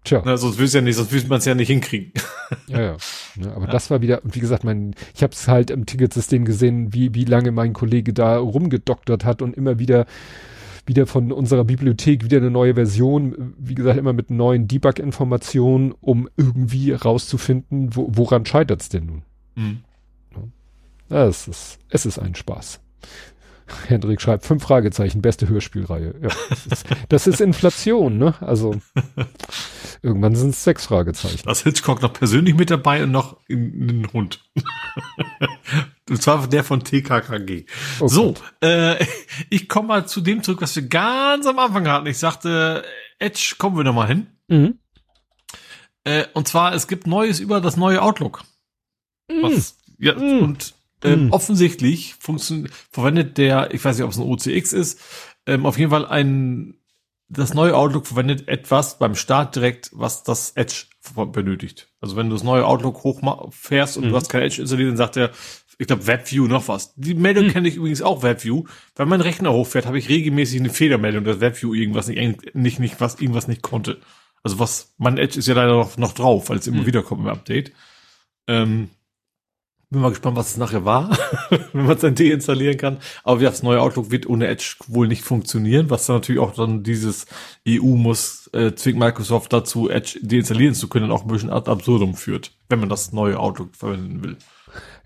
[0.04, 0.22] Tja.
[0.24, 2.12] Ne, sonst willst ja nicht, sonst willst man es ja nicht hinkriegen.
[2.68, 2.96] Ja, ja.
[3.40, 3.72] ja aber ja.
[3.72, 7.12] das war wieder, und wie gesagt, mein, ich habe es halt im Ticketsystem gesehen, wie,
[7.12, 10.06] wie lange mein Kollege da rumgedoktert hat und immer wieder
[10.86, 16.28] wieder von unserer Bibliothek wieder eine neue Version, wie gesagt, immer mit neuen Debug-Informationen, um
[16.36, 19.22] irgendwie rauszufinden, wo, woran scheitert es denn nun?
[19.54, 19.82] Mhm.
[21.08, 22.80] Ja, es, ist, es ist ein Spaß.
[23.88, 26.14] Hendrik schreibt fünf Fragezeichen, beste Hörspielreihe.
[26.22, 28.34] Ja, das, ist, das ist Inflation, ne?
[28.40, 28.74] Also
[30.02, 31.47] irgendwann sind es sechs Fragezeichen.
[31.47, 34.44] Das Hitchcock noch persönlich mit dabei und noch in, in den Hund.
[36.08, 37.66] und zwar der von TKKG.
[38.00, 39.05] Oh so, äh,
[39.50, 42.07] ich komme mal zu dem zurück, was wir ganz am Anfang hatten.
[42.07, 42.84] Ich sagte,
[43.18, 44.26] Edge, kommen wir noch mal hin.
[44.49, 44.78] Mhm.
[46.05, 48.44] Äh, und zwar, es gibt Neues über das neue Outlook.
[49.31, 49.42] Mhm.
[49.42, 50.42] Was, ja, mhm.
[50.42, 51.33] und ähm, mm.
[51.33, 52.15] Offensichtlich
[52.91, 55.00] verwendet der, ich weiß nicht, ob es ein OCX ist,
[55.47, 56.75] ähm, auf jeden Fall ein,
[57.28, 60.86] das neue Outlook verwendet etwas beim Start direkt, was das Edge
[61.32, 61.88] benötigt.
[62.00, 64.06] Also wenn du das neue Outlook hochfährst und mm.
[64.06, 64.16] du mhm.
[64.16, 65.30] hast kein Edge installiert, dann sagt er,
[65.78, 66.94] ich glaube WebView noch was.
[66.94, 67.50] Die Meldung mm.
[67.50, 68.64] kenne ich übrigens auch WebView.
[68.94, 73.00] Wenn mein Rechner hochfährt, habe ich regelmäßig eine Fehlermeldung, dass WebView irgendwas nicht, nicht, nicht
[73.00, 74.00] was irgendwas nicht konnte.
[74.42, 76.86] Also was, mein Edge ist ja leider noch, noch drauf, weil es immer mhm.
[76.86, 77.72] wieder kommt im Update.
[78.46, 78.90] Ähm,
[79.90, 81.16] bin mal gespannt, was es nachher war,
[81.73, 82.98] wenn man es dann deinstallieren kann.
[83.23, 86.55] Aber ja, das neue Outlook wird ohne Edge wohl nicht funktionieren, was dann natürlich auch
[86.55, 87.26] dann dieses
[87.68, 92.15] EU muss, äh, zwingt Microsoft dazu, Edge deinstallieren zu können, auch ein bisschen ad absurdum
[92.15, 94.36] führt, wenn man das neue Outlook verwenden will.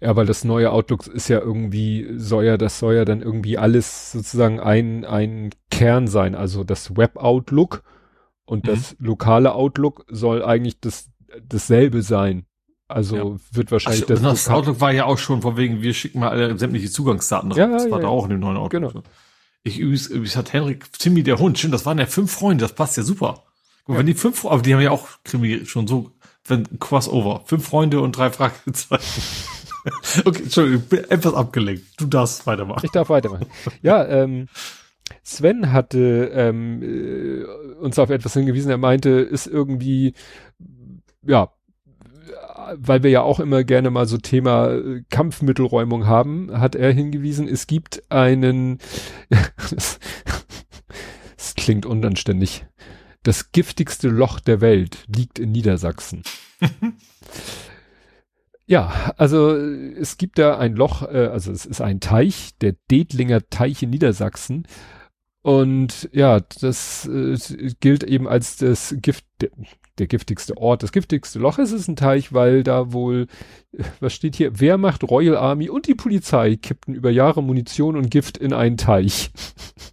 [0.01, 3.59] Ja, weil das neue Outlook ist ja irgendwie, soll ja, das soll ja dann irgendwie
[3.59, 6.35] alles sozusagen ein, ein Kern sein.
[6.35, 7.83] Also das Web Outlook
[8.47, 8.69] und mhm.
[8.69, 11.11] das lokale Outlook soll eigentlich das,
[11.47, 12.47] dasselbe sein.
[12.91, 13.37] Also ja.
[13.53, 14.21] wird wahrscheinlich Ach, das.
[14.21, 17.69] Das Outlook war ja auch schon von wegen, wir schicken mal alle sämtliche Zugangsdaten Ja,
[17.69, 18.93] das war ja, da auch in dem neuen Outlook.
[18.93, 19.05] Genau.
[19.63, 22.73] Ich übrigens, übrigens hat Henrik Timmy der Hund, stimmt, das waren ja fünf Freunde, das
[22.73, 23.45] passt ja super.
[23.85, 23.99] Guck, ja.
[24.01, 26.11] wenn die fünf, aber die haben ja auch Krimi schon so,
[26.47, 29.23] wenn Crossover, fünf Freunde und drei Fragezeichen.
[30.25, 31.85] okay, Entschuldigung, ich bin etwas abgelenkt.
[31.99, 32.81] Du darfst weitermachen.
[32.85, 33.47] Ich darf weitermachen.
[33.83, 34.49] Ja, ähm,
[35.23, 37.45] Sven hatte ähm, äh,
[37.75, 38.71] uns auf etwas hingewiesen.
[38.71, 40.15] Er meinte, ist irgendwie,
[41.23, 41.53] ja,
[42.77, 47.49] weil wir ja auch immer gerne mal so Thema äh, Kampfmittelräumung haben, hat er hingewiesen,
[47.49, 48.79] es gibt einen
[51.61, 52.65] klingt unanständig.
[53.23, 56.23] Das giftigste Loch der Welt liegt in Niedersachsen.
[58.67, 63.49] ja, also es gibt da ein Loch, äh, also es ist ein Teich, der Detlinger
[63.51, 64.67] Teich in Niedersachsen.
[65.43, 67.37] Und ja, das äh,
[67.79, 69.27] gilt eben als das Gift,
[69.99, 71.59] der, giftigste Ort, das giftigste Loch.
[71.59, 73.27] Es ist ein Teich, weil da wohl,
[74.01, 78.39] was steht hier, Wehrmacht, Royal Army und die Polizei kippten über Jahre Munition und Gift
[78.39, 79.31] in einen Teich.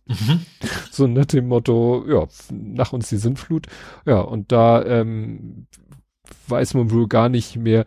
[0.06, 0.42] Mhm.
[0.92, 3.68] So nach dem Motto, ja, nach uns die Sintflut.
[4.08, 5.68] Ja, und da ähm,
[6.48, 7.86] weiß man wohl gar nicht mehr.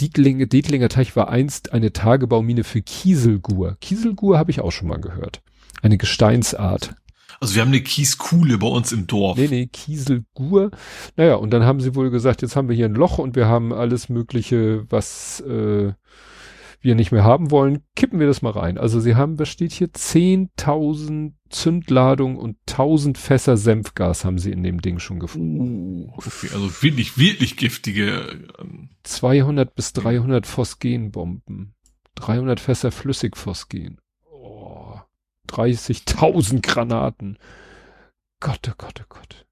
[0.00, 3.76] Dietlinge, Dietlinger Teich war einst eine Tagebaumine für Kieselgur.
[3.80, 5.42] Kieselgur habe ich auch schon mal gehört.
[5.82, 6.94] Eine Gesteinsart.
[7.40, 9.38] Also wir haben eine Kieskuhle bei uns im Dorf.
[9.38, 10.70] Nee, nee, Kieselgur.
[11.16, 13.46] Naja, und dann haben sie wohl gesagt, jetzt haben wir hier ein Loch und wir
[13.46, 15.94] haben alles Mögliche, was äh,
[16.82, 17.82] wir nicht mehr haben wollen.
[17.96, 18.76] Kippen wir das mal rein.
[18.76, 19.88] Also sie haben, was steht hier?
[19.88, 25.58] 10.000 Zündladungen und 1000 Fässer Senfgas haben sie in dem Ding schon gefunden.
[25.60, 28.50] Uh, okay, also wirklich, wirklich giftige.
[28.58, 31.74] Ähm 200 bis 300 Phosgenbomben.
[32.16, 33.98] 300 Fässer Flüssigphosgen.
[35.50, 37.38] 30.000 Granaten.
[38.40, 39.46] Gott, oh Gott, oh Gott.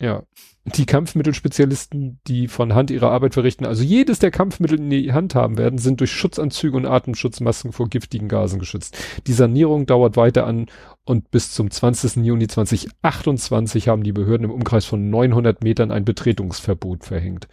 [0.00, 0.22] Ja.
[0.64, 5.34] Die Kampfmittelspezialisten, die von Hand ihre Arbeit verrichten, also jedes der Kampfmittel in die Hand
[5.34, 8.96] haben werden, sind durch Schutzanzüge und Atemschutzmasken vor giftigen Gasen geschützt.
[9.26, 10.66] Die Sanierung dauert weiter an
[11.04, 12.16] und bis zum 20.
[12.16, 17.48] Juni 2028 haben die Behörden im Umkreis von 900 Metern ein Betretungsverbot verhängt.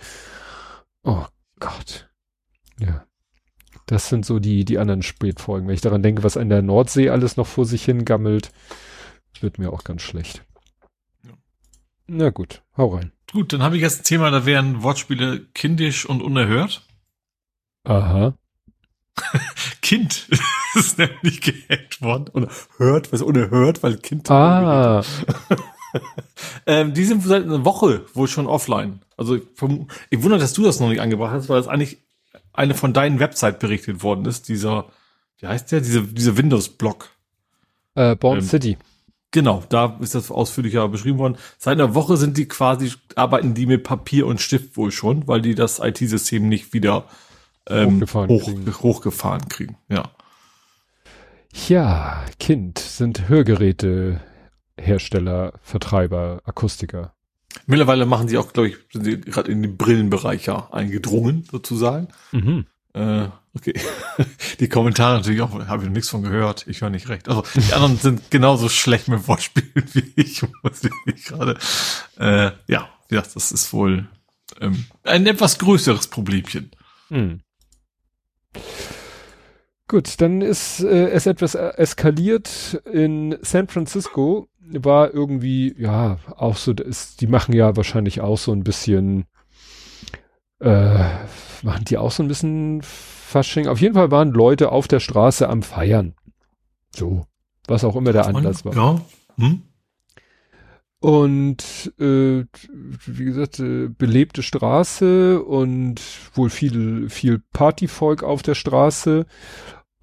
[1.04, 1.26] Oh
[1.60, 2.10] Gott.
[2.80, 3.06] Ja.
[3.86, 5.68] Das sind so die, die anderen Spätfolgen.
[5.68, 8.52] Wenn ich daran denke, was an der Nordsee alles noch vor sich hingammelt,
[9.42, 10.44] wird mir auch ganz schlecht.
[11.24, 11.34] Ja.
[12.08, 13.12] Na gut, hau rein.
[13.32, 16.88] Gut, dann habe ich jetzt ein Thema, da wären Wortspiele kindisch und unerhört.
[17.84, 18.34] Aha.
[19.82, 20.28] kind
[20.76, 22.28] ist nämlich gehackt worden.
[22.30, 24.30] Und hört, was unerhört, weil Kind.
[24.32, 25.04] Ah.
[26.66, 29.02] ähm, die sind seit einer Woche wohl schon offline.
[29.18, 32.00] Also vom, ich wundere, dass du das noch nicht angebracht hast, weil das eigentlich
[32.58, 34.86] eine von deinen Website berichtet worden ist, dieser,
[35.40, 37.10] wie heißt der, diese, diese Windows-Blog.
[37.96, 38.78] Äh, Born ähm, City.
[39.32, 41.38] Genau, da ist das ausführlicher beschrieben worden.
[41.58, 45.42] Seit einer Woche sind die quasi, arbeiten die mit Papier und Stift wohl schon, weil
[45.42, 47.06] die das IT-System nicht wieder
[47.68, 48.74] ähm, hochgefahren, hoch, kriegen.
[48.82, 49.78] hochgefahren kriegen.
[49.90, 50.04] Ja.
[51.68, 54.22] Ja, Kind sind Hörgeräte,
[54.78, 57.15] Hersteller, Vertreiber, Akustiker.
[57.66, 62.10] Mittlerweile machen sie auch, glaube ich, sind sie gerade in den Brillenbereich ja eingedrungen, sozusagen.
[62.32, 62.66] Mhm.
[62.94, 63.74] Äh, okay.
[64.60, 67.28] die Kommentare natürlich auch, habe ich nichts von gehört, ich höre nicht recht.
[67.28, 71.58] Also die anderen sind genauso schlecht mit Wortspielen wie ich, muss ich gerade.
[72.18, 74.08] Äh, ja, ja, das ist wohl
[74.62, 76.72] ähm, ein etwas größeres Problemchen.
[77.10, 77.42] Mhm.
[79.88, 86.74] Gut, dann ist äh, es etwas eskaliert in San Francisco war irgendwie, ja, auch so,
[86.74, 89.26] ist, die machen ja wahrscheinlich auch so ein bisschen,
[90.60, 91.04] äh,
[91.64, 93.68] machen die auch so ein bisschen Fasching.
[93.68, 96.16] Auf jeden Fall waren Leute auf der Straße am Feiern.
[96.96, 97.26] So,
[97.68, 98.76] was auch immer der Anlass war.
[98.76, 99.02] Ja.
[99.38, 99.64] Hm?
[101.00, 102.46] Und äh,
[103.06, 106.02] wie gesagt, äh, belebte Straße und
[106.34, 109.28] wohl viel, viel Partyvolk auf der Straße.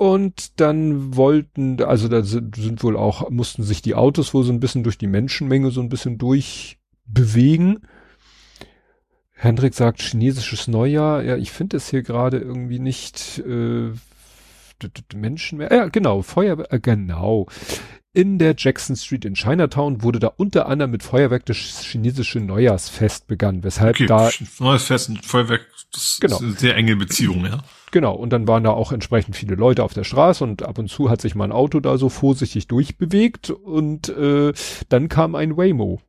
[0.03, 4.53] Und dann wollten, also da sind, sind wohl auch, mussten sich die Autos wohl so
[4.53, 7.87] ein bisschen durch die Menschenmenge so ein bisschen durchbewegen.
[9.31, 11.23] Hendrik sagt chinesisches Neujahr.
[11.23, 13.93] Ja, ich finde es hier gerade irgendwie nicht äh,
[15.15, 15.73] Menschen mehr.
[15.73, 17.47] Ja, genau, Feuerwehr, äh, genau.
[18.15, 23.27] In der Jackson Street in Chinatown wurde da unter anderem mit Feuerwerk das chinesische Neujahrsfest
[23.27, 26.37] begann, weshalb okay, da neues Fest und Feuerwerk, das genau.
[26.37, 27.65] ist eine sehr enge Beziehung, ja.
[27.91, 30.89] Genau, und dann waren da auch entsprechend viele Leute auf der Straße und ab und
[30.89, 34.53] zu hat sich mal ein Auto da so vorsichtig durchbewegt und äh,
[34.91, 36.03] dann kam ein Waymo.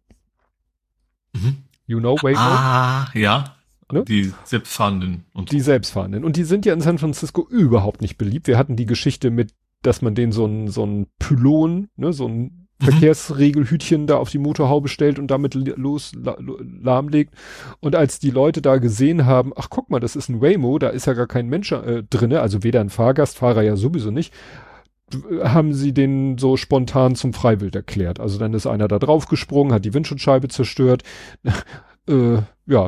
[1.31, 1.57] Mhm.
[1.87, 2.39] You know Waymo?
[2.39, 3.55] Ah, ja.
[3.91, 4.03] Ne?
[4.05, 5.25] Die selbstfahrenden.
[5.33, 6.23] Und die selbstfahrenden.
[6.23, 8.47] Und die sind ja in San Francisco überhaupt nicht beliebt.
[8.47, 9.53] Wir hatten die Geschichte mit,
[9.83, 12.91] dass man den so ein, so ein Pylon, ne, so ein Mhm.
[12.91, 16.37] Verkehrsregelhütchen da auf die Motorhaube stellt und damit los la,
[16.81, 17.33] lahmlegt.
[17.79, 20.89] Und als die Leute da gesehen haben, ach guck mal, das ist ein Waymo, da
[20.89, 24.33] ist ja gar kein Mensch äh, drinne, also weder ein Fahrgast, Fahrer ja sowieso nicht,
[25.43, 28.19] haben sie den so spontan zum Freiwild erklärt.
[28.19, 31.03] Also dann ist einer da draufgesprungen, hat die Windschutzscheibe zerstört.
[32.09, 32.87] äh, ja,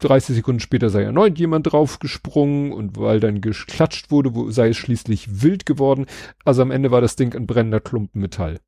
[0.00, 4.76] 30 Sekunden später sei erneut jemand draufgesprungen und weil dann geklatscht wurde, wo, sei es
[4.76, 6.06] schließlich wild geworden.
[6.44, 8.60] Also am Ende war das Ding ein brennender Klumpen Metall.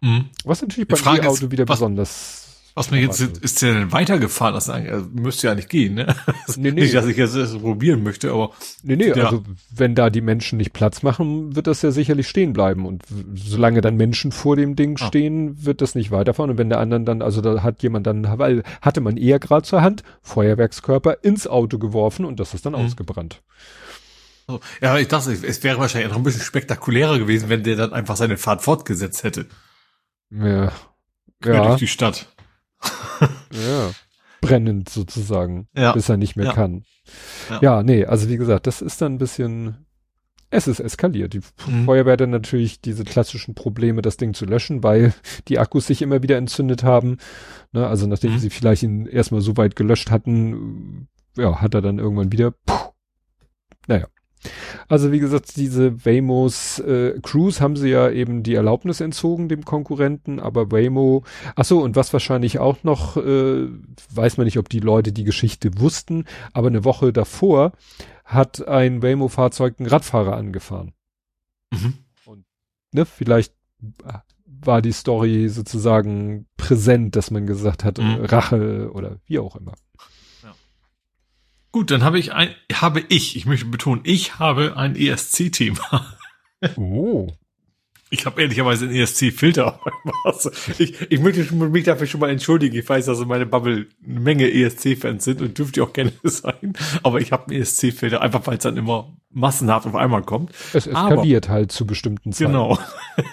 [0.00, 0.26] Mhm.
[0.44, 2.47] Was natürlich beim E-Auto wieder was, besonders.
[2.78, 4.54] Was mir jetzt ist, ist der denn weitergefahren?
[4.54, 6.14] Das also, müsste ja nicht gehen, ne?
[6.56, 6.82] Nee, nee.
[6.82, 8.52] Nicht, dass ich jetzt das probieren möchte, aber.
[8.84, 9.24] Nee, nee, ja.
[9.24, 9.42] also
[9.74, 12.86] wenn da die Menschen nicht Platz machen, wird das ja sicherlich stehen bleiben.
[12.86, 13.02] Und
[13.34, 15.06] solange dann Menschen vor dem Ding ah.
[15.08, 16.52] stehen, wird das nicht weiterfahren.
[16.52, 19.64] Und wenn der anderen dann, also da hat jemand dann, weil hatte man eher gerade
[19.64, 22.80] zur Hand, Feuerwerkskörper ins Auto geworfen und das ist dann mhm.
[22.80, 23.42] ausgebrannt.
[24.80, 28.14] Ja, ich dachte, es wäre wahrscheinlich noch ein bisschen spektakulärer gewesen, wenn der dann einfach
[28.14, 29.46] seine Fahrt fortgesetzt hätte.
[30.30, 30.72] Ja.
[31.40, 31.66] Quer ja.
[31.66, 32.28] durch die Stadt.
[33.52, 33.90] Ja.
[34.40, 35.68] Brennend sozusagen.
[35.76, 35.92] Ja.
[35.92, 36.52] Bis er nicht mehr ja.
[36.52, 36.84] kann.
[37.50, 37.58] Ja.
[37.62, 39.86] ja, nee, also wie gesagt, das ist dann ein bisschen,
[40.50, 41.32] es ist eskaliert.
[41.32, 41.84] Die mhm.
[41.84, 45.14] Feuerwehr dann natürlich diese klassischen Probleme, das Ding zu löschen, weil
[45.48, 47.18] die Akkus sich immer wieder entzündet haben.
[47.72, 48.38] Ne, also nachdem mhm.
[48.38, 52.92] sie vielleicht ihn erstmal so weit gelöscht hatten, ja, hat er dann irgendwann wieder, puh,
[53.86, 54.06] naja.
[54.88, 59.64] Also wie gesagt, diese Waymos äh, Cruise haben sie ja eben die Erlaubnis entzogen dem
[59.64, 61.24] Konkurrenten, aber Waymo,
[61.56, 63.68] ach so und was wahrscheinlich auch noch, äh,
[64.12, 67.72] weiß man nicht, ob die Leute die Geschichte wussten, aber eine Woche davor
[68.24, 70.92] hat ein Waymo-Fahrzeug einen Radfahrer angefahren.
[71.70, 71.94] Mhm.
[72.26, 72.44] Und
[72.92, 73.54] ne, vielleicht
[74.44, 78.24] war die Story sozusagen präsent, dass man gesagt hat, mhm.
[78.24, 79.72] Rache oder wie auch immer.
[81.72, 86.16] Gut, dann habe ich ein, habe ich, ich möchte betonen, ich habe ein ESC-Thema.
[86.76, 87.28] Oh.
[88.10, 89.80] Ich habe ehrlicherweise einen ESC-Filter.
[90.78, 92.76] Ich, ich möchte mich dafür schon mal entschuldigen.
[92.76, 96.74] Ich weiß, dass in meiner Bubble eine Menge ESC-Fans sind und dürfte auch gerne sein.
[97.02, 100.52] Aber ich habe einen ESC-Filter, einfach weil es dann immer massenhaft auf einmal kommt.
[100.72, 102.52] Es eskaliert Aber, halt zu bestimmten Zeiten.
[102.52, 102.78] Genau.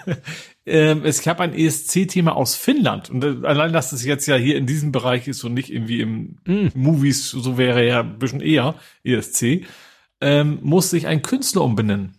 [0.66, 3.08] ähm, es gab ein ESC-Thema aus Finnland.
[3.08, 6.00] Und äh, allein, dass es jetzt ja hier in diesem Bereich ist und nicht irgendwie
[6.00, 6.68] im mm.
[6.74, 9.64] Movies, so wäre ja ein bisschen eher ESC,
[10.20, 12.16] ähm, muss sich ein Künstler umbenennen.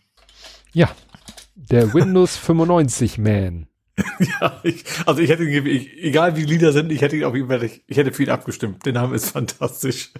[0.72, 0.90] Ja,
[1.56, 3.68] der Windows 95 Man.
[4.20, 7.36] ja, ich, also ich hätte ich, egal wie die Lieder sind, ich hätte ihn auf
[7.36, 8.86] jeden Fall, ich, ich hätte ihn abgestimmt.
[8.86, 10.12] Der Name ist fantastisch.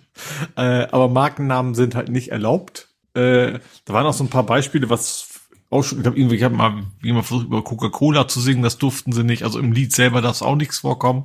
[0.56, 2.90] Äh, aber Markennamen sind halt nicht erlaubt.
[3.14, 5.37] Äh, da waren auch so ein paar Beispiele, was
[5.70, 8.78] auch schon, ich glaube, irgendwie, ich habe mal jemand versucht, über Coca-Cola zu singen, das
[8.78, 9.44] durften sie nicht.
[9.44, 11.24] Also im Lied selber darf auch nichts vorkommen.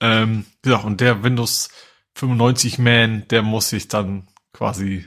[0.00, 1.70] Ähm, ja, und der Windows
[2.14, 5.04] 95 Man, der muss sich dann quasi,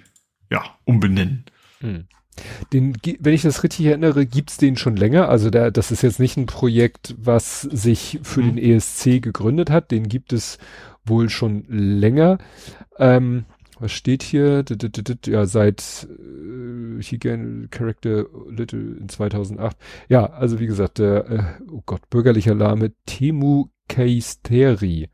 [0.49, 1.45] ja, umbenennen.
[1.79, 2.07] Hm.
[2.71, 5.27] Den, wenn ich das richtig erinnere, gibt's den schon länger.
[5.29, 8.55] Also der, das ist jetzt nicht ein Projekt, was sich für mhm.
[8.55, 9.91] den ESC gegründet hat.
[9.91, 10.57] Den gibt es
[11.03, 12.37] wohl schon länger.
[12.97, 13.45] Ähm,
[13.79, 14.63] was steht hier?
[15.25, 19.77] Ja, seit äh, hier Character Little in 2008.
[20.07, 25.09] Ja, also wie gesagt, der, äh, oh Gott, bürgerlicher Name Temu Keisteri.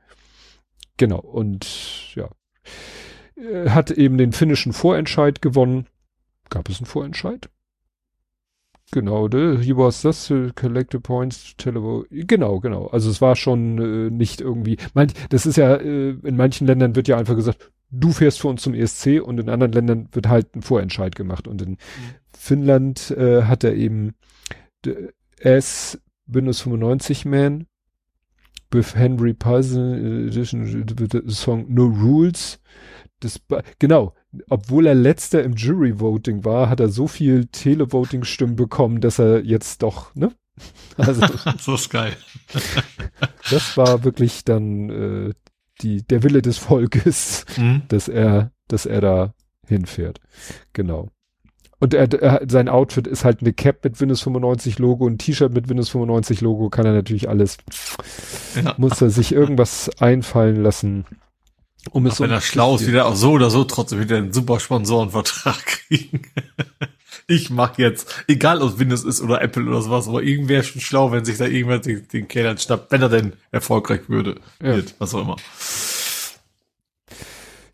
[0.98, 2.30] Genau, und ja,
[3.36, 5.88] äh, hat eben den finnischen Vorentscheid gewonnen
[6.50, 7.50] Gab es einen Vorentscheid?
[8.92, 9.60] Genau, ne?
[9.60, 12.88] He was this to collect the points to Genau, genau.
[12.88, 14.78] Also es war schon äh, nicht irgendwie.
[14.94, 18.48] Manch, das ist ja, äh, in manchen Ländern wird ja einfach gesagt, du fährst für
[18.48, 21.48] uns zum ESC und in anderen Ländern wird halt ein Vorentscheid gemacht.
[21.48, 21.78] Und in mhm.
[22.38, 24.16] Finnland äh, hat er eben
[25.40, 27.68] S Windows 95 Man
[28.72, 30.86] with Henry Paulson Edition
[31.30, 32.60] Song No Rules.
[33.22, 33.40] Das,
[33.80, 34.14] genau,
[34.50, 39.82] obwohl er letzter im Jury-Voting war, hat er so viel Televoting-Stimmen bekommen, dass er jetzt
[39.84, 40.32] doch, ne?
[40.98, 41.26] Also,
[41.60, 42.16] so ist geil.
[43.50, 45.34] das war wirklich dann äh,
[45.82, 47.84] die, der Wille des Volkes, mhm.
[47.88, 49.34] dass er, dass er da
[49.68, 50.20] hinfährt.
[50.74, 51.10] Genau.
[51.80, 55.54] Und er, er, sein Outfit ist halt eine Cap mit Windows 95 Logo, ein T-Shirt
[55.54, 57.58] mit Windows 95 Logo, kann er natürlich alles,
[58.56, 58.74] ja.
[58.78, 61.06] muss er sich irgendwas einfallen lassen.
[61.92, 64.34] Um es Ach, wenn er schlau ist, wieder auch so oder so trotzdem wieder einen
[64.34, 66.22] super Sponsorenvertrag kriegen.
[67.28, 71.12] Ich mach jetzt, egal ob Windows ist oder Apple oder sowas, aber irgendwer schon schlau,
[71.12, 74.76] wenn sich da irgendwer den, den Kerl schnappt, wenn er denn erfolgreich würde, ja.
[74.76, 75.36] wird, was auch immer.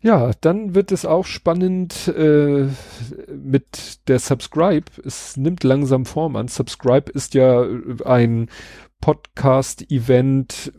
[0.00, 2.66] Ja, dann wird es auch spannend äh,
[3.32, 4.86] mit der Subscribe.
[5.04, 6.48] Es nimmt langsam Form an.
[6.48, 7.64] Subscribe ist ja
[8.04, 8.48] ein
[9.00, 10.72] Podcast-Event,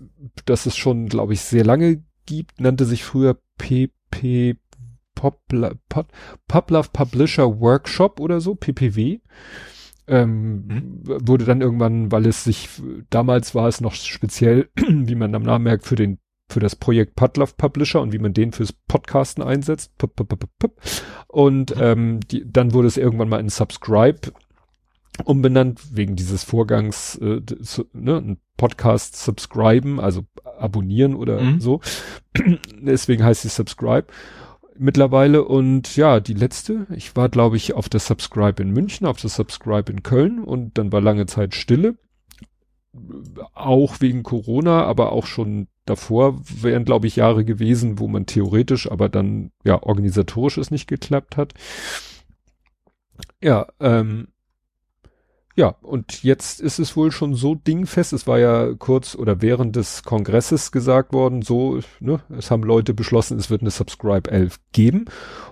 [0.45, 4.58] das es schon, glaube ich, sehr lange gibt, nannte sich früher PP
[5.16, 6.11] Popla, Pop,
[6.48, 9.19] Poplove Publisher Workshop oder so, PPW.
[10.06, 11.01] Ähm, mhm.
[11.06, 12.69] Wurde dann irgendwann, weil es sich,
[13.09, 16.19] damals war es noch speziell, wie man am Namen merkt, für den
[16.50, 19.93] für das Projekt Putlove Publisher und wie man den fürs Podcasten einsetzt.
[21.27, 21.82] Und mhm.
[21.82, 24.19] ähm, die, dann wurde es irgendwann mal in Subscribe
[25.25, 30.25] umbenannt wegen dieses Vorgangs, äh, zu, ne, ein Podcast subscriben, also
[30.58, 31.59] abonnieren oder mhm.
[31.59, 31.82] so.
[32.82, 34.08] Deswegen heißt sie Subscribe
[34.77, 39.19] mittlerweile und ja, die letzte, ich war glaube ich auf der Subscribe in München, auf
[39.19, 41.95] der Subscribe in Köln und dann war lange Zeit Stille.
[43.53, 48.90] auch wegen Corona, aber auch schon davor wären, glaube ich, Jahre gewesen, wo man theoretisch,
[48.90, 51.53] aber dann ja organisatorisch es nicht geklappt hat.
[53.42, 54.27] Ja, ähm,
[55.56, 58.12] ja, und jetzt ist es wohl schon so dingfest.
[58.12, 62.96] Es war ja kurz oder während des Kongresses gesagt worden, so, ne, es haben Leute
[62.96, 65.06] beschlossen, es wird eine Subscribe 11 geben.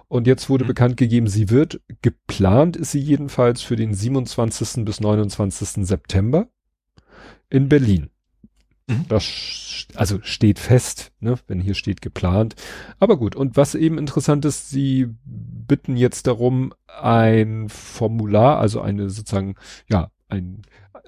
[0.08, 0.70] Und jetzt wurde mhm.
[0.70, 4.84] bekannt gegeben, sie wird, geplant ist sie jedenfalls für den 27.
[4.86, 5.86] bis 29.
[5.86, 6.48] September
[7.50, 8.10] in Berlin.
[8.92, 9.06] Mhm.
[9.08, 9.24] Das
[9.96, 12.56] also steht fest, ne, wenn hier steht geplant.
[13.00, 19.10] Aber gut, und was eben interessant ist, sie bitten jetzt darum, ein Formular, also eine
[19.10, 19.56] sozusagen,
[19.90, 20.62] ja, ein
[20.94, 21.00] äh,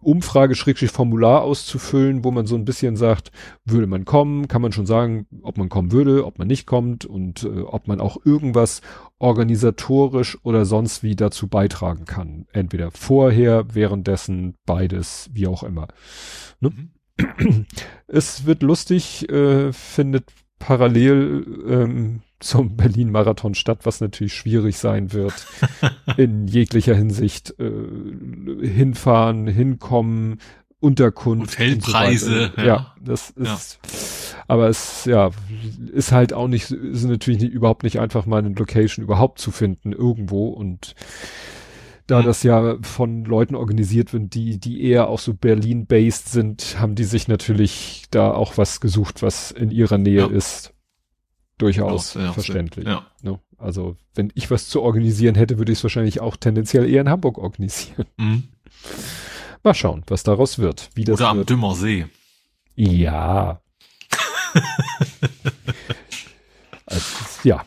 [0.00, 3.30] Umfrage-Formular auszufüllen, wo man so ein bisschen sagt,
[3.64, 7.04] würde man kommen, kann man schon sagen, ob man kommen würde, ob man nicht kommt
[7.04, 8.82] und äh, ob man auch irgendwas
[9.18, 12.46] organisatorisch oder sonst wie dazu beitragen kann.
[12.52, 15.88] Entweder vorher, währenddessen, beides, wie auch immer.
[16.60, 16.70] Ne?
[16.70, 16.90] Mhm.
[18.06, 20.24] Es wird lustig, äh, findet
[20.58, 25.46] parallel ähm, zum Berlin-Marathon statt, was natürlich schwierig sein wird
[26.16, 27.54] in jeglicher Hinsicht.
[27.58, 27.70] Äh,
[28.66, 30.38] hinfahren, hinkommen,
[30.80, 31.58] Unterkunft.
[31.58, 32.52] Hotelpreise.
[32.54, 32.66] So ja.
[32.66, 32.94] ja.
[33.00, 34.38] das ist, ja.
[34.48, 35.30] aber es, ja,
[35.92, 39.50] ist halt auch nicht, ist natürlich nicht, überhaupt nicht einfach mal eine Location überhaupt zu
[39.50, 40.94] finden irgendwo und
[42.06, 42.24] da mhm.
[42.26, 47.04] das ja von Leuten organisiert wird, die, die eher auch so Berlin-based sind, haben die
[47.04, 50.26] sich natürlich da auch was gesucht, was in ihrer Nähe ja.
[50.26, 50.72] ist.
[51.56, 52.86] Durchaus ja, verständlich.
[52.86, 53.06] Ja.
[53.22, 53.38] Ne?
[53.58, 57.08] Also, wenn ich was zu organisieren hätte, würde ich es wahrscheinlich auch tendenziell eher in
[57.08, 58.06] Hamburg organisieren.
[58.16, 58.48] Mhm.
[59.62, 60.90] Mal schauen, was daraus wird.
[60.94, 61.50] Wie das Oder am wird.
[61.50, 62.06] Dümmer See.
[62.74, 63.62] Ja.
[66.86, 67.06] also,
[67.44, 67.64] ja.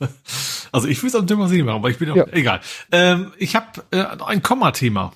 [0.72, 2.26] Also ich will es am Thema See machen, aber ich bin auch, ja.
[2.32, 2.60] egal.
[2.92, 5.12] Ähm, ich habe äh, ein Komma-Thema.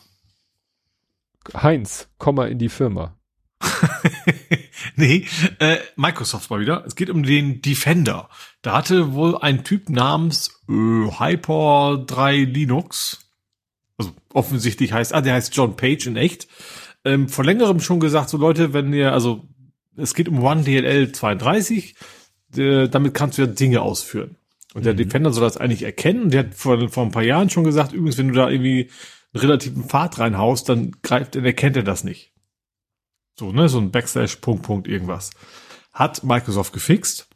[1.54, 3.16] Heinz, Komma in die Firma.
[4.96, 5.26] nee,
[5.58, 6.84] äh, Microsoft mal wieder.
[6.86, 8.28] Es geht um den Defender.
[8.62, 13.26] Da hatte wohl ein Typ namens äh, Hyper 3 Linux,
[13.98, 16.48] also offensichtlich heißt, ah, der heißt John Page in echt,
[17.04, 19.48] ähm, vor längerem schon gesagt, so Leute, wenn ihr, also
[19.96, 21.94] es geht um OneDLL 32,
[22.56, 24.36] äh, damit kannst du ja Dinge ausführen.
[24.74, 24.98] Und der mhm.
[24.98, 26.30] Defender soll das eigentlich erkennen.
[26.30, 28.90] Der hat vor, vor ein paar Jahren schon gesagt, übrigens, wenn du da irgendwie
[29.32, 32.32] einen relativen Pfad reinhaust, dann greift, dann erkennt er das nicht.
[33.38, 35.30] So, ne, so ein Backslash, Punkt, Punkt, irgendwas.
[35.92, 37.26] Hat Microsoft gefixt.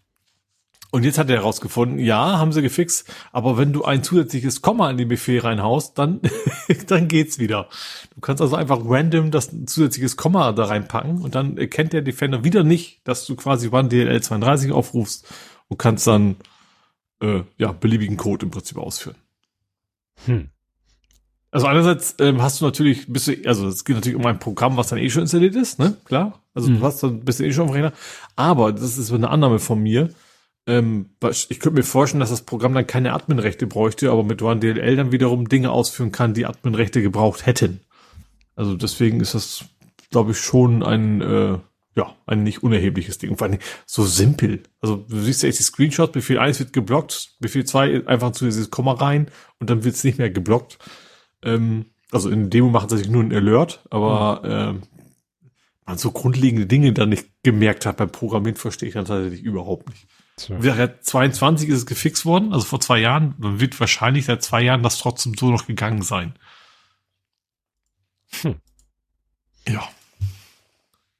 [0.91, 4.89] Und jetzt hat er herausgefunden, ja, haben sie gefixt, aber wenn du ein zusätzliches Komma
[4.91, 6.21] in den Befehl reinhaust, dann,
[6.87, 7.69] dann geht's wieder.
[8.15, 12.45] Du kannst also einfach random das zusätzliches Komma da reinpacken und dann erkennt der Defender
[12.45, 15.27] wieder nicht, dass du quasi OneDLL 32 aufrufst
[15.67, 16.37] und kannst dann
[17.25, 19.17] äh, ja, beliebigen Code im Prinzip ausführen.
[20.27, 20.51] Hm.
[21.51, 24.77] Also einerseits ähm, hast du natürlich, bist du, also es geht natürlich um ein Programm,
[24.77, 25.97] was dann eh schon installiert ist, ne?
[26.05, 26.41] Klar.
[26.53, 26.79] Also hm.
[26.79, 27.93] du hast dann bist du eh schon auf Rechner.
[28.37, 30.11] Aber das ist so eine Annahme von mir.
[30.67, 31.11] Ähm,
[31.49, 35.13] ich könnte mir vorstellen, dass das Programm dann keine Adminrechte bräuchte, aber mit OneDLL dann
[35.13, 37.81] wiederum Dinge ausführen kann, die Adminrechte gebraucht hätten.
[38.57, 39.65] Also deswegen ist das,
[40.11, 41.59] glaube ich, schon ein äh,
[41.97, 43.31] ja, ein nicht unerhebliches Ding.
[43.31, 44.63] Und vor allem so simpel.
[44.81, 48.45] Also du siehst ja jetzt die Screenshot, Befehl 1 wird geblockt, Befehl 2 einfach zu
[48.45, 49.29] dieses Komma rein
[49.61, 50.79] und dann wird es nicht mehr geblockt.
[51.43, 54.51] Ähm, also in Demo machen sie sich nur ein Alert, aber mhm.
[54.51, 54.83] ähm,
[55.87, 59.89] man so grundlegende Dinge dann nicht gemerkt hat beim Programmieren, verstehe ich dann tatsächlich überhaupt
[59.89, 60.07] nicht.
[60.37, 60.59] So.
[60.59, 64.83] 22 ist es gefixt worden, also vor zwei Jahren, dann wird wahrscheinlich seit zwei Jahren
[64.83, 66.35] das trotzdem so noch gegangen sein.
[68.43, 68.57] Hm.
[69.69, 69.89] Ja.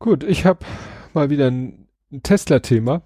[0.05, 0.67] Gut, ich habe
[1.15, 1.89] mal wieder ein,
[2.23, 3.01] Tesla-Thema.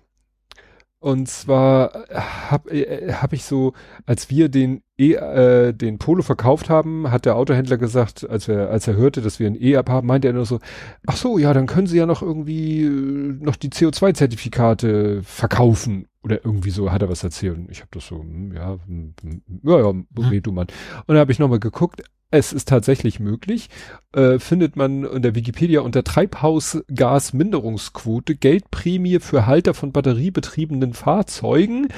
[0.98, 3.72] Und zwar habe äh, hab ich so,
[4.04, 8.70] als wir den e, äh, den Polo verkauft haben, hat der Autohändler gesagt, als er
[8.70, 10.60] als er hörte, dass wir ein E-App haben, meinte er nur so,
[11.06, 16.44] ach so, ja, dann können Sie ja noch irgendwie äh, noch die CO2-Zertifikate verkaufen oder
[16.44, 17.58] irgendwie so hat er was erzählt.
[17.70, 19.94] Ich habe das so, hm, ja, hm, hm, ja, ja,
[20.30, 20.66] red du mal.
[21.06, 23.70] Und dann habe ich nochmal geguckt, es ist tatsächlich möglich,
[24.12, 31.88] äh, findet man in der Wikipedia unter Treibhausgasminderungsquote Geldprämie für Halter von batteriebetriebenen Fahrzeugen.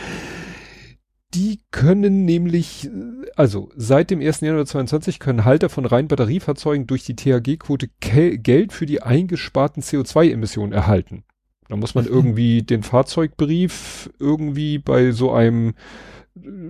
[1.35, 2.91] Die können nämlich,
[3.37, 4.41] also seit dem 1.
[4.41, 10.73] Januar 2022 können Halter von rein Batteriefahrzeugen durch die THG-Quote Geld für die eingesparten CO2-Emissionen
[10.73, 11.23] erhalten.
[11.69, 15.75] Da muss man irgendwie den Fahrzeugbrief irgendwie bei so einem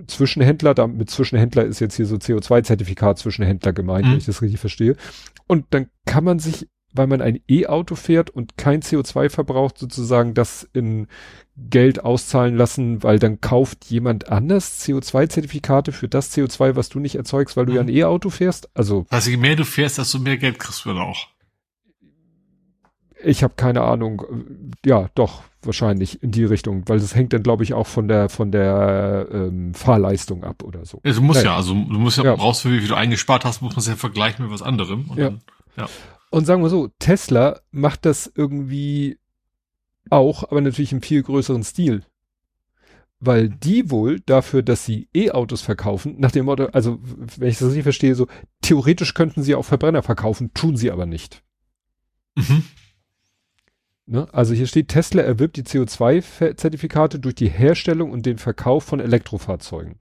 [0.05, 4.11] Zwischenhändler, da mit Zwischenhändler ist jetzt hier so CO2-Zertifikat Zwischenhändler gemeint, mhm.
[4.11, 4.95] wenn ich das richtig verstehe.
[5.47, 10.33] Und dann kann man sich, weil man ein E-Auto fährt und kein CO2 verbraucht, sozusagen
[10.33, 11.07] das in
[11.69, 17.15] Geld auszahlen lassen, weil dann kauft jemand anders CO2-Zertifikate für das CO2, was du nicht
[17.15, 17.75] erzeugst, weil du mhm.
[17.75, 18.69] ja ein E-Auto fährst.
[18.73, 19.05] Also.
[19.09, 21.27] Also je mehr du fährst, desto mehr Geld kriegst du dann auch.
[23.23, 24.23] Ich habe keine Ahnung.
[24.83, 28.29] Ja, doch, wahrscheinlich in die Richtung, weil das hängt dann, glaube ich, auch von der
[28.29, 31.01] von der ähm, Fahrleistung ab oder so.
[31.03, 32.33] Ja, du musst ja, ja also du musst ja, ja.
[32.33, 35.11] raus, wie viel du eingespart hast, muss man es ja vergleichen mit was anderem.
[35.15, 35.29] Ja.
[35.29, 35.41] Dann,
[35.77, 35.87] ja.
[36.31, 39.19] Und sagen wir so, Tesla macht das irgendwie
[40.09, 42.03] auch, aber natürlich im viel größeren Stil.
[43.19, 47.67] Weil die wohl dafür, dass sie E-Autos verkaufen, nach dem Motto, also wenn ich das
[47.67, 48.27] richtig verstehe, so
[48.61, 51.43] theoretisch könnten sie auch Verbrenner verkaufen, tun sie aber nicht.
[52.35, 52.63] Mhm.
[54.05, 54.27] Ne?
[54.33, 59.99] Also hier steht, Tesla erwirbt die CO2-Zertifikate durch die Herstellung und den Verkauf von Elektrofahrzeugen.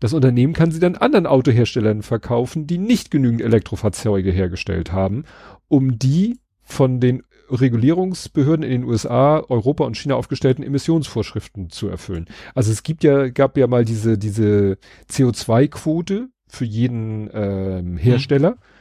[0.00, 5.24] Das Unternehmen kann sie dann anderen Autoherstellern verkaufen, die nicht genügend Elektrofahrzeuge hergestellt haben,
[5.68, 12.26] um die von den Regulierungsbehörden in den USA, Europa und China aufgestellten Emissionsvorschriften zu erfüllen.
[12.54, 14.78] Also es gibt ja, gab ja mal diese, diese
[15.10, 18.52] CO2-Quote für jeden ähm, Hersteller.
[18.52, 18.71] Mhm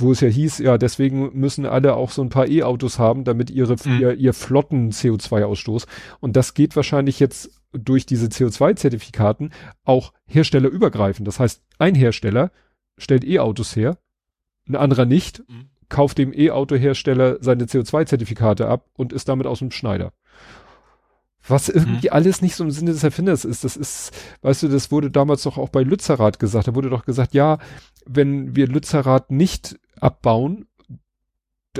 [0.00, 3.50] wo es ja hieß, ja, deswegen müssen alle auch so ein paar E-Autos haben, damit
[3.50, 4.00] ihre, mhm.
[4.00, 5.86] ihr, ihr flotten CO2-Ausstoß.
[6.20, 9.50] Und das geht wahrscheinlich jetzt durch diese CO2-Zertifikaten
[9.84, 11.26] auch herstellerübergreifend.
[11.26, 12.50] Das heißt, ein Hersteller
[12.98, 13.98] stellt E-Autos her,
[14.68, 15.70] ein anderer nicht, mhm.
[15.88, 20.12] kauft dem E-Auto-Hersteller seine CO2-Zertifikate ab und ist damit aus dem Schneider.
[21.48, 22.12] Was irgendwie mhm.
[22.12, 23.64] alles nicht so im Sinne des Erfinders ist.
[23.64, 24.12] Das ist,
[24.42, 26.68] weißt du, das wurde damals doch auch bei Lützerath gesagt.
[26.68, 27.58] Da wurde doch gesagt, ja,
[28.06, 30.66] wenn wir Lützerath nicht abbauen,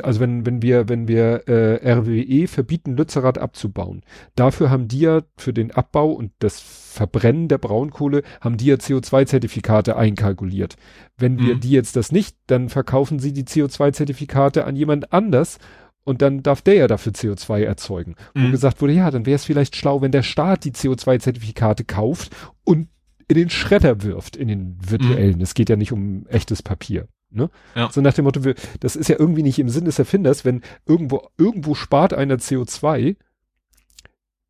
[0.03, 4.03] also wenn, wenn wir, wenn wir äh, RWE verbieten, Lützerath abzubauen,
[4.37, 8.77] dafür haben die ja für den Abbau und das Verbrennen der Braunkohle, haben die ja
[8.77, 10.77] CO2-Zertifikate einkalkuliert.
[11.17, 11.47] Wenn mhm.
[11.47, 15.59] wir die jetzt das nicht, dann verkaufen sie die CO2-Zertifikate an jemand anders
[16.05, 18.15] und dann darf der ja dafür CO2 erzeugen.
[18.35, 18.47] Mhm.
[18.49, 22.35] Wo gesagt wurde, ja, dann wäre es vielleicht schlau, wenn der Staat die CO2-Zertifikate kauft
[22.65, 22.89] und
[23.29, 25.37] in den Schredder wirft, in den virtuellen.
[25.37, 25.43] Mhm.
[25.43, 27.07] Es geht ja nicht um echtes Papier.
[27.31, 27.51] Ne?
[27.75, 27.91] Ja.
[27.91, 28.41] So nach dem Motto,
[28.81, 33.17] das ist ja irgendwie nicht im Sinn des Erfinders, wenn irgendwo, irgendwo spart einer CO2,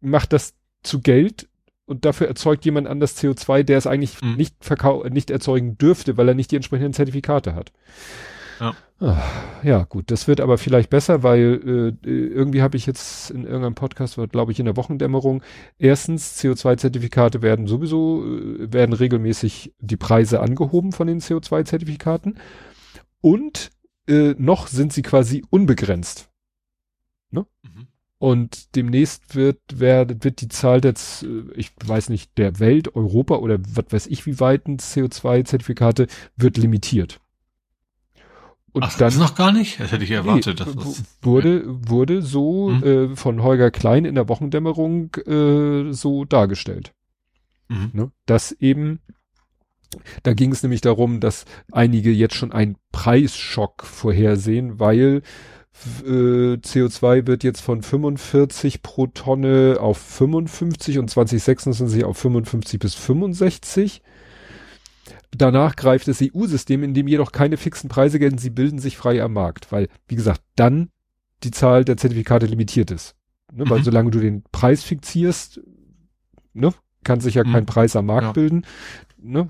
[0.01, 1.49] macht das zu Geld
[1.85, 4.37] und dafür erzeugt jemand anders CO2, der es eigentlich mhm.
[4.37, 7.73] nicht verkau nicht erzeugen dürfte, weil er nicht die entsprechenden Zertifikate hat.
[8.61, 8.75] Ja.
[9.01, 9.23] Ah,
[9.63, 13.75] ja, gut, das wird aber vielleicht besser, weil äh, irgendwie habe ich jetzt in irgendeinem
[13.75, 15.43] Podcast, glaube ich, in der Wochendämmerung,
[15.79, 22.37] erstens, CO2-Zertifikate werden sowieso, äh, werden regelmäßig die Preise angehoben von den CO2-Zertifikaten
[23.21, 23.71] und
[24.07, 26.31] äh, noch sind sie quasi unbegrenzt.
[27.31, 27.47] Ne?
[27.63, 27.87] Mhm.
[28.19, 33.37] Und demnächst wird, wird, wird die Zahl des, äh, ich weiß nicht, der Welt, Europa
[33.37, 37.21] oder was weiß ich wie weiten CO2-Zertifikate wird limitiert.
[38.73, 39.81] Und Ach, dann das noch gar nicht?
[39.81, 40.61] Das hätte ich erwartet.
[40.61, 42.85] Nee, das wurde wurde so mhm.
[42.85, 46.93] äh, von Holger Klein in der Wochendämmerung äh, so dargestellt,
[47.69, 47.91] mhm.
[47.93, 48.13] ne?
[48.27, 49.01] dass eben
[50.23, 55.23] da ging es nämlich darum, dass einige jetzt schon einen Preisschock vorhersehen, weil
[56.05, 62.95] äh, CO2 wird jetzt von 45 pro Tonne auf 55 und 2026 auf 55 bis
[62.95, 64.03] 65
[65.33, 69.23] Danach greift das EU-System, in dem jedoch keine fixen Preise gelten, sie bilden sich frei
[69.23, 70.91] am Markt, weil, wie gesagt, dann
[71.45, 73.15] die Zahl der Zertifikate limitiert ist.
[73.53, 73.65] Ne?
[73.65, 73.71] Mhm.
[73.71, 75.61] Weil solange du den Preis fixierst,
[76.53, 77.53] ne, kann sich ja mhm.
[77.53, 78.33] kein Preis am Markt ja.
[78.33, 78.67] bilden.
[79.19, 79.49] Ne?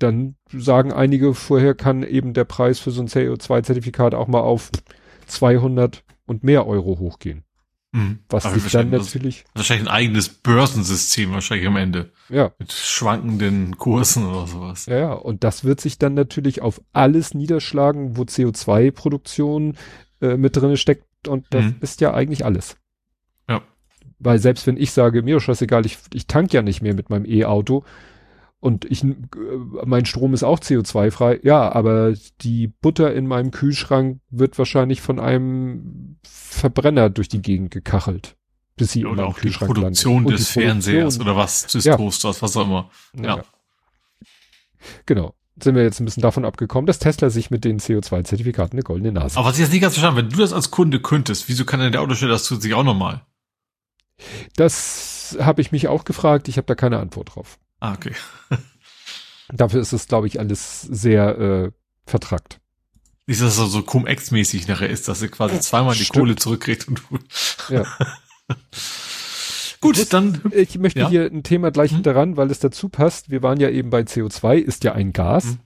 [0.00, 4.70] Dann sagen einige, vorher kann eben der Preis für so ein CO2-Zertifikat auch mal auf
[5.26, 7.44] 200 und mehr Euro hochgehen.
[7.92, 8.20] Mhm.
[8.28, 9.44] Was Aber sich dann natürlich.
[9.54, 12.12] Wahrscheinlich ein eigenes Börsensystem wahrscheinlich am Ende.
[12.28, 12.52] Ja.
[12.58, 14.86] Mit schwankenden Kursen oder sowas.
[14.86, 15.12] Ja, ja.
[15.12, 19.76] Und das wird sich dann natürlich auf alles niederschlagen, wo CO2-Produktion
[20.20, 21.28] äh, mit drinne steckt.
[21.28, 21.76] Und das mhm.
[21.80, 22.76] ist ja eigentlich alles.
[23.48, 23.62] Ja.
[24.20, 27.10] Weil selbst wenn ich sage, mir ist scheißegal, ich, ich tank ja nicht mehr mit
[27.10, 27.84] meinem E-Auto,
[28.60, 29.16] und ich, äh,
[29.84, 31.40] mein Strom ist auch CO2-frei.
[31.42, 37.70] Ja, aber die Butter in meinem Kühlschrank wird wahrscheinlich von einem Verbrenner durch die Gegend
[37.70, 38.36] gekachelt.
[38.76, 41.26] Bis sie oder auch Kühlschrank die Produktion des die Fernsehers Produktion.
[41.26, 41.96] oder was, des ja.
[41.96, 42.90] Toasters, was auch immer.
[43.16, 43.36] Ja.
[43.36, 43.44] ja.
[45.06, 45.34] Genau.
[45.62, 49.12] Sind wir jetzt ein bisschen davon abgekommen, dass Tesla sich mit den CO2-Zertifikaten eine goldene
[49.12, 49.38] Nase.
[49.38, 51.80] Aber was ich jetzt nicht ganz verstanden, wenn du das als Kunde könntest, wieso kann
[51.80, 53.22] denn der Autosteller das zusätzlich auch nochmal?
[54.56, 56.48] Das habe ich mich auch gefragt.
[56.48, 57.58] Ich habe da keine Antwort drauf.
[57.80, 58.12] Ah, okay.
[59.52, 61.70] Dafür ist es, glaube ich, alles sehr äh,
[62.06, 62.60] vertrackt.
[63.26, 67.18] Dass das so Cum-Ex-mäßig nachher ist, dass er quasi zweimal die Kohle zurückkriegt und du.
[67.74, 67.84] Ja.
[69.80, 70.40] Gut, muss, dann.
[70.52, 71.08] Ich möchte ja?
[71.08, 72.02] hier ein Thema gleich mhm.
[72.02, 73.30] daran, weil es dazu passt.
[73.30, 75.44] Wir waren ja eben bei CO2, ist ja ein Gas.
[75.44, 75.58] Mhm.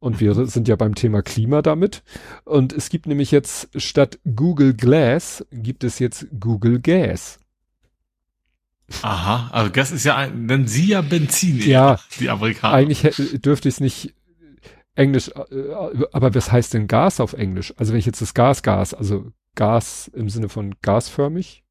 [0.00, 0.46] Und wir mhm.
[0.46, 2.02] sind ja beim Thema Klima damit.
[2.44, 7.38] Und es gibt nämlich jetzt statt Google Glass gibt es jetzt Google Gas.
[9.02, 12.74] Aha, also Gas ist ja ein, denn sie ja Benzin, ja, die Amerikaner.
[12.74, 14.14] Eigentlich dürfte ich es nicht
[14.94, 17.72] Englisch, äh, aber was heißt denn Gas auf Englisch?
[17.76, 21.64] Also wenn ich jetzt das Gas, Gas, also Gas im Sinne von gasförmig.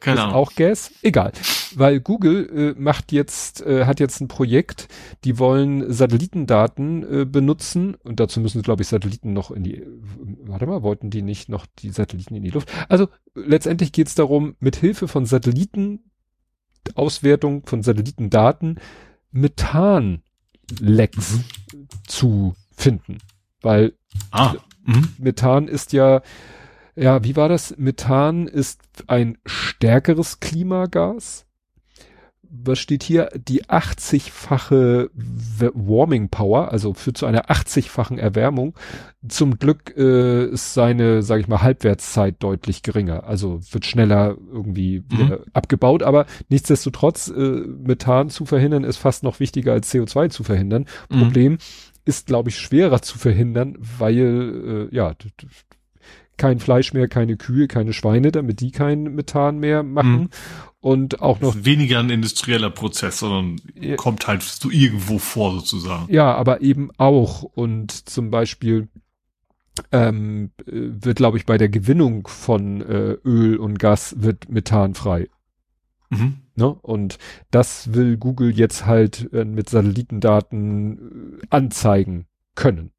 [0.00, 0.34] Keine ist Ahnung.
[0.34, 0.92] auch Gas.
[1.02, 1.32] Egal.
[1.74, 4.88] Weil Google äh, macht jetzt, äh, hat jetzt ein Projekt,
[5.24, 9.84] die wollen Satellitendaten äh, benutzen und dazu müssen, glaube ich, Satelliten noch in die,
[10.44, 12.72] warte mal, wollten die nicht noch die Satelliten in die Luft?
[12.88, 16.10] Also letztendlich geht es darum, mit Hilfe von Satelliten,
[16.94, 18.80] Auswertung von Satellitendaten,
[19.30, 20.20] Methanlecks
[22.06, 23.18] zu finden.
[23.60, 23.94] Weil
[24.30, 24.54] Ah.
[24.84, 25.08] Mhm.
[25.18, 26.22] Methan ist ja,
[26.96, 27.76] ja, wie war das?
[27.76, 31.46] Methan ist ein stärkeres Klimagas.
[32.50, 33.28] Was steht hier?
[33.36, 38.74] Die 80-fache W- Warming Power, also führt zu einer 80-fachen Erwärmung.
[39.26, 43.24] Zum Glück äh, ist seine, sage ich mal, Halbwertszeit deutlich geringer.
[43.24, 46.02] Also wird schneller irgendwie wieder abgebaut.
[46.02, 50.86] Aber nichtsdestotrotz, äh, Methan zu verhindern, ist fast noch wichtiger als CO2 zu verhindern.
[51.10, 51.18] Mhm.
[51.18, 51.58] Problem
[52.04, 55.14] ist, glaube ich, schwerer zu verhindern, weil, äh, ja,
[56.38, 60.20] kein Fleisch mehr, keine Kühe, keine Schweine, damit die kein Methan mehr machen.
[60.20, 60.28] Mhm.
[60.80, 63.96] Und auch noch, weniger ein industrieller Prozess, sondern Ja.
[63.96, 66.12] kommt halt so irgendwo vor sozusagen.
[66.12, 67.42] ja, aber eben auch.
[67.42, 68.88] Und zum Beispiel
[69.92, 74.94] ähm, äh, wird, glaube ich, bei der Gewinnung von äh, Öl und Gas wird Methan
[74.94, 75.28] frei.
[76.10, 76.38] Mhm.
[76.56, 76.68] Ne?
[76.68, 77.18] Und
[77.50, 82.90] das will Google jetzt halt äh, mit Satellitendaten äh, anzeigen können.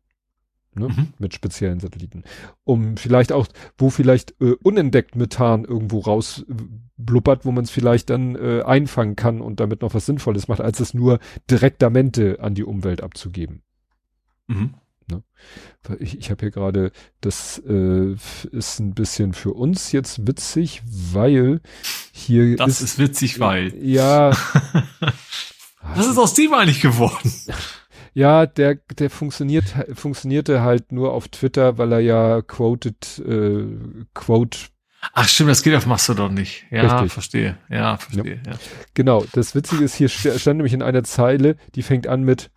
[0.76, 0.88] Ne?
[0.88, 1.08] Mhm.
[1.18, 2.24] Mit speziellen Satelliten.
[2.64, 6.54] Um vielleicht auch, wo vielleicht äh, unentdeckt Methan irgendwo raus äh,
[6.98, 10.62] blubbert, wo man es vielleicht dann äh, einfangen kann und damit noch was Sinnvolles macht,
[10.62, 13.64] als es nur direktamente an die Umwelt abzugeben.
[14.48, 14.76] Mhm.
[15.84, 16.92] Weil Ich, ich habe hier gerade,
[17.22, 18.16] das äh,
[18.52, 21.62] ist ein bisschen für uns jetzt witzig, weil
[22.12, 23.74] hier Das ist witzig, weil.
[23.84, 24.32] ja,
[25.96, 27.32] Was ist aus dem eigentlich geworden?
[28.20, 33.64] Ja, der, der funktioniert, funktionierte halt nur auf Twitter, weil er ja quoted, äh,
[34.14, 34.60] quote,
[35.14, 36.66] Ach stimmt, das geht auf Mastodon nicht.
[36.70, 37.14] Ja, Richtig.
[37.14, 37.58] verstehe.
[37.70, 38.42] Ja, verstehe.
[38.46, 38.56] Ja.
[38.94, 39.24] genau.
[39.32, 42.52] Das Witzige ist, hier st stand nämlich in einer Zeile, die fängt an mit,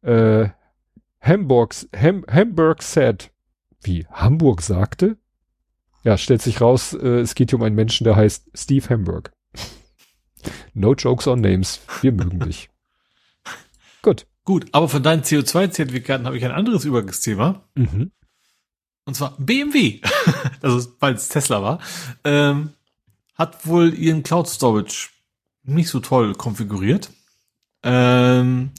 [0.00, 0.48] äh,
[1.20, 3.30] Hamburgs, Ham, Hamburg said.
[3.82, 4.06] Wie?
[4.10, 5.18] Hamburg sagte?
[6.04, 9.30] Ja, stellt sich raus, äh, es geht hier um einen Menschen, der heißt Steve Hamburg.
[10.72, 11.82] No jokes on names.
[12.00, 12.70] Wir mögen dich.
[14.00, 14.26] Gut.
[14.50, 17.62] Gut, aber von deinen CO2-Zertifikaten habe ich ein anderes Übergangsthema.
[17.76, 18.10] Mhm.
[19.04, 20.00] Und zwar BMW,
[20.60, 21.78] also weil es Tesla war,
[22.24, 22.70] ähm,
[23.36, 25.10] hat wohl ihren Cloud Storage
[25.62, 27.12] nicht so toll konfiguriert.
[27.84, 28.72] Ähm,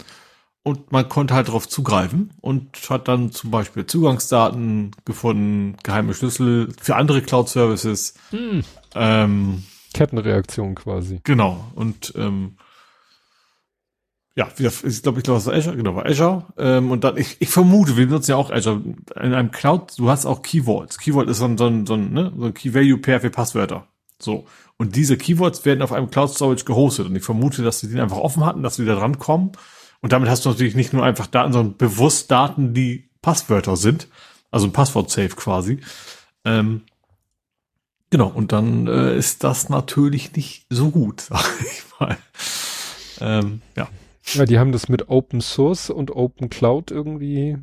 [0.64, 6.74] und man konnte halt darauf zugreifen und hat dann zum Beispiel Zugangsdaten gefunden, geheime Schlüssel
[6.82, 8.16] für andere Cloud Services.
[8.32, 8.66] Hm.
[8.94, 11.22] Ähm, Kettenreaktion quasi.
[11.24, 11.72] Genau.
[11.76, 12.58] Und ähm,
[14.36, 16.46] ja, ich glaube, ich glaube, es war Azure, genau, war Azure.
[16.58, 18.82] Ähm, und dann, ich, ich vermute, wir benutzen ja auch Azure.
[19.16, 20.98] In einem Cloud, du hast auch Key Vaults.
[20.98, 23.20] Key Vault ist so ein, so ein, so ein, ne, so ein Key Value Pair
[23.20, 23.88] für Passwörter.
[24.20, 24.46] So.
[24.78, 27.08] Und diese Keywords werden auf einem Cloud Storage gehostet.
[27.08, 29.52] Und ich vermute, dass sie den einfach offen hatten, dass sie da dran kommen.
[30.02, 34.08] Und damit hast du natürlich nicht nur einfach Daten, sondern bewusst Daten, die Passwörter sind.
[34.50, 35.82] Also ein Passwort-Safe quasi.
[36.46, 36.82] Ähm,
[38.10, 38.28] genau.
[38.28, 42.18] Und dann äh, ist das natürlich nicht so gut, sag ich mal.
[43.20, 43.88] Ähm, ja.
[44.34, 47.58] Ja, die haben das mit Open Source und Open Cloud irgendwie.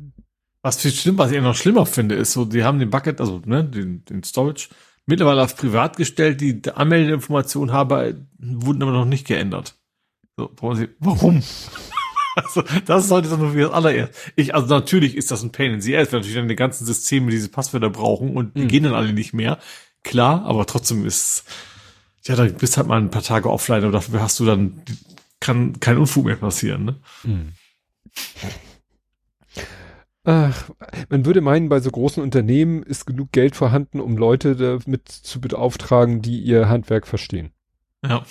[0.61, 3.41] Was viel schlimm, was ich noch schlimmer finde, ist so, die haben den Bucket, also
[3.45, 4.67] ne, den, den Storage,
[5.05, 9.75] mittlerweile auf privat gestellt, die Anmeldeinformationen habe, wurden aber noch nicht geändert.
[10.37, 10.75] So, warum?
[10.75, 11.41] Sie, warum?
[12.35, 14.13] also, das sollte doch nur wie das allererst.
[14.35, 16.85] Ich, also natürlich ist das ein Pain in the ass, weil natürlich dann die ganzen
[16.85, 18.67] Systeme diese Passwörter brauchen und die Mhm.
[18.67, 19.59] gehen dann alle nicht mehr.
[20.03, 21.45] Klar, aber trotzdem ist,
[22.25, 24.81] ja, da bist halt mal ein paar Tage offline und dafür hast du dann,
[25.39, 27.53] kann kein Unfug mehr passieren, ne?
[30.25, 30.69] Ach,
[31.09, 35.41] man würde meinen, bei so großen Unternehmen ist genug Geld vorhanden, um Leute damit zu
[35.41, 37.51] beauftragen, die ihr Handwerk verstehen.
[38.03, 38.23] Ja.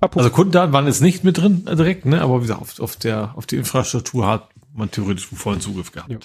[0.00, 2.22] Apropos, Also Kundendaten waren jetzt nicht mit drin äh, direkt, ne?
[2.22, 6.10] Aber wie gesagt, auf, auf der auf die Infrastruktur hat man theoretisch vollen Zugriff gehabt.
[6.10, 6.18] Ja.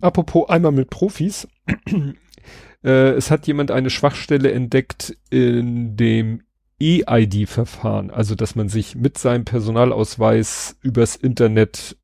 [0.00, 1.48] apropos einmal mit Profis.
[2.84, 6.42] äh, es hat jemand eine Schwachstelle entdeckt in dem
[6.80, 11.96] E-ID-Verfahren, also dass man sich mit seinem Personalausweis übers Internet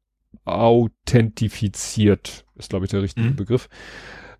[0.45, 3.37] authentifiziert, ist glaube ich der richtige Mhm.
[3.37, 3.69] Begriff.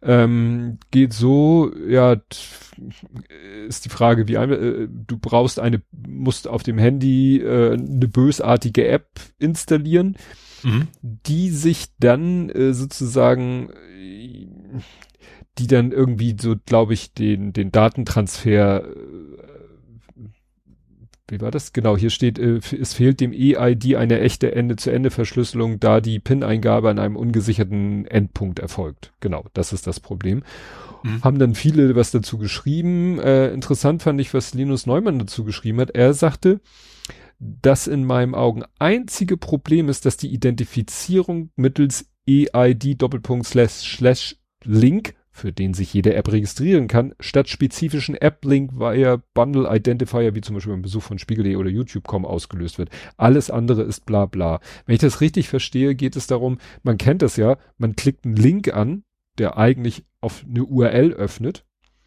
[0.03, 2.17] Ähm, geht so, ja,
[3.67, 8.07] ist die Frage, wie ein, äh, du brauchst eine, musst auf dem Handy äh, eine
[8.07, 9.09] bösartige App
[9.39, 10.17] installieren,
[10.63, 10.89] Mhm.
[11.03, 14.47] die sich dann äh, sozusagen, äh,
[15.59, 19.46] die dann irgendwie so, glaube ich, den, den Datentransfer äh,
[21.29, 21.73] wie war das?
[21.73, 26.99] Genau, hier steht, äh, es fehlt dem EID eine echte Ende-zu-Ende-Verschlüsselung, da die PIN-Eingabe an
[26.99, 29.13] einem ungesicherten Endpunkt erfolgt.
[29.21, 30.45] Genau, das ist das Problem.
[31.03, 31.25] Mhm.
[31.25, 33.19] Haben dann viele was dazu geschrieben.
[33.19, 35.91] Äh, interessant fand ich, was Linus Neumann dazu geschrieben hat.
[35.91, 36.61] Er sagte,
[37.39, 44.37] das in meinen Augen einzige Problem ist, dass die Identifizierung mittels EID Doppelpunkt slash slash
[44.65, 50.41] Link für den sich jede App registrieren kann, statt spezifischen App-Link via Bundle Identifier, wie
[50.41, 52.89] zum Beispiel beim Besuch von Spiegel.de oder YouTube.com ausgelöst wird.
[53.17, 54.61] Alles andere ist bla bla.
[54.87, 58.37] Wenn ich das richtig verstehe, geht es darum, man kennt das ja, man klickt einen
[58.37, 59.05] Link an,
[59.39, 61.65] der eigentlich auf eine URL öffnet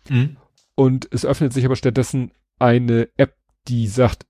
[0.09, 0.37] mhm.
[0.75, 3.35] und es öffnet sich aber stattdessen eine App,
[3.67, 4.25] die sagt,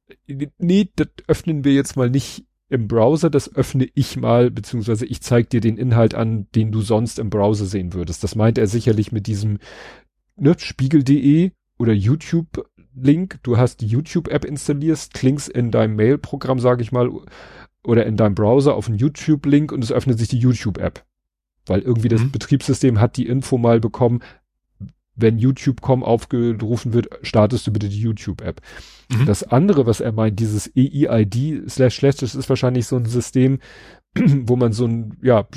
[0.57, 5.21] nee, das öffnen wir jetzt mal nicht im Browser, das öffne ich mal, beziehungsweise ich
[5.21, 8.23] zeige dir den Inhalt an, den du sonst im Browser sehen würdest.
[8.23, 9.57] Das meint er sicherlich mit diesem
[10.35, 13.39] ne, Spiegel.de oder YouTube-Link.
[13.41, 17.09] Du hast die YouTube-App installierst, klickst in deinem Mail-Programm, sage ich mal,
[17.83, 21.03] oder in deinem Browser auf einen YouTube-Link und es öffnet sich die YouTube-App.
[21.65, 22.31] Weil irgendwie das mhm.
[22.31, 24.21] Betriebssystem hat die Info mal bekommen,
[25.21, 28.61] wenn YouTube.com aufgerufen wird, startest du bitte die YouTube-App.
[29.11, 29.25] Mhm.
[29.25, 33.59] Das andere, was er meint, dieses EID slash slash, das ist wahrscheinlich so ein System,
[34.15, 35.47] wo man so ein, ja,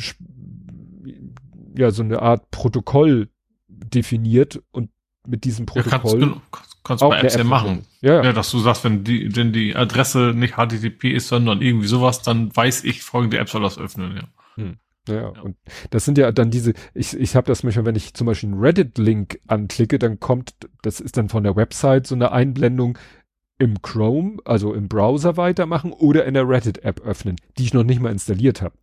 [1.77, 3.29] ja, so eine Art Protokoll
[3.69, 4.91] definiert und
[5.27, 6.21] mit diesem Protokoll.
[6.21, 7.85] Ja, kannst, kannst, bei Apps ja machen.
[8.01, 8.25] Ja, ja.
[8.25, 12.23] ja, dass du sagst, wenn die, wenn die Adresse nicht HTTP ist, sondern irgendwie sowas,
[12.23, 14.23] dann weiß ich, folgende App soll das öffnen, ja.
[14.57, 14.77] Hm.
[15.09, 15.57] Ja, ja, und
[15.91, 18.61] das sind ja dann diese, ich, ich habe das manchmal, wenn ich zum Beispiel einen
[18.61, 22.97] Reddit-Link anklicke, dann kommt, das ist dann von der Website so eine Einblendung
[23.59, 28.01] im Chrome, also im Browser weitermachen oder in der Reddit-App öffnen, die ich noch nicht
[28.01, 28.75] mal installiert habe.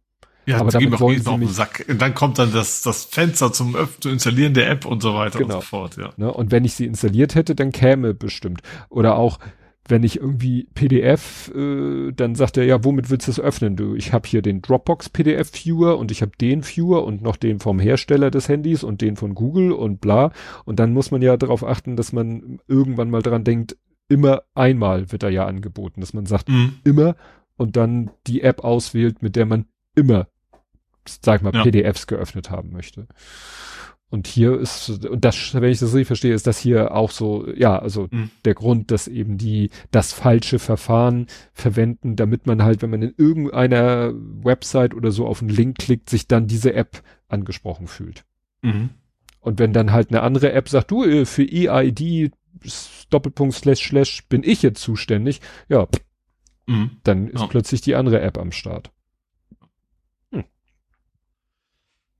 [0.45, 1.85] Ja, aber damit wollen sie mich, Sack.
[1.87, 5.13] Und dann kommt dann das, das Fenster zum Öff zu installieren der App und so
[5.13, 5.55] weiter genau.
[5.55, 6.11] und so fort, ja.
[6.17, 8.61] Ne, und wenn ich sie installiert hätte, dann käme bestimmt.
[8.89, 9.37] Oder auch,
[9.89, 13.75] wenn ich irgendwie PDF, äh, dann sagt er, ja, womit willst du es öffnen?
[13.75, 17.35] Du, ich habe hier den Dropbox PDF Viewer und ich habe den Viewer und noch
[17.35, 20.31] den vom Hersteller des Handys und den von Google und bla.
[20.65, 23.77] Und dann muss man ja darauf achten, dass man irgendwann mal dran denkt,
[24.07, 26.73] immer einmal wird er ja angeboten, dass man sagt, mhm.
[26.83, 27.15] immer
[27.57, 30.27] und dann die App auswählt, mit der man immer,
[31.05, 31.63] sag mal, ja.
[31.63, 33.07] PDFs geöffnet haben möchte.
[34.11, 37.47] Und hier ist, und das, wenn ich das richtig verstehe, ist das hier auch so,
[37.53, 38.31] ja, also mhm.
[38.43, 43.13] der Grund, dass eben die das falsche Verfahren verwenden, damit man halt, wenn man in
[43.15, 48.25] irgendeiner Website oder so auf einen Link klickt, sich dann diese App angesprochen fühlt.
[48.63, 48.89] Mhm.
[49.41, 52.31] Und wenn dann halt eine andere App sagt, du, äh, für EID
[53.09, 55.39] Doppelpunkt slash slash bin ich jetzt zuständig,
[55.69, 55.87] ja,
[56.65, 56.91] mhm.
[57.03, 57.47] dann ist ja.
[57.47, 58.91] plötzlich die andere App am Start.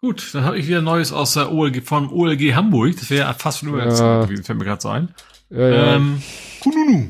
[0.01, 2.95] Gut, dann habe ich wieder Neues aus der OLG, vom OLG Hamburg.
[2.97, 4.23] Das wäre fast nur ja.
[4.23, 5.13] gewesen, fällt mir gerade so ein.
[5.49, 5.95] Ja, ja.
[5.95, 6.21] Ähm,
[6.61, 7.09] Kununu.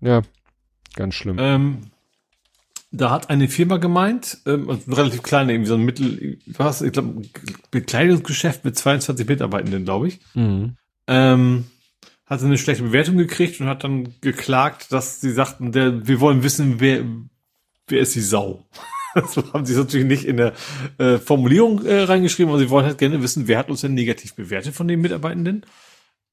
[0.00, 0.22] Ja,
[0.94, 1.36] ganz schlimm.
[1.38, 1.90] Ähm,
[2.90, 6.92] da hat eine Firma gemeint, ähm, also relativ kleine, irgendwie so ein Mittel, was, ich
[6.92, 7.22] glaube,
[7.70, 10.20] Bekleidungsgeschäft mit 22 Mitarbeitenden, glaube ich.
[10.34, 10.76] Mhm.
[11.06, 11.64] Ähm,
[12.24, 16.42] hat eine schlechte Bewertung gekriegt und hat dann geklagt, dass sie sagten, der, wir wollen
[16.42, 17.04] wissen, wer,
[17.86, 18.64] wer ist die Sau?
[19.16, 20.52] Das haben sie natürlich nicht in der
[20.98, 24.34] äh, Formulierung äh, reingeschrieben, aber sie wollen halt gerne wissen, wer hat uns denn negativ
[24.34, 25.64] bewertet von den Mitarbeitenden.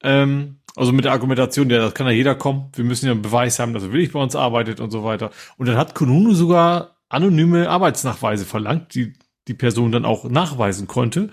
[0.04, 2.72] Ähm, also mit der Argumentation, ja, das kann ja jeder kommen.
[2.76, 5.32] Wir müssen ja einen Beweis haben, dass er wirklich bei uns arbeitet und so weiter.
[5.58, 9.14] Und dann hat Kununu sogar anonyme Arbeitsnachweise verlangt, die
[9.48, 11.30] die Person dann auch nachweisen konnte.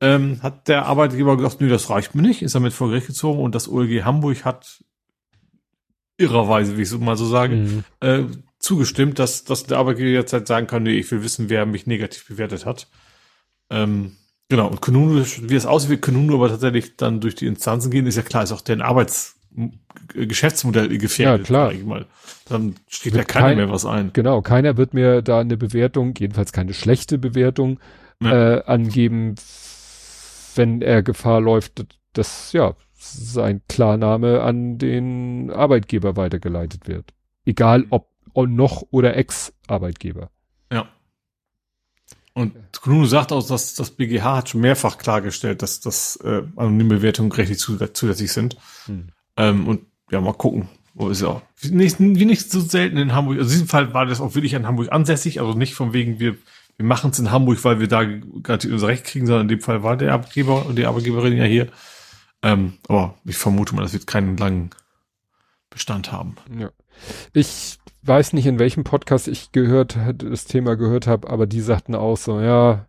[0.00, 3.40] Ähm, hat der Arbeitgeber gesagt, nö, das reicht mir nicht, ist damit vor Gericht gezogen
[3.40, 4.84] und das OLG Hamburg hat
[6.18, 7.84] irrerweise, wie ich es mal so sage, mhm.
[8.00, 8.24] äh,
[8.58, 11.86] zugestimmt, dass, dass der Arbeitgeber jetzt halt sagen kann, nee, ich will wissen, wer mich
[11.86, 12.88] negativ bewertet hat.
[13.70, 14.16] Ähm,
[14.48, 18.06] genau, und Kununu, wie es aussieht, wie Kununu aber tatsächlich dann durch die Instanzen gehen,
[18.06, 19.36] ist ja klar, ist auch deren Arbeits
[20.14, 21.48] Geschäftsmodell gefährdet.
[21.48, 21.72] Ja, klar.
[21.84, 22.06] Mal.
[22.48, 24.10] Dann steht ja keiner kein, mehr was ein.
[24.12, 27.80] Genau, keiner wird mir da eine Bewertung, jedenfalls keine schlechte Bewertung,
[28.22, 28.56] ja.
[28.56, 29.34] äh, angeben,
[30.54, 37.12] wenn er Gefahr läuft, dass, ja, sein Klarname an den Arbeitgeber weitergeleitet wird.
[37.44, 38.08] Egal ob
[38.46, 40.30] noch oder Ex-Arbeitgeber.
[40.72, 40.88] Ja.
[42.34, 46.96] Und Kununu sagt auch, dass das BGH hat schon mehrfach klargestellt, dass das äh, anonyme
[46.96, 48.56] Bewertungen rechtlich zusätzlich sind.
[48.86, 49.08] Hm.
[49.36, 50.68] Ähm, und ja, mal gucken.
[50.94, 53.38] Wo ist ja wie nicht, wie nicht so selten in Hamburg.
[53.38, 56.18] Also in diesem Fall war das auch wirklich in Hamburg ansässig, also nicht von wegen,
[56.18, 56.36] wir,
[56.76, 59.60] wir machen es in Hamburg, weil wir da gerade unser Recht kriegen, sondern in dem
[59.60, 61.68] Fall war der Arbeitgeber und die Arbeitgeberin ja hier.
[62.42, 64.70] Ähm, aber ich vermute mal, das wird keinen langen
[65.70, 66.36] Bestand haben.
[66.58, 66.70] Ja.
[67.32, 67.78] Ich
[68.08, 72.16] weiß nicht, in welchem Podcast ich gehört, das Thema gehört habe, aber die sagten auch
[72.16, 72.86] so, ja,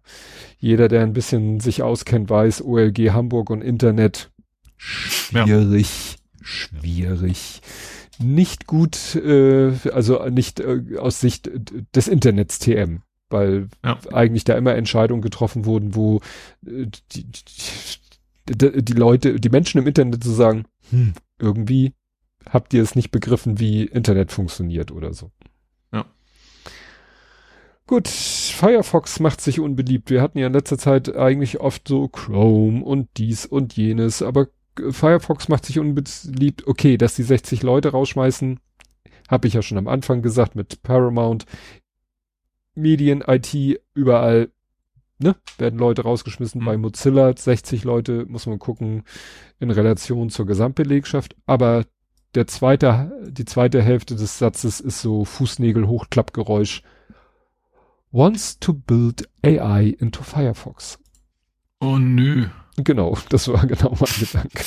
[0.58, 4.32] jeder, der ein bisschen sich auskennt, weiß, OLG Hamburg und Internet,
[4.78, 6.46] schwierig, ja.
[6.46, 7.62] schwierig.
[8.20, 11.50] nicht gut, äh, also nicht äh, aus Sicht
[11.96, 14.00] des Internets TM, weil ja.
[14.12, 16.18] eigentlich da immer Entscheidungen getroffen wurden, wo
[16.66, 17.26] äh, die,
[18.50, 21.94] die, die Leute, die Menschen im Internet so sagen, hm, irgendwie
[22.50, 25.32] habt ihr es nicht begriffen, wie Internet funktioniert oder so.
[25.94, 26.06] Ja.
[27.88, 30.10] Gut, Firefox macht sich unbeliebt.
[30.10, 34.48] Wir hatten ja in letzter Zeit eigentlich oft so Chrome und dies und jenes, aber
[34.92, 36.68] Firefox macht sich unbeliebt.
[36.68, 38.60] Okay, dass die 60 Leute rausschmeißen,
[39.28, 41.46] habe ich ja schon am Anfang gesagt mit Paramount.
[42.76, 44.50] Medien, IT, überall,
[45.20, 46.62] ne, werden Leute rausgeschmissen.
[46.62, 46.66] Mhm.
[46.66, 49.04] Bei Mozilla 60 Leute, muss man gucken,
[49.60, 51.36] in Relation zur Gesamtbelegschaft.
[51.46, 51.86] Aber
[52.36, 56.84] der zweite, die zweite Hälfte des Satzes ist so Fußnägel-Hochklappgeräusch.
[58.12, 61.00] Wants to build AI into Firefox.
[61.80, 62.48] Oh nö.
[62.78, 64.64] Genau, das war genau mein Gedanke.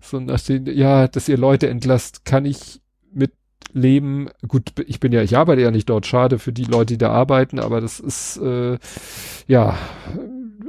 [0.00, 2.80] so nach den, ja, dass ihr Leute entlasst, kann ich
[3.12, 3.32] mit
[3.72, 4.28] leben.
[4.46, 7.10] Gut, ich bin ja, ich arbeite ja nicht dort, schade für die Leute, die da
[7.10, 8.78] arbeiten, aber das ist äh,
[9.46, 9.78] ja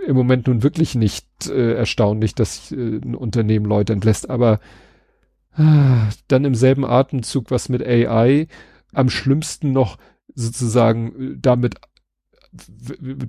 [0.06, 4.59] im Moment nun wirklich nicht äh, erstaunlich, dass äh, ein Unternehmen Leute entlässt, aber
[5.58, 8.48] dann im selben Atemzug was mit AI,
[8.93, 9.98] am schlimmsten noch
[10.34, 11.75] sozusagen äh, damit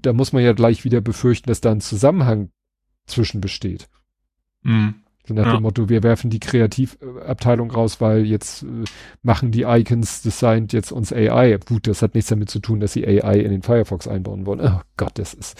[0.02, 2.50] da muss man ja gleich wieder befürchten, dass da ein Zusammenhang
[3.06, 3.88] zwischen besteht.
[4.62, 4.94] Mhm.
[5.26, 5.54] So nach ja.
[5.54, 8.84] dem Motto, wir werfen die Kreativabteilung raus, weil jetzt äh,
[9.22, 11.58] machen die Icons designt jetzt uns AI.
[11.58, 14.60] Gut, das hat nichts damit zu tun, dass sie AI in den Firefox einbauen wollen.
[14.60, 15.58] Oh Gott, das ist.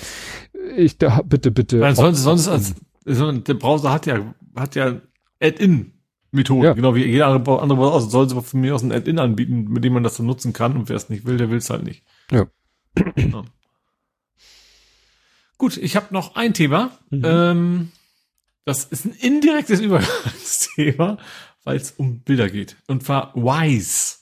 [0.77, 1.79] Ich da bitte, bitte.
[1.79, 5.01] Nein, sonst, sonst als, der Browser hat ja hat ja
[5.41, 5.96] Add-in
[6.37, 6.73] Methoden, ja.
[6.73, 8.09] genau wie jeder andere, andere Browser.
[8.09, 10.77] Soll sie von mir aus ein Add-in anbieten, mit dem man das dann nutzen kann.
[10.77, 12.05] Und wer es nicht will, der will es halt nicht.
[12.31, 12.47] Ja.
[13.17, 13.45] ja.
[15.59, 16.91] Gut, ich habe noch ein Thema.
[17.11, 17.23] Mhm.
[17.25, 17.93] Ähm,
[18.65, 21.19] das ist ein indirektes Übergangsthema,
[21.65, 22.77] weil es um Bilder geht.
[22.87, 24.17] Und zwar Wise.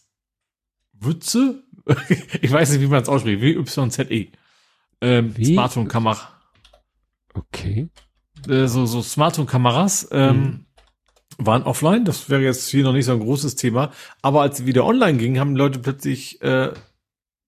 [0.93, 1.65] Wütze?
[2.41, 3.41] ich weiß nicht, wie man es ausspricht.
[3.41, 4.29] W-Y-Z-E.
[5.01, 6.29] Ähm, Smartphone-Kamera.
[7.35, 7.89] Okay.
[8.49, 10.67] Äh, so so Smartphone-Kameras ähm, mhm.
[11.39, 12.05] Waren offline.
[12.05, 13.93] Das wäre jetzt hier noch nicht so ein großes Thema.
[14.23, 16.73] Aber als sie wieder online gingen, haben Leute plötzlich äh,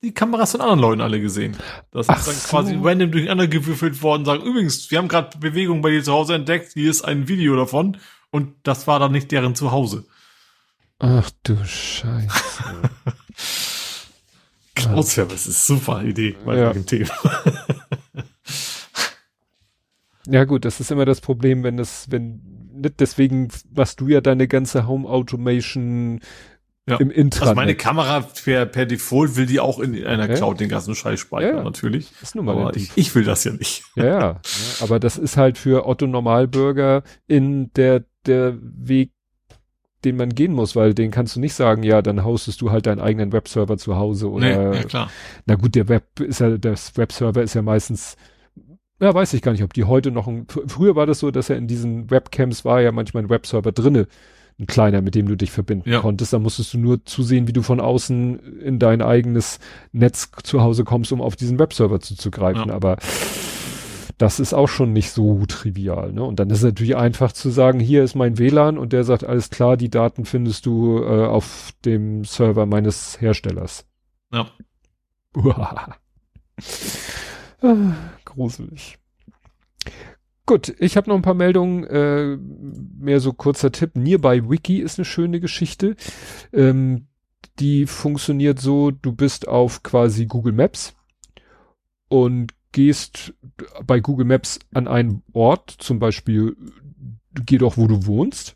[0.02, 1.56] die Kameras von anderen Leuten alle gesehen.
[1.90, 2.48] Das Ach ist dann so.
[2.48, 6.34] quasi random durcheinander gewürfelt worden, sagen, übrigens, wir haben gerade Bewegung bei dir zu Hause
[6.34, 7.96] entdeckt, hier ist ein Video davon
[8.30, 10.04] und das war dann nicht deren Zuhause.
[10.98, 12.28] Ach du Scheiße.
[14.74, 16.72] Cloud-Service ist super Idee bei ja.
[16.72, 17.10] dem Thema.
[20.26, 22.40] ja gut, das ist immer das Problem, wenn das, wenn,
[22.76, 26.20] nicht deswegen machst du ja deine ganze Home Automation
[26.88, 26.96] ja.
[26.96, 27.48] im Intranet.
[27.48, 30.34] Also meine Kamera per, per Default will die auch in einer ja.
[30.34, 32.12] Cloud den ganzen Scheiß speichern, ja, natürlich.
[32.22, 33.82] Ist nun mal aber ich, ich will das ja nicht.
[33.96, 34.40] Ja, ja,
[34.80, 39.10] aber das ist halt für Otto Normalbürger in der, der Weg,
[40.04, 42.86] den man gehen muss, weil den kannst du nicht sagen, ja, dann hostest du halt
[42.86, 44.72] deinen eigenen Webserver zu Hause oder.
[44.72, 45.10] Nee, ja, klar.
[45.46, 48.16] Na gut, der Web ist ja, das Webserver ist ja meistens
[49.00, 51.50] ja, weiß ich gar nicht, ob die heute noch ein, früher war das so, dass
[51.50, 54.06] er in diesen Webcams war ja manchmal ein Webserver drinne,
[54.58, 56.00] ein kleiner, mit dem du dich verbinden ja.
[56.00, 56.32] konntest.
[56.32, 59.58] Da musstest du nur zusehen, wie du von außen in dein eigenes
[59.92, 62.68] Netz zu Hause kommst, um auf diesen Webserver zuzugreifen.
[62.68, 62.74] Ja.
[62.74, 62.96] Aber
[64.16, 66.12] das ist auch schon nicht so trivial.
[66.12, 66.24] Ne?
[66.24, 69.24] Und dann ist es natürlich einfach zu sagen, hier ist mein WLAN und der sagt,
[69.24, 73.84] alles klar, die Daten findest du äh, auf dem Server meines Herstellers.
[74.32, 74.46] Ja.
[75.34, 75.96] Uah.
[78.36, 78.98] Gruselig.
[80.44, 83.96] Gut, ich habe noch ein paar Meldungen, äh, mehr so kurzer Tipp.
[83.96, 85.96] Nearby Wiki ist eine schöne Geschichte.
[86.52, 87.06] Ähm,
[87.58, 90.94] die funktioniert so, du bist auf quasi Google Maps
[92.08, 93.32] und gehst
[93.86, 96.56] bei Google Maps an einen Ort, zum Beispiel,
[97.32, 98.55] geh doch, wo du wohnst.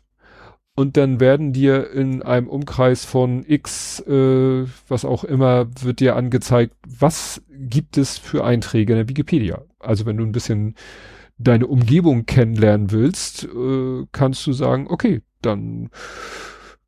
[0.81, 6.15] Und dann werden dir in einem Umkreis von X, äh, was auch immer, wird dir
[6.15, 9.61] angezeigt, was gibt es für Einträge in der Wikipedia.
[9.79, 10.73] Also wenn du ein bisschen
[11.37, 15.91] deine Umgebung kennenlernen willst, äh, kannst du sagen, okay, dann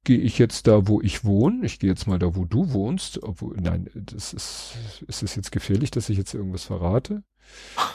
[0.03, 1.65] gehe ich jetzt da, wo ich wohne.
[1.65, 3.23] Ich gehe jetzt mal da, wo du wohnst.
[3.23, 4.73] Obwohl, nein, das ist,
[5.07, 7.23] ist es jetzt gefährlich, dass ich jetzt irgendwas verrate?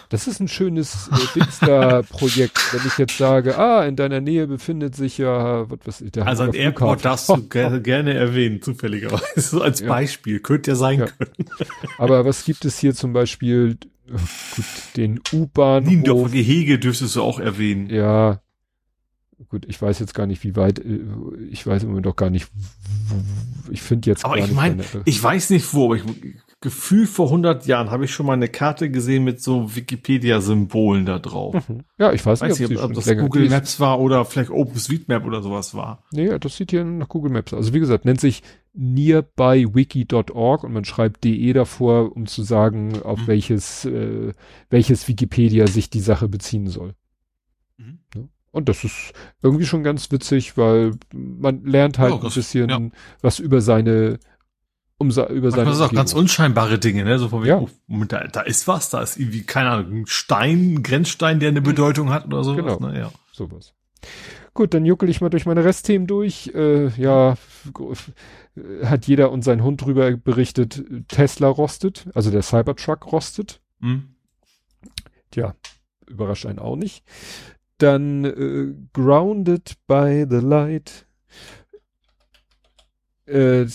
[0.08, 4.94] Das ist ein schönes äh, Dingster-Projekt, wenn ich jetzt sage, ah, in deiner Nähe befindet
[4.94, 9.40] sich ja, was weiß ich, der Also ein Airport darfst du gerne, gerne erwähnen, zufälligerweise,
[9.40, 9.88] so als ja.
[9.88, 11.06] Beispiel, könnte ja sein ja.
[11.06, 11.50] können.
[11.98, 15.84] Aber was gibt es hier zum Beispiel, gut, den U-Bahn.
[15.84, 17.90] Niendorfer Gehege dürftest du auch erwähnen.
[17.90, 18.40] Ja.
[19.48, 21.00] Gut, ich weiß jetzt gar nicht, wie weit, äh,
[21.50, 22.50] ich weiß immer doch gar nicht,
[23.70, 26.04] ich finde jetzt Aber ich meine, ich weiß nicht wo, aber ich
[26.60, 31.20] Gefühl vor 100 Jahren habe ich schon mal eine Karte gesehen mit so Wikipedia-Symbolen da
[31.20, 31.68] drauf.
[31.68, 31.84] Mhm.
[31.98, 35.40] Ja, ich weiß, Weiß nicht, ob, ob, das Google Maps war oder vielleicht OpenStreetMap oder
[35.40, 36.02] sowas war.
[36.10, 37.52] Nee, das sieht hier nach Google Maps.
[37.52, 37.58] aus.
[37.58, 38.42] Also wie gesagt, nennt sich
[38.72, 43.26] nearbywiki.org und man schreibt de davor, um zu sagen, auf Mhm.
[43.28, 44.32] welches, äh,
[44.68, 46.96] welches Wikipedia sich die Sache beziehen soll.
[47.76, 48.00] Mhm.
[48.16, 48.28] Ne?
[48.58, 49.12] Und das ist
[49.42, 52.80] irgendwie schon ganz witzig, weil man lernt halt Ja, ein das- bisschen ja.
[53.22, 54.18] was über seine,
[54.98, 57.18] um, über seine Manchmal sind auch ganz unscheinbare Dinge, ne?
[57.18, 57.58] So von wegen, Ja.
[57.58, 61.40] oh, Moment, da, da ist was, da ist irgendwie, keine Ahnung, ein Stein, ein Grenzstein,
[61.40, 62.54] der eine Bedeutung hat oder so.
[62.56, 62.78] Genau.
[62.80, 62.98] Ne?
[62.98, 63.10] Ja.
[63.32, 63.72] sowas.
[64.54, 66.50] Gut, dann juckel ich mal durch meine Restthemen durch.
[66.54, 67.34] Äh, ja,
[68.56, 73.60] äh, hat jeder und sein Hund drüber berichtet, Tesla rostet, also der Cybertruck rostet.
[73.80, 74.16] Hm?
[75.30, 75.54] Tja,
[76.08, 77.04] überrascht einen auch nicht.
[77.78, 81.06] Dann äh, Grounded by the Light.
[83.26, 83.66] Äh,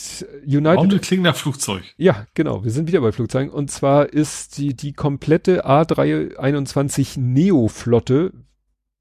[0.45, 0.77] United.
[0.77, 1.83] Warum klingt nach Flugzeug?
[1.97, 2.63] Ja, genau.
[2.63, 3.51] Wir sind wieder bei Flugzeugen.
[3.51, 8.33] Und zwar ist die, die komplette A321 Neo-Flotte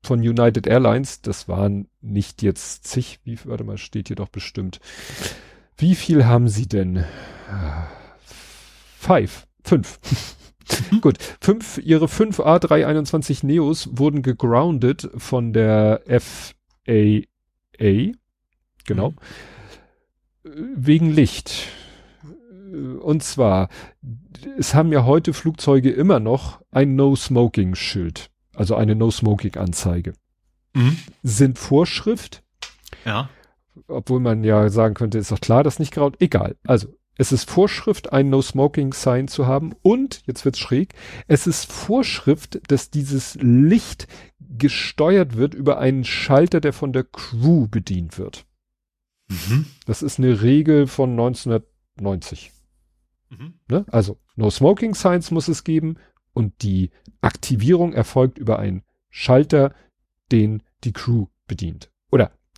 [0.04, 4.80] von United Airlines, das waren nicht jetzt zig, wie, warte mal, steht hier doch bestimmt.
[5.76, 7.04] Wie viel haben sie denn?
[8.98, 9.46] Five.
[9.64, 10.00] Fünf.
[11.00, 11.18] Gut.
[11.40, 18.12] Fünf, ihre fünf A321 Neos wurden gegroundet von der FAA.
[18.86, 19.14] Genau.
[20.44, 20.74] Mhm.
[20.76, 21.68] Wegen Licht.
[23.00, 23.68] Und zwar,
[24.58, 30.14] es haben ja heute Flugzeuge immer noch ein No-Smoking-Schild, also eine No-Smoking-Anzeige.
[30.74, 30.96] Mhm.
[31.22, 32.42] Sind Vorschrift,
[33.04, 33.28] Ja.
[33.88, 36.16] obwohl man ja sagen könnte, ist doch klar, dass nicht graut.
[36.20, 36.56] Egal.
[36.66, 40.94] Also, es ist Vorschrift, ein No-Smoking-Sign zu haben und, jetzt wird's schräg,
[41.28, 44.08] es ist Vorschrift, dass dieses Licht
[44.38, 48.46] gesteuert wird über einen Schalter, der von der Crew bedient wird.
[49.28, 49.66] Mhm.
[49.86, 52.52] Das ist eine Regel von 1990.
[53.30, 53.54] Mhm.
[53.68, 53.84] Ne?
[53.88, 55.96] Also No Smoking Signs muss es geben
[56.32, 59.74] und die Aktivierung erfolgt über einen Schalter,
[60.30, 61.91] den die Crew bedient.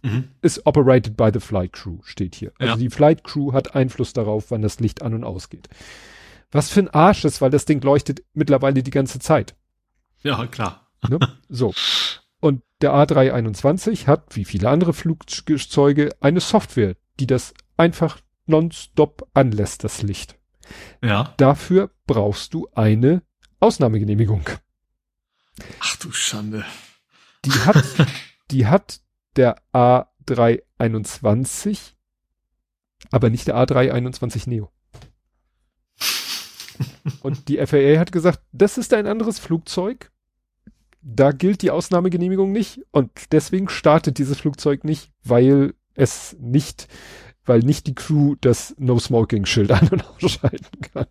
[0.04, 0.28] Mhm.
[0.42, 2.52] is operated by the flight crew, steht hier.
[2.58, 2.76] Also Ja.
[2.76, 5.68] die Flight Crew hat Einfluss darauf, wann das Licht an und ausgeht.
[6.52, 9.56] Was für ein Arsch ist, weil das Ding leuchtet mittlerweile die ganze Zeit.
[10.22, 10.88] Ja, klar.
[11.08, 11.18] Ne?
[11.48, 11.72] so.
[12.40, 19.84] Und der A321 hat, wie viele andere Flugzeuge, eine Software, die das einfach nonstop anlässt,
[19.84, 20.36] das Licht.
[21.02, 21.32] Ja.
[21.38, 23.22] Dafür brauchst du eine
[23.60, 24.44] Ausnahmegenehmigung.
[25.80, 26.64] Ach du Schande.
[27.46, 27.84] Die hat,
[28.50, 29.00] die hat
[29.36, 31.94] der A321,
[33.10, 34.70] aber nicht der A321 Neo.
[37.22, 40.10] Und die FAA hat gesagt, das ist ein anderes Flugzeug.
[41.02, 46.88] Da gilt die Ausnahmegenehmigung nicht und deswegen startet dieses Flugzeug nicht, weil es nicht,
[47.44, 51.04] weil nicht die Crew das No-Smoking-Schild an- und ausschalten kann.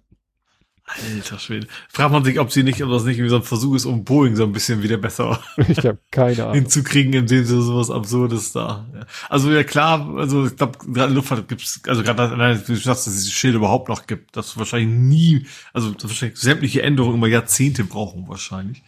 [0.85, 1.67] Alter Schwede.
[1.87, 4.03] Fragt man sich, ob sie nicht, ob das nicht wie so ein Versuch ist, um
[4.03, 6.55] Boeing so ein bisschen wieder besser Ich habe keine Ahnung.
[6.55, 8.85] hinzukriegen, indem sie sowas Absurdes da.
[8.93, 9.05] Ja.
[9.29, 12.31] Also ja klar, also ich glaube, gerade Luftfahrt gibt's, also gerade
[12.67, 16.03] wie du sagst, dass es dieses Schild überhaupt noch gibt, dass wahrscheinlich nie, also dass
[16.03, 18.83] wahrscheinlich sämtliche Änderungen immer Jahrzehnte brauchen wahrscheinlich.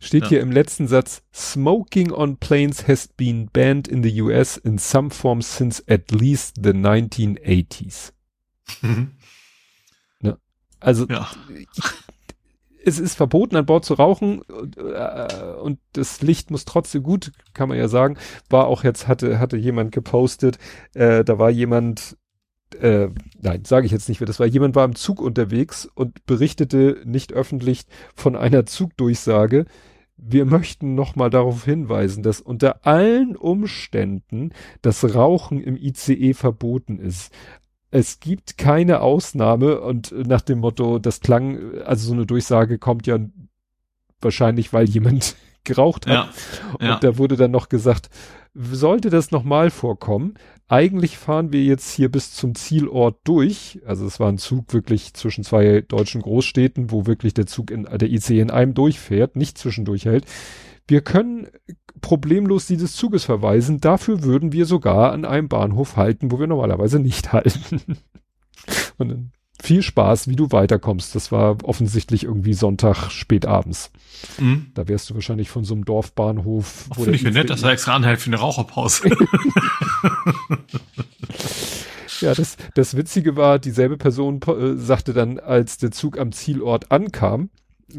[0.00, 0.28] Steht Ja.
[0.28, 5.08] hier im letzten Satz, Smoking on planes has been banned in the US in some
[5.10, 8.12] form since at least the 1980s.
[10.82, 11.28] Also ja.
[12.84, 17.32] es ist verboten, an Bord zu rauchen und, äh, und das Licht muss trotzdem gut,
[17.54, 18.16] kann man ja sagen.
[18.50, 20.58] War auch jetzt, hatte, hatte jemand gepostet,
[20.94, 22.16] äh, da war jemand,
[22.80, 23.08] äh,
[23.40, 24.46] nein, sage ich jetzt nicht, wer das war.
[24.46, 29.66] Jemand war im Zug unterwegs und berichtete nicht öffentlich von einer Zugdurchsage.
[30.16, 37.32] Wir möchten nochmal darauf hinweisen, dass unter allen Umständen das Rauchen im ICE verboten ist.
[37.94, 43.06] Es gibt keine Ausnahme und nach dem Motto, das klang, also so eine Durchsage kommt
[43.06, 43.18] ja
[44.20, 46.12] wahrscheinlich, weil jemand geraucht hat.
[46.14, 46.28] Ja.
[46.78, 46.98] Und Ja.
[46.98, 48.08] da wurde dann noch gesagt,
[48.54, 50.34] sollte das nochmal vorkommen,
[50.68, 53.80] eigentlich fahren wir jetzt hier bis zum Zielort durch.
[53.86, 57.84] Also es war ein Zug wirklich zwischen zwei deutschen Großstädten, wo wirklich der Zug in,
[57.84, 60.24] der IC in einem durchfährt, nicht zwischendurch hält.
[60.88, 61.48] Wir können
[62.00, 63.80] problemlos dieses Zuges verweisen.
[63.80, 67.98] Dafür würden wir sogar an einem Bahnhof halten, wo wir normalerweise nicht halten.
[68.98, 71.14] Und dann viel Spaß, wie du weiterkommst.
[71.14, 73.92] Das war offensichtlich irgendwie Sonntag spät abends.
[74.38, 74.72] Mhm.
[74.74, 76.88] Da wärst du wahrscheinlich von so einem Dorfbahnhof.
[76.94, 79.10] Finde ich mir nett, dass er extra anhält für eine Raucherpause.
[82.20, 86.92] Ja, das, das Witzige war, dieselbe Person äh, sagte dann, als der Zug am Zielort
[86.92, 87.50] ankam,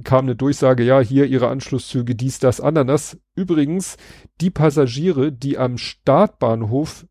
[0.03, 3.17] kam eine Durchsage, ja, hier ihre Anschlusszüge, dies, das, Ananas.
[3.35, 3.97] Übrigens,
[4.41, 7.05] die Passagiere, die am Startbahnhof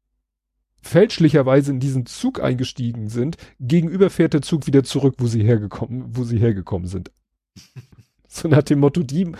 [0.82, 6.16] fälschlicherweise in diesen Zug eingestiegen sind, gegenüber fährt der Zug wieder zurück, wo sie hergekommen,
[6.16, 7.12] wo sie hergekommen sind.
[8.28, 9.32] so nach dem Motto, die,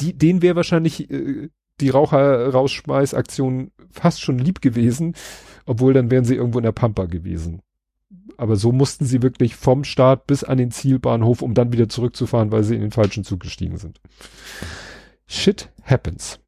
[0.00, 1.50] die denen wäre wahrscheinlich äh,
[1.80, 5.14] die Raucher-Rausschmeiß-Aktion fast schon lieb gewesen,
[5.66, 7.62] obwohl dann wären sie irgendwo in der Pampa gewesen.
[8.36, 12.50] Aber so mussten sie wirklich vom Start bis an den Zielbahnhof, um dann wieder zurückzufahren,
[12.50, 14.00] weil sie in den falschen Zug gestiegen sind.
[15.26, 16.40] Shit happens.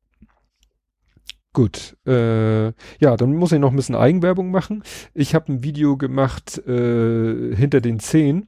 [1.52, 2.66] Gut, äh,
[2.98, 4.82] ja, dann muss ich noch ein bisschen Eigenwerbung machen.
[5.12, 8.46] Ich habe ein Video gemacht äh, hinter den Zehn,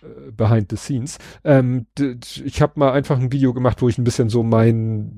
[0.00, 1.18] äh, behind the scenes.
[1.44, 5.12] Ähm, ich habe mal einfach ein Video gemacht, wo ich ein bisschen so mein,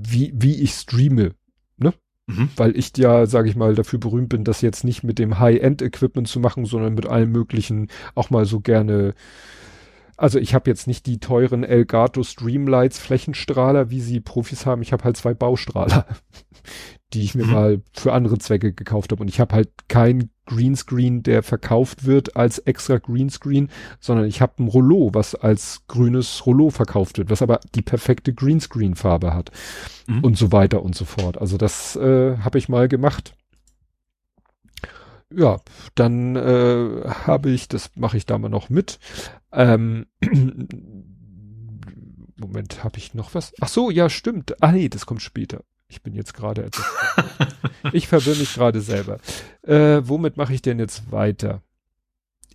[0.00, 1.34] wie wie ich streame,
[1.76, 1.94] ne?
[2.26, 2.48] Mhm.
[2.56, 6.26] Weil ich ja, sage ich mal, dafür berühmt bin, das jetzt nicht mit dem High-End-Equipment
[6.26, 9.14] zu machen, sondern mit allem möglichen auch mal so gerne
[10.16, 14.82] also ich habe jetzt nicht die teuren Elgato Streamlights Flächenstrahler, wie sie Profis haben.
[14.82, 16.06] Ich habe halt zwei Baustrahler,
[17.12, 17.52] die ich mir mhm.
[17.52, 19.22] mal für andere Zwecke gekauft habe.
[19.22, 23.68] Und ich habe halt kein Greenscreen, der verkauft wird als extra Greenscreen,
[24.00, 28.32] sondern ich habe ein Rollo, was als grünes Rollo verkauft wird, was aber die perfekte
[28.32, 29.50] Greenscreen-Farbe hat.
[30.06, 30.20] Mhm.
[30.20, 31.38] Und so weiter und so fort.
[31.38, 33.34] Also das äh, habe ich mal gemacht
[35.34, 35.58] ja,
[35.94, 38.98] dann äh, habe ich, das mache ich da mal noch mit.
[39.56, 40.06] Ähm,
[42.38, 43.52] Moment, habe ich noch was?
[43.60, 44.62] Ach so, ja, stimmt.
[44.62, 45.64] Ah nee, das kommt später.
[45.88, 46.86] Ich bin jetzt gerade etwas.
[47.92, 49.18] ich verwirre mich gerade selber.
[49.62, 51.62] Äh, womit mache ich denn jetzt weiter?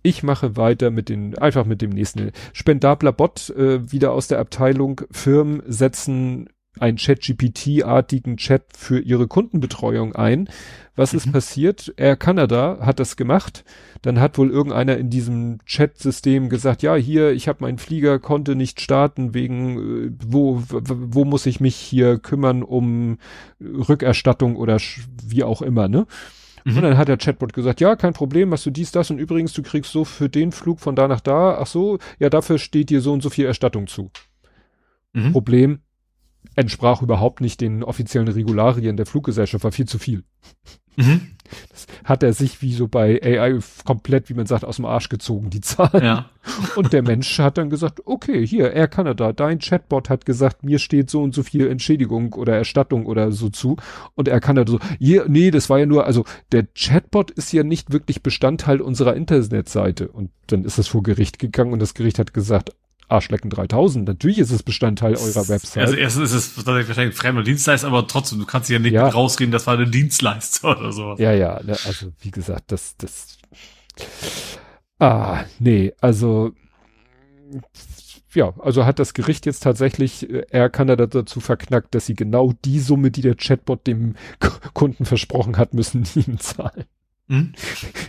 [0.02, 2.32] Ich mache weiter mit den, einfach mit dem nächsten.
[2.52, 5.00] Spendabler Bot, äh, wieder aus der Abteilung.
[5.10, 6.48] Firmen setzen
[6.80, 10.48] einen Chat-GPT-artigen Chat für ihre Kundenbetreuung ein.
[10.96, 11.18] Was mhm.
[11.18, 11.94] ist passiert?
[11.96, 13.64] Air Canada hat das gemacht.
[14.00, 18.54] Dann hat wohl irgendeiner in diesem Chat-System gesagt, ja, hier, ich habe meinen Flieger, konnte
[18.54, 23.18] nicht starten wegen, äh, wo, wo muss ich mich hier kümmern um
[23.60, 24.78] Rückerstattung oder
[25.24, 26.06] wie auch immer, ne?
[26.64, 26.76] Mhm.
[26.76, 29.52] Und dann hat der Chatbot gesagt, ja, kein Problem, machst du dies, das und übrigens,
[29.52, 32.90] du kriegst so für den Flug von da nach da, ach so, ja, dafür steht
[32.90, 34.10] dir so und so viel Erstattung zu.
[35.12, 35.32] Mhm.
[35.32, 35.80] Problem,
[36.56, 40.24] entsprach überhaupt nicht den offiziellen Regularien der Fluggesellschaft, war viel zu viel.
[40.96, 41.28] Mhm.
[41.70, 45.08] Das hat er sich wie so bei AI komplett, wie man sagt, aus dem Arsch
[45.08, 46.04] gezogen, die Zahlen.
[46.04, 46.30] Ja.
[46.76, 50.78] Und der Mensch hat dann gesagt, okay, hier, Air Canada, dein Chatbot hat gesagt, mir
[50.78, 53.76] steht so und so viel Entschädigung oder Erstattung oder so zu.
[54.14, 57.62] Und Air Canada so, hier, nee, das war ja nur, also der Chatbot ist ja
[57.62, 60.08] nicht wirklich Bestandteil unserer Internetseite.
[60.08, 62.72] Und dann ist es vor Gericht gegangen und das Gericht hat gesagt,
[63.12, 64.08] Arschlecken 3000.
[64.08, 65.82] Natürlich ist es Bestandteil eurer Website.
[65.82, 69.06] Also erstens ist es wahrscheinlich fremder Dienstleister, aber trotzdem, du kannst ja nicht ja.
[69.06, 71.20] rausreden, das war eine Dienstleister oder sowas.
[71.20, 73.38] Ja, ja, ne, also wie gesagt, das, das,
[74.98, 76.52] ah, nee, also,
[78.34, 82.52] ja, also hat das Gericht jetzt tatsächlich äh, Air Canada dazu verknackt, dass sie genau
[82.64, 84.14] die Summe, die der Chatbot dem
[84.72, 86.84] Kunden versprochen hat, müssen die ihm zahlen.
[87.28, 87.52] Hm?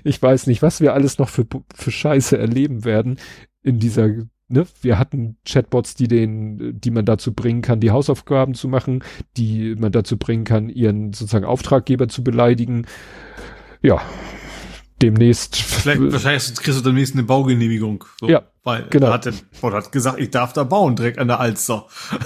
[0.03, 3.19] Ich weiß nicht, was wir alles noch für, für Scheiße erleben werden
[3.61, 4.09] in dieser
[4.53, 9.03] ne, wir hatten Chatbots, die den, die man dazu bringen kann, die Hausaufgaben zu machen,
[9.35, 12.85] die man dazu bringen kann, ihren sozusagen Auftraggeber zu beleidigen.
[13.81, 14.01] Ja,
[15.01, 15.57] demnächst.
[15.57, 18.05] Vielleicht, wahrscheinlich kriegst du demnächst eine Baugenehmigung.
[18.19, 19.11] So, ja, weil genau.
[19.11, 21.87] Hat der Bot hat gesagt, ich darf da bauen, direkt an der Alster.
[22.11, 22.19] Ja.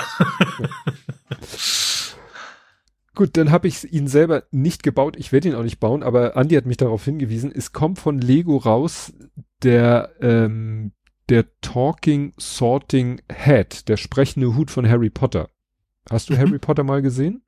[3.16, 5.16] Gut, dann habe ich ihn selber nicht gebaut.
[5.18, 7.52] Ich werde ihn auch nicht bauen, aber Andy hat mich darauf hingewiesen.
[7.52, 9.12] Es kommt von Lego raus
[9.64, 10.92] der ähm,
[11.30, 15.50] der Talking Sorting Head, der sprechende Hut von Harry Potter.
[16.10, 16.38] Hast du mhm.
[16.40, 17.42] Harry Potter mal gesehen?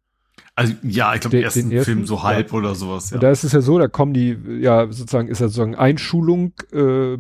[0.55, 2.57] Also ja, ich glaube den, ersten, den ersten Film so halb ja.
[2.57, 3.11] oder sowas.
[3.11, 3.15] Ja.
[3.15, 6.53] Und da ist es ja so, da kommen die, ja sozusagen ist ja sozusagen Einschulung
[6.73, 7.17] äh,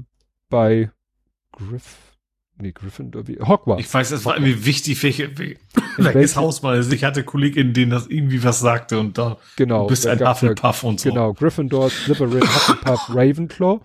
[0.49, 0.91] bei
[1.53, 1.95] Griff,
[2.57, 3.81] nee Gryffindor, wie, Hogwarts.
[3.81, 5.31] Ich weiß, es war irgendwie wichtig, welche,
[5.97, 6.91] welches Haus mal ist.
[6.91, 10.83] Ich hatte Kolleginnen, denen das irgendwie was sagte und da genau, du bist ein Hufflepuff
[10.83, 11.09] und so.
[11.09, 13.79] Genau, Gryffindor, Slytherin, Hufflepuff, Ravenclaw.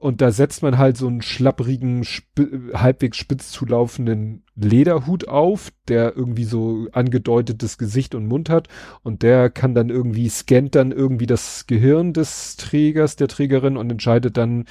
[0.00, 6.16] Und da setzt man halt so einen schlapprigen, sp halbwegs spitz zulaufenden Lederhut auf, der
[6.16, 8.68] irgendwie so angedeutetes Gesicht und Mund hat.
[9.02, 13.90] Und der kann dann irgendwie, scannt dann irgendwie das Gehirn des Trägers, der Trägerin und
[13.90, 14.66] entscheidet dann,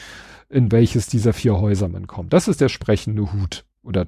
[0.50, 2.32] in welches dieser vier Häuser man kommt.
[2.32, 3.66] Das ist der sprechende Hut.
[3.84, 4.08] Oder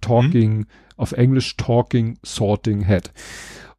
[0.00, 0.66] Talking, mhm.
[0.96, 3.12] auf Englisch Talking Sorting Head.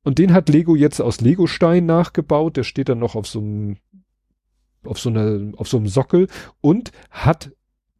[0.03, 2.55] Und den hat Lego jetzt aus Legostein nachgebaut.
[2.55, 3.75] Der steht dann noch auf so einem
[4.87, 6.27] auf so einer, auf so einem Sockel
[6.61, 7.51] und hat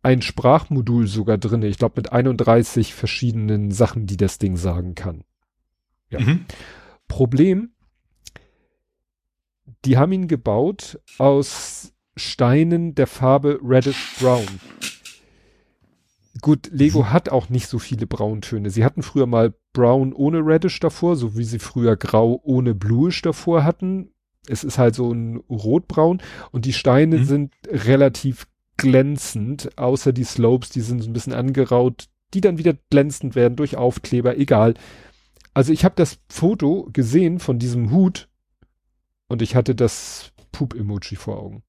[0.04, 1.64] ein Sprachmodul sogar drin.
[1.64, 5.24] Ich glaube mit 31 verschiedenen Sachen, die das Ding sagen kann.
[6.10, 6.20] Ja.
[6.20, 6.46] Mhm.
[7.08, 7.72] Problem,
[9.86, 14.46] die haben ihn gebaut aus Steinen der Farbe Reddish Brown.
[16.42, 17.12] Gut, Lego mhm.
[17.12, 18.70] hat auch nicht so viele Brauntöne.
[18.70, 23.22] Sie hatten früher mal Brown ohne Reddish davor, so wie sie früher Grau ohne Bluish
[23.22, 24.12] davor hatten
[24.50, 27.26] Es ist halt so ein rotbraun und die Steine Mhm.
[27.26, 32.74] sind relativ glänzend, außer die Slopes, die sind so ein bisschen angeraut, die dann wieder
[32.90, 34.76] glänzend werden durch Aufkleber, egal.
[35.54, 38.28] Also ich habe das Foto gesehen von diesem Hut
[39.28, 41.64] und ich hatte das Poop-Emoji vor Augen.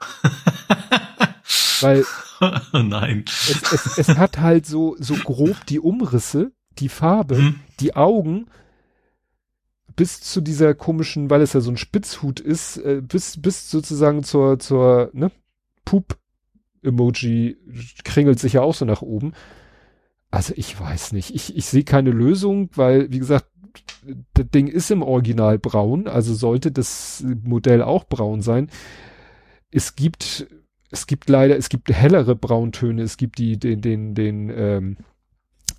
[1.80, 2.04] Weil
[2.72, 3.24] oh nein.
[3.26, 7.60] es, es, es hat halt so, so grob die Umrisse, die Farbe, Mhm.
[7.80, 8.46] die Augen,
[9.96, 14.24] bis zu dieser komischen, weil es ja so ein Spitzhut ist, äh, bis, bis sozusagen
[14.24, 15.30] zur, zur, ne,
[15.84, 17.56] Poop-Emoji
[18.04, 19.32] kringelt sich ja auch so nach oben.
[20.30, 21.34] Also ich weiß nicht.
[21.34, 23.46] Ich, ich sehe keine Lösung, weil, wie gesagt,
[24.34, 28.68] das Ding ist im Original braun, also sollte das Modell auch braun sein.
[29.70, 30.46] Es gibt,
[30.90, 34.96] es gibt leider, es gibt hellere Brauntöne, es gibt die, den, den, den, ähm,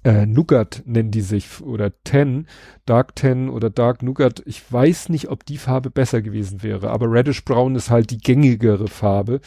[0.06, 2.48] äh, Nougat nennen die sich oder Ten,
[2.86, 4.44] Dark Ten oder Dark Nougat.
[4.46, 8.20] Ich weiß nicht, ob die Farbe besser gewesen wäre, aber Reddish Brown ist halt die
[8.20, 9.42] gängigere Farbe.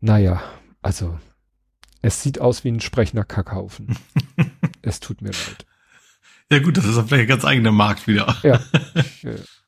[0.00, 0.42] Naja,
[0.82, 1.18] also
[2.02, 3.96] es sieht aus wie ein sprechender Kackhaufen.
[4.82, 5.66] es tut mir leid.
[6.50, 8.36] Ja gut, das ist vielleicht ein ganz eigener Markt wieder.
[8.42, 8.60] Ja.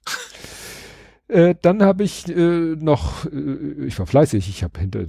[1.33, 5.05] Äh, dann habe ich äh, noch, äh, ich war fleißig, ich habe hinter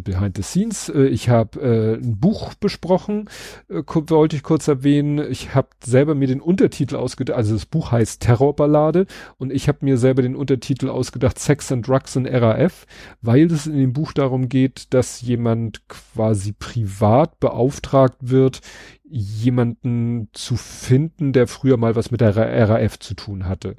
[0.00, 3.30] Behind the Scenes, äh, ich habe äh, ein Buch besprochen,
[3.68, 5.24] äh, wollte ich kurz erwähnen.
[5.30, 9.06] Ich habe selber mir den Untertitel ausgedacht, also das Buch heißt Terrorballade
[9.38, 12.84] und ich habe mir selber den Untertitel ausgedacht, Sex and Drugs in RAF,
[13.22, 18.60] weil es in dem Buch darum geht, dass jemand quasi privat beauftragt wird,
[19.04, 23.76] jemanden zu finden, der früher mal was mit der RAF zu tun hatte.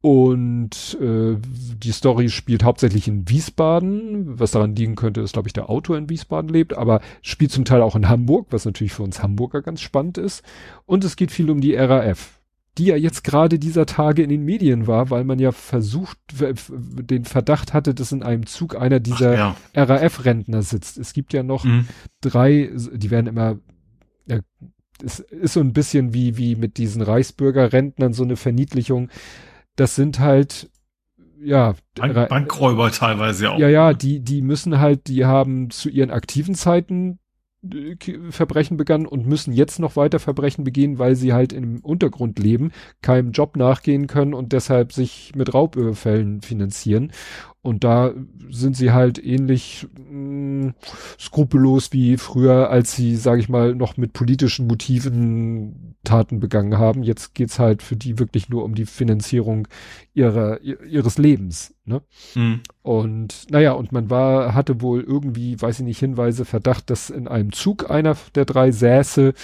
[0.00, 5.52] Und äh, die Story spielt hauptsächlich in Wiesbaden, was daran liegen könnte, dass, glaube ich,
[5.52, 9.02] der Autor in Wiesbaden lebt, aber spielt zum Teil auch in Hamburg, was natürlich für
[9.02, 10.44] uns Hamburger ganz spannend ist.
[10.86, 12.38] Und es geht viel um die RAF,
[12.78, 17.24] die ja jetzt gerade dieser Tage in den Medien war, weil man ja versucht, den
[17.24, 19.56] Verdacht hatte, dass in einem Zug einer dieser ja.
[19.74, 20.96] RAF-Rentner sitzt.
[20.98, 21.88] Es gibt ja noch Mhm.
[22.20, 23.58] drei, die werden immer,
[24.26, 24.38] ja,
[25.04, 29.08] es ist so ein bisschen wie, wie mit diesen Reichsbürgerrentnern so eine Verniedlichung.
[29.78, 30.70] Das sind halt,
[31.40, 33.58] ja, Bank, Bankräuber teilweise auch.
[33.58, 37.20] ja, ja, die, die müssen halt, die haben zu ihren aktiven Zeiten
[37.62, 37.96] äh,
[38.30, 42.72] Verbrechen begangen und müssen jetzt noch weiter Verbrechen begehen, weil sie halt im Untergrund leben,
[43.02, 47.12] keinem Job nachgehen können und deshalb sich mit Raubüberfällen finanzieren.
[47.68, 48.12] Und da
[48.50, 50.72] sind sie halt ähnlich mh,
[51.20, 57.02] skrupellos wie früher, als sie, sage ich mal, noch mit politischen Motiven Taten begangen haben.
[57.02, 59.68] Jetzt geht's halt für die wirklich nur um die Finanzierung
[60.14, 61.74] ihrer, ihr- ihres Lebens.
[61.84, 62.00] Ne?
[62.34, 62.60] Mhm.
[62.82, 67.28] Und naja, und man war, hatte wohl irgendwie, weiß ich nicht, Hinweise, Verdacht, dass in
[67.28, 69.34] einem Zug einer der drei säße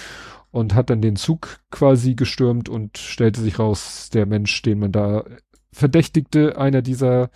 [0.49, 4.91] und hat dann den Zug quasi gestürmt und stellte sich raus, der Mensch, den man
[4.91, 5.25] da
[5.71, 7.29] verdächtigte, einer dieser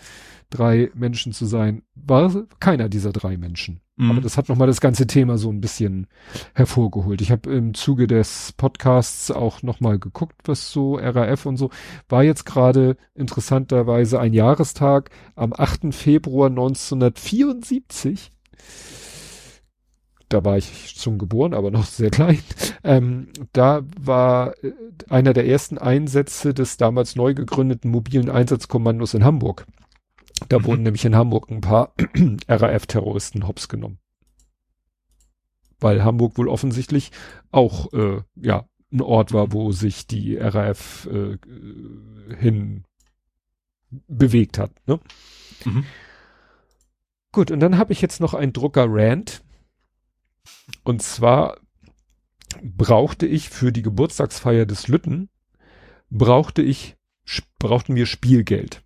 [0.50, 3.82] drei Menschen zu sein, war keiner dieser drei Menschen.
[4.00, 4.11] Mhm.
[4.11, 6.08] Aber das hat nochmal das ganze Thema so ein bisschen
[6.56, 7.22] hervorgeholt.
[7.22, 11.69] Ich habe im Zuge des Podcasts auch nochmal geguckt, was so RAF und so.
[12.08, 15.94] War jetzt gerade interessanterweise ein Jahrestag am 8.
[15.94, 18.32] Februar 1974.
[20.30, 22.40] Da war ich schon geboren, aber noch sehr klein.
[22.84, 24.72] Ähm, da war äh,
[25.10, 29.66] einer der ersten Einsätze des damals neu gegründeten mobilen Einsatzkommandos in Hamburg.
[30.48, 30.66] Da Mhm.
[30.66, 31.93] wurden nämlich in Hamburg ein paar
[32.48, 34.00] RAF-Terroristen hops genommen.
[35.80, 37.11] Weil Hamburg wohl offensichtlich
[37.51, 41.38] auch äh, ja ein Ort war, wo sich die RAF äh,
[42.38, 42.85] hin
[44.08, 44.72] bewegt hat.
[44.88, 45.00] Ne?
[45.66, 45.85] Mhm.
[47.32, 49.43] Gut, und dann habe ich jetzt noch einen Drucker Rand.
[50.84, 51.58] Und zwar
[52.64, 55.30] brauchte ich für die Geburtstagsfeier des Lütten,
[56.09, 56.98] brauchte ich,
[57.59, 58.84] brauchten wir Spielgeld.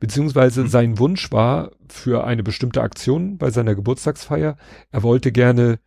[0.00, 0.68] Beziehungsweise Hm.
[0.68, 4.56] sein Wunsch war für eine bestimmte Aktion bei seiner Geburtstagsfeier,
[4.90, 5.78] er wollte gerne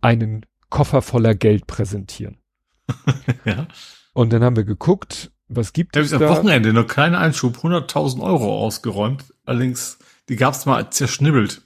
[0.00, 2.38] einen Koffer voller Geld präsentieren.
[3.44, 3.66] ja.
[4.12, 6.30] Und dann haben wir geguckt, was gibt es am da?
[6.30, 9.24] Wochenende noch kleinen Einschub, 100.000 Euro ausgeräumt.
[9.44, 9.98] Allerdings,
[10.28, 11.62] die gab's mal zerschnibbelt.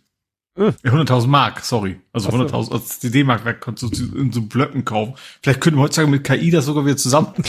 [0.58, 0.72] Äh.
[0.84, 2.00] Ja, 100.000 Mark, sorry.
[2.12, 2.38] Also Ach so.
[2.38, 5.14] 100.000, als die D-Mark weg konntest du in so Blöcken kaufen.
[5.42, 7.28] Vielleicht können wir heutzutage mit KI das sogar wieder zusammen.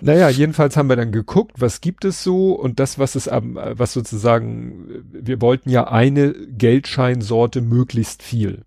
[0.00, 3.56] Naja, jedenfalls haben wir dann geguckt, was gibt es so und das, was es am,
[3.56, 8.62] was sozusagen, wir wollten ja eine Geldscheinsorte möglichst viel.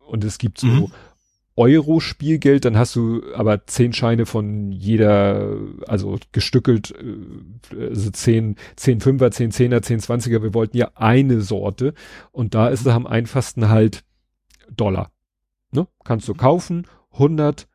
[0.00, 0.92] Und es gibt so Mhm.
[1.60, 6.94] Euro-Spielgeld, dann hast du aber zehn Scheine von jeder, also gestückelt,
[7.72, 11.92] äh, also zehn, zehn Fünfer, zehn Zehner, zehn Zwanziger, wir wollten ja eine Sorte
[12.32, 14.04] und da ist es am einfachsten halt
[14.74, 15.12] Dollar.
[15.70, 15.86] Ne?
[16.02, 17.68] Kannst du kaufen, 100,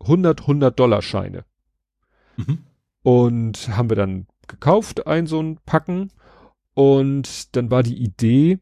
[0.00, 1.44] 100, 100 Dollar Scheine.
[2.36, 2.58] Mhm.
[3.02, 6.12] Und haben wir dann gekauft, ein so ein Packen.
[6.74, 8.60] Und dann war die Idee,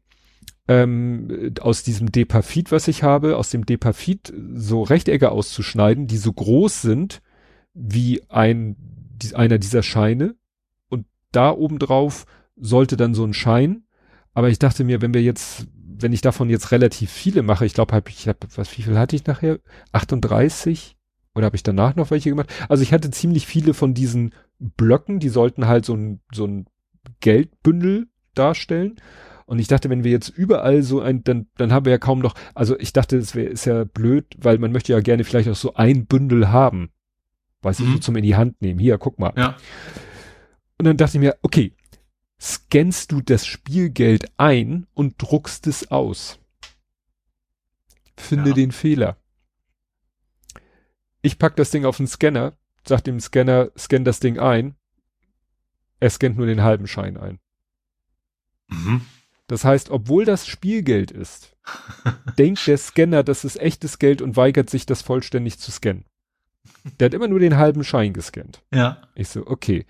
[0.71, 6.31] ähm, aus diesem Depafit, was ich habe, aus dem Depafit so Rechtecke auszuschneiden, die so
[6.31, 7.21] groß sind
[7.73, 10.35] wie ein, die, einer dieser Scheine.
[10.87, 12.25] Und da oben drauf
[12.55, 13.83] sollte dann so ein Schein.
[14.33, 17.73] Aber ich dachte mir, wenn wir jetzt, wenn ich davon jetzt relativ viele mache, ich
[17.73, 19.59] glaube, hab ich hab, was, wie viel hatte ich nachher?
[19.91, 20.95] 38?
[21.35, 22.49] Oder habe ich danach noch welche gemacht?
[22.69, 26.67] Also ich hatte ziemlich viele von diesen Blöcken, die sollten halt so ein, so ein
[27.19, 28.95] Geldbündel darstellen.
[29.51, 32.19] Und ich dachte, wenn wir jetzt überall so ein, dann, dann haben wir ja kaum
[32.19, 35.49] noch, also ich dachte, es wäre, ist ja blöd, weil man möchte ja gerne vielleicht
[35.49, 36.89] auch so ein Bündel haben.
[37.61, 38.01] Weiß ich, so Mhm.
[38.01, 38.79] zum in die Hand nehmen.
[38.79, 39.33] Hier, guck mal.
[39.35, 39.57] Ja.
[40.77, 41.73] Und dann dachte ich mir, okay,
[42.39, 46.39] scannst du das Spielgeld ein und druckst es aus.
[48.15, 48.55] Finde Ja.
[48.55, 49.17] den Fehler.
[51.21, 52.53] Ich pack das Ding auf den Scanner,
[52.87, 54.75] sag dem Scanner, scan das Ding ein.
[55.99, 57.39] Er scannt nur den halben Schein ein.
[58.69, 59.01] Mhm.
[59.51, 61.57] Das heißt, obwohl das Spielgeld ist,
[62.37, 66.05] denkt der Scanner, das ist echtes Geld und weigert sich, das vollständig zu scannen.
[67.01, 68.63] Der hat immer nur den halben Schein gescannt.
[68.73, 69.01] Ja.
[69.13, 69.85] Ich so, okay.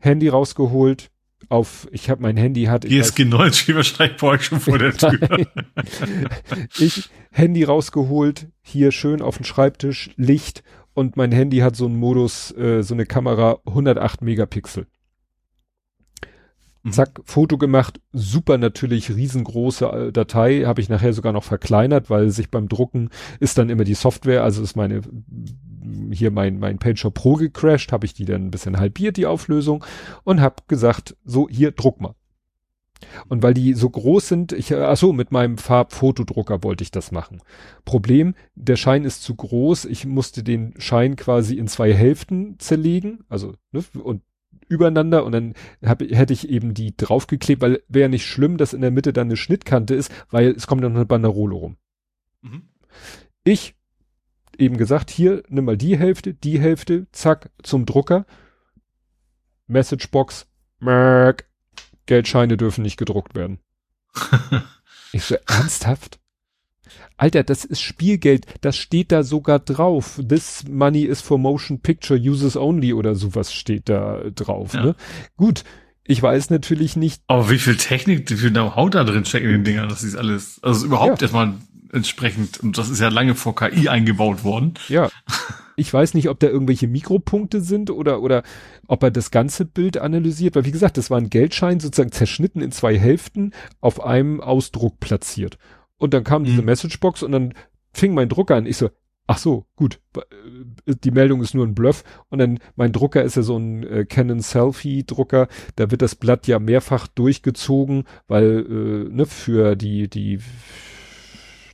[0.00, 1.12] Handy rausgeholt,
[1.48, 4.78] auf, ich habe mein Handy hat, ich GSG 9 steht wahrscheinlich bei euch schon vor
[4.78, 5.46] der Tür.
[6.78, 12.00] ich Handy rausgeholt, hier schön auf dem Schreibtisch, Licht und mein Handy hat so einen
[12.00, 14.88] Modus, äh, so eine Kamera 108 Megapixel.
[16.82, 16.92] Mhm.
[16.92, 22.30] Zack, Foto gemacht, super natürlich riesengroße äh, Datei, habe ich nachher sogar noch verkleinert, weil
[22.30, 25.02] sich beim Drucken ist dann immer die Software, also ist meine
[26.10, 29.84] hier mein mein Pager Pro gecrashed, habe ich die dann ein bisschen halbiert die Auflösung
[30.24, 32.14] und habe gesagt, so hier druck mal.
[33.28, 37.12] Und weil die so groß sind, ich ach so mit meinem Farbfotodrucker wollte ich das
[37.12, 37.40] machen.
[37.84, 43.24] Problem, der Schein ist zu groß, ich musste den Schein quasi in zwei Hälften zerlegen,
[43.28, 44.22] also ne, und
[44.68, 48.80] übereinander und dann hab, hätte ich eben die draufgeklebt, weil wäre nicht schlimm, dass in
[48.80, 51.76] der Mitte dann eine Schnittkante ist, weil es kommt dann noch eine Banderole rum.
[52.42, 52.68] Mhm.
[53.44, 53.74] Ich
[54.58, 58.26] eben gesagt, hier, nimm mal die Hälfte, die Hälfte, zack, zum Drucker.
[59.66, 60.46] Messagebox,
[60.80, 61.48] Merk,
[62.06, 63.60] Geldscheine dürfen nicht gedruckt werden.
[65.10, 66.20] Ich so, ernsthaft?
[67.18, 70.18] Alter, das ist Spielgeld, das steht da sogar drauf.
[70.26, 74.72] This money is for motion picture uses only oder sowas steht da drauf.
[74.72, 74.84] Ja.
[74.84, 74.96] Ne?
[75.36, 75.64] Gut,
[76.04, 79.50] ich weiß natürlich nicht, Aber wie viel Technik, wie viel Know-how da drin steckt in
[79.52, 81.24] den Dingern, das ist alles, also überhaupt Ja.
[81.26, 81.54] erstmal
[81.92, 84.74] entsprechend, und das ist ja lange vor KI eingebaut worden.
[84.88, 85.10] Ja.
[85.80, 88.42] Ich weiß nicht, ob da irgendwelche Mikropunkte sind oder, oder
[88.88, 92.60] ob er das ganze Bild analysiert, weil wie gesagt, das war ein Geldschein sozusagen zerschnitten
[92.62, 95.56] in zwei Hälften auf einem Ausdruck platziert.
[95.98, 96.66] Und dann kam diese Mhm.
[96.66, 97.54] Messagebox und dann
[97.92, 98.66] fing mein Drucker an.
[98.66, 98.90] Ich so,
[99.26, 102.02] ach so, gut, äh, die Meldung ist nur ein Bluff.
[102.30, 106.14] Und dann, mein Drucker ist ja so ein äh, Canon Selfie Drucker, da wird das
[106.14, 110.40] Blatt ja mehrfach durchgezogen, weil, äh, ne, für die, die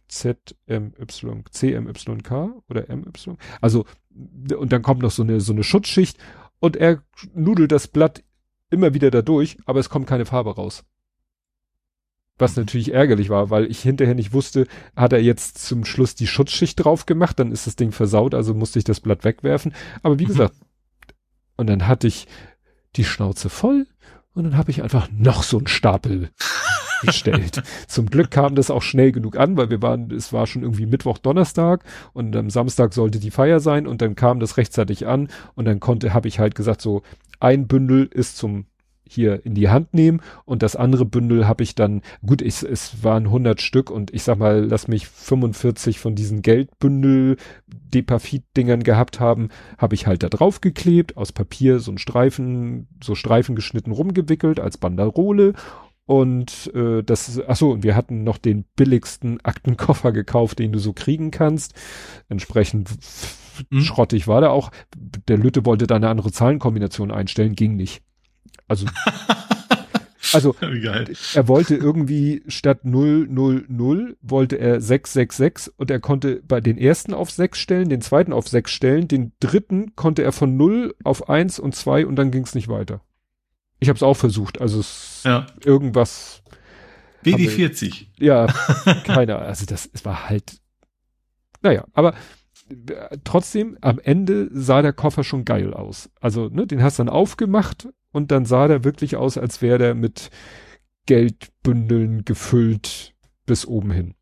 [0.09, 0.93] ZMY,
[1.51, 2.33] CMYK
[2.69, 3.37] oder MY.
[3.61, 3.85] Also,
[4.57, 6.19] und dann kommt noch so eine, so eine Schutzschicht
[6.61, 7.03] und er
[7.35, 8.23] nudelt das Blatt
[8.71, 10.85] immer wieder da durch, aber es kommt keine Farbe raus.
[12.37, 16.27] Was natürlich ärgerlich war, weil ich hinterher nicht wusste, hat er jetzt zum Schluss die
[16.27, 19.73] Schutzschicht drauf gemacht, dann ist das Ding versaut, also musste ich das Blatt wegwerfen.
[20.03, 20.29] Aber wie Mhm.
[20.29, 20.55] gesagt,
[21.57, 22.27] und dann hatte ich
[22.97, 23.87] die Schnauze voll
[24.35, 26.31] und dann habe ich einfach noch so einen Stapel
[27.03, 27.63] gestellt.
[27.87, 30.87] Zum Glück kam das auch schnell genug an, weil wir waren, es war schon irgendwie
[30.87, 35.29] Mittwoch, Donnerstag und am Samstag sollte die Feier sein und dann kam das rechtzeitig an
[35.55, 37.03] und dann konnte, habe ich halt gesagt, so
[37.39, 38.67] ein Bündel ist zum
[39.15, 43.03] hier in die Hand nehmen und das andere Bündel habe ich dann, gut, ich, es
[43.03, 47.37] waren 100 Stück und ich sag mal, lass mich 45 von diesen Geldbündel
[47.67, 53.15] Depafit-Dingern gehabt haben, habe ich halt da drauf geklebt, aus Papier so ein Streifen, so
[53.15, 55.55] Streifen geschnitten rumgewickelt als Banderole
[56.07, 60.79] und äh, das, ach so, und wir hatten noch den billigsten Aktenkoffer gekauft, den du
[60.79, 61.75] so kriegen kannst.
[62.29, 62.91] Entsprechend
[63.71, 63.81] Mhm.
[63.83, 64.71] schrottig war der auch.
[65.29, 68.03] Der Lütte wollte da eine andere Zahlenkombination einstellen, ging nicht.
[68.69, 68.87] Also,
[70.33, 77.15] also er wollte irgendwie statt 000 wollte er 666 und er konnte bei den ersten
[77.15, 81.29] auf 6 stellen, den zweiten auf 6 stellen, den dritten konnte er von 0 auf
[81.29, 83.01] 1 und 2 und dann ging es nicht weiter.
[83.81, 85.47] Ich habe es auch versucht, also es, Ja.
[85.65, 86.43] irgendwas
[87.25, 88.07] WD40.
[88.19, 88.47] ja,
[89.05, 89.49] keine Ahnung.
[89.49, 90.59] Also das es war halt,
[91.63, 92.15] naja, aber
[92.71, 96.11] äh, trotzdem, am Ende sah der Koffer schon geil aus.
[96.21, 99.79] Also, ne, den hast du dann aufgemacht und dann sah der wirklich aus, als wäre
[99.79, 100.31] der mit
[101.07, 103.13] Geldbündeln gefüllt
[103.45, 104.15] bis oben hin.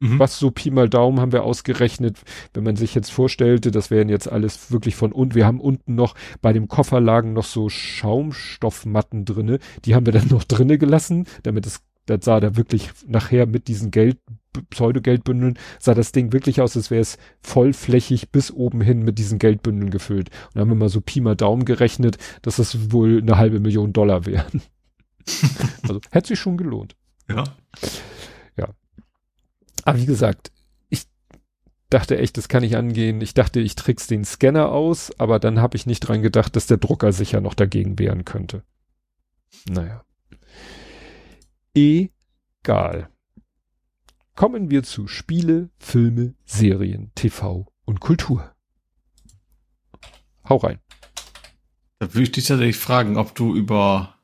[0.00, 0.18] Mhm.
[0.18, 2.22] Was so Pi mal Daumen haben wir ausgerechnet,
[2.54, 5.34] wenn man sich jetzt vorstellte, das wären jetzt alles wirklich von unten.
[5.34, 9.58] Wir haben unten noch bei dem Koffer lagen noch so Schaumstoffmatten drinne.
[9.84, 13.68] Die haben wir dann noch drinne gelassen, damit es, das sah da wirklich nachher mit
[13.68, 14.18] diesen Geld,
[14.70, 19.38] Pseudo-Geldbündeln, sah das Ding wirklich aus, als wäre es vollflächig bis oben hin mit diesen
[19.38, 20.30] Geldbündeln gefüllt.
[20.30, 23.60] Und dann haben wir mal so Pi mal Daumen gerechnet, dass das wohl eine halbe
[23.60, 24.62] Million Dollar wären.
[25.82, 26.96] also hätte sich schon gelohnt.
[27.28, 27.44] Ja.
[29.88, 30.52] Aber wie gesagt,
[30.90, 31.04] ich
[31.88, 33.22] dachte echt, das kann ich angehen.
[33.22, 36.66] Ich dachte, ich trick's den Scanner aus, aber dann habe ich nicht dran gedacht, dass
[36.66, 38.64] der Drucker sicher noch dagegen wehren könnte.
[39.66, 40.04] Naja.
[41.74, 43.08] Egal.
[44.38, 48.54] Kommen wir zu Spiele, Filme, Serien, TV und Kultur.
[50.48, 50.78] Hau rein.
[51.98, 54.14] Da würde ich dich tatsächlich fragen, ob du über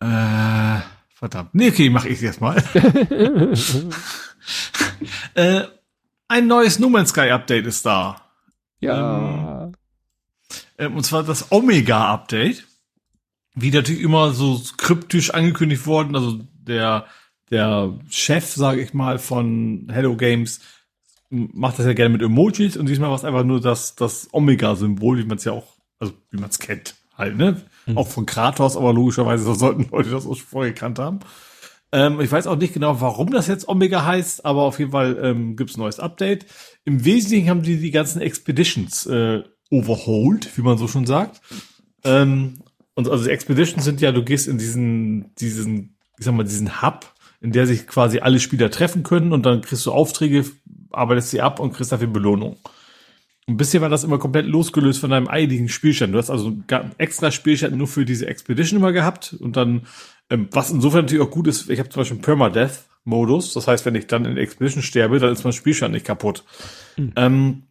[0.00, 0.80] äh,
[1.14, 1.54] Verdammt.
[1.54, 2.62] Nee, okay, mach ich jetzt mal.
[5.34, 5.62] äh,
[6.28, 8.20] ein neues No Man's Sky Update ist da.
[8.80, 9.72] Ja.
[10.76, 12.66] Ähm, und zwar das Omega Update.
[13.54, 16.14] Wie natürlich immer so kryptisch angekündigt worden.
[16.14, 17.06] Also der,
[17.50, 20.60] der Chef, sage ich mal, von Hello Games
[21.30, 25.18] macht das ja gerne mit Emojis und diesmal war es einfach nur das, das Omega-Symbol,
[25.18, 27.62] wie man es ja auch, also wie man es kennt, halt, ne?
[27.86, 27.98] Mhm.
[27.98, 31.20] Auch von Kratos, aber logischerweise sollten Leute das auch schon vorher gekannt haben.
[31.92, 35.18] Ähm, ich weiß auch nicht genau, warum das jetzt Omega heißt, aber auf jeden Fall
[35.22, 36.46] ähm, gibt es ein neues Update.
[36.84, 41.40] Im Wesentlichen haben die die ganzen Expeditions äh, overhauled, wie man so schon sagt.
[42.04, 42.58] Ähm,
[42.94, 46.82] und also die Expeditions sind ja, du gehst in diesen, diesen, ich sag mal, diesen
[46.82, 47.13] Hub,
[47.44, 50.46] in der sich quasi alle Spieler treffen können und dann kriegst du Aufträge,
[50.90, 52.56] arbeitest sie ab und kriegst dafür Belohnung.
[53.46, 56.14] Und bisher war das immer komplett losgelöst von deinem eigentlichen Spielstand.
[56.14, 59.82] Du hast also einen extra Spielstand nur für diese Expedition immer gehabt und dann,
[60.30, 63.52] ähm, was insofern natürlich auch gut ist, ich habe zum Beispiel einen Permadeath-Modus.
[63.52, 66.44] Das heißt, wenn ich dann in Expedition sterbe, dann ist mein Spielstand nicht kaputt.
[66.96, 67.12] Mhm.
[67.16, 67.62] Ähm,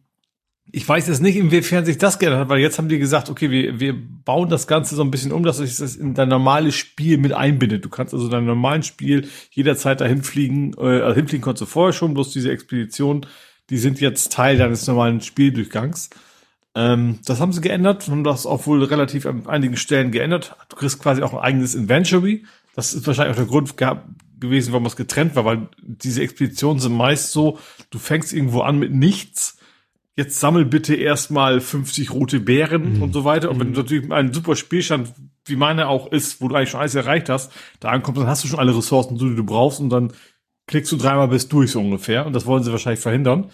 [0.72, 3.50] ich weiß jetzt nicht, inwiefern sich das geändert hat, weil jetzt haben die gesagt, okay,
[3.50, 6.74] wir, wir bauen das Ganze so ein bisschen um, dass sich das in dein normales
[6.74, 7.84] Spiel mit einbindet.
[7.84, 11.92] Du kannst also dein normalen Spiel jederzeit dahin fliegen, äh, also hinfliegen konntest du vorher
[11.92, 13.26] schon, bloß diese Expedition
[13.70, 16.10] die sind jetzt Teil deines normalen Spieldurchgangs.
[16.74, 20.56] Ähm, das haben sie geändert und das auch wohl relativ an einigen Stellen geändert.
[20.68, 22.44] Du kriegst quasi auch ein eigenes Inventory.
[22.74, 24.08] Das ist wahrscheinlich auch der Grund gehabt,
[24.40, 27.58] gewesen, warum es getrennt war, weil diese Expeditionen sind meist so,
[27.90, 29.58] du fängst irgendwo an mit nichts,
[30.16, 33.02] jetzt sammel bitte erstmal 50 rote Beeren mhm.
[33.02, 33.50] und so weiter.
[33.50, 33.84] Und wenn du mhm.
[33.84, 35.12] natürlich einen super Spielstand,
[35.46, 38.44] wie meine auch ist, wo du eigentlich schon alles erreicht hast, da ankommst, dann hast
[38.44, 40.12] du schon alle Ressourcen, die du brauchst und dann
[40.66, 42.26] klickst du dreimal bis durch so ungefähr.
[42.26, 43.50] Und das wollen sie wahrscheinlich verhindern.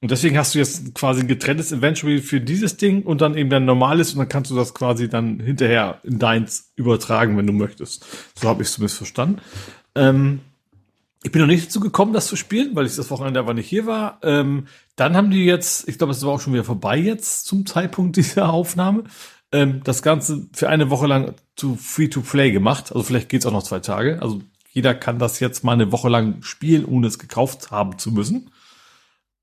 [0.00, 3.48] Und deswegen hast du jetzt quasi ein getrenntes Inventory für dieses Ding und dann eben
[3.48, 7.54] dein normales und dann kannst du das quasi dann hinterher in deins übertragen, wenn du
[7.54, 8.04] möchtest.
[8.34, 9.40] So habe ich es zumindest verstanden.
[9.94, 10.40] Ähm,
[11.24, 13.66] ich bin noch nicht dazu gekommen, das zu spielen, weil ich das Wochenende aber nicht
[13.66, 14.18] hier war.
[14.22, 17.64] Ähm, dann haben die jetzt, ich glaube, es war auch schon wieder vorbei jetzt zum
[17.64, 19.04] Zeitpunkt dieser Aufnahme,
[19.50, 22.92] ähm, das Ganze für eine Woche lang zu Free-to-Play gemacht.
[22.92, 24.20] Also vielleicht geht's auch noch zwei Tage.
[24.20, 28.12] Also jeder kann das jetzt mal eine Woche lang spielen, ohne es gekauft haben zu
[28.12, 28.50] müssen.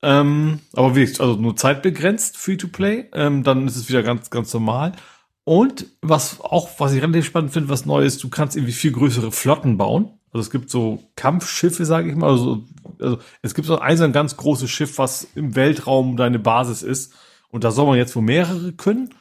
[0.04, 3.06] Ähm, aber wie, also nur zeitbegrenzt, free to play.
[3.14, 4.92] Ähm, dann ist es wieder ganz, ganz normal.
[5.46, 8.92] Und was auch, was ich relativ spannend finde, was neu ist, du kannst irgendwie viel
[8.92, 10.20] größere Flotten bauen.
[10.34, 12.30] Also es gibt so Kampfschiffe, sage ich mal.
[12.30, 12.64] Also,
[13.00, 17.14] also es gibt so ein, ein ganz großes Schiff, was im Weltraum deine Basis ist.
[17.50, 19.14] Und da soll man jetzt wohl mehrere können.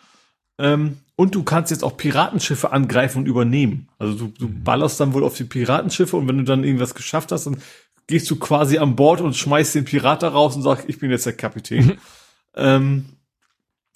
[0.59, 3.89] Ähm, und du kannst jetzt auch Piratenschiffe angreifen und übernehmen.
[3.99, 4.65] Also du, du mhm.
[4.65, 7.59] ballerst dann wohl auf die Piratenschiffe und wenn du dann irgendwas geschafft hast, dann
[8.07, 11.11] gehst du quasi an Bord und schmeißt den Pirat da raus und sagst, ich bin
[11.11, 11.87] jetzt der Kapitän.
[11.87, 11.99] Mhm.
[12.57, 13.05] ähm,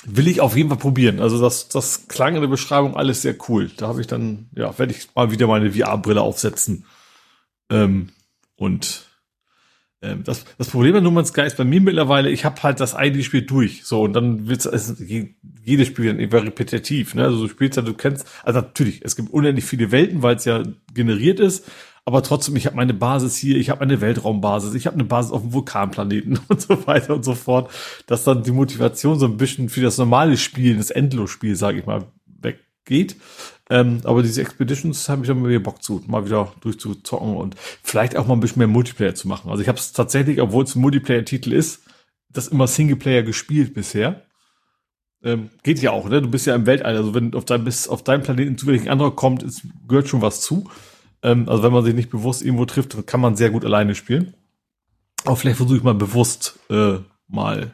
[0.07, 1.21] will ich auf jeden Fall probieren.
[1.21, 3.71] Also das, das klang in der Beschreibung alles sehr cool.
[3.77, 6.85] Da habe ich dann, ja, werde ich mal wieder meine VR-Brille aufsetzen.
[7.71, 8.09] Ähm,
[8.57, 9.07] und
[10.05, 12.81] ähm, das, das Problem bei No Man's Sky ist bei mir mittlerweile, ich habe halt
[12.81, 13.85] das eine Spiel durch.
[13.85, 15.03] So, und dann wird's, es,
[15.63, 17.15] jedes Spiel dann immer repetitiv.
[17.15, 17.25] Ne?
[17.25, 20.45] Also du spielst ja, du kennst, also natürlich, es gibt unendlich viele Welten, weil es
[20.45, 20.63] ja
[20.93, 21.67] generiert ist.
[22.07, 25.33] Aber trotzdem, ich habe meine Basis hier, ich habe eine Weltraumbasis, ich habe eine Basis
[25.33, 27.71] auf dem Vulkanplaneten und so weiter und so fort,
[28.07, 31.87] dass dann die Motivation so ein bisschen für das normale Spiel, das Endlosspiel, sage ich
[31.87, 33.17] mal, weggeht.
[33.71, 38.17] Ähm, aber diese Expeditions habe ich dann wieder Bock zu, mal wieder durchzuzocken und vielleicht
[38.17, 39.51] auch mal ein bisschen mehr Multiplayer zu machen.
[39.51, 41.83] Also ich habe es tatsächlich, obwohl es ein Multiplayer-Titel ist,
[42.29, 44.23] das immer Singleplayer gespielt bisher.
[45.23, 46.21] Ähm, geht ja auch, ne?
[46.21, 46.97] Du bist ja im Weltall.
[46.97, 50.21] Also wenn auf deinem, bis auf deinem Planeten zufällig ein anderer kommt, ist, gehört schon
[50.21, 50.69] was zu.
[51.23, 54.35] Ähm, also wenn man sich nicht bewusst irgendwo trifft, kann man sehr gut alleine spielen.
[55.25, 57.73] Aber vielleicht versuche ich mal bewusst äh, mal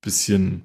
[0.00, 0.64] bisschen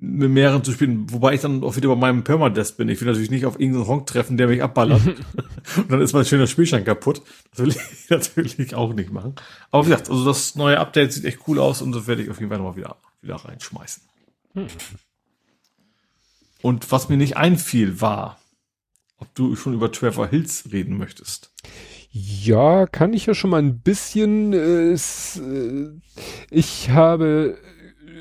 [0.00, 2.88] mit mehreren zu spielen, wobei ich dann auch wieder bei meinem Permadesk bin.
[2.88, 5.02] Ich will natürlich nicht auf irgendeinen Honk treffen, der mich abballert.
[5.76, 7.22] und dann ist mein schöner Spielstand kaputt.
[7.50, 7.78] Das will ich
[8.10, 9.34] natürlich auch nicht machen.
[9.70, 12.30] Aber wie gesagt, also das neue Update sieht echt cool aus und das werde ich
[12.30, 14.02] auf jeden Fall nochmal wieder, wieder reinschmeißen.
[14.54, 14.66] Hm.
[16.62, 18.38] Und was mir nicht einfiel, war,
[19.18, 21.52] ob du schon über Trevor Hills reden möchtest.
[22.10, 24.52] Ja, kann ich ja schon mal ein bisschen.
[24.52, 25.90] Äh, äh,
[26.50, 27.58] ich habe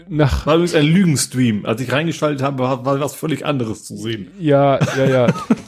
[0.10, 0.46] nach.
[0.46, 1.66] War übrigens ein Lügenstream.
[1.66, 4.32] Als ich reingeschaltet habe, war, war was völlig anderes zu sehen.
[4.40, 5.28] Ja, ja, ja.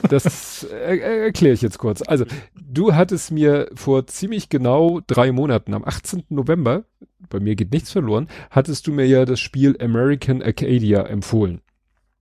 [0.09, 2.01] das er, erkläre ich jetzt kurz.
[2.01, 6.23] Also, du hattest mir vor ziemlich genau drei Monaten, am 18.
[6.29, 6.83] November,
[7.29, 11.61] bei mir geht nichts verloren, hattest du mir ja das Spiel American Arcadia empfohlen.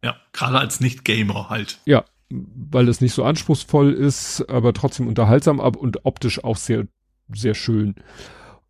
[0.02, 1.80] Ja, gerade als Nicht-Gamer halt.
[1.84, 6.86] Ja, weil es nicht so anspruchsvoll ist, aber trotzdem unterhaltsam ab und optisch auch sehr,
[7.32, 7.94] sehr schön.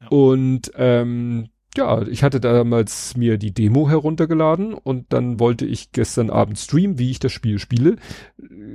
[0.01, 0.09] Ja.
[0.09, 6.29] Und ähm, ja, ich hatte damals mir die Demo heruntergeladen und dann wollte ich gestern
[6.29, 7.97] Abend streamen, wie ich das Spiel spiele.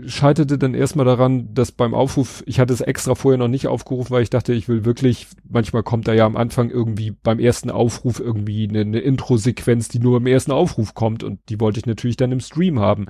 [0.05, 4.11] Scheiterte dann erstmal daran, dass beim Aufruf, ich hatte es extra vorher noch nicht aufgerufen,
[4.11, 7.69] weil ich dachte, ich will wirklich, manchmal kommt da ja am Anfang irgendwie beim ersten
[7.69, 11.85] Aufruf irgendwie eine, eine Intro-Sequenz, die nur beim ersten Aufruf kommt und die wollte ich
[11.85, 13.07] natürlich dann im Stream haben.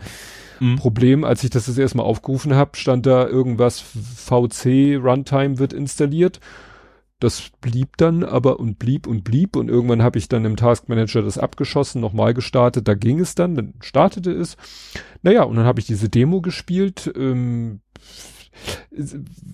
[0.60, 0.78] Mhm.
[0.78, 5.72] Problem, als ich das das erste Mal aufgerufen habe, stand da irgendwas VC Runtime wird
[5.72, 6.40] installiert
[7.24, 11.22] das blieb dann aber und blieb und blieb und irgendwann habe ich dann im Taskmanager
[11.22, 14.58] das abgeschossen, nochmal gestartet, da ging es dann, dann startete es.
[15.22, 17.12] Naja, und dann habe ich diese Demo gespielt.
[17.16, 17.80] Ähm,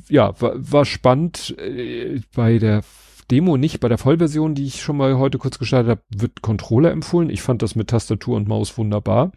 [0.10, 1.56] ja, war, war spannend.
[1.60, 2.84] Äh, bei der
[3.30, 6.90] Demo nicht, bei der Vollversion, die ich schon mal heute kurz gestartet habe, wird Controller
[6.90, 7.30] empfohlen.
[7.30, 9.32] Ich fand das mit Tastatur und Maus wunderbar.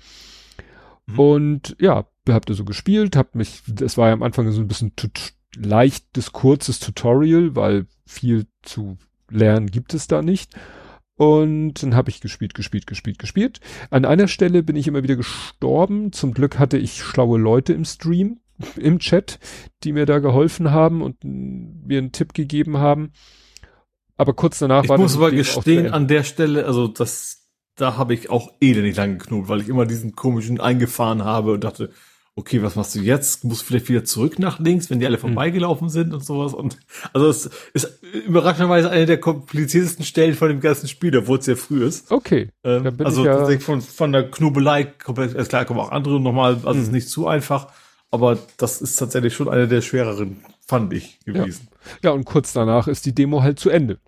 [1.06, 1.18] Mhm.
[1.18, 4.68] Und ja, habt ihr so gespielt, habt mich, das war ja am Anfang so ein
[4.68, 4.96] bisschen
[5.56, 8.98] leichtes, kurzes Tutorial, weil viel zu
[9.30, 10.54] lernen gibt es da nicht.
[11.16, 13.60] Und dann habe ich gespielt, gespielt, gespielt, gespielt.
[13.90, 16.12] An einer Stelle bin ich immer wieder gestorben.
[16.12, 18.40] Zum Glück hatte ich schlaue Leute im Stream,
[18.76, 19.38] im Chat,
[19.84, 23.12] die mir da geholfen haben und mir einen Tipp gegeben haben.
[24.16, 27.96] Aber kurz danach ich war Ich muss aber gestehen, an der Stelle, also das, da
[27.96, 31.90] habe ich auch elendig lang geknurrt, weil ich immer diesen komischen eingefahren habe und dachte,
[32.34, 33.44] okay, was machst du jetzt?
[33.44, 35.20] Musst du vielleicht wieder zurück nach links, wenn die alle hm.
[35.20, 36.54] vorbeigelaufen sind und sowas.
[36.54, 36.78] Und
[37.12, 41.56] also es ist überraschenderweise eine der kompliziertesten Stellen von dem ganzen Spiel, obwohl es sehr
[41.56, 42.10] früh ist.
[42.10, 42.48] Okay.
[42.64, 46.78] Ähm, also ja von, von der Knobelei komplett, klar, kommen auch andere nochmal, also es
[46.78, 46.94] ist hm.
[46.94, 47.68] nicht zu einfach,
[48.10, 51.68] aber das ist tatsächlich schon eine der schwereren, fand ich, gewesen.
[52.02, 52.10] Ja.
[52.10, 53.98] ja, und kurz danach ist die Demo halt zu Ende.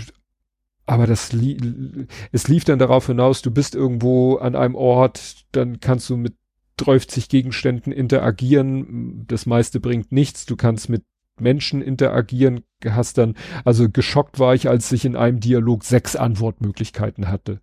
[0.87, 5.79] aber das li es lief dann darauf hinaus, du bist irgendwo an einem Ort, dann
[5.79, 6.35] kannst du mit
[6.79, 9.25] 30 Gegenständen interagieren.
[9.29, 10.47] Das meiste bringt nichts.
[10.47, 11.05] Du kannst mit
[11.41, 17.29] Menschen interagieren, hast dann, also geschockt war ich, als ich in einem Dialog sechs Antwortmöglichkeiten
[17.29, 17.61] hatte.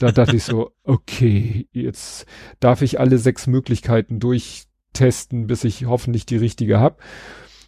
[0.00, 2.26] da dachte ich so, okay, jetzt
[2.60, 7.00] darf ich alle sechs Möglichkeiten durchtesten, bis ich hoffentlich die richtige hab.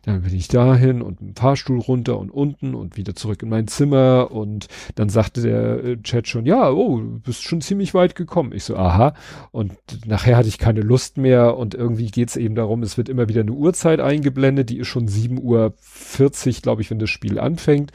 [0.02, 3.68] Dann bin ich dahin und im Fahrstuhl runter und unten und wieder zurück in mein
[3.68, 4.66] Zimmer und
[4.97, 8.52] dann sagte der äh, Chat schon, ja, oh, du bist schon ziemlich weit gekommen.
[8.52, 9.14] Ich so, aha.
[9.52, 9.72] Und
[10.05, 13.42] nachher hatte ich keine Lust mehr und irgendwie geht's eben darum, es wird immer wieder
[13.42, 17.92] eine Uhrzeit eingeblendet, die ist schon 7.40 Uhr, glaube ich, wenn das Spiel anfängt.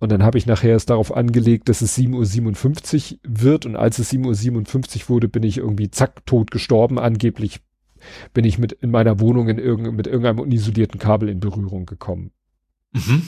[0.00, 3.64] Und dann habe ich nachher es darauf angelegt, dass es 7.57 Uhr wird.
[3.64, 6.98] Und als es 7.57 Uhr wurde, bin ich irgendwie zack tot gestorben.
[6.98, 7.60] Angeblich
[8.32, 12.30] bin ich mit in meiner Wohnung in irgend, mit irgendeinem unisolierten Kabel in Berührung gekommen.
[12.92, 13.22] Mhm.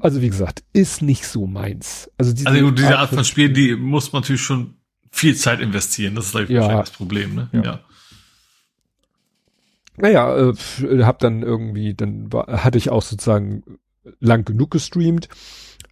[0.00, 2.10] Also wie gesagt, ist nicht so meins.
[2.16, 4.74] Also diese, also diese Art von Spiel, die muss man natürlich schon
[5.10, 6.14] viel Zeit investieren.
[6.14, 6.40] Das ist ja.
[6.40, 7.48] wahrscheinlich das Problem, ne?
[7.52, 7.62] Ja.
[7.62, 7.80] ja.
[9.96, 10.54] Naja, äh,
[11.02, 13.62] hab dann irgendwie, dann war, hatte ich auch sozusagen
[14.18, 15.28] lang genug gestreamt.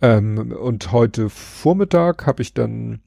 [0.01, 3.01] Ähm, und heute Vormittag habe ich dann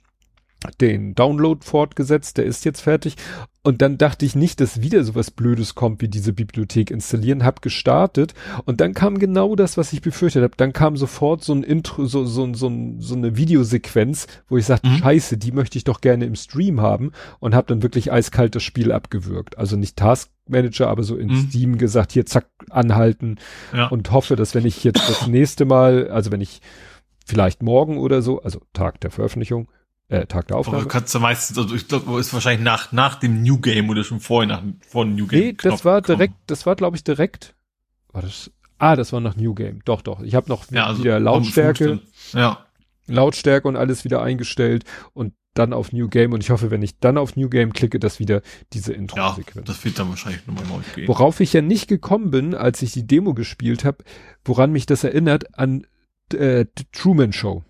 [0.79, 3.15] den Download fortgesetzt, der ist jetzt fertig.
[3.63, 7.61] Und dann dachte ich nicht, dass wieder sowas Blödes kommt, wie diese Bibliothek installieren, hab
[7.61, 8.33] gestartet
[8.65, 10.55] und dann kam genau das, was ich befürchtet habe.
[10.57, 14.89] Dann kam sofort so ein Intro, so, so, so, so eine Videosequenz, wo ich sagte,
[14.89, 14.97] mhm.
[14.97, 18.63] scheiße, die möchte ich doch gerne im Stream haben und habe dann wirklich eiskalt das
[18.63, 19.59] Spiel abgewürgt.
[19.59, 21.47] Also nicht Task Manager, aber so in mhm.
[21.47, 23.37] Steam gesagt, hier zack, anhalten
[23.75, 23.87] ja.
[23.87, 26.61] und hoffe, dass wenn ich jetzt das nächste Mal, also wenn ich
[27.27, 29.69] vielleicht morgen oder so, also Tag der Veröffentlichung,
[30.11, 30.79] äh, Tag der Aufnahme.
[30.79, 34.03] Aber kannst du meistens, also ich glaube, ist wahrscheinlich nach, nach dem New Game oder
[34.03, 35.39] schon vorher nach, vor dem New Game.
[35.39, 37.55] Nee, das war direkt, das war glaube ich direkt,
[38.11, 39.79] war das, ah, das war nach New Game.
[39.85, 40.19] Doch, doch.
[40.21, 42.01] Ich habe noch ja, also wieder Lautstärke.
[42.33, 42.65] Ja.
[43.07, 44.83] Lautstärke und alles wieder eingestellt
[45.13, 47.99] und dann auf New Game und ich hoffe, wenn ich dann auf New Game klicke,
[47.99, 48.41] dass wieder
[48.73, 49.67] diese Intro-Sequenz.
[49.67, 51.07] Ja, das wird dann wahrscheinlich nochmal neu gehen.
[51.07, 54.03] Worauf ich ja nicht gekommen bin, als ich die Demo gespielt habe,
[54.45, 55.85] woran mich das erinnert, an
[56.33, 57.63] äh, Truman Show.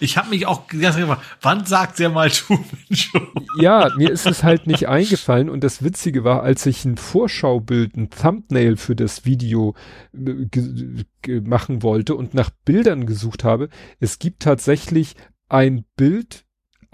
[0.00, 3.20] Ich habe mich auch gefragt, wann sagt der mal Truman Show?
[3.60, 7.96] Ja, mir ist es halt nicht eingefallen und das Witzige war, als ich ein Vorschaubild,
[7.96, 9.74] ein Thumbnail für das Video
[10.14, 13.68] äh, machen wollte und nach Bildern gesucht habe,
[14.00, 15.14] es gibt tatsächlich
[15.48, 16.43] ein Bild,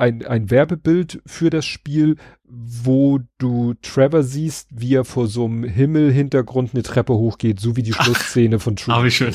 [0.00, 5.62] ein, ein Werbebild für das Spiel, wo du Trevor siehst, wie er vor so einem
[5.62, 8.94] Himmelhintergrund eine Treppe hochgeht, so wie die Schlussszene von True.
[8.94, 9.34] Ah, wie schön.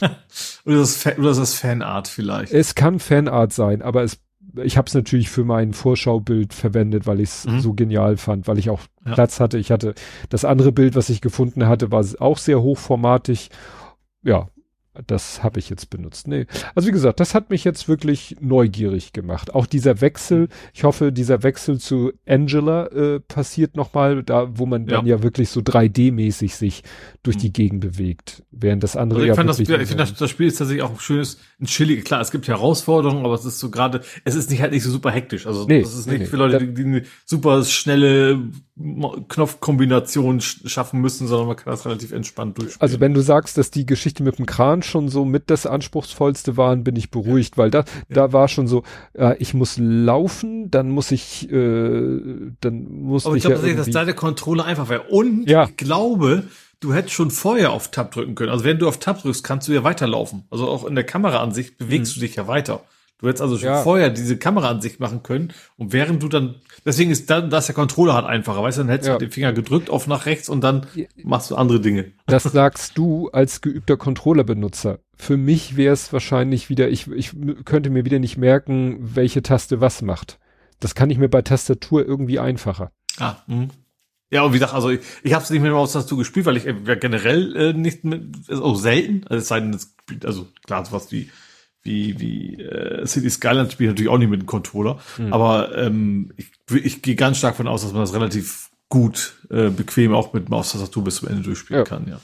[0.64, 2.52] oder, das, oder ist das Fanart vielleicht?
[2.52, 4.18] Es kann Fanart sein, aber es,
[4.62, 7.60] ich habe es natürlich für mein Vorschaubild verwendet, weil ich es mhm.
[7.60, 9.12] so genial fand, weil ich auch ja.
[9.12, 9.58] Platz hatte.
[9.58, 9.94] Ich hatte
[10.30, 13.50] das andere Bild, was ich gefunden hatte, war auch sehr hochformatig.
[14.24, 14.48] Ja,
[15.06, 16.28] das habe ich jetzt benutzt.
[16.28, 16.46] Nee.
[16.74, 19.54] Also wie gesagt, das hat mich jetzt wirklich neugierig gemacht.
[19.54, 24.86] Auch dieser Wechsel, ich hoffe, dieser Wechsel zu Angela äh, passiert nochmal, da wo man
[24.86, 24.96] ja.
[24.96, 26.82] dann ja wirklich so 3D-mäßig sich
[27.22, 27.52] durch die mhm.
[27.54, 28.42] Gegend bewegt.
[28.50, 30.82] Während das andere also ich ja fand das, ich finde, das, das Spiel ist tatsächlich
[30.82, 34.34] auch ein schönes, ein chillig, klar, es gibt Herausforderungen, aber es ist so gerade, es
[34.34, 35.46] ist nicht halt nicht so super hektisch.
[35.46, 38.42] Also nee, das ist nicht nee, für Leute, die, die eine super schnelle
[39.28, 42.80] Knopfkombination schaffen müssen, sondern man kann das relativ entspannt durchspielen.
[42.80, 46.56] Also wenn du sagst, dass die Geschichte mit dem Kran schon so mit das anspruchsvollste
[46.56, 47.84] waren, bin ich beruhigt, weil da, ja.
[48.10, 48.82] da war schon so,
[49.14, 52.20] äh, ich muss laufen, dann muss ich, äh,
[52.60, 55.02] dann muss Aber ich glaube, ja dass da der Controller einfach wäre.
[55.02, 55.64] Und ja.
[55.64, 56.44] ich glaube,
[56.80, 58.50] du hättest schon vorher auf Tab drücken können.
[58.50, 60.44] Also wenn du auf Tab drückst, kannst du ja weiterlaufen.
[60.50, 62.20] Also auch in der Kameraansicht bewegst mhm.
[62.20, 62.82] du dich ja weiter.
[63.22, 63.82] Du hättest also schon ja.
[63.82, 68.14] vorher diese Kameraansicht machen können und während du dann, deswegen ist dann, das der Controller
[68.14, 69.14] halt einfacher, weißt du, dann hättest ja.
[69.14, 70.88] du den Finger gedrückt auf nach rechts und dann
[71.22, 72.10] machst du andere Dinge.
[72.26, 74.98] Das sagst du als geübter Controllerbenutzer.
[75.16, 77.30] Für mich wäre es wahrscheinlich wieder, ich, ich
[77.64, 80.40] könnte mir wieder nicht merken, welche Taste was macht.
[80.80, 82.90] Das kann ich mir bei Tastatur irgendwie einfacher.
[83.18, 83.68] Ah, mh.
[84.32, 86.56] Ja, und wie gesagt, also ich, ich habe es nicht mehr aus Tastatur gespielt, weil
[86.56, 89.78] ich äh, generell äh, nicht mit, also selten, also es sei denn,
[90.24, 91.30] also klar, sowas wie
[91.82, 94.98] wie, wie äh, City Skyline spielt natürlich auch nicht mit dem Controller.
[95.18, 95.32] Mhm.
[95.32, 99.70] Aber ähm, ich, ich gehe ganz stark von aus, dass man das relativ gut, äh,
[99.70, 101.84] bequem auch mit Maustastatur bis zum Ende durchspielen ja.
[101.84, 102.20] kann, ja.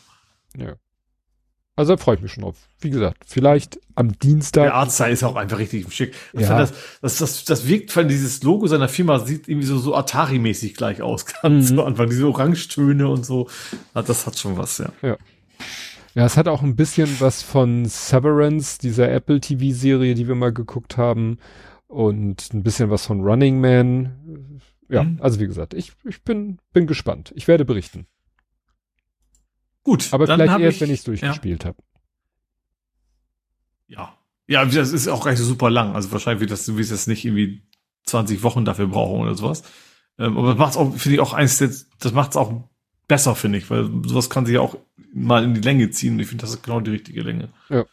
[0.56, 0.74] Ja.
[1.78, 2.56] Also da freue ich mich schon auf.
[2.80, 4.64] Wie gesagt, vielleicht am Dienstag.
[4.64, 6.12] Der Artstyle ist auch einfach richtig schick.
[6.32, 6.58] Ich ja.
[6.58, 10.74] das, das, das, das wirkt von dieses Logo seiner Firma sieht irgendwie so, so Atari-mäßig
[10.74, 11.24] gleich aus.
[11.42, 11.78] Ganz mhm.
[11.78, 13.48] am Anfang, diese Orangetöne und so.
[13.94, 14.90] Das hat schon was, ja.
[15.02, 15.16] Ja.
[16.14, 20.52] Ja, es hat auch ein bisschen was von Severance, dieser Apple TV-Serie, die wir mal
[20.52, 21.38] geguckt haben.
[21.86, 24.60] Und ein bisschen was von Running Man.
[24.88, 25.18] Ja, mhm.
[25.20, 27.32] also wie gesagt, ich, ich bin, bin gespannt.
[27.34, 28.06] Ich werde berichten.
[29.82, 30.08] Gut.
[30.12, 31.68] Aber vielleicht erst, ich, wenn ich es durchgespielt ja.
[31.68, 31.78] habe.
[33.86, 34.14] Ja.
[34.46, 35.94] Ja, das ist auch gar nicht so super lang.
[35.94, 37.62] Also wahrscheinlich wird das, du wirst jetzt nicht irgendwie
[38.04, 39.62] 20 Wochen dafür brauchen oder sowas.
[40.18, 42.68] Ähm, aber das macht's auch, finde ich auch eins, das macht's auch
[43.08, 44.76] besser, finde ich, weil sowas kann sich ja auch
[45.12, 46.14] mal in die Länge ziehen.
[46.14, 47.48] Und ich finde, das ist genau die richtige Länge.
[47.68, 47.84] Ja.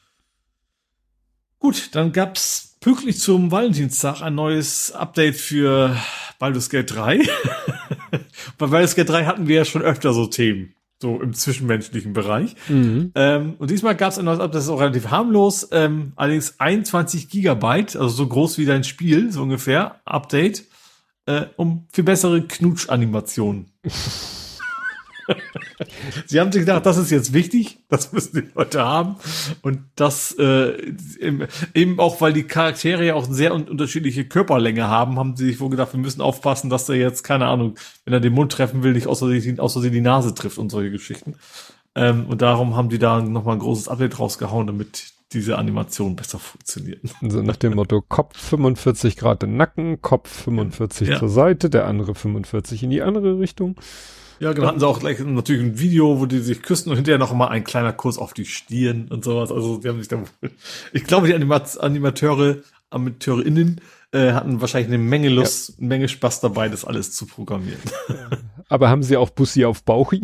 [1.59, 5.97] Gut, dann gab's pünktlich zum Valentinstag ein neues Update für
[6.37, 7.19] Baldur's Gate 3.
[8.57, 10.75] Bei Baldur's Gate 3 hatten wir ja schon öfter so Themen.
[11.01, 12.55] So im zwischenmenschlichen Bereich.
[12.69, 13.11] Mhm.
[13.15, 15.67] Ähm, und diesmal gab es ein neues Update, das ist auch relativ harmlos.
[15.71, 20.65] Ähm, allerdings 21 Gigabyte, also so groß wie dein Spiel, so ungefähr, Update,
[21.25, 23.71] äh, um für bessere Knutsch-Animationen.
[26.25, 29.15] Sie haben sich gedacht, das ist jetzt wichtig, das müssen die Leute haben.
[29.61, 30.93] Und das äh,
[31.73, 35.69] eben auch, weil die Charaktere ja auch sehr unterschiedliche Körperlänge haben, haben sie sich wohl
[35.69, 38.93] gedacht, wir müssen aufpassen, dass er jetzt, keine Ahnung, wenn er den Mund treffen will,
[38.93, 41.35] nicht außer sie, außer sie die Nase trifft und solche Geschichten.
[41.95, 46.39] Ähm, und darum haben die da nochmal ein großes Update rausgehauen, damit diese Animation besser
[46.39, 47.01] funktioniert.
[47.21, 51.19] Also nach dem Motto Kopf 45 Grad im Nacken, Kopf 45 ja.
[51.19, 53.75] zur Seite, der andere 45 in die andere Richtung.
[54.39, 54.67] Ja, genau.
[54.67, 57.47] Hatten sie auch gleich natürlich ein Video, wo die sich küssen und hinterher noch mal
[57.47, 59.51] ein kleiner Kurs auf die Stirn und sowas.
[59.51, 60.23] Also die haben sich da,
[60.93, 62.57] ich glaube, die Animat Animateure,
[62.89, 63.81] AmateurInnen
[64.11, 65.75] äh, hatten wahrscheinlich eine Menge Lust, ja.
[65.79, 67.81] eine Menge Spaß dabei, das alles zu programmieren.
[68.69, 70.21] Aber haben sie auch Bussi auf Bauchi?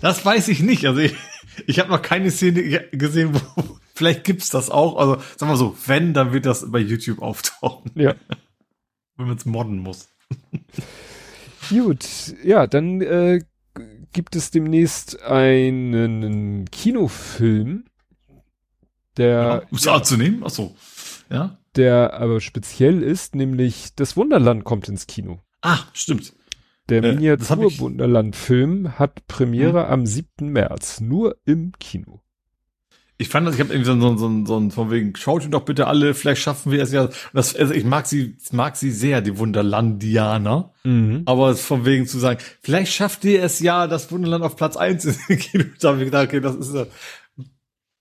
[0.00, 0.86] Das weiß ich nicht.
[0.86, 1.14] Also ich,
[1.66, 3.40] ich habe noch keine Szene gesehen, wo
[3.94, 4.96] vielleicht gibt's das auch.
[4.96, 7.92] Also sag mal so, wenn, dann wird das bei YouTube auftauchen.
[7.94, 8.14] Ja.
[9.16, 10.08] Wenn man es modden muss.
[11.72, 13.40] Gut, ja, dann äh,
[14.12, 17.84] gibt es demnächst einen Kinofilm,
[19.16, 19.66] der.
[19.70, 20.42] Ja, ja, anzunehmen?
[20.44, 20.76] Ach so.
[21.30, 21.58] Ja.
[21.76, 25.40] Der aber speziell ist, nämlich das Wunderland kommt ins Kino.
[25.62, 26.34] Ah, stimmt.
[26.90, 29.92] Der äh, Miniatur-Wunderland-Film hat Premiere hm.
[29.92, 30.48] am 7.
[30.48, 32.21] März, nur im Kino
[33.22, 35.64] ich fand das, ich habe irgendwie so, so, so, so von wegen, schaut ihn doch
[35.64, 37.08] bitte alle, vielleicht schaffen wir es ja.
[37.32, 40.72] Das, also ich mag sie, mag sie sehr, die Wunderlandianer.
[40.82, 41.22] Mhm.
[41.24, 45.06] Aber von wegen zu sagen, vielleicht schafft ihr es ja, das Wunderland auf Platz eins
[45.28, 45.64] Kino.
[45.80, 46.86] Da habe ich gedacht, okay, das ist ein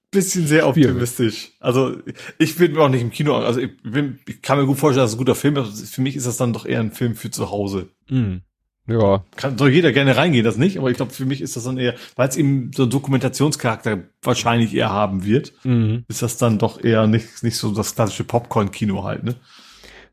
[0.10, 1.52] bisschen sehr optimistisch.
[1.60, 1.98] Also
[2.40, 5.12] ich bin auch nicht im Kino, also ich, bin, ich kann mir gut vorstellen, dass
[5.12, 5.94] es ein guter Film ist.
[5.94, 7.90] Für mich ist das dann doch eher ein Film für zu Hause.
[8.10, 8.42] Mhm.
[8.88, 9.24] Ja.
[9.36, 11.78] Kann, soll jeder gerne reingehen, das nicht, aber ich glaube, für mich ist das dann
[11.78, 16.04] eher, weil es eben so einen Dokumentationscharakter wahrscheinlich eher haben wird, mhm.
[16.08, 19.36] ist das dann doch eher nicht, nicht so das klassische Popcorn-Kino halt, ne?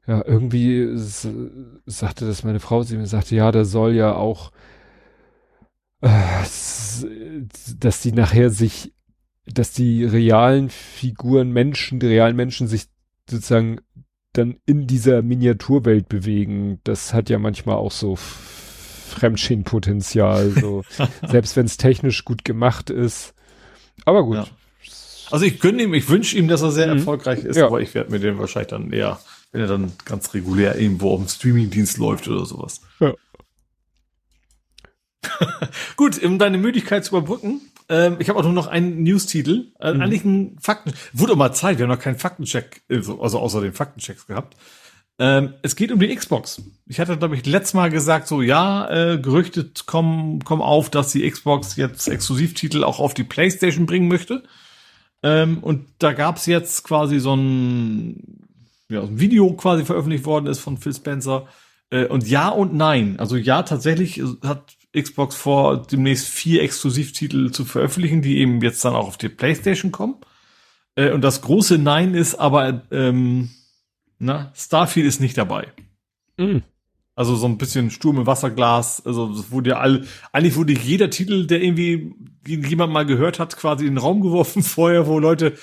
[0.06, 0.88] Ja, irgendwie
[1.84, 4.52] sagte das meine Frau, sie mir sagte, ja, da soll ja auch,
[6.00, 6.08] äh,
[7.78, 8.94] dass die nachher sich,
[9.44, 12.86] dass die realen Figuren Menschen, die realen Menschen sich
[13.28, 13.80] sozusagen
[14.32, 16.80] dann in dieser Miniaturwelt bewegen.
[16.84, 18.16] Das hat ja manchmal auch so
[19.08, 20.84] Fremdschädenpotenzial, so
[21.28, 23.34] selbst wenn es technisch gut gemacht ist.
[24.04, 24.36] Aber gut.
[24.36, 24.46] Ja.
[25.30, 26.98] Also ich gönne ihm, ich wünsche ihm, dass er sehr mhm.
[26.98, 27.66] erfolgreich ist, ja.
[27.66, 29.18] aber ich werde mir den wahrscheinlich dann eher,
[29.52, 32.80] wenn er dann ganz regulär irgendwo auf dem Streamingdienst läuft oder sowas.
[33.00, 33.14] Ja.
[35.96, 39.92] Gut, um deine Müdigkeit zu überbrücken, ähm, ich habe auch nur noch einen News-Titel, äh,
[39.92, 40.00] mhm.
[40.00, 43.60] eigentlich ein Fakten, wurde auch mal Zeit, wir haben noch keinen Faktencheck, also, also außer
[43.60, 44.56] den Faktenchecks gehabt.
[45.20, 46.62] Ähm, es geht um die Xbox.
[46.86, 51.12] Ich hatte, glaube ich, letztes Mal gesagt, so ja, äh, Gerüchte kommen, kommen auf, dass
[51.12, 54.44] die Xbox jetzt Exklusivtitel auch auf die PlayStation bringen möchte.
[55.24, 58.48] Ähm, und da gab's jetzt quasi so ein,
[58.88, 61.48] ja, ein Video quasi veröffentlicht worden ist von Phil Spencer.
[61.90, 63.18] Äh, und ja und nein.
[63.18, 68.94] Also ja, tatsächlich hat Xbox vor, demnächst vier Exklusivtitel zu veröffentlichen, die eben jetzt dann
[68.94, 70.16] auch auf die PlayStation kommen.
[70.94, 73.50] Äh, und das große Nein ist aber, ähm,
[74.18, 75.68] na, Starfield ist nicht dabei.
[76.36, 76.62] Mhm.
[77.18, 79.04] Also so ein bisschen Sturm im Wasserglas.
[79.04, 82.14] Also das wurde ja all, eigentlich wurde jeder Titel, der irgendwie
[82.46, 85.54] jemand mal gehört hat, quasi in den Raum geworfen vorher, wo Leute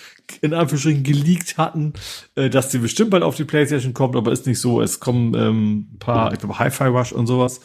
[0.42, 1.94] in Anführungsstrichen geleakt hatten,
[2.36, 4.82] äh, dass die bestimmt bald auf die Playstation kommt, aber ist nicht so.
[4.82, 7.62] Es kommen ähm, ein paar, ich glaube, Hi-Fi Rush und sowas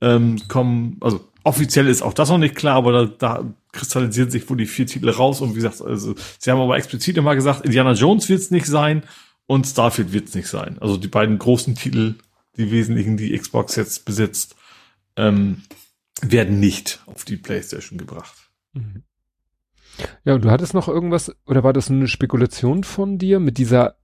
[0.00, 0.96] ähm, kommen.
[1.00, 4.64] Also offiziell ist auch das noch nicht klar, aber da, da kristallisieren sich wohl die
[4.64, 5.42] vier Titel raus.
[5.42, 8.66] Und wie gesagt, also sie haben aber explizit immer gesagt, Indiana Jones wird es nicht
[8.66, 9.02] sein
[9.46, 10.78] und Starfield wird es nicht sein.
[10.80, 12.14] Also die beiden großen Titel,
[12.56, 14.56] die wesentlichen, die Xbox jetzt besitzt,
[15.16, 15.62] ähm,
[16.22, 18.50] werden nicht auf die PlayStation gebracht.
[18.72, 19.02] Mhm.
[20.24, 23.96] Ja, und du hattest noch irgendwas, oder war das eine Spekulation von dir mit dieser,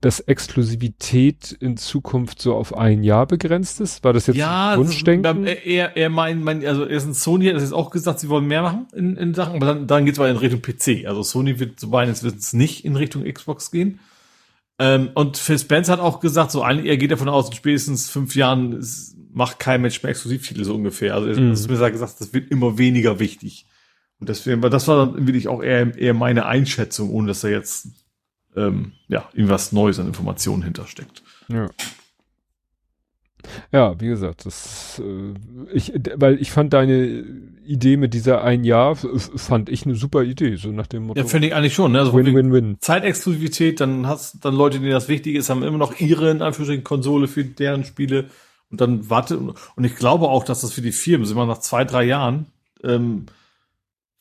[0.00, 4.02] dass Exklusivität in Zukunft so auf ein Jahr begrenzt ist?
[4.02, 5.44] War das jetzt ja, Wunschdenken?
[5.46, 8.46] Ja, er, er meint, mein, also erstens Sony hat das jetzt auch gesagt, sie wollen
[8.46, 11.06] mehr machen in, in Sachen, aber dann, dann geht es weiter in Richtung PC.
[11.06, 14.00] Also Sony wird so meines Wissens nicht in Richtung Xbox gehen.
[14.78, 18.10] Ähm, und Phil Spence hat auch gesagt, so eigentlich, er geht davon aus, in spätestens
[18.10, 18.84] fünf Jahren
[19.32, 21.14] macht kein Mensch mehr Exklusivtitel so ungefähr.
[21.14, 21.50] Also mhm.
[21.50, 23.66] das ist mir gesagt, das wird immer weniger wichtig.
[24.18, 27.88] Und deswegen, das war dann wirklich auch eher, eher meine Einschätzung, ohne dass da jetzt
[28.56, 31.22] ähm, ja irgendwas Neues an Informationen hintersteckt.
[31.48, 31.68] Ja.
[33.70, 35.34] Ja, wie gesagt, das äh,
[35.72, 37.24] ich, weil ich fand deine
[37.66, 41.20] Idee mit dieser ein Jahr fand ich eine super Idee, so nach dem Motto.
[41.20, 41.92] Ja, finde ich eigentlich schon.
[41.92, 42.00] Ne?
[42.00, 42.76] Also win, win, win.
[42.80, 46.84] Zeitexklusivität, dann hast dann Leute, denen das wichtig ist, haben immer noch ihre in Anführungsstrichen
[46.84, 48.26] Konsole für deren Spiele
[48.70, 51.60] und dann warte und ich glaube auch, dass das für die Firmen, sind wir nach
[51.60, 52.46] zwei drei Jahren
[52.82, 53.26] ähm,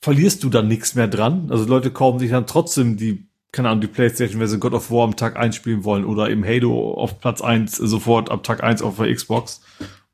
[0.02, 1.48] verlierst du dann nichts mehr dran.
[1.50, 4.92] Also Leute kaufen sich dann trotzdem die, keine Ahnung, die Playstation, wenn sie God of
[4.92, 8.64] War am Tag 1 spielen wollen oder eben Halo auf Platz 1 sofort ab Tag
[8.64, 9.62] 1 auf der Xbox.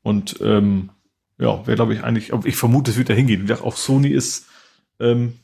[0.02, 0.88] Und ähm,
[1.38, 3.50] ja, wäre glaube ich eigentlich, ich vermute, es wird da hingehen.
[3.62, 4.46] Auch Sony ist
[5.00, 5.34] ähm,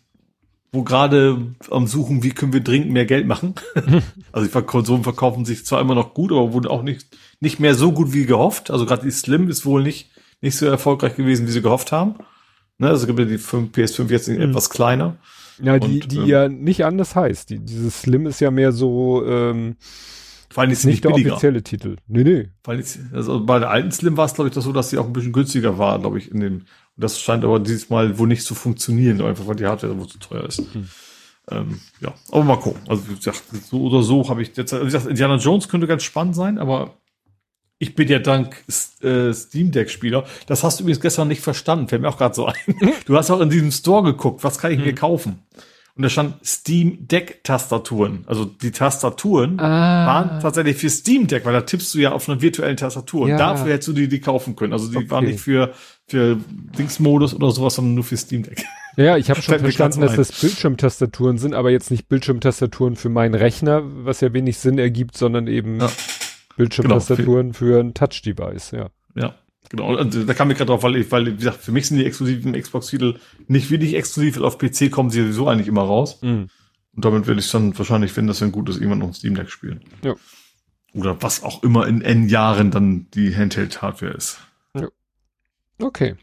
[0.73, 3.55] wo gerade am Suchen, wie können wir dringend mehr Geld machen.
[4.33, 7.07] also die Konsolen verkaufen sich zwar immer noch gut, aber wurden auch nicht,
[7.41, 8.71] nicht mehr so gut wie gehofft.
[8.71, 10.11] Also gerade die Slim ist wohl nicht,
[10.43, 12.17] nicht so erfolgreich gewesen, wie sie gehofft haben.
[12.77, 14.41] Ne, also gibt ja die 5, PS5 jetzt mhm.
[14.41, 15.17] etwas kleiner.
[15.61, 17.51] Ja, die, Und, die ähm, ja nicht anders heißt.
[17.51, 19.77] Die, dieses Slim ist ja mehr so, ähm,
[20.51, 21.33] vor allem ist nicht, nicht der billiger.
[21.33, 21.97] offizielle Titel.
[22.07, 22.49] Nee, nee.
[22.65, 24.99] Weil jetzt, also bei der alten Slim war es, glaube ich, das so, dass sie
[24.99, 26.55] auch ein bisschen günstiger war, glaube ich, in dem.
[26.55, 26.65] Und
[26.97, 30.19] das scheint aber dieses Mal wohl nicht zu funktionieren, einfach weil die Hardware wohl zu
[30.19, 30.59] teuer ist.
[30.59, 30.89] Hm.
[31.51, 32.81] Ähm, ja, aber mal gucken.
[32.89, 36.03] Also wie gesagt, so oder so habe ich jetzt, wie gesagt, Indiana Jones könnte ganz
[36.03, 36.95] spannend sein, aber
[37.79, 38.65] ich bin ja dank
[39.03, 40.25] äh, Steam Deck Spieler.
[40.47, 42.55] Das hast du übrigens gestern nicht verstanden, fällt mir auch gerade so ein.
[43.07, 44.95] Du hast auch in diesem Store geguckt, was kann ich mir hm.
[44.95, 45.43] kaufen?
[45.99, 48.23] Und da stand Steam Deck Tastaturen.
[48.29, 50.07] Also die Tastaturen ah.
[50.07, 53.23] waren tatsächlich für Steam Deck, weil da tippst du ja auf einer virtuellen Tastatur.
[53.23, 53.37] Und ja.
[53.37, 54.73] dafür hättest du die, die kaufen können.
[54.73, 55.11] Also die okay.
[55.11, 55.73] waren nicht für,
[56.07, 56.39] für
[56.79, 58.65] Dingsmodus oder sowas, sondern nur für Steam Deck.
[58.97, 63.35] Ja, ich habe schon verstanden, dass das Bildschirmtastaturen sind, aber jetzt nicht Bildschirmtastaturen für meinen
[63.35, 65.91] Rechner, was ja wenig Sinn ergibt, sondern eben ja.
[66.57, 68.91] Bildschirmtastaturen genau, für, für ein Touch-Device, ja.
[69.17, 69.35] Ja.
[69.71, 71.99] Genau, also da kam ich gerade drauf, weil ich, weil, wie gesagt, für mich sind
[71.99, 76.23] die exklusiven Xbox-Titel nicht wirklich exklusiv, weil auf PC kommen sie sowieso eigentlich immer raus.
[76.23, 76.49] Mhm.
[76.95, 79.35] Und damit werde ich dann wahrscheinlich, wenn das dann gut ist, irgendwann noch ein Steam
[79.35, 79.81] Deck spielen.
[80.03, 80.15] Ja.
[80.95, 84.41] Oder was auch immer in N Jahren dann die Handheld-Hardware ist.
[84.75, 84.89] Ja.
[85.81, 86.17] Okay.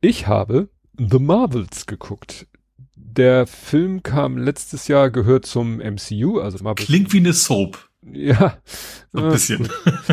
[0.00, 2.46] Ich habe The Marvels geguckt.
[2.96, 6.84] Der Film kam letztes Jahr, gehört zum MCU, also Marvel.
[6.84, 7.87] Klingt wie eine Soap.
[8.12, 8.58] Ja.
[9.12, 9.68] So ein bisschen.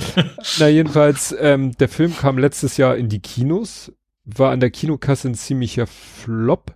[0.59, 3.91] Na, jedenfalls, ähm, der Film kam letztes Jahr in die Kinos,
[4.23, 6.75] war an der Kinokasse ein ziemlicher Flop.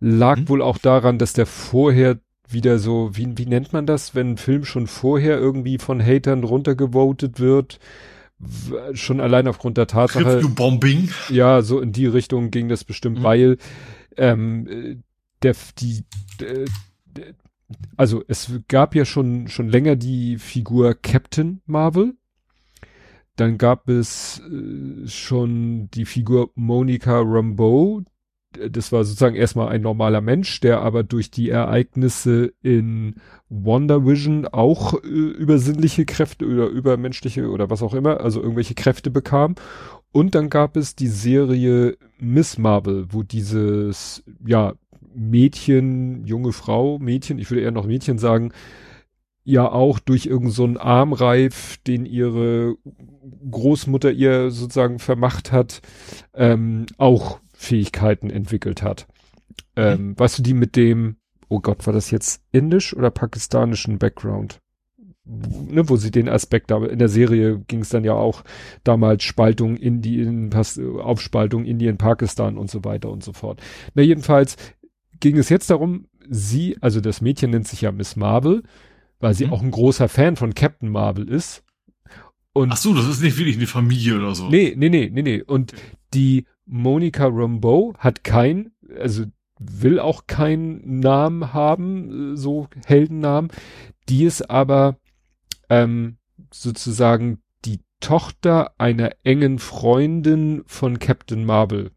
[0.00, 0.48] Lag mhm.
[0.48, 4.36] wohl auch daran, dass der vorher wieder so, wie, wie nennt man das, wenn ein
[4.36, 7.78] Film schon vorher irgendwie von Hatern runtergevotet wird?
[8.94, 10.40] Schon allein aufgrund der Tatsache.
[10.48, 11.08] Bombing.
[11.28, 13.22] Ja, so in die Richtung ging das bestimmt, mhm.
[13.22, 13.58] weil
[14.16, 14.96] ähm, äh,
[15.42, 16.04] der, die,
[16.40, 16.64] der,
[17.96, 22.14] also es gab ja schon, schon länger die Figur Captain Marvel.
[23.36, 28.02] Dann gab es äh, schon die Figur Monica Rambeau.
[28.68, 33.14] Das war sozusagen erstmal ein normaler Mensch, der aber durch die Ereignisse in
[33.48, 39.10] Wonder Vision auch äh, übersinnliche Kräfte oder übermenschliche oder was auch immer, also irgendwelche Kräfte
[39.10, 39.54] bekam.
[40.12, 44.74] Und dann gab es die Serie Miss Marvel, wo dieses, ja,
[45.14, 48.52] Mädchen, junge Frau, Mädchen, ich würde eher noch Mädchen sagen,
[49.44, 52.76] ja auch durch irgendeinen so Armreif, den ihre
[53.50, 55.82] Großmutter ihr sozusagen vermacht hat,
[56.34, 59.06] ähm, auch Fähigkeiten entwickelt hat.
[59.76, 60.18] Ähm, mhm.
[60.18, 61.16] Weißt du, die mit dem,
[61.48, 64.60] oh Gott, war das jetzt indisch oder pakistanischen Background?
[65.24, 68.42] Ne, wo sie den Aspekt da, in der Serie ging es dann ja auch
[68.82, 73.62] damals Spaltung Indien, Aufspaltung Indien, Pakistan und so weiter und so fort.
[73.94, 74.56] Na, jedenfalls,
[75.22, 78.64] ging es jetzt darum, sie, also das Mädchen nennt sich ja Miss Marvel,
[79.20, 79.52] weil sie mhm.
[79.52, 81.62] auch ein großer Fan von Captain Marvel ist.
[82.52, 84.48] Und Ach so, das ist nicht wirklich eine Familie oder so.
[84.48, 85.40] Nee, nee, nee, nee, nee.
[85.40, 85.72] Und
[86.12, 89.24] die Monica Rambeau hat kein, also
[89.60, 93.50] will auch keinen Namen haben, so Heldennamen.
[94.08, 94.98] Die ist aber
[95.70, 96.16] ähm,
[96.50, 101.92] sozusagen die Tochter einer engen Freundin von Captain Marvel.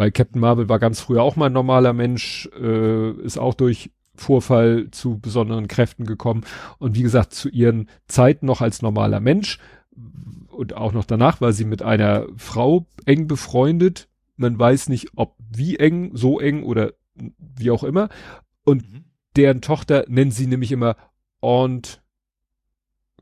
[0.00, 3.90] Weil Captain Marvel war ganz früher auch mal ein normaler Mensch, äh, ist auch durch
[4.14, 6.44] Vorfall zu besonderen Kräften gekommen
[6.78, 9.58] und wie gesagt zu ihren Zeiten noch als normaler Mensch
[10.48, 14.08] und auch noch danach war sie mit einer Frau eng befreundet.
[14.36, 16.94] Man weiß nicht, ob wie eng, so eng oder
[17.36, 18.08] wie auch immer.
[18.64, 19.04] Und mhm.
[19.36, 20.96] deren Tochter nennen sie nämlich immer
[21.42, 22.02] Aunt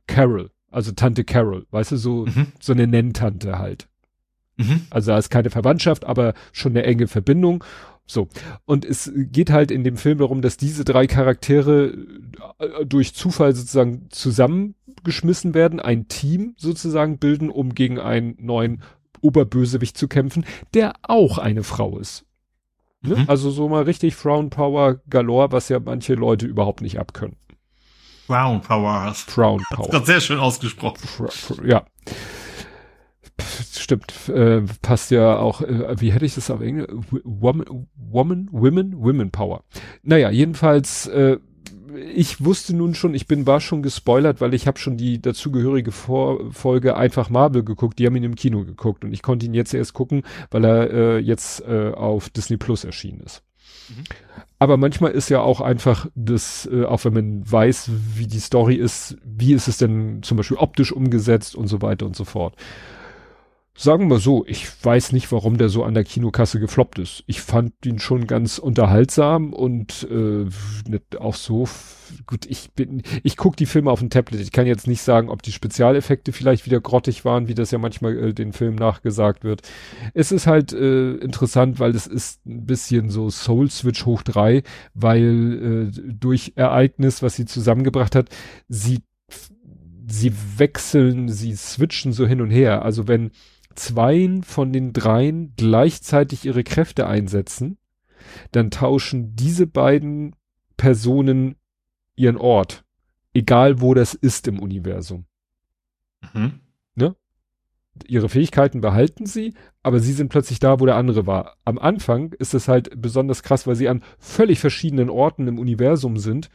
[0.06, 2.52] Carol, also Tante Carol, weißt du, so, mhm.
[2.60, 3.88] so eine Nenntante halt.
[4.58, 4.82] Mhm.
[4.90, 7.64] Also da ist keine Verwandtschaft, aber schon eine enge Verbindung.
[8.06, 8.28] So.
[8.64, 11.94] Und es geht halt in dem Film darum, dass diese drei Charaktere
[12.58, 18.82] äh, durch Zufall sozusagen zusammengeschmissen werden, ein Team sozusagen bilden, um gegen einen neuen
[19.20, 22.24] Oberbösewicht zu kämpfen, der auch eine Frau ist.
[23.02, 23.16] Ne?
[23.16, 23.24] Mhm.
[23.28, 27.36] Also so mal richtig Frauenpower galore, was ja manche Leute überhaupt nicht abkönnen.
[28.26, 29.12] Frauenpower.
[29.14, 29.88] Frauenpower.
[29.90, 30.98] Das sehr schön ausgesprochen.
[31.64, 31.84] Ja
[33.72, 36.88] stimmt, äh, passt ja auch, äh, wie hätte ich das auf Englisch?
[37.24, 39.64] Woman, Woman, Women, Women Power.
[40.02, 41.38] Naja, jedenfalls äh,
[42.14, 45.92] ich wusste nun schon, ich bin war schon gespoilert, weil ich habe schon die dazugehörige
[45.92, 47.98] Vor Folge einfach Marvel geguckt.
[47.98, 50.90] Die haben ihn im Kino geguckt und ich konnte ihn jetzt erst gucken, weil er
[50.90, 53.42] äh, jetzt äh, auf Disney Plus erschienen ist.
[53.88, 54.04] Mhm.
[54.58, 58.74] Aber manchmal ist ja auch einfach das, äh, auch wenn man weiß, wie die Story
[58.74, 62.54] ist, wie ist es denn zum Beispiel optisch umgesetzt und so weiter und so fort
[63.78, 67.22] sagen wir so, ich weiß nicht, warum der so an der Kinokasse gefloppt ist.
[67.26, 70.46] Ich fand ihn schon ganz unterhaltsam und äh,
[70.88, 71.68] nicht auch so
[72.26, 72.44] gut.
[72.46, 74.40] Ich bin, ich guck die Filme auf dem Tablet.
[74.40, 77.78] Ich kann jetzt nicht sagen, ob die Spezialeffekte vielleicht wieder grottig waren, wie das ja
[77.78, 79.62] manchmal äh, den Film nachgesagt wird.
[80.12, 84.64] Es ist halt äh, interessant, weil es ist ein bisschen so Soul Switch hoch drei,
[84.94, 88.28] weil äh, durch Ereignis, was sie zusammengebracht hat,
[88.68, 88.98] sie
[90.10, 92.82] sie wechseln, sie switchen so hin und her.
[92.82, 93.30] Also wenn
[93.78, 97.78] zweien von den dreien gleichzeitig ihre Kräfte einsetzen,
[98.52, 100.36] dann tauschen diese beiden
[100.76, 101.56] Personen
[102.14, 102.84] ihren Ort.
[103.32, 105.26] Egal wo das ist im Universum.
[106.34, 106.60] Mhm.
[106.94, 107.14] Ne?
[108.06, 111.56] Ihre Fähigkeiten behalten sie, aber sie sind plötzlich da, wo der andere war.
[111.64, 116.16] Am Anfang ist es halt besonders krass, weil sie an völlig verschiedenen Orten im Universum
[116.16, 116.48] sind.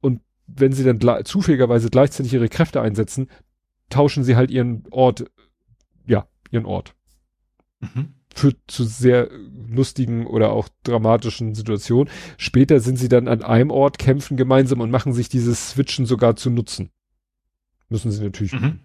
[0.00, 3.28] Und wenn sie dann zufälligerweise gleichzeitig ihre Kräfte einsetzen,
[3.88, 5.24] tauschen sie halt ihren Ort
[6.50, 6.94] ihren Ort.
[7.80, 8.14] Mhm.
[8.34, 9.28] Führt zu sehr
[9.68, 12.12] lustigen oder auch dramatischen Situationen.
[12.36, 16.36] Später sind sie dann an einem Ort, kämpfen gemeinsam und machen sich dieses Switchen sogar
[16.36, 16.90] zu nutzen.
[17.88, 18.52] Müssen sie natürlich.
[18.52, 18.80] Mhm.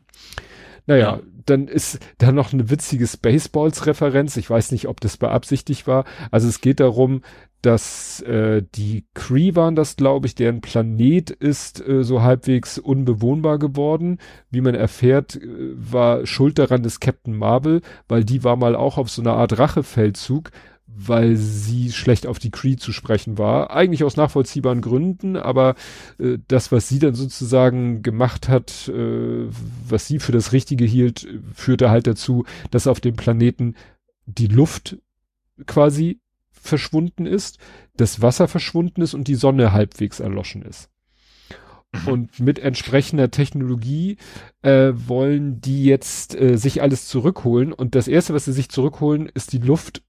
[0.87, 1.21] Naja, ja.
[1.45, 4.37] Dann ist da noch eine witzige Spaceballs-Referenz.
[4.37, 6.05] Ich weiß nicht, ob das beabsichtigt war.
[6.31, 7.21] Also es geht darum,
[7.65, 13.57] dass äh, die Cree waren das, glaube ich, deren Planet ist äh, so halbwegs unbewohnbar
[13.57, 14.19] geworden.
[14.51, 18.99] Wie man erfährt, äh, war Schuld daran des Captain Marvel, weil die war mal auch
[18.99, 20.51] auf so einer Art Rachefeldzug,
[20.97, 23.71] weil sie schlecht auf die Cree zu sprechen war.
[23.71, 25.75] Eigentlich aus nachvollziehbaren Gründen, aber
[26.19, 29.47] äh, das, was sie dann sozusagen gemacht hat, äh,
[29.87, 33.75] was sie für das Richtige hielt, führte halt dazu, dass auf dem Planeten
[34.25, 34.97] die Luft
[35.65, 36.19] quasi
[36.51, 37.59] verschwunden ist,
[37.95, 40.89] das Wasser verschwunden ist und die Sonne halbwegs erloschen ist.
[42.05, 44.17] Und mit entsprechender Technologie
[44.61, 47.71] äh, wollen die jetzt äh, sich alles zurückholen.
[47.71, 50.03] Und das Erste, was sie sich zurückholen, ist die Luft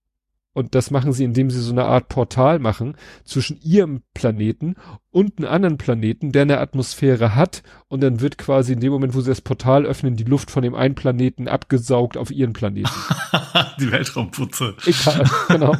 [0.56, 4.76] und das machen sie, indem sie so eine Art Portal machen zwischen ihrem Planeten
[5.16, 7.62] und einem anderen Planeten, der eine Atmosphäre hat.
[7.88, 10.62] Und dann wird quasi in dem Moment, wo sie das Portal öffnen, die Luft von
[10.62, 12.90] dem einen Planeten abgesaugt auf ihren Planeten.
[13.80, 14.74] die Weltraumputze.
[14.84, 14.98] Ich,
[15.48, 15.74] genau.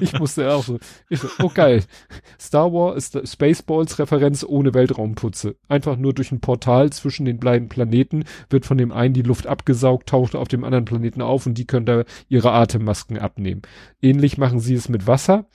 [0.00, 0.80] Ich musste auch so.
[1.08, 1.84] Ich so, oh geil.
[2.40, 5.54] Star Wars ist Spaceballs Referenz ohne Weltraumputze.
[5.68, 9.46] Einfach nur durch ein Portal zwischen den beiden Planeten wird von dem einen die Luft
[9.46, 13.62] abgesaugt, taucht auf dem anderen Planeten auf und die können da ihre Atemmasken abnehmen.
[14.02, 15.46] Ähnlich machen sie es mit Wasser.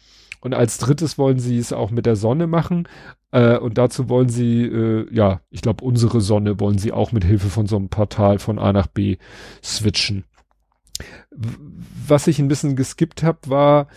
[0.42, 2.88] Und als drittes wollen sie es auch mit der Sonne machen.
[3.32, 7.24] Äh, und dazu wollen sie, äh, ja, ich glaube, unsere Sonne wollen sie auch mit
[7.24, 9.18] Hilfe von so einem Portal von A nach B
[9.64, 10.26] switchen.
[12.06, 13.88] Was ich ein bisschen geskippt habe, war,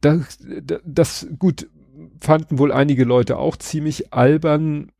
[0.00, 0.38] das,
[0.84, 1.68] das, gut,
[2.20, 4.90] fanden wohl einige Leute auch ziemlich albern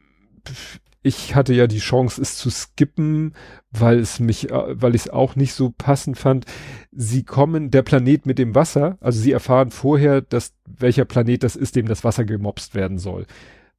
[1.03, 3.35] ich hatte ja die Chance, es zu skippen,
[3.71, 6.45] weil es mich, äh, weil ich es auch nicht so passend fand.
[6.93, 11.57] Sie kommen, der Planet mit dem Wasser, also sie erfahren vorher, dass welcher Planet das
[11.57, 13.27] ist, dem das Wasser gemobst werden soll.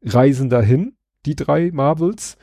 [0.03, 0.93] Reisen dahin,
[1.25, 2.37] die drei Marvels,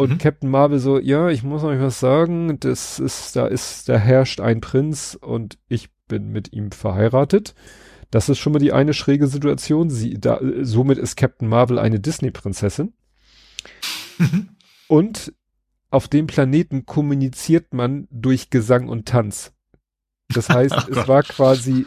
[0.00, 0.18] und mhm.
[0.18, 4.40] Captain Marvel so, ja, ich muss euch was sagen, das ist, da ist, da herrscht
[4.40, 7.54] ein Prinz und ich bin mit ihm verheiratet.
[8.10, 9.90] Das ist schon mal die eine schräge Situation.
[9.90, 12.94] Sie, da, somit ist Captain Marvel eine Disney-Prinzessin.
[14.88, 15.34] Und
[15.90, 19.52] auf dem Planeten kommuniziert man durch Gesang und Tanz.
[20.28, 21.86] Das heißt, oh es war quasi,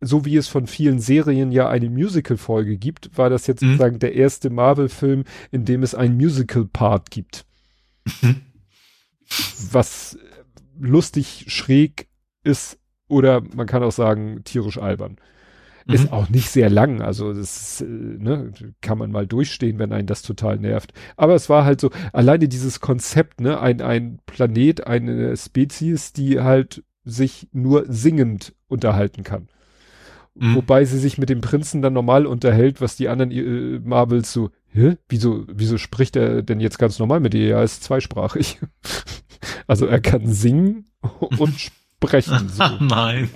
[0.00, 3.68] so wie es von vielen Serien ja eine Musical-Folge gibt, war das jetzt mhm.
[3.68, 7.46] sozusagen der erste Marvel-Film, in dem es einen Musical-Part gibt.
[8.22, 8.42] Mhm.
[9.70, 10.18] Was
[10.78, 12.08] lustig schräg
[12.42, 15.16] ist oder man kann auch sagen tierisch albern.
[15.88, 16.12] Ist mhm.
[16.12, 20.22] auch nicht sehr lang, also das äh, ne, kann man mal durchstehen, wenn einen das
[20.22, 20.92] total nervt.
[21.16, 26.40] Aber es war halt so, alleine dieses Konzept, ne, ein, ein Planet, eine Spezies, die
[26.40, 29.48] halt sich nur singend unterhalten kann.
[30.34, 30.56] Mhm.
[30.56, 34.50] Wobei sie sich mit dem Prinzen dann normal unterhält, was die anderen äh, Marvels so,
[34.72, 34.96] hä?
[35.08, 37.56] Wieso, wieso spricht er denn jetzt ganz normal mit ihr?
[37.56, 38.58] Er ist zweisprachig.
[39.66, 40.86] also er kann singen
[41.38, 42.48] und sprechen.
[42.48, 42.64] So.
[42.80, 43.30] Nein.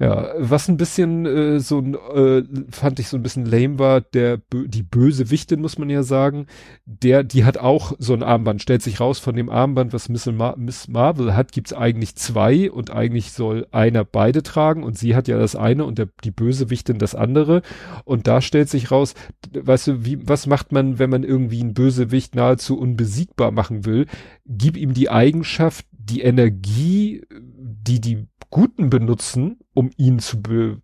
[0.00, 4.40] Ja, was ein bisschen äh, so äh, fand ich so ein bisschen lame war, der
[4.50, 6.46] die böse Wichtin muss man ja sagen,
[6.86, 10.24] der die hat auch so ein Armband, stellt sich raus von dem Armband, was Miss,
[10.24, 15.14] Mar Miss Marvel hat, gibt's eigentlich zwei und eigentlich soll einer beide tragen und sie
[15.14, 17.60] hat ja das eine und der, die böse Wichtin das andere
[18.06, 19.12] und da stellt sich raus,
[19.52, 24.06] weißt du, wie was macht man, wenn man irgendwie einen Bösewicht nahezu unbesiegbar machen will?
[24.46, 30.82] Gib ihm die Eigenschaft, die Energie, die die Guten benutzen, um ihn zu, be,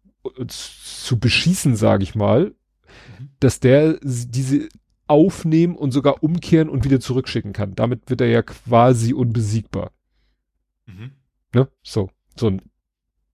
[0.49, 2.55] zu beschießen, sage ich mal,
[3.19, 3.31] mhm.
[3.41, 4.69] dass der diese
[5.09, 7.75] aufnehmen und sogar umkehren und wieder zurückschicken kann.
[7.75, 9.93] Damit wird er ja quasi unbesiegbar.
[10.87, 11.13] Mhm.
[11.55, 11.69] Ne?
[11.83, 12.63] So, so ein,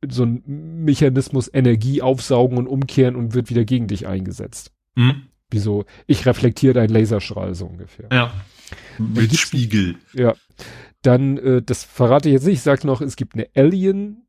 [0.07, 0.43] so ein
[0.85, 4.73] Mechanismus Energie aufsaugen und umkehren und wird wieder gegen dich eingesetzt.
[4.95, 5.29] Mhm.
[5.51, 5.85] Wieso?
[6.07, 8.09] Ich reflektiere deinen Laserstrahl so ungefähr.
[8.11, 8.33] Ja.
[8.99, 9.97] Mit Spiegel.
[10.15, 10.35] Ja.
[11.03, 14.22] Dann, äh, das verrate ich jetzt nicht, ich sag noch, es gibt eine Alien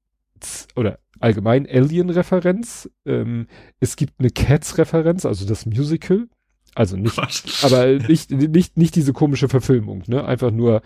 [0.76, 2.90] oder allgemein Alien-Referenz.
[3.06, 3.48] Ähm,
[3.80, 6.28] es gibt eine Cats-Referenz, also das Musical.
[6.76, 7.64] Also nicht, Was?
[7.64, 10.26] aber nicht, nicht, nicht diese komische Verfilmung, ne?
[10.26, 10.82] Einfach nur,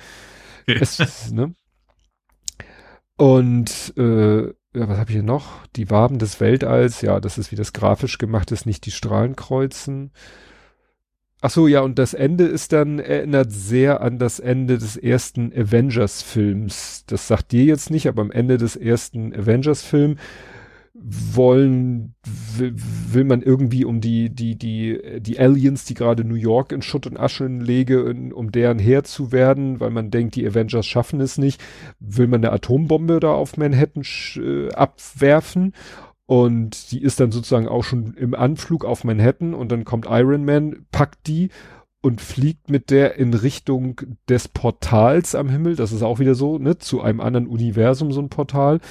[0.65, 1.55] es, ne?
[3.15, 5.65] Und, äh, ja, was habe ich hier noch?
[5.75, 10.11] Die Waben des Weltalls, ja, das ist wie das grafisch gemacht ist, nicht die Strahlenkreuzen.
[11.39, 15.53] Ach so, ja, und das Ende ist dann, erinnert sehr an das Ende des ersten
[15.53, 17.03] Avengers-Films.
[17.05, 20.19] Das sagt dir jetzt nicht, aber am Ende des ersten Avengers-Films
[20.99, 22.15] wollen,
[22.55, 26.81] will, will, man irgendwie um die, die, die, die Aliens, die gerade New York in
[26.81, 31.21] Schutt und Asche lege, um deren Herr zu werden, weil man denkt, die Avengers schaffen
[31.21, 31.63] es nicht,
[31.99, 34.03] will man eine Atombombe da auf Manhattan
[34.37, 35.73] äh, abwerfen
[36.27, 40.43] und die ist dann sozusagen auch schon im Anflug auf Manhattan und dann kommt Iron
[40.43, 41.49] Man, packt die
[42.01, 45.77] und fliegt mit der in Richtung des Portals am Himmel.
[45.77, 48.81] Das ist auch wieder so, ne, zu einem anderen Universum so ein Portal.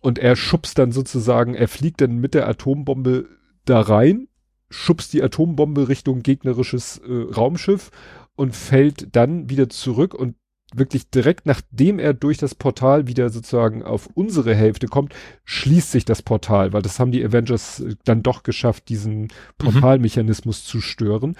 [0.00, 3.28] Und er schubst dann sozusagen, er fliegt dann mit der Atombombe
[3.64, 4.28] da rein,
[4.68, 7.90] schubst die Atombombe Richtung gegnerisches äh, Raumschiff
[8.36, 10.36] und fällt dann wieder zurück und
[10.78, 16.04] wirklich direkt nachdem er durch das Portal wieder sozusagen auf unsere Hälfte kommt, schließt sich
[16.04, 19.28] das Portal, weil das haben die Avengers äh, dann doch geschafft, diesen mhm.
[19.58, 20.66] Portalmechanismus mhm.
[20.66, 21.36] zu stören.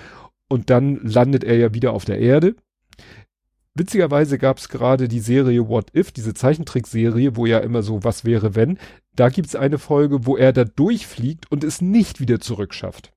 [0.49, 2.55] Und dann landet er ja wieder auf der Erde.
[3.75, 8.25] Witzigerweise gab es gerade die Serie What If, diese Zeichentrickserie, wo ja immer so was
[8.25, 8.79] wäre, wenn.
[9.17, 13.13] Da gibt es eine Folge, wo er da durchfliegt und es nicht wieder zurückschafft.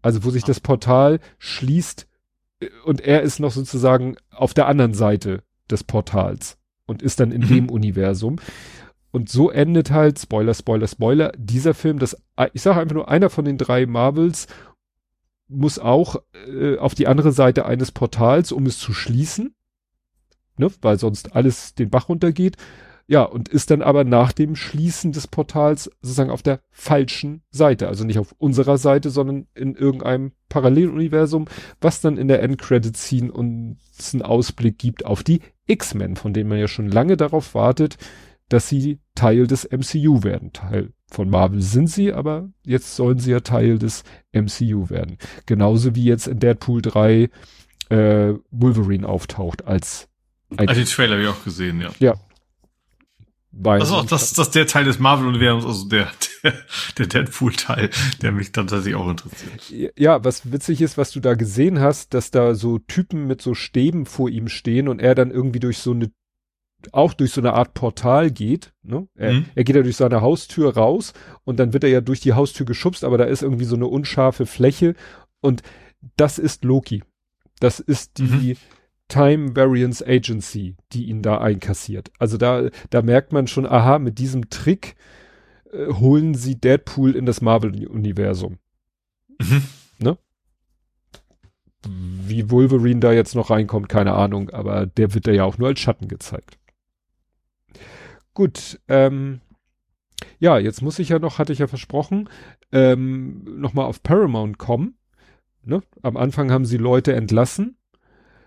[0.00, 2.08] Also wo sich das Portal schließt
[2.84, 7.42] und er ist noch sozusagen auf der anderen Seite des Portals und ist dann in
[7.42, 7.48] mhm.
[7.48, 8.36] dem Universum.
[9.10, 12.16] Und so endet halt, Spoiler, Spoiler, Spoiler, dieser Film, das,
[12.54, 14.46] ich sage einfach nur, einer von den drei Marvels
[15.48, 16.16] muss auch
[16.48, 19.54] äh, auf die andere Seite eines Portals, um es zu schließen,
[20.56, 22.56] ne, weil sonst alles den Bach runtergeht.
[23.06, 27.88] Ja, und ist dann aber nach dem Schließen des Portals sozusagen auf der falschen Seite.
[27.88, 31.46] Also nicht auf unserer Seite, sondern in irgendeinem Paralleluniversum,
[31.80, 36.58] was dann in der Endcredit-Scene uns einen Ausblick gibt auf die X-Men, von denen man
[36.58, 37.96] ja schon lange darauf wartet,
[38.48, 40.52] dass sie Teil des MCU werden.
[40.52, 45.18] Teil von Marvel sind sie, aber jetzt sollen sie ja Teil des MCU werden.
[45.46, 47.30] Genauso wie jetzt in Deadpool 3
[47.88, 50.08] äh, Wolverine auftaucht als
[50.56, 51.90] ein also den Trailer habe ich auch gesehen, ja.
[51.98, 52.14] Ja,
[53.52, 56.10] weil das ist auch das, das der Teil des Marvel-Universums, also der,
[56.42, 56.54] der,
[56.98, 57.90] der Deadpool-Teil,
[58.22, 59.92] der mich dann tatsächlich auch interessiert.
[59.96, 63.54] Ja, was witzig ist, was du da gesehen hast, dass da so Typen mit so
[63.54, 66.10] Stäben vor ihm stehen und er dann irgendwie durch so eine,
[66.92, 68.72] auch durch so eine Art Portal geht.
[68.82, 69.06] Ne?
[69.14, 69.44] Er, mhm.
[69.54, 71.12] er geht ja durch seine Haustür raus
[71.44, 73.86] und dann wird er ja durch die Haustür geschubst, aber da ist irgendwie so eine
[73.86, 74.94] unscharfe Fläche
[75.40, 75.62] und
[76.16, 77.04] das ist Loki.
[77.60, 78.56] Das ist die, mhm
[79.12, 82.10] Time Variance Agency, die ihn da einkassiert.
[82.18, 84.94] Also da, da merkt man schon, aha, mit diesem Trick
[85.70, 88.56] äh, holen sie Deadpool in das Marvel-Universum.
[89.38, 89.62] Mhm.
[89.98, 90.16] Ne?
[91.86, 95.68] Wie Wolverine da jetzt noch reinkommt, keine Ahnung, aber der wird da ja auch nur
[95.68, 96.58] als Schatten gezeigt.
[98.32, 99.42] Gut, ähm,
[100.38, 102.30] ja, jetzt muss ich ja noch, hatte ich ja versprochen,
[102.72, 104.96] ähm, nochmal auf Paramount kommen.
[105.64, 105.82] Ne?
[106.00, 107.76] Am Anfang haben sie Leute entlassen.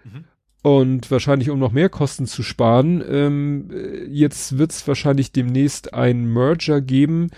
[0.03, 0.24] Mhm.
[0.66, 3.69] Und wahrscheinlich, um noch mehr Kosten zu sparen, ähm,
[4.10, 7.30] jetzt wird es wahrscheinlich demnächst ein Merger geben.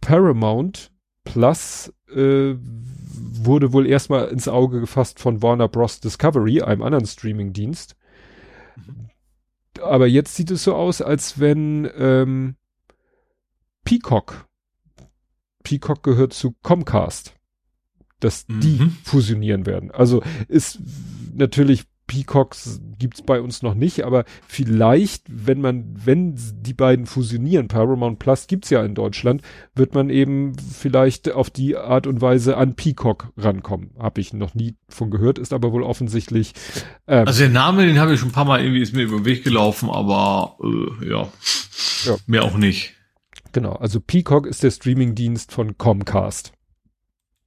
[0.00, 0.90] Paramount
[1.22, 6.00] Plus äh, wurde wohl erstmal ins Auge gefasst von Warner Bros.
[6.00, 7.94] Discovery, einem anderen Streaming-Dienst.
[9.80, 12.56] Aber jetzt sieht es so aus, als wenn ähm,
[13.84, 14.48] Peacock,
[15.62, 17.32] Peacock gehört zu Comcast,
[18.18, 18.60] dass mhm.
[18.60, 19.92] die fusionieren werden.
[19.92, 20.80] Also ist
[21.32, 27.68] natürlich Peacocks gibt's bei uns noch nicht, aber vielleicht, wenn man, wenn die beiden fusionieren,
[27.68, 29.42] Paramount Plus gibt's ja in Deutschland,
[29.76, 33.92] wird man eben vielleicht auf die Art und Weise an Peacock rankommen.
[33.96, 36.52] Habe ich noch nie von gehört, ist aber wohl offensichtlich.
[37.06, 39.18] Ähm, also der Name, den habe ich schon ein paar Mal irgendwie ist mir über
[39.18, 41.28] den Weg gelaufen, aber äh, ja.
[42.06, 42.94] ja, mehr auch nicht.
[43.52, 46.50] Genau, also Peacock ist der Streamingdienst von Comcast.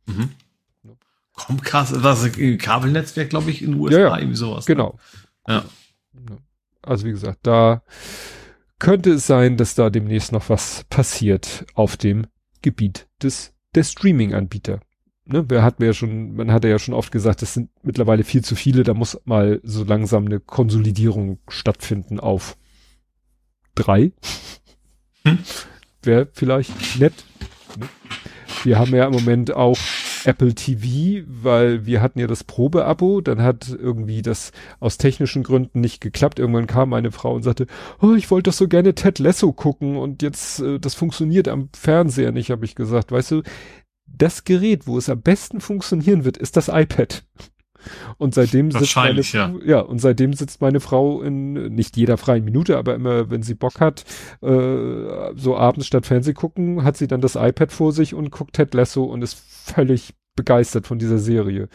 [0.06, 0.30] Mhm.
[1.34, 4.18] Comcast, das ist ein Kabelnetzwerk, glaube ich, in den USA, ja, ja.
[4.18, 4.68] irgendwie sowas.
[4.68, 4.76] Ne?
[4.76, 5.00] Genau.
[5.48, 5.56] Ne?
[5.56, 5.66] Ja.
[6.82, 7.82] Also wie gesagt, da
[8.80, 12.28] könnte es sein, dass da demnächst noch was passiert auf dem
[12.62, 14.82] Gebiet des der Streaming-Anbieter.
[15.26, 18.24] Ne, wer hat mir ja schon, man hatte ja schon oft gesagt, das sind mittlerweile
[18.24, 22.58] viel zu viele, da muss mal so langsam eine Konsolidierung stattfinden auf
[23.74, 24.12] drei.
[25.26, 25.40] Hm.
[26.02, 27.14] Wäre vielleicht nett.
[27.80, 27.88] Ne?
[28.64, 29.78] Wir haben ja im Moment auch
[30.26, 35.82] Apple TV, weil wir hatten ja das Probeabo, dann hat irgendwie das aus technischen Gründen
[35.82, 36.40] nicht geklappt.
[36.40, 37.68] Irgendwann kam meine Frau und sagte,
[38.02, 41.70] oh, ich wollte doch so gerne Ted Lasso gucken und jetzt, äh, das funktioniert am
[41.74, 43.12] Fernseher nicht, habe ich gesagt.
[43.12, 43.44] Weißt du,
[44.06, 47.24] das Gerät, wo es am besten funktionieren wird, ist das iPad.
[48.18, 49.54] Und seitdem sitzt meine, ja.
[49.66, 49.80] ja.
[49.80, 53.80] und seitdem sitzt meine Frau in nicht jeder freien Minute, aber immer, wenn sie Bock
[53.80, 54.04] hat,
[54.42, 54.48] äh,
[55.36, 58.74] so abends statt Fernseh gucken, hat sie dann das iPad vor sich und guckt Ted
[58.74, 59.38] Lasso und ist
[59.74, 61.70] völlig begeistert von dieser Serie.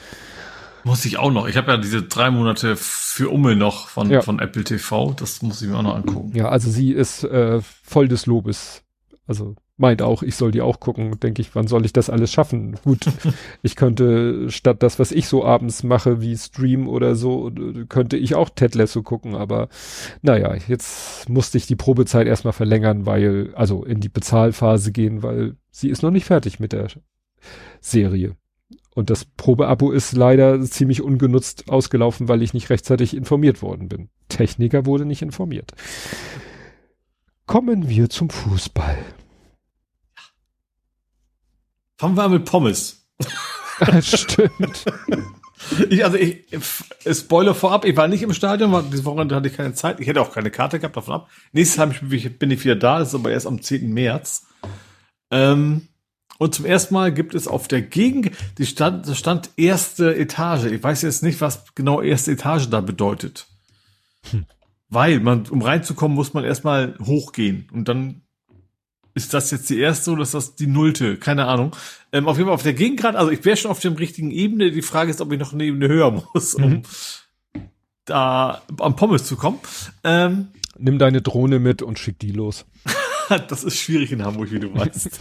[0.85, 1.49] Muss ich auch noch.
[1.49, 4.23] Ich habe ja diese drei Monate für Umme noch von, ja.
[4.23, 5.13] von Apple TV.
[5.13, 6.33] Das muss ich mir auch noch angucken.
[6.35, 8.83] Ja, also sie ist äh, voll des Lobes.
[9.27, 11.19] Also meint auch, ich soll die auch gucken.
[11.21, 12.77] Denke ich, wann soll ich das alles schaffen?
[12.85, 13.07] Gut,
[13.63, 17.51] ich könnte statt das, was ich so abends mache, wie Stream oder so,
[17.89, 19.35] könnte ich auch Ted Lasso gucken.
[19.35, 19.69] Aber
[20.21, 25.57] naja, jetzt musste ich die Probezeit erstmal verlängern, weil, also in die Bezahlphase gehen, weil
[25.71, 26.89] sie ist noch nicht fertig mit der
[27.81, 28.37] Serie.
[28.95, 34.09] Und das Probeabo ist leider ziemlich ungenutzt ausgelaufen, weil ich nicht rechtzeitig informiert worden bin.
[34.29, 35.73] Techniker wurde nicht informiert.
[37.47, 38.99] Kommen wir zum Fußball.
[41.99, 43.05] Fangen wir an mit Pommes.
[44.01, 44.85] Stimmt.
[45.91, 46.47] Ich, also ich,
[47.13, 49.99] Spoiler vorab, ich war nicht im Stadion, war, diese Woche hatte ich keine Zeit.
[49.99, 51.29] Ich hätte auch keine Karte gehabt, davon ab.
[51.53, 53.93] Nächstes Mal bin ich wieder da, das ist aber erst am 10.
[53.93, 54.47] März.
[55.31, 55.89] Ähm,
[56.39, 60.67] und zum ersten Mal gibt es auf der Gegend, die stand, da stand erste Etage.
[60.67, 63.47] Ich weiß jetzt nicht, was genau erste Etage da bedeutet.
[64.31, 64.47] Hm.
[64.89, 67.69] Weil man, um reinzukommen, muss man erstmal hochgehen.
[67.73, 68.23] Und dann
[69.19, 71.17] ist das jetzt die erste oder ist das die nullte?
[71.17, 71.75] Keine Ahnung.
[72.13, 74.31] Ähm, auf jeden Fall auf der Gegend gerade, also ich wäre schon auf dem richtigen
[74.31, 74.71] Ebene.
[74.71, 76.83] Die Frage ist, ob ich noch eine Ebene höher muss, um mhm.
[78.05, 79.59] da am Pommes zu kommen.
[80.05, 80.49] Ähm,
[80.79, 82.65] Nimm deine Drohne mit und schick die los.
[83.49, 85.21] das ist schwierig in Hamburg, wie du weißt.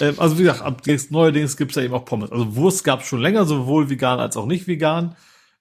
[0.00, 2.32] ähm, also wie gesagt, ab neuerdings gibt's ja eben auch Pommes.
[2.32, 5.14] Also Wurst gab's schon länger, sowohl vegan als auch nicht vegan.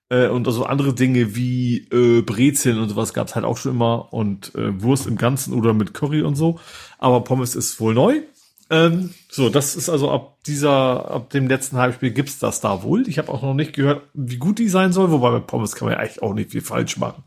[0.10, 4.14] Äh, und also andere Dinge wie äh, Brezeln und sowas gab's halt auch schon immer.
[4.14, 6.60] Und äh, Wurst im Ganzen oder mit Curry und so.
[6.98, 8.22] Aber Pommes ist wohl neu.
[8.70, 13.08] Ähm, so, das ist also ab dieser, ab dem letzten Halbspiel gibt's das da wohl.
[13.08, 15.88] Ich habe auch noch nicht gehört, wie gut die sein soll, wobei bei Pommes kann
[15.88, 17.24] man ja eigentlich auch nicht viel falsch machen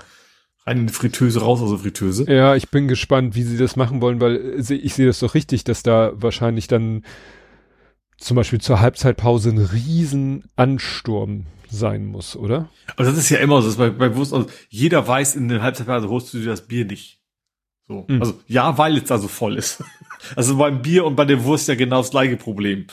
[0.67, 2.31] rein in die Fritteuse, raus aus der Fritteuse.
[2.31, 5.65] Ja, ich bin gespannt, wie sie das machen wollen, weil ich sehe das doch richtig,
[5.65, 7.05] dass da wahrscheinlich dann
[8.19, 12.69] zum Beispiel zur Halbzeitpause ein riesen Ansturm sein muss, oder?
[12.97, 15.63] Also das ist ja immer so, das bei, bei Wurst, also jeder weiß, in der
[15.63, 17.21] Halbzeitpause holst du dir das Bier nicht.
[17.87, 18.05] So.
[18.09, 18.21] Mhm.
[18.21, 19.83] Also ja, weil es da so voll ist.
[20.37, 22.87] also beim Bier und bei der Wurst ja genau das gleiche Problem.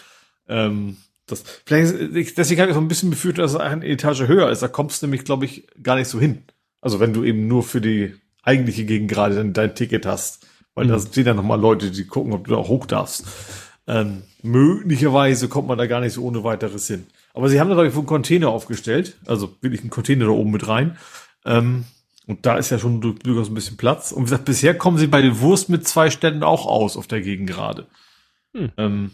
[0.47, 4.49] Ähm, das, vielleicht, deswegen habe ich so ein bisschen befürchtet, dass es eine Etage höher
[4.49, 4.61] ist.
[4.61, 6.43] Da kommst du nämlich, glaube ich, gar nicht so hin.
[6.79, 10.47] Also wenn du eben nur für die eigentliche Gegend gerade dein, dein Ticket hast.
[10.73, 10.89] Weil mhm.
[10.89, 13.25] da sind ja nochmal Leute, die gucken, ob du da hoch darfst.
[13.87, 17.07] Ähm, möglicherweise kommt man da gar nicht so ohne weiteres hin.
[17.37, 19.17] Aber sie haben da, glaube ich, einen Container aufgestellt.
[19.27, 20.97] Also wirklich einen Container da oben mit rein.
[21.45, 21.85] Ähm,
[22.25, 24.11] und da ist ja schon durchaus ein bisschen Platz.
[24.11, 27.05] Und wie gesagt, bisher kommen sie bei den Wurst mit zwei Ständen auch aus auf
[27.05, 27.85] der Gegend gerade.
[28.53, 28.71] Hm.
[28.77, 29.11] Ähm,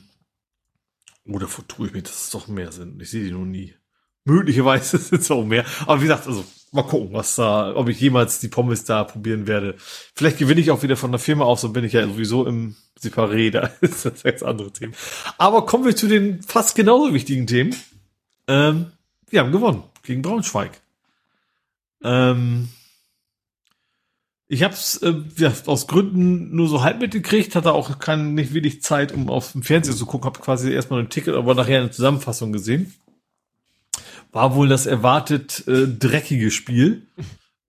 [1.25, 2.97] oder vertue ich mich, das ist doch mehr Sinn.
[3.01, 3.75] Ich sehe die noch nie.
[4.23, 5.65] Möglicherweise sind es auch mehr.
[5.81, 9.47] Aber wie gesagt, also mal gucken, was da, ob ich jemals die Pommes da probieren
[9.47, 9.75] werde.
[10.15, 12.75] Vielleicht gewinne ich auch wieder von der Firma aus, so bin ich ja sowieso im
[13.01, 14.93] Separé, da ist das jetzt andere Themen.
[15.37, 17.75] Aber kommen wir zu den fast genauso wichtigen Themen.
[18.47, 18.91] Ähm,
[19.29, 20.81] wir haben gewonnen gegen Braunschweig.
[22.03, 22.69] Ähm,
[24.47, 28.53] ich habe es äh, ja, aus Gründen nur so halb mitgekriegt, hatte auch kein, nicht
[28.53, 31.79] wenig Zeit, um auf dem Fernseher zu gucken, habe quasi erstmal ein Ticket, aber nachher
[31.79, 32.93] eine Zusammenfassung gesehen
[34.33, 37.07] war wohl das erwartet äh, dreckige Spiel.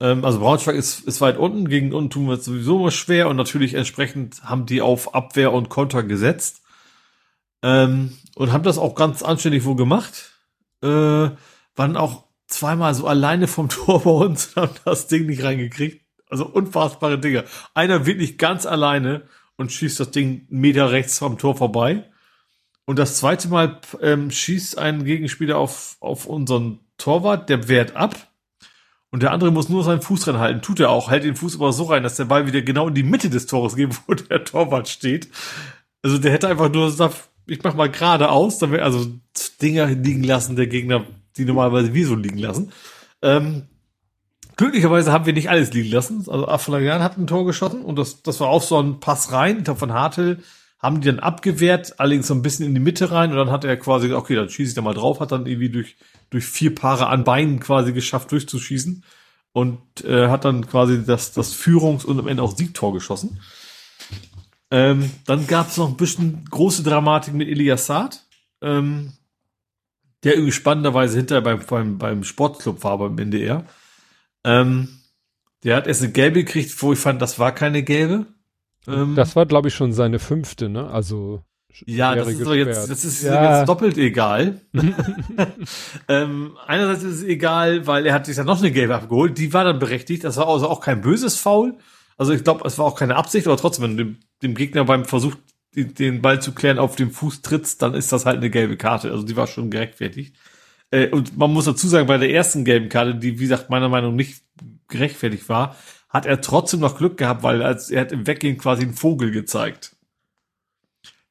[0.01, 3.29] Ähm, also Braunschweig ist, ist weit unten, gegen unten tun wir es sowieso immer schwer
[3.29, 6.63] und natürlich entsprechend haben die auf Abwehr und Konter gesetzt.
[7.63, 10.34] Ähm, und haben das auch ganz anständig wohl gemacht.
[10.85, 11.31] Äh,
[11.77, 16.05] waren auch zweimal so alleine vom Tor bei uns, haben das Ding nicht reingekriegt.
[16.29, 17.45] Also unfassbare Dinge.
[17.75, 19.23] Einer wirklich ganz alleine
[19.57, 22.05] und schießt das Ding einen Meter rechts vom Tor vorbei.
[22.87, 28.15] Und das zweite Mal ähm, schießt ein Gegenspieler auf, auf unseren Torwart, der wehrt ab.
[29.11, 30.61] Und der andere muss nur seinen Fuß dran halten.
[30.61, 32.95] Tut er auch, hält den Fuß aber so rein, dass der Ball wieder genau in
[32.95, 35.29] die Mitte des Tores geht, wo der Torwart steht.
[36.03, 36.91] Also der hätte einfach nur
[37.47, 39.07] ich mach mal geradeaus, wäre also
[39.61, 41.05] Dinger liegen lassen, der Gegner,
[41.37, 42.73] die normalerweise wir so liegen lassen.
[43.23, 43.65] Ähm,
[44.57, 46.25] glücklicherweise haben wir nicht alles liegen lassen.
[46.29, 49.59] Also Afolayan hat ein Tor geschossen und das, das war auch so ein Pass rein.
[49.59, 50.43] Ich glaube, von Hartel
[50.79, 53.65] haben die dann abgewehrt, allerdings so ein bisschen in die Mitte rein und dann hat
[53.65, 55.97] er quasi, okay, dann schieße ich da mal drauf, hat dann irgendwie durch,
[56.29, 59.03] durch vier Paare an Beinen quasi geschafft durchzuschießen
[59.55, 63.41] und äh, hat dann quasi das, das Führungs- und am Ende auch Siegtor geschossen.
[64.75, 68.25] Ähm, dann gab es noch ein bisschen große Dramatik mit Elias Saad,
[68.61, 69.13] ähm,
[70.25, 73.65] der irgendwie spannenderweise hinterher beim, beim, beim Sportclub war beim NDR.
[74.43, 74.89] Ähm,
[75.63, 78.27] der hat erst eine gelbe gekriegt, wo ich fand, das war keine gelbe.
[78.89, 80.91] Ähm, das war, glaube ich, schon seine fünfte, ne?
[80.91, 81.45] Also.
[81.87, 83.59] Ja, das ist, jetzt, das ist ja.
[83.59, 84.61] jetzt doppelt egal.
[86.09, 89.39] ähm, einerseits ist es egal, weil er hat sich ja noch eine gelbe abgeholt.
[89.39, 90.25] Die war dann berechtigt.
[90.25, 91.79] Das war also auch kein böses Foul.
[92.17, 94.85] Also ich glaube, es war auch keine Absicht, aber trotzdem, wenn du dem, dem Gegner
[94.85, 95.35] beim Versuch,
[95.75, 98.77] den, den Ball zu klären, auf dem Fuß trittst, dann ist das halt eine gelbe
[98.77, 99.11] Karte.
[99.11, 100.37] Also die war schon gerechtfertigt.
[100.91, 103.89] Äh, und man muss dazu sagen, bei der ersten gelben Karte, die, wie gesagt, meiner
[103.89, 104.43] Meinung nach nicht
[104.89, 105.77] gerechtfertigt war,
[106.09, 109.33] hat er trotzdem noch Glück gehabt, weil als er hat im Weggehen quasi einen Vogel
[109.33, 109.97] gezeigt.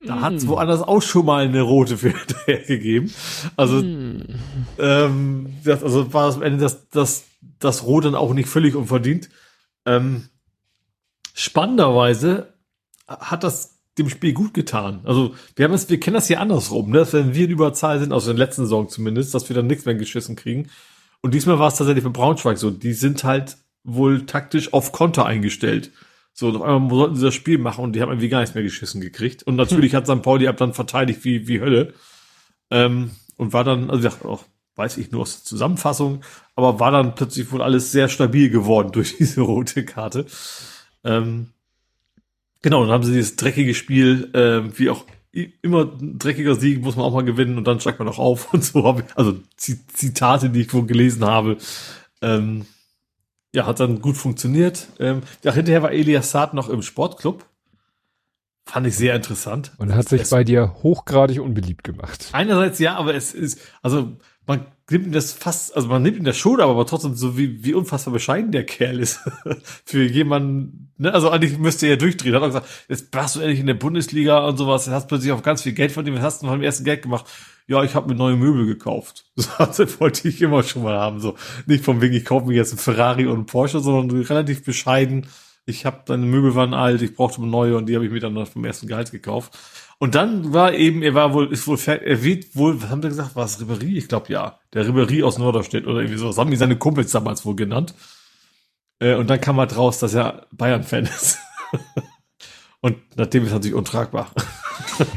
[0.05, 0.21] Da mm.
[0.21, 2.13] hat es woanders auch schon mal eine rote für
[2.67, 3.13] gegeben.
[3.55, 4.23] Also, mm.
[4.79, 7.23] ähm, das, also war das am Ende das, das,
[7.59, 9.29] das Rot dann auch nicht völlig unverdient.
[9.85, 10.27] Ähm,
[11.33, 12.53] spannenderweise
[13.07, 15.01] hat das dem Spiel gut getan.
[15.03, 17.05] Also wir haben es, wir kennen das hier andersrum, ne?
[17.11, 19.95] wenn wir in Überzahl sind, aus der letzten Saison zumindest, dass wir dann nichts mehr
[19.95, 20.69] geschissen kriegen.
[21.21, 22.71] Und diesmal war es tatsächlich mit Braunschweig so.
[22.71, 25.91] Die sind halt wohl taktisch auf Konter eingestellt.
[26.33, 28.63] So, auf einmal sollten sie das Spiel machen und die haben irgendwie gar nichts mehr
[28.63, 29.43] geschissen gekriegt.
[29.43, 30.23] Und natürlich hat St.
[30.23, 31.93] Pauli ab dann verteidigt wie, wie Hölle.
[32.71, 34.43] Ähm, und war dann, also ja, auch,
[34.75, 36.21] weiß ich nur aus der Zusammenfassung,
[36.55, 40.25] aber war dann plötzlich wohl alles sehr stabil geworden durch diese rote Karte.
[41.03, 41.47] Ähm,
[42.61, 45.05] genau, dann haben sie dieses dreckige Spiel, äh, wie auch
[45.61, 48.53] immer ein dreckiger Sieg muss man auch mal gewinnen und dann steigt man auch auf
[48.53, 51.57] und so habe ich, also Zitate, die ich wohl gelesen habe,
[52.21, 52.65] ähm,
[53.53, 54.87] ja, hat dann gut funktioniert.
[54.99, 57.45] Ähm, ja, hinterher war Elias Saad noch im Sportclub.
[58.65, 59.73] Fand ich sehr interessant.
[59.77, 62.29] Und hat sich es, bei dir hochgradig unbeliebt gemacht.
[62.31, 64.17] Einerseits ja, aber es ist, also
[64.47, 67.65] man nimmt ihm das fast, also man nimmt ihm das schon, aber trotzdem so wie,
[67.65, 69.19] wie unfassbar bescheiden der Kerl ist.
[69.85, 72.33] Für jemanden, ne, also eigentlich müsste er ja durchdrehen.
[72.35, 75.43] Hat auch gesagt, jetzt warst du endlich in der Bundesliga und sowas, hast plötzlich auch
[75.43, 77.25] ganz viel Geld von dem, was hast du von dem ersten Geld gemacht?
[77.67, 79.25] ja, ich habe mir neue Möbel gekauft.
[79.57, 81.19] Das wollte ich immer schon mal haben.
[81.19, 84.63] So nicht von wegen, ich kaufe mir jetzt ein Ferrari und ein Porsche, sondern relativ
[84.63, 85.27] bescheiden.
[85.65, 88.45] Ich habe deine Möbel waren alt, ich brauchte neue und die habe ich mir dann
[88.45, 89.57] vom ersten Gehalt gekauft.
[90.03, 93.09] Und dann war eben, er war wohl, ist wohl, er wird wohl, was haben wir
[93.09, 93.97] gesagt, war es Ribery?
[93.97, 96.27] Ich glaube ja, der Ribery aus Norderstedt oder irgendwie so.
[96.27, 97.93] Das haben die seine Kumpels damals wohl genannt.
[98.99, 101.37] Äh, und dann kam halt raus, dass er Bayern-Fan ist.
[102.81, 104.29] und nachdem ist natürlich untragbar.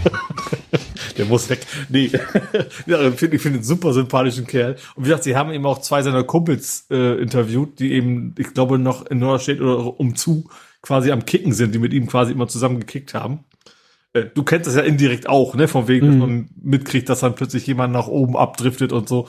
[1.19, 1.67] der muss weg.
[1.89, 2.13] Nee,
[2.87, 4.77] ja, ich finde find super sympathischen Kerl.
[4.95, 8.55] Und wie gesagt, sie haben eben auch zwei seiner Kumpels äh, interviewt, die eben, ich
[8.55, 10.49] glaube, noch in Norderstedt oder umzu
[10.81, 13.41] quasi am Kicken sind, die mit ihm quasi immer zusammen gekickt haben.
[14.17, 15.69] Äh, du kennst das ja indirekt auch, ne?
[15.69, 16.11] Von wegen, mhm.
[16.11, 19.29] dass man mitkriegt, dass dann plötzlich jemand nach oben abdriftet und so.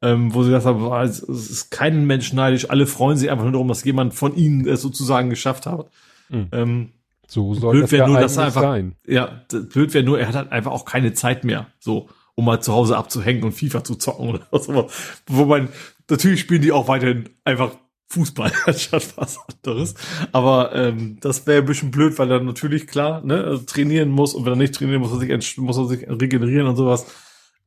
[0.00, 3.52] Ähm, wo sie gesagt haben, es ist kein Mensch neidisch, alle freuen sich einfach nur
[3.52, 5.90] darum, dass jemand von ihnen es sozusagen geschafft hat.
[6.28, 6.48] Mhm.
[6.52, 6.88] Ähm,
[7.26, 8.94] so soll blöd das ja nur, dass einfach, sein.
[9.04, 12.60] Ja, blöd wäre nur, er hat halt einfach auch keine Zeit mehr, so, um mal
[12.60, 14.88] zu Hause abzuhängen und FIFA zu zocken oder so.
[15.26, 15.68] Wo man,
[16.08, 17.72] natürlich spielen die auch weiterhin einfach
[18.08, 19.94] Fußball anstatt was anderes.
[20.32, 24.34] Aber ähm, das wäre ein bisschen blöd, weil er natürlich klar, ne, also trainieren muss
[24.34, 27.06] und wenn er nicht trainieren muss, er sich, muss er sich regenerieren und sowas.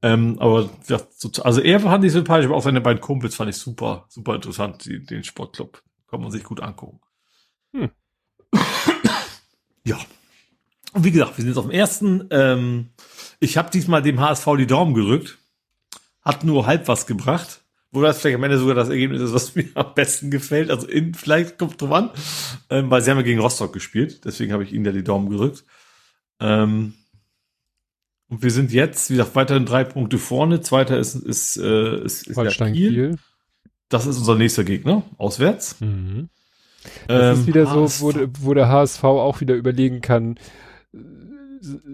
[0.02, 1.00] Ähm, aber ja,
[1.44, 4.86] also er fand ich sympathisch, aber auch seine beiden Kumpels fand ich super, super interessant,
[4.86, 5.84] die, den Sportclub.
[6.10, 7.00] Kann man sich gut angucken.
[7.74, 7.90] Hm.
[9.86, 9.98] Ja.
[10.94, 12.28] Und wie gesagt, wir sind jetzt auf dem ersten.
[12.32, 12.90] Ähm,
[13.40, 15.38] ich habe diesmal dem HSV die Daumen gerückt.
[16.22, 17.61] Hat nur halb was gebracht.
[17.92, 20.72] Wo das vielleicht am Ende sogar das Ergebnis ist, was mir am besten gefällt.
[20.72, 22.10] Also in, vielleicht kommt drauf an.
[22.70, 24.24] Ähm, weil sie haben ja gegen Rostock gespielt.
[24.24, 25.66] Deswegen habe ich ihnen ja die Daumen gerückt.
[26.40, 26.94] Ähm,
[28.30, 30.62] und wir sind jetzt, wie gesagt, weiterhin drei Punkte vorne.
[30.62, 33.18] Zweiter ist, ist, äh, ist, ist Holstein Kiel.
[33.90, 35.82] Das ist unser nächster Gegner, auswärts.
[35.82, 36.30] Mhm.
[37.08, 38.00] Das ähm, ist wieder HSV.
[38.00, 40.40] so, wo, wo der HSV auch wieder überlegen kann,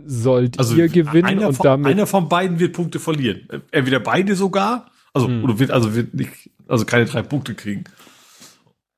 [0.05, 1.87] sollt also ihr gewinnen und von, damit.
[1.87, 3.47] Einer von beiden wird Punkte verlieren.
[3.71, 5.43] Entweder beide sogar, also, hm.
[5.43, 6.31] oder wird, also wird nicht,
[6.67, 7.85] also keine drei Punkte kriegen.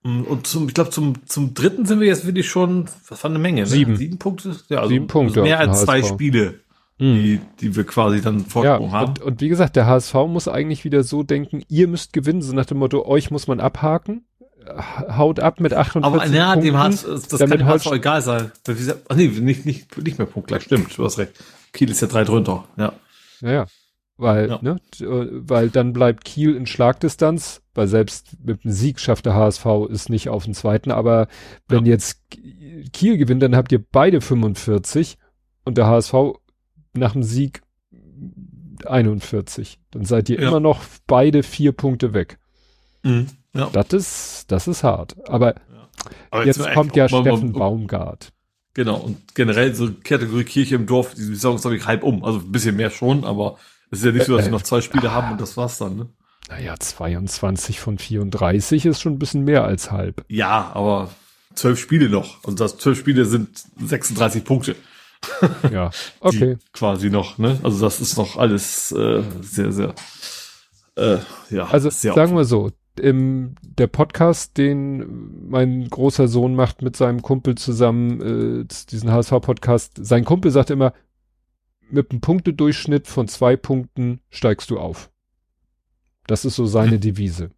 [0.02, 3.40] Und zum, ich glaube, zum, zum dritten sind wir jetzt wirklich schon, was war eine
[3.40, 3.62] Menge?
[3.62, 3.68] Ne?
[3.68, 3.98] Sieben.
[3.98, 4.56] Sieben Punkte?
[4.70, 5.42] Ja, also Sieben Punkte.
[5.42, 6.14] Also mehr als zwei HSV.
[6.14, 6.60] Spiele,
[7.00, 7.16] mhm.
[7.16, 9.10] die, die wir quasi dann Vorsprung ja, haben.
[9.10, 12.54] Und, und wie gesagt, der HSV muss eigentlich wieder so denken, ihr müsst gewinnen, so
[12.54, 14.26] nach dem Motto, euch muss man abhaken.
[15.18, 16.66] Haut ab mit 48 Aber ja, Punkten.
[16.66, 18.52] dem HSV, das kann dem HSV egal sein.
[19.10, 21.34] Ach nee, nicht, nicht, nicht mehr punktgleich, stimmt, du hast recht.
[21.74, 22.94] Kiel ist ja drei drunter, ja.
[23.42, 23.66] Ja, ja.
[24.20, 24.60] Weil, ja.
[24.62, 29.34] ne, äh, weil dann bleibt Kiel in Schlagdistanz, weil selbst mit dem Sieg schafft der
[29.34, 31.30] HSV es nicht auf den zweiten, aber
[31.70, 31.94] wenn ja.
[31.94, 32.22] jetzt
[32.92, 35.18] Kiel gewinnt, dann habt ihr beide 45
[35.64, 36.14] und der HSV
[36.94, 37.62] nach dem Sieg
[38.86, 39.80] 41.
[39.92, 40.50] Dann seid ihr ja.
[40.50, 42.40] immer noch beide vier Punkte weg.
[43.04, 43.28] Mhm.
[43.54, 43.70] Ja.
[43.72, 45.16] Das ist, das ist hart.
[45.30, 45.56] Aber,
[46.30, 48.34] aber jetzt, jetzt kommt ja Steffen Baumgart.
[48.74, 52.26] Genau, und generell so Kategorie Kirche im Dorf, die Saison ist, glaube ich, halb um.
[52.26, 53.58] Also ein bisschen mehr schon, aber
[53.92, 55.96] es ist ja nicht so, dass wir noch zwei Spiele haben und das war's dann,
[55.96, 56.10] ne?
[56.50, 60.26] Naja, 22 von 34 ist schon ein bisschen mehr als halb.
[60.28, 61.10] Ja, aber
[61.54, 62.44] zwölf Spiele noch.
[62.44, 64.76] Und das zwölf Spiele sind 36 Punkte.
[65.70, 66.56] Ja, okay.
[66.56, 67.60] Die quasi noch, ne?
[67.62, 69.94] Also das ist noch alles äh, sehr, sehr,
[70.96, 71.18] äh,
[71.50, 71.66] ja.
[71.66, 77.22] Also sehr sagen wir so, im, der Podcast, den mein großer Sohn macht mit seinem
[77.22, 80.94] Kumpel zusammen, äh, diesen HSV-Podcast, sein Kumpel sagt immer,
[81.92, 85.10] mit einem Punktedurchschnitt von zwei Punkten steigst du auf.
[86.28, 87.00] Das ist so seine.
[87.00, 87.52] Devise.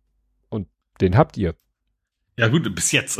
[0.49, 0.67] Und
[1.01, 1.55] den habt ihr.
[2.37, 3.19] Ja gut, bis jetzt.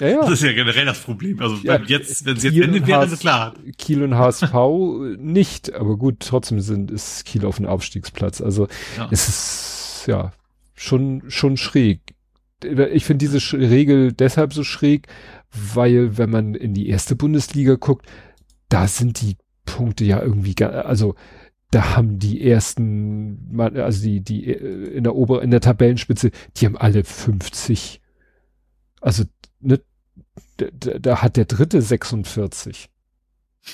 [0.00, 0.20] Ja, ja.
[0.22, 1.40] Das ist ja generell das Problem.
[1.40, 3.54] Also ja, jetzt, wenn es jetzt endet, wäre es klar.
[3.78, 4.52] Kiel und HSV
[5.18, 8.40] nicht, aber gut, trotzdem sind ist Kiel auf dem Aufstiegsplatz.
[8.40, 9.08] Also ja.
[9.10, 10.32] es ist ja
[10.74, 12.14] schon schon schräg.
[12.62, 15.06] Ich finde diese Sch Regel deshalb so schräg,
[15.52, 18.06] weil wenn man in die erste Bundesliga guckt,
[18.68, 19.36] da sind die
[19.76, 21.14] Punkte ja irgendwie, also
[21.70, 26.66] da haben die ersten, also die, die äh, in der Ober, in der Tabellenspitze, die
[26.66, 28.00] haben alle 50.
[29.00, 29.24] Also,
[29.60, 29.80] ne,
[30.56, 32.88] da, da hat der dritte 46.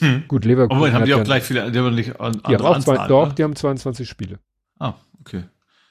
[0.01, 0.25] Hm.
[0.27, 0.83] Gut, Leverkusen.
[0.83, 2.93] Aber haben die auch ja, gleich viele, die haben nicht an, die haben auch zwei,
[2.95, 3.35] Anzahl, Doch, ne?
[3.35, 4.41] die haben 22 Spiele.
[4.79, 5.45] Ah, okay.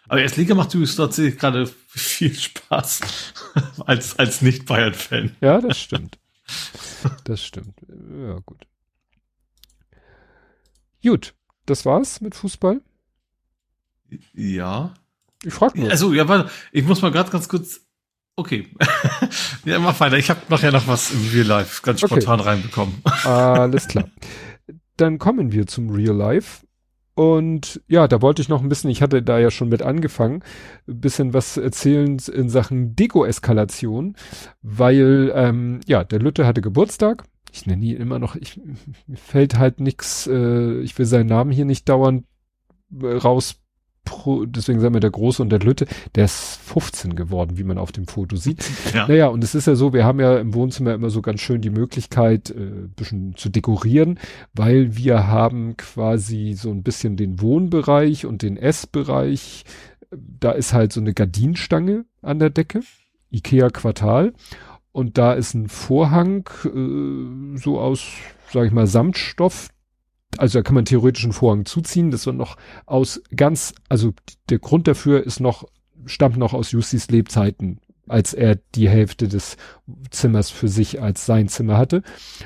[0.10, 3.02] Aber erst Liga macht übrigens tatsächlich gerade viel Spaß
[3.86, 5.38] als, als Nicht-Bayern-Fan.
[5.40, 6.20] Ja, das stimmt.
[7.24, 7.76] das stimmt.
[7.88, 8.68] Ja, gut.
[11.04, 11.34] Gut,
[11.66, 12.82] das war's mit Fußball.
[14.34, 14.94] Ja.
[15.44, 15.90] Ich frag nur.
[15.90, 17.82] Also, ja, warte, ich muss mal gerade ganz kurz.
[18.36, 18.68] Okay.
[19.66, 20.18] ja, mach weiter.
[20.18, 22.50] Ich habe nachher noch was im Real Life ganz spontan okay.
[22.50, 23.02] reinbekommen.
[23.24, 24.10] Alles klar.
[24.98, 26.66] Dann kommen wir zum Real Life.
[27.16, 30.44] Und ja, da wollte ich noch ein bisschen, ich hatte da ja schon mit angefangen,
[30.88, 34.16] ein bisschen was erzählen in Sachen Deko-Eskalation,
[34.64, 38.60] weil ähm, ja, der Lütte hatte Geburtstag ich nenne ihn immer noch, ich,
[39.06, 42.26] mir fällt halt nix, äh, ich will seinen Namen hier nicht dauernd
[43.00, 43.60] äh, raus,
[44.06, 47.78] pro, deswegen sagen wir der Große und der Lütte, der ist 15 geworden, wie man
[47.78, 48.66] auf dem Foto sieht.
[48.94, 49.08] Ja.
[49.08, 51.62] Naja, und es ist ja so, wir haben ja im Wohnzimmer immer so ganz schön
[51.62, 54.20] die Möglichkeit, äh, bisschen zu dekorieren,
[54.54, 59.64] weil wir haben quasi so ein bisschen den Wohnbereich und den Essbereich.
[60.12, 62.82] Da ist halt so eine Gardinenstange an der Decke,
[63.32, 64.34] Ikea Quartal
[64.94, 68.06] und da ist ein Vorhang äh, so aus,
[68.52, 69.70] sag ich mal, Samtstoff.
[70.38, 72.12] Also da kann man theoretisch einen Vorhang zuziehen.
[72.12, 74.14] Das wird noch aus ganz, also
[74.50, 75.66] der Grund dafür ist noch,
[76.06, 79.58] stammt noch aus Justis Lebzeiten, als er die Hälfte des
[80.12, 82.04] Zimmers für sich als sein Zimmer hatte.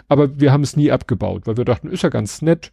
[0.08, 2.72] Aber wir haben es nie abgebaut, weil wir dachten, ist ja ganz nett.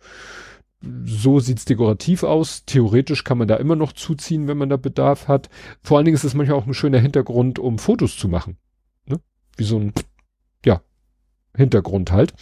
[1.04, 2.64] So sieht's dekorativ aus.
[2.64, 5.48] Theoretisch kann man da immer noch zuziehen, wenn man da Bedarf hat.
[5.82, 8.56] Vor allen Dingen ist es manchmal auch ein schöner Hintergrund, um Fotos zu machen
[9.56, 9.92] wie so ein,
[10.64, 10.80] ja,
[11.56, 12.34] Hintergrund halt.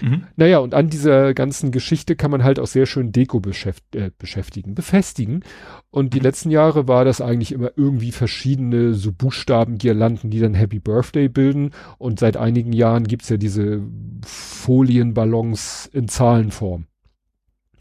[0.00, 0.24] Mhm.
[0.36, 4.12] Naja, und an dieser ganzen Geschichte kann man halt auch sehr schön Deko beschäft äh,
[4.16, 5.44] beschäftigen, befestigen.
[5.90, 10.54] Und die letzten Jahre war das eigentlich immer irgendwie verschiedene so Buchstaben, Girlanden, die dann
[10.54, 11.72] Happy Birthday bilden.
[11.98, 13.82] Und seit einigen Jahren gibt's ja diese
[14.24, 16.86] Folienballons in Zahlenform.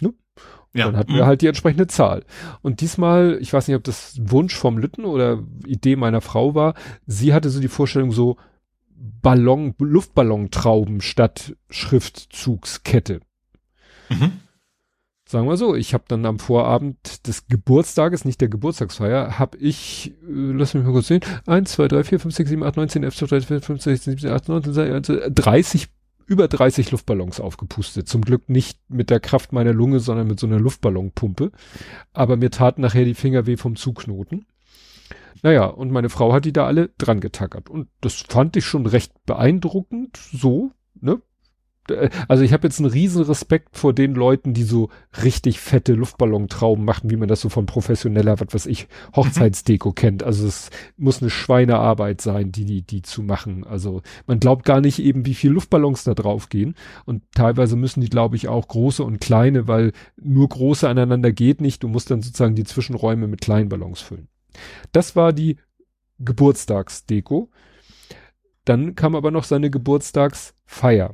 [0.02, 0.14] Ne?
[0.74, 0.86] Ja.
[0.86, 1.28] Dann hatten wir mhm.
[1.28, 2.24] halt die entsprechende Zahl.
[2.64, 6.74] Und diesmal, ich weiß nicht, ob das Wunsch vom Lütten oder Idee meiner Frau war,
[7.06, 8.38] sie hatte so die Vorstellung so,
[9.22, 13.22] Ballon, Luftballontrauben statt Schriftzugskette.
[14.10, 14.34] Mhm.
[15.26, 20.14] Sagen wir so, ich habe dann am Vorabend des Geburtstages, nicht der Geburtstagsfeier, habe ich,
[20.28, 22.90] äh, lass mich mal kurz sehen, 1, 2, 3, 4, 5, 6, 7, 8, 9,
[22.90, 25.88] 10, 11, 12, 13, 14, 15, 16, 17, 18, 19, 30,
[26.26, 28.10] über 30 Luftballons aufgepustet.
[28.10, 31.52] Zum Glück nicht mit der Kraft meiner Lunge, sondern mit so einer Luftballonpumpe.
[32.14, 34.46] Aber mir taten nachher die Finger weh vom Zuknoten.
[35.44, 37.70] Naja, und meine Frau hat die da alle dran getackert.
[37.70, 41.22] Und das fand ich schon recht beeindruckend, so, ne?
[42.28, 44.90] also ich habe jetzt einen riesen Respekt vor den Leuten, die so
[45.24, 49.96] richtig fette Luftballontrauben machen, wie man das so von professioneller, was weiß ich, Hochzeitsdeko mhm.
[49.96, 50.24] kennt.
[50.24, 53.66] Also es muss eine Schweinearbeit sein, die, die, die zu machen.
[53.66, 56.76] Also man glaubt gar nicht eben, wie viel Luftballons da drauf gehen.
[57.06, 61.62] Und teilweise müssen die, glaube ich, auch große und kleine, weil nur große aneinander geht
[61.62, 61.84] nicht.
[61.84, 64.28] Du musst dann sozusagen die Zwischenräume mit kleinen Ballons füllen.
[64.92, 65.58] Das war die
[66.20, 67.50] Geburtstagsdeko.
[68.66, 71.14] Dann kam aber noch seine Geburtstagsfeier.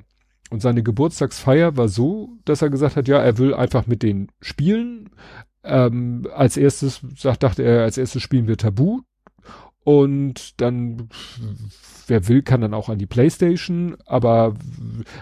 [0.49, 4.32] Und seine Geburtstagsfeier war so, dass er gesagt hat, ja, er will einfach mit denen
[4.41, 5.09] spielen.
[5.64, 9.01] Ähm, als erstes sagt, dachte er, als erstes spielen wir Tabu.
[9.83, 11.09] Und dann,
[12.07, 13.98] wer will, kann dann auch an die Playstation.
[14.06, 14.56] Aber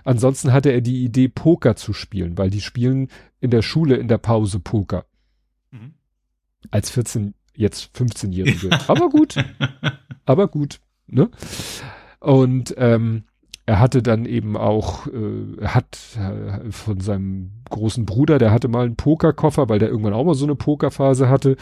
[0.04, 4.08] ansonsten hatte er die Idee, Poker zu spielen, weil die spielen in der Schule in
[4.08, 5.06] der Pause Poker.
[5.72, 5.94] Mhm.
[6.72, 8.70] Als 14, jetzt 15-Jährige.
[8.88, 9.36] aber gut.
[10.26, 10.80] aber gut.
[11.08, 11.30] Ne?
[12.20, 13.24] Und ähm,
[13.66, 18.68] er hatte dann eben auch, äh, er hat äh, von seinem großen Bruder, der hatte
[18.68, 21.56] mal einen Pokerkoffer, weil der irgendwann auch mal so eine Pokerphase hatte,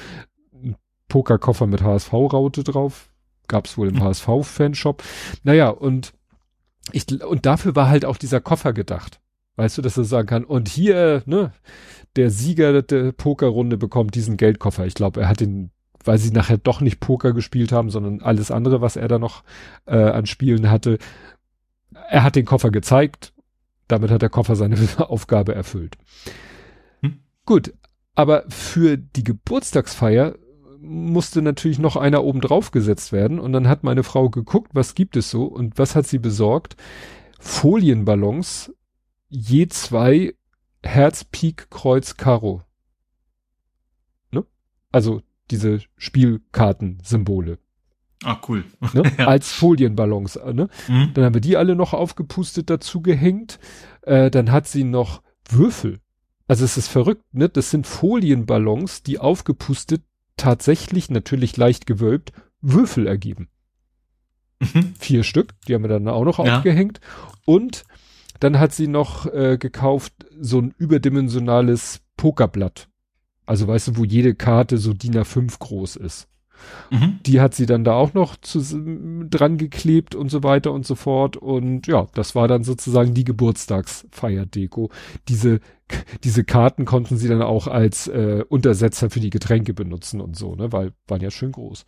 [0.53, 0.75] einen
[1.07, 3.09] Pokerkoffer mit HSV-Raute drauf,
[3.47, 4.03] gab's wohl im mhm.
[4.03, 5.01] HSV-Fanshop.
[5.43, 6.13] Naja, und
[6.91, 9.21] ich, und dafür war halt auch dieser Koffer gedacht.
[9.55, 11.53] Weißt du, dass er sagen kann, und hier, ne,
[12.15, 14.85] der Sieger der Pokerrunde bekommt diesen Geldkoffer.
[14.85, 15.71] Ich glaube, er hat den,
[16.03, 19.43] weil sie nachher doch nicht Poker gespielt haben, sondern alles andere, was er da noch
[19.85, 20.97] äh, an Spielen hatte,
[22.09, 23.33] er hat den Koffer gezeigt,
[23.87, 25.97] damit hat der Koffer seine Aufgabe erfüllt.
[27.01, 27.19] Hm?
[27.45, 27.73] Gut,
[28.15, 30.35] aber für die Geburtstagsfeier
[30.79, 34.95] musste natürlich noch einer oben drauf gesetzt werden und dann hat meine Frau geguckt, was
[34.95, 36.75] gibt es so und was hat sie besorgt?
[37.39, 38.73] Folienballons,
[39.29, 40.35] je zwei
[40.83, 42.61] Herz, Pik, Kreuz, Karo.
[44.31, 44.45] Ne?
[44.91, 45.21] Also
[45.53, 47.59] diese Spielkartensymbole.
[48.23, 48.63] Ah, cool.
[48.93, 49.03] Ne?
[49.17, 49.27] ja.
[49.27, 50.37] Als Folienballons.
[50.37, 50.69] Äh, ne?
[50.87, 51.11] Mhm.
[51.13, 53.59] Dann haben wir die alle noch aufgepustet dazu gehängt.
[54.01, 55.99] Äh, dann hat sie noch Würfel.
[56.47, 57.47] Also es ist verrückt, ne?
[57.47, 60.01] Das sind Folienballons, die aufgepustet
[60.35, 63.49] tatsächlich, natürlich leicht gewölbt, Würfel ergeben.
[64.59, 64.93] Mhm.
[64.99, 66.57] Vier Stück, die haben wir dann auch noch ja.
[66.57, 66.99] aufgehängt.
[67.45, 67.85] Und
[68.39, 72.89] dann hat sie noch äh, gekauft so ein überdimensionales Pokerblatt.
[73.45, 76.27] Also weißt du, wo jede Karte so DIN A5 groß ist.
[76.91, 77.19] Mhm.
[77.25, 78.61] Die hat sie dann da auch noch zu,
[79.29, 81.37] dran geklebt und so weiter und so fort.
[81.37, 84.89] Und ja, das war dann sozusagen die Geburtstagsfeierdeko.
[85.27, 85.59] Diese,
[86.23, 90.55] diese Karten konnten sie dann auch als äh, Untersetzer für die Getränke benutzen und so,
[90.55, 91.85] ne, weil waren ja schön groß.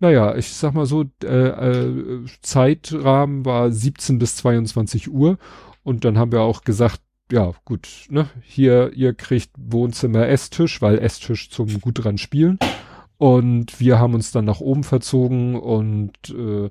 [0.00, 5.38] Naja, ich sag mal so, äh, äh, Zeitrahmen war 17 bis 22 Uhr.
[5.82, 7.00] Und dann haben wir auch gesagt,
[7.30, 12.58] ja, gut, ne, hier, ihr kriegt Wohnzimmer Esstisch, weil Esstisch zum gut dran spielen.
[13.18, 16.70] Und wir haben uns dann nach oben verzogen und äh,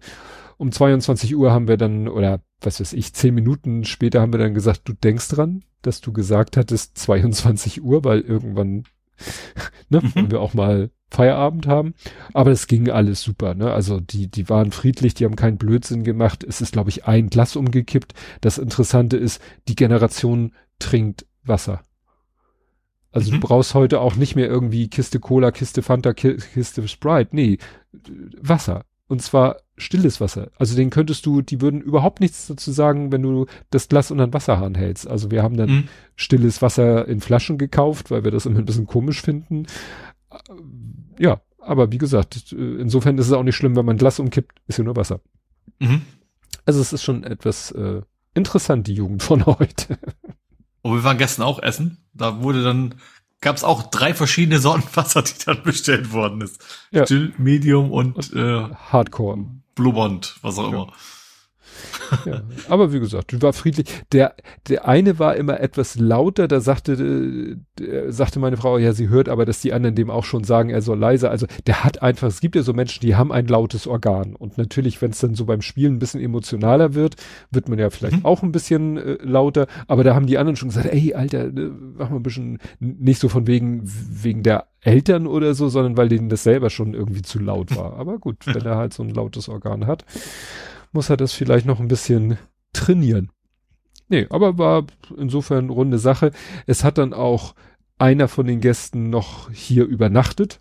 [0.58, 4.40] um 22 Uhr haben wir dann, oder was weiß ich, zehn Minuten später haben wir
[4.40, 8.84] dann gesagt, du denkst dran, dass du gesagt hattest 22 Uhr, weil irgendwann
[9.90, 10.16] ne, mhm.
[10.16, 11.94] wollen wir auch mal Feierabend haben.
[12.34, 13.72] Aber es ging alles super, ne?
[13.72, 16.44] Also die, die waren friedlich, die haben keinen Blödsinn gemacht.
[16.44, 18.14] Es ist, glaube ich, ein Glas umgekippt.
[18.42, 21.84] Das Interessante ist, die Generation trinkt Wasser.
[23.12, 23.40] Also mhm.
[23.40, 27.36] du brauchst heute auch nicht mehr irgendwie Kiste Cola, Kiste Fanta, Kiste Sprite.
[27.36, 27.58] Nee,
[28.40, 28.86] Wasser.
[29.08, 30.52] Und zwar stilles Wasser.
[30.60, 34.28] Also den könntest du, die würden überhaupt nichts dazu sagen, wenn du das Glas unter
[34.28, 35.08] den Wasserhahn hältst.
[35.08, 35.88] Also wir haben dann mhm.
[36.16, 39.66] stilles Wasser in Flaschen gekauft, weil wir das immer ein bisschen komisch finden.
[41.18, 44.78] Ja, aber wie gesagt, insofern ist es auch nicht schlimm, wenn man Glas umkippt, ist
[44.78, 45.20] ja nur Wasser.
[45.80, 46.02] Mhm.
[46.66, 48.02] Also es ist schon etwas äh,
[48.34, 49.98] interessant, die Jugend von heute.
[50.82, 51.98] Und wir waren gestern auch essen.
[52.14, 52.96] Da wurde dann,
[53.42, 56.64] gab es auch drei verschiedene Sorten Wasser, die dann bestellt worden ist.
[56.92, 57.06] Ja.
[57.06, 59.46] Still, Medium und, und äh, Hardcore.
[59.76, 60.84] Blue Bond, was auch ja.
[60.84, 60.94] immer
[62.26, 63.88] ja, aber wie gesagt, war friedlich.
[64.12, 64.36] Der,
[64.68, 69.30] der eine war immer etwas lauter, da sagte, äh, sagte meine Frau, ja, sie hört
[69.30, 71.32] aber, dass die anderen dem auch schon sagen, er soll leiser.
[71.32, 74.36] Also der hat einfach, es gibt ja so Menschen, die haben ein lautes Organ.
[74.36, 77.16] Und natürlich, wenn es dann so beim Spielen ein bisschen emotionaler wird,
[77.52, 78.26] wird man ja vielleicht mhm.
[78.26, 79.68] auch ein bisschen äh, lauter.
[79.88, 83.20] Aber da haben die anderen schon gesagt, ey, Alter, äh, mach mal ein bisschen nicht
[83.20, 87.22] so von wegen, wegen der Eltern oder so, sondern weil denen das selber schon irgendwie
[87.22, 87.94] zu laut war.
[87.94, 90.06] Aber gut, wenn er halt so ein lautes Organ hat
[90.92, 92.38] muss er das vielleicht noch ein bisschen
[92.74, 93.32] trainieren.
[94.08, 94.86] Nee, aber war
[95.18, 96.32] insofern runde Sache.
[96.66, 97.54] Es hat dann auch
[98.00, 100.60] einer von den Gästen noch hier übernachtet.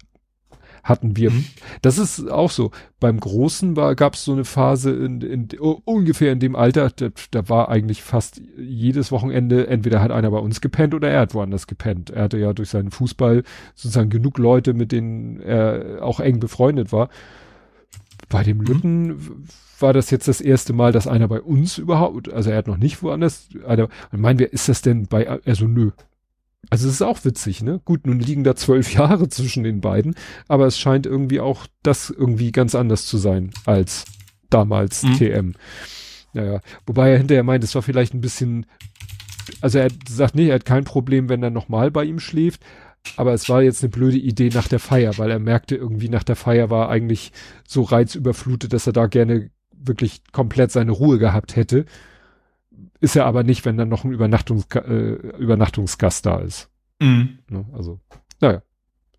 [0.85, 1.31] Hatten wir.
[1.31, 1.45] Mhm.
[1.83, 2.71] Das ist auch so.
[3.01, 7.09] Beim Großen war, gab es so eine Phase in, in, ungefähr in dem Alter, da,
[7.31, 11.35] da war eigentlich fast jedes Wochenende, entweder hat einer bei uns gepennt oder er hat
[11.35, 12.11] woanders gepennt.
[12.11, 13.43] Er hatte ja durch seinen Fußball
[13.75, 17.09] sozusagen genug Leute, mit denen er auch eng befreundet war
[18.29, 19.45] bei dem Mhm.
[19.79, 22.79] War das jetzt das erste Mal, dass einer bei uns überhaupt, also er hat noch
[22.79, 25.93] nicht woanders, einer, und meinen wir, ist das denn bei, also nö.
[26.71, 27.81] Also es ist auch witzig, ne?
[27.85, 30.15] Gut, nun liegen da zwölf Jahre zwischen den beiden,
[30.49, 34.05] aber es scheint irgendwie auch das irgendwie ganz anders zu sein als
[34.51, 35.15] damals Mhm.
[35.15, 35.55] TM.
[36.35, 38.67] Naja, wobei er hinterher meint, es war vielleicht ein bisschen,
[39.61, 42.63] also er sagt, nee, er hat kein Problem, wenn er nochmal bei ihm schläft,
[43.17, 46.25] aber es war jetzt eine blöde Idee nach der Feier, weil er merkte irgendwie nach
[46.25, 47.33] der Feier war eigentlich
[47.67, 49.51] so reizüberflutet, dass er da gerne
[49.81, 51.87] wirklich komplett seine Ruhe gehabt hätte.
[53.01, 56.69] Ist er aber nicht, wenn dann noch ein Übernachtungs äh, Übernachtungsgast da ist.
[57.01, 57.39] Mhm.
[57.49, 57.65] Ne?
[57.73, 58.01] Also,
[58.41, 58.63] naja,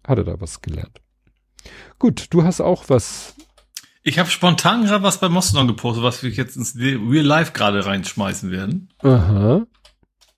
[0.05, 1.01] hat er da was gelernt.
[1.97, 3.35] Gut, du hast auch was.
[4.03, 7.85] Ich habe spontan gerade was bei Mastodon gepostet, was wir jetzt ins Real Life gerade
[7.85, 8.89] reinschmeißen werden.
[8.99, 9.65] Aha.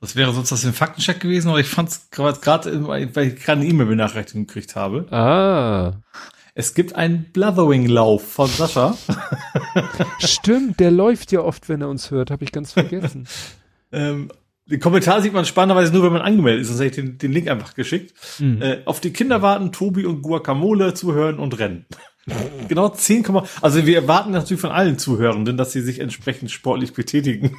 [0.02, 3.62] Das wäre sonst das im Faktencheck gewesen, aber ich fand es gerade, weil ich gerade
[3.62, 5.06] eine E-Mail-Benachrichtigung gekriegt habe.
[5.12, 6.02] Ah.
[6.54, 8.98] Es gibt einen Blathering-Lauf von Sascha.
[10.20, 13.28] Stimmt, der läuft ja oft, wenn er uns hört, habe ich ganz vergessen.
[13.94, 14.32] ähm,
[14.66, 17.32] den Kommentar sieht man spannenderweise nur, wenn man angemeldet ist, sonst hätte ich den, den
[17.32, 18.14] Link einfach geschickt.
[18.40, 18.62] Mhm.
[18.62, 21.86] Äh, auf die Kinder warten, Tobi und Guacamole zuhören und rennen.
[22.68, 23.26] genau 10,
[23.62, 27.56] also wir erwarten natürlich von allen Zuhörenden, dass sie sich entsprechend sportlich betätigen.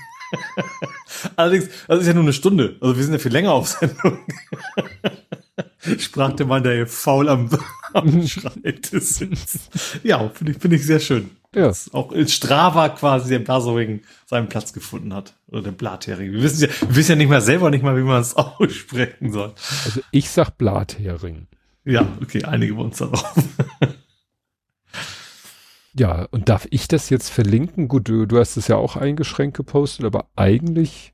[1.36, 2.76] Allerdings, das ist ja nur eine Stunde.
[2.80, 4.18] Also wir sind ja viel länger auf Sendung.
[5.98, 7.50] Sprach der Mann, der hier faul am,
[7.94, 10.00] am Schreibtisch sitzt.
[10.02, 11.30] Ja, finde ich, finde ich sehr schön.
[11.54, 11.66] Ja.
[11.66, 15.34] Dass auch in Strava quasi der Blathering seinen Platz gefunden hat.
[15.48, 16.32] Oder der Blathering.
[16.32, 19.32] Wir wissen ja, wir wissen ja nicht mal selber nicht mal, wie man es aussprechen
[19.32, 19.52] soll.
[19.84, 21.46] Also ich sag Blathering.
[21.84, 23.34] Ja, okay, einige uns darauf.
[25.94, 27.86] Ja, und darf ich das jetzt verlinken?
[27.88, 31.12] Gut, du, du hast es ja auch eingeschränkt gepostet, aber eigentlich.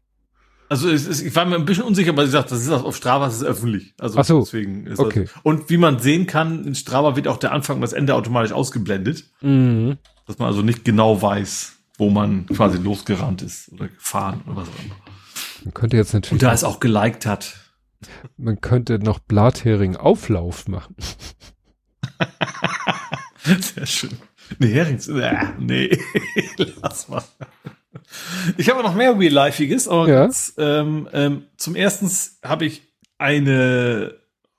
[0.71, 2.95] Also es ist, ich war mir ein bisschen unsicher, aber ich sagte, das ist auf
[2.97, 3.95] Strava, das ist öffentlich.
[3.99, 5.25] Also Ach so, deswegen ist okay.
[5.25, 5.33] das.
[5.43, 8.53] Und wie man sehen kann, in Strava wird auch der Anfang und das Ende automatisch
[8.53, 9.97] ausgeblendet, Mhm.
[10.27, 14.69] dass man also nicht genau weiß, wo man quasi losgerannt ist oder gefahren oder was
[14.69, 14.95] auch immer.
[15.65, 17.55] Man könnte jetzt Und natürlich, da es auch geliked hat.
[18.37, 20.95] man könnte noch Blathering Auflauf machen.
[23.45, 24.11] Sehr schön.
[24.59, 25.99] Nee, Herings, äh, nee,
[26.83, 27.23] lass mal.
[28.57, 30.31] Ich habe noch mehr Real-Lifeiges, aber Ja.
[30.57, 32.11] ähm, ähm, zum ersten
[32.43, 32.83] habe ich
[33.19, 34.15] eine,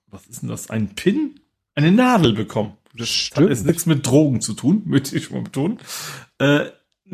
[0.08, 1.40] was ist denn das, ein Pin?
[1.76, 2.74] Eine Nadel bekommen.
[2.95, 3.38] Das Stimmt.
[3.45, 5.80] hat jetzt nichts mit Drogen zu tun, möchte ich mal betonen.
[6.40, 6.66] Äh,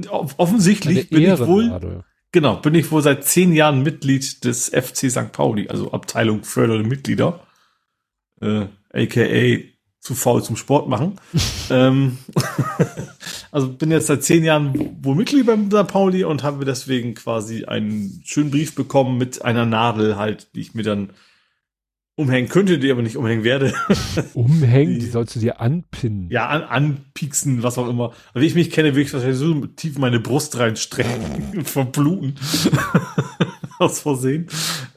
[0.10, 5.10] off- offensichtlich bin ich wohl, genau, bin ich wohl seit zehn Jahren Mitglied des FC
[5.12, 5.32] St.
[5.32, 7.46] Pauli, also Abteilung fördernde Mitglieder,
[8.42, 9.60] äh, aka
[10.06, 11.20] zu faul zum Sport machen.
[11.72, 12.20] ähm,
[13.52, 15.88] also bin jetzt seit zehn Jahren wohl Mitglied beim St.
[15.88, 20.76] Pauli und habe deswegen quasi einen schönen Brief bekommen mit einer Nadel halt, die ich
[20.76, 21.10] mir dann
[22.18, 23.74] umhängen könnte, die aber nicht umhängen werde.
[24.36, 26.30] Umhängen, die Die- sollst du dir anpinnen.
[26.30, 28.14] ja, an, anpieksen, was auch immer.
[28.32, 32.36] Aber wie ich mich kenne, würde ich wahrscheinlich so tief in meine Brust reinstrecken, verbluten.
[33.80, 34.48] Aus Versehen.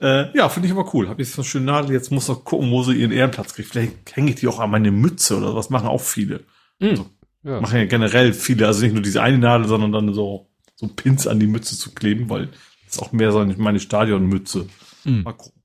[0.00, 1.08] Äh, ja, finde ich aber cool.
[1.08, 1.92] Habe ich so eine schöne Nadel.
[1.92, 3.70] Jetzt muss noch gucken, wo sie ihren Ehrenplatz kriegt.
[3.70, 6.44] Vielleicht hänge ich die auch an meine Mütze oder was machen auch viele.
[6.78, 7.06] Mhm.
[7.42, 7.60] Ja.
[7.60, 8.66] Machen ja generell viele.
[8.66, 11.92] Also nicht nur diese eine Nadel, sondern dann so, so Pins an die Mütze zu
[11.92, 12.46] kleben, weil
[12.86, 14.66] das ist auch mehr so meine Stadionmütze.
[15.04, 15.22] Mhm.
[15.22, 15.62] Mal gucken.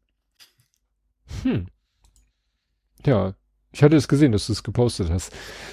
[1.44, 1.68] Hm.
[3.06, 3.34] Ja,
[3.74, 5.32] ich hatte es gesehen, dass du es gepostet hast.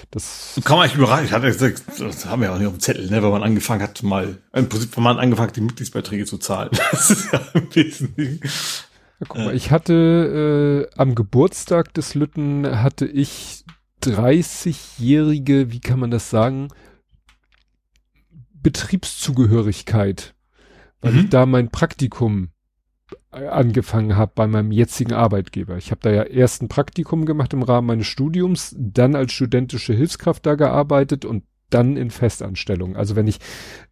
[0.09, 1.25] Das, Kann man echt überraschen.
[1.25, 3.43] Ich hatte gesagt, das haben wir ja auch nicht auf dem Zettel, ne, wenn man
[3.43, 6.71] angefangen hat, mal, im Prinzip, wenn man angefangen hat, die Mitgliedsbeiträge zu zahlen.
[6.91, 8.39] Das ist ja im Wesentlichen.
[8.43, 13.63] ja, guck mal, ich hatte äh, am Geburtstag des Lütten hatte ich
[14.03, 16.69] 30-jährige, wie kann man das sagen,
[18.91, 20.33] Betriebszugehörigkeit,
[21.01, 21.19] weil Mhm.
[21.19, 22.49] ich da mein Praktikum
[23.31, 25.77] angefangen habe bei meinem jetzigen Arbeitgeber.
[25.77, 29.93] Ich habe da ja erst ein Praktikum gemacht im Rahmen meines Studiums, dann als studentische
[29.93, 32.97] Hilfskraft da gearbeitet und dann in Festanstellung.
[32.97, 33.39] Also wenn ich,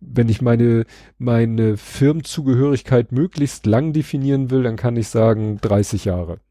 [0.01, 0.85] wenn ich meine,
[1.17, 6.41] meine Firmenzugehörigkeit möglichst lang definieren will, dann kann ich sagen 30 Jahre.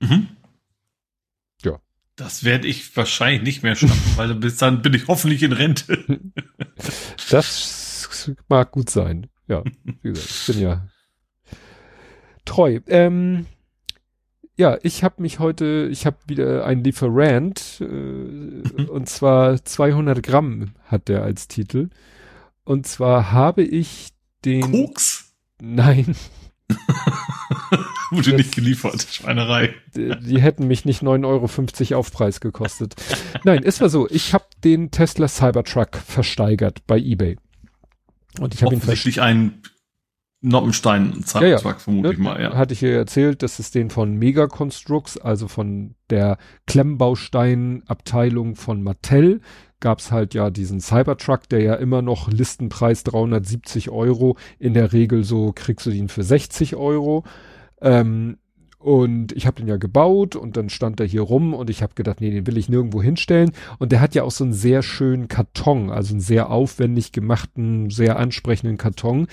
[0.00, 0.28] Mhm.
[1.62, 1.78] Ja.
[2.16, 6.20] Das werde ich wahrscheinlich nicht mehr schaffen, weil bis dann bin ich hoffentlich in Rente.
[7.30, 9.28] Das mag gut sein.
[9.46, 9.62] Ja,
[10.02, 10.88] wie gesagt, ich bin ja
[12.46, 12.80] treu.
[12.86, 13.46] Ähm,
[14.56, 20.72] ja, ich habe mich heute, ich habe wieder ein Lieferant, äh, und zwar 200 Gramm
[20.86, 21.90] hat der als Titel.
[22.64, 24.08] Und zwar habe ich
[24.44, 26.16] den, Koks nein,
[28.10, 29.06] wurde nicht geliefert.
[29.10, 29.74] Schweinerei.
[29.94, 32.94] die, die hätten mich nicht 9,50 Euro Aufpreis gekostet.
[33.44, 37.36] Nein, es war so, ich habe den Tesla Cybertruck versteigert bei eBay.
[38.40, 38.78] Und ich habe ihn.
[38.78, 39.62] Offensichtlich ein
[40.42, 41.58] Noppenstein ja, ja.
[41.58, 42.54] vermute ne, ich mal, ja.
[42.54, 48.82] Hatte ich ja erzählt, dass es den von Mega Constructs, also von der Klemmbaustein-Abteilung von
[48.82, 49.40] Mattel,
[49.80, 54.36] gab's halt ja diesen Cybertruck, der ja immer noch Listenpreis 370 Euro.
[54.58, 57.24] In der Regel so kriegst du ihn für 60 Euro.
[57.80, 58.38] Ähm,
[58.78, 61.94] und ich habe den ja gebaut und dann stand er hier rum und ich habe
[61.94, 63.52] gedacht, nee, den will ich nirgendwo hinstellen.
[63.78, 67.90] Und der hat ja auch so einen sehr schönen Karton, also einen sehr aufwendig gemachten,
[67.90, 69.26] sehr ansprechenden Karton.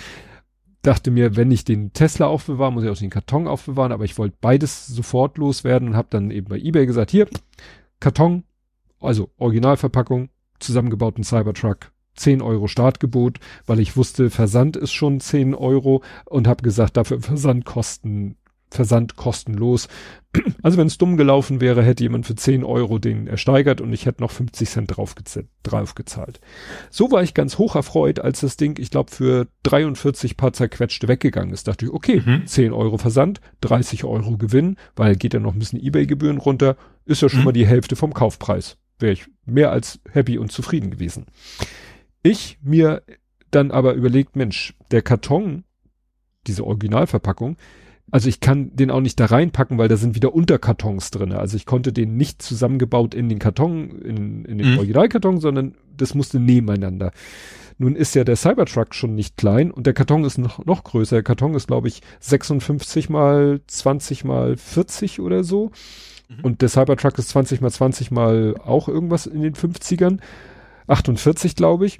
[0.83, 4.17] Dachte mir, wenn ich den Tesla aufbewahre, muss ich auch den Karton aufbewahren, aber ich
[4.17, 7.27] wollte beides sofort loswerden und habe dann eben bei eBay gesagt, hier,
[8.01, 8.43] Karton,
[8.99, 10.27] also Originalverpackung,
[10.59, 16.63] zusammengebauten Cybertruck, 10 Euro Startgebot, weil ich wusste, Versand ist schon 10 Euro und habe
[16.63, 18.35] gesagt, dafür Versandkosten
[18.73, 19.87] Versand kostenlos.
[20.63, 24.07] Also wenn es dumm gelaufen wäre, hätte jemand für 10 Euro den ersteigert und ich
[24.07, 25.13] hätte noch 50 Cent drauf,
[25.61, 26.39] drauf gezahlt.
[26.89, 31.07] So war ich ganz hoch erfreut, als das Ding, ich glaube, für 43 paar zerquetschte
[31.07, 31.67] weggegangen ist.
[31.67, 32.47] Dachte ich, okay, mhm.
[32.47, 37.21] 10 Euro Versand, 30 Euro Gewinn, weil geht ja noch ein bisschen Ebay-Gebühren runter, ist
[37.21, 37.45] ja schon mhm.
[37.45, 38.77] mal die Hälfte vom Kaufpreis.
[38.97, 41.27] Wäre ich mehr als happy und zufrieden gewesen.
[42.23, 43.03] Ich mir
[43.51, 45.63] dann aber überlegt, Mensch, der Karton,
[46.47, 47.57] diese Originalverpackung,
[48.13, 51.39] also ich kann den auch nicht da reinpacken, weil da sind wieder Unterkartons drinne.
[51.39, 54.77] Also ich konnte den nicht zusammengebaut in den Karton, in, in den mhm.
[54.77, 57.11] Originalkarton, sondern das musste nebeneinander.
[57.79, 61.15] Nun ist ja der Cybertruck schon nicht klein und der Karton ist noch, noch größer.
[61.15, 65.71] Der Karton ist, glaube ich, 56 mal 20 mal 40 oder so.
[66.29, 66.43] Mhm.
[66.43, 70.19] Und der Cybertruck ist 20 mal 20 mal auch irgendwas in den 50ern.
[70.85, 71.99] 48, glaube ich.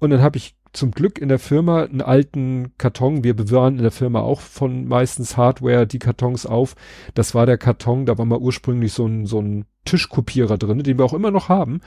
[0.00, 3.24] Und dann habe ich zum Glück in der Firma einen alten Karton.
[3.24, 6.76] Wir bewahren in der Firma auch von meistens Hardware die Kartons auf.
[7.14, 10.98] Das war der Karton, da war mal ursprünglich so ein, so ein Tischkopierer drin, den
[10.98, 11.80] wir auch immer noch haben.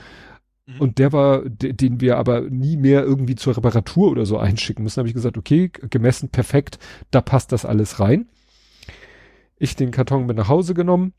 [0.66, 0.80] Mhm.
[0.80, 4.98] Und der war, den wir aber nie mehr irgendwie zur Reparatur oder so einschicken müssen.
[4.98, 6.78] habe ich gesagt, okay, gemessen, perfekt,
[7.10, 8.28] da passt das alles rein.
[9.56, 11.12] Ich den Karton mit nach Hause genommen.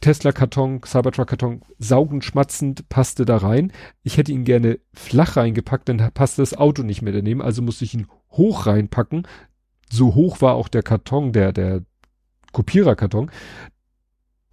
[0.00, 3.72] Tesla-Karton, Cybertruck-Karton, saugend, schmatzend, passte da rein.
[4.02, 7.84] Ich hätte ihn gerne flach reingepackt, dann passte das Auto nicht mehr daneben, also musste
[7.84, 9.26] ich ihn hoch reinpacken.
[9.90, 11.82] So hoch war auch der Karton, der, der
[12.52, 13.30] Kopiererkarton.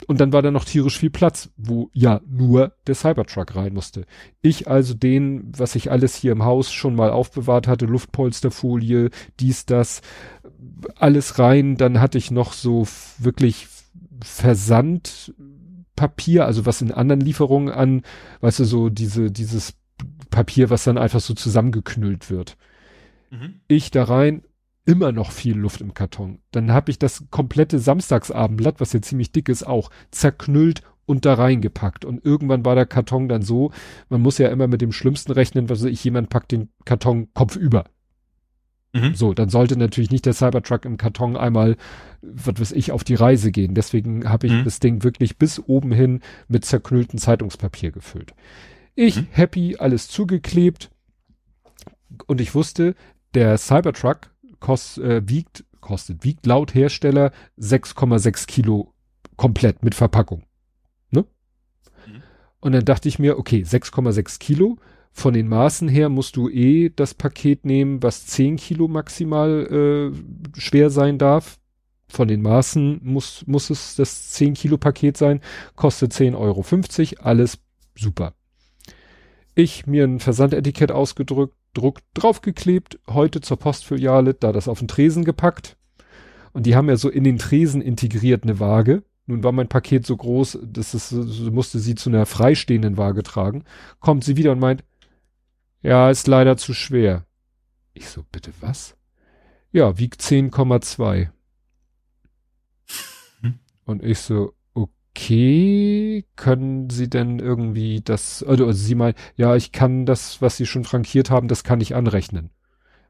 [0.07, 4.05] Und dann war da noch tierisch viel Platz, wo ja nur der Cybertruck rein musste.
[4.41, 9.65] Ich also den, was ich alles hier im Haus schon mal aufbewahrt hatte, Luftpolsterfolie, dies,
[9.65, 10.01] das,
[10.95, 11.77] alles rein.
[11.77, 12.85] Dann hatte ich noch so
[13.17, 13.67] wirklich
[14.23, 18.01] Versandpapier, also was in anderen Lieferungen an,
[18.41, 19.75] weißt du, so diese, dieses
[20.29, 22.57] Papier, was dann einfach so zusammengeknüllt wird.
[23.29, 23.61] Mhm.
[23.67, 24.43] Ich da rein,
[24.85, 26.39] immer noch viel Luft im Karton.
[26.51, 31.35] Dann habe ich das komplette Samstagsabendblatt, was ja ziemlich dick ist, auch zerknüllt und da
[31.35, 32.05] reingepackt.
[32.05, 33.71] Und irgendwann war der Karton dann so,
[34.09, 37.29] man muss ja immer mit dem Schlimmsten rechnen, was weiß ich, jemand packt den Karton
[37.33, 37.85] kopfüber.
[38.93, 39.15] Mhm.
[39.15, 41.77] So, dann sollte natürlich nicht der Cybertruck im Karton einmal,
[42.21, 43.73] was weiß ich, auf die Reise gehen.
[43.73, 44.63] Deswegen habe ich mhm.
[44.63, 48.33] das Ding wirklich bis oben hin mit zerknülltem Zeitungspapier gefüllt.
[48.95, 49.27] Ich mhm.
[49.31, 50.91] happy, alles zugeklebt
[52.27, 52.95] und ich wusste,
[53.33, 58.93] der Cybertruck kost, äh, wiegt, kostet, wiegt laut Hersteller 6,6 Kilo
[59.37, 60.43] komplett mit Verpackung.
[61.09, 61.25] Ne?
[62.05, 62.21] Mhm.
[62.59, 64.77] Und dann dachte ich mir, okay, 6,6 Kilo,
[65.15, 70.59] von den Maßen her musst du eh das Paket nehmen, was 10 Kilo maximal äh,
[70.59, 71.59] schwer sein darf.
[72.07, 75.39] Von den Maßen muss, muss es das 10 Kilo Paket sein,
[75.75, 77.59] kostet 10,50 Euro, alles
[77.95, 78.33] super.
[79.55, 85.23] Ich mir ein Versandetikett ausgedrückt, Druck draufgeklebt, heute zur Postfiliale, da das auf den Tresen
[85.23, 85.77] gepackt.
[86.53, 89.03] Und die haben ja so in den Tresen integriert eine Waage.
[89.25, 93.63] Nun war mein Paket so groß, dass es musste sie zu einer freistehenden Waage tragen.
[93.99, 94.83] Kommt sie wieder und meint,
[95.83, 97.25] ja, ist leider zu schwer.
[97.93, 98.95] Ich so, bitte was?
[99.71, 101.29] Ja, wiegt 10,2.
[103.41, 103.59] Hm.
[103.85, 109.71] Und ich so, okay, können Sie denn irgendwie das, also, also sie meint, ja, ich
[109.71, 112.49] kann das, was Sie schon frankiert haben, das kann ich anrechnen.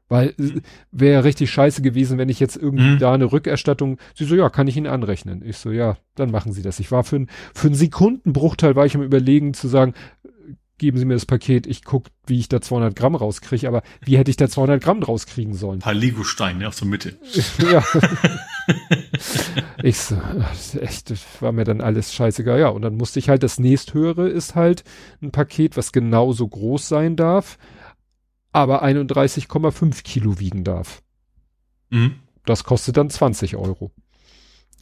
[0.08, 0.60] Weil hm.
[0.90, 2.98] wäre richtig scheiße gewesen, wenn ich jetzt irgendwie mhm.
[2.98, 5.42] da eine Rückerstattung, sie so, ja, kann ich Ihnen anrechnen.
[5.42, 6.78] Ich so, ja, dann machen Sie das.
[6.78, 9.94] Ich war für, ein, für einen Sekundenbruchteil war ich am überlegen zu sagen,
[10.78, 14.18] geben Sie mir das Paket, ich guck, wie ich da 200 Gramm rauskriege, aber wie
[14.18, 15.78] hätte ich da 200 Gramm rauskriegen sollen?
[15.78, 17.18] Ein paar Lego-Steine aus der Mitte.
[17.72, 17.84] ja.
[19.82, 20.16] ich so,
[20.80, 22.58] echt, war mir dann alles scheißegal.
[22.58, 24.84] Ja, und dann musste ich halt, das nächsthöhere ist halt
[25.22, 27.58] ein Paket, was genauso groß sein darf,
[28.52, 31.02] aber 31,5 Kilo wiegen darf.
[31.90, 32.16] Mhm.
[32.44, 33.92] Das kostet dann 20 Euro.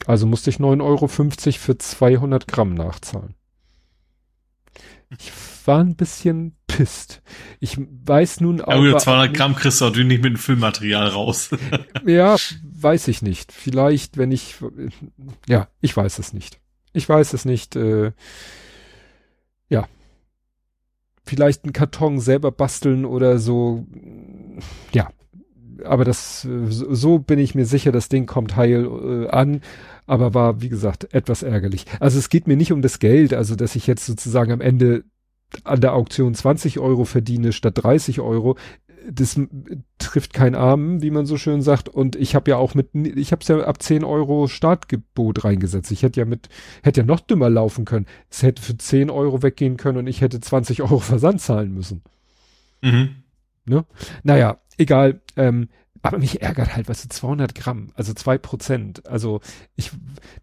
[0.05, 3.35] Also musste ich 9,50 Euro für 200 Gramm nachzahlen.
[5.17, 5.31] Ich
[5.65, 7.21] war ein bisschen pisst.
[7.59, 8.83] Ich weiß nun auch.
[8.83, 11.49] Ja, 200 Gramm kriegst du natürlich nicht mit dem Füllmaterial raus.
[12.05, 13.51] ja, weiß ich nicht.
[13.51, 14.55] Vielleicht, wenn ich,
[15.47, 16.59] ja, ich weiß es nicht.
[16.93, 17.75] Ich weiß es nicht.
[17.75, 18.11] Äh,
[19.69, 19.87] ja.
[21.25, 23.87] Vielleicht einen Karton selber basteln oder so.
[24.93, 25.09] Ja.
[25.83, 29.61] Aber das, so bin ich mir sicher, das Ding kommt heil äh, an
[30.05, 31.85] aber war, wie gesagt, etwas ärgerlich.
[31.99, 35.03] Also es geht mir nicht um das Geld, also dass ich jetzt sozusagen am Ende
[35.63, 38.57] an der Auktion 20 Euro verdiene statt 30 Euro.
[39.09, 39.39] Das
[39.97, 41.89] trifft keinen Armen, wie man so schön sagt.
[41.89, 45.91] Und ich habe ja auch mit, ich habe es ja ab 10 Euro Startgebot reingesetzt.
[45.91, 46.49] Ich hätte ja mit,
[46.83, 48.07] hätte ja noch dümmer laufen können.
[48.29, 52.01] Es hätte für 10 Euro weggehen können und ich hätte 20 Euro Versand zahlen müssen.
[52.81, 53.22] Mhm.
[53.65, 53.85] Ne?
[54.23, 55.21] Naja, egal.
[55.35, 55.69] Ähm,
[56.01, 59.07] aber mich ärgert halt, weißt du, 200 Gramm, also zwei Prozent.
[59.07, 59.39] Also
[59.75, 59.91] ich,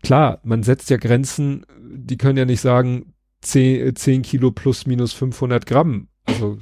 [0.02, 5.12] klar, man setzt ja Grenzen, die können ja nicht sagen 10, 10 Kilo plus minus
[5.12, 6.08] 500 Gramm.
[6.24, 6.58] Also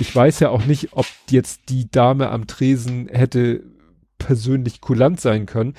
[0.00, 3.62] ich weiß ja auch nicht, ob jetzt die Dame am Tresen hätte
[4.16, 5.74] persönlich kulant sein können.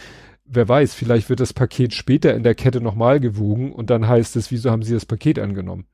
[0.46, 4.36] Wer weiß, vielleicht wird das Paket später in der Kette nochmal gewogen und dann heißt
[4.36, 5.86] es, wieso haben sie das Paket angenommen?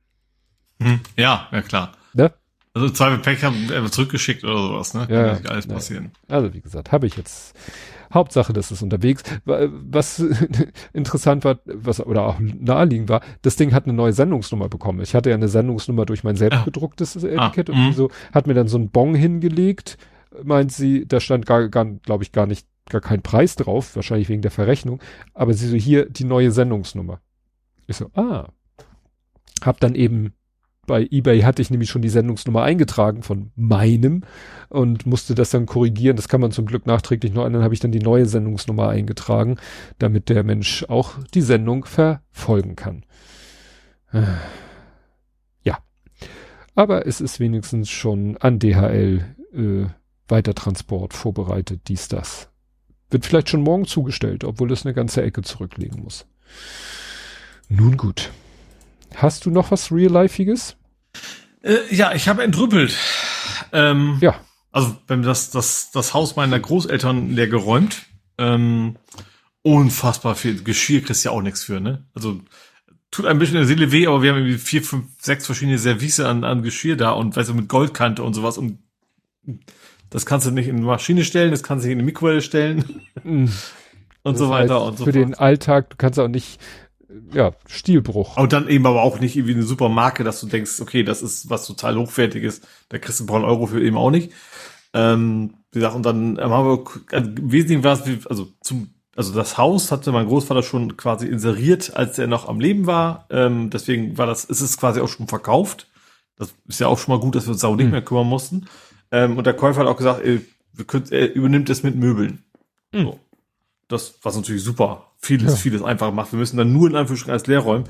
[0.82, 1.92] Hm, ja, ja klar.
[2.12, 2.32] Ne?
[2.72, 5.06] Also zwei Pack haben einfach zurückgeschickt oder sowas, ne?
[5.10, 6.12] Ja, Kann alles passieren.
[6.28, 7.56] Also wie gesagt, habe ich jetzt.
[8.12, 9.22] Hauptsache, das ist unterwegs.
[9.44, 10.18] Was
[10.92, 15.00] interessant war, was oder auch naheliegend war, das Ding hat eine neue Sendungsnummer bekommen.
[15.00, 17.28] Ich hatte ja eine Sendungsnummer durch mein selbstgedrucktes ah.
[17.28, 17.92] Etikett ah, und mhm.
[17.92, 19.96] so hat mir dann so einen Bon hingelegt.
[20.42, 24.28] Meint sie, da stand gar, gar glaube ich, gar nicht, gar kein Preis drauf, wahrscheinlich
[24.28, 25.00] wegen der Verrechnung.
[25.32, 27.20] Aber sie so hier die neue Sendungsnummer.
[27.86, 28.48] Ich so, ah.
[29.62, 30.32] Hab dann eben
[30.90, 34.24] bei eBay hatte ich nämlich schon die Sendungsnummer eingetragen von meinem
[34.70, 36.16] und musste das dann korrigieren.
[36.16, 37.62] Das kann man zum Glück nachträglich noch ändern.
[37.62, 39.56] Habe ich dann die neue Sendungsnummer eingetragen,
[40.00, 43.04] damit der Mensch auch die Sendung verfolgen kann.
[45.62, 45.78] Ja.
[46.74, 49.86] Aber es ist wenigstens schon an DHL äh,
[50.26, 52.50] Weitertransport vorbereitet, dies, das.
[53.10, 56.26] Wird vielleicht schon morgen zugestellt, obwohl es eine ganze Ecke zurücklegen muss.
[57.68, 58.32] Nun gut.
[59.14, 60.76] Hast du noch was Real-Lifeiges?
[61.62, 62.96] Äh, ja, ich habe entrüppelt.
[63.72, 64.40] Ähm, ja.
[64.72, 68.06] Also, wenn das, das, das Haus meiner Großeltern leer geräumt.
[68.38, 68.96] Ähm,
[69.62, 72.06] unfassbar viel Geschirr kriegst ja auch nichts für, ne?
[72.14, 72.40] Also,
[73.10, 75.78] tut ein bisschen in der Seele weh, aber wir haben irgendwie vier, fünf, sechs verschiedene
[75.78, 78.78] Service an, an Geschirr da und weißt du, mit Goldkante und sowas und
[80.10, 82.42] das kannst du nicht in die Maschine stellen, das kannst du nicht in die Mikrowelle
[82.42, 82.84] stellen.
[83.24, 83.46] Mm.
[84.22, 85.24] und das so weiter und so Für fort.
[85.24, 86.60] den Alltag, du kannst auch nicht
[87.32, 88.36] ja, Stilbruch.
[88.36, 91.22] Und dann eben aber auch nicht irgendwie eine super Marke, dass du denkst, okay, das
[91.22, 94.32] ist was total hochwertiges, da kriegst du ein paar Euro für eben auch nicht.
[94.92, 99.32] Ähm, wie gesagt, und dann haben wir, also, im Wesentlichen war es, also zum, also
[99.32, 103.26] das Haus hatte mein Großvater schon quasi inseriert, als er noch am Leben war.
[103.30, 105.88] Ähm, deswegen war das, ist es quasi auch schon verkauft.
[106.36, 107.92] Das ist ja auch schon mal gut, dass wir uns auch nicht hm.
[107.92, 108.66] mehr kümmern mussten.
[109.12, 110.40] Ähm, und der Käufer hat auch gesagt, ey,
[110.72, 112.44] wir können, er übernimmt es mit Möbeln.
[112.94, 113.04] Hm.
[113.04, 113.20] So.
[113.90, 115.56] Das, was natürlich super vieles, ja.
[115.56, 116.32] vieles einfach macht.
[116.32, 117.84] Wir müssen dann nur in Anführungsstrichen alles leer räumen.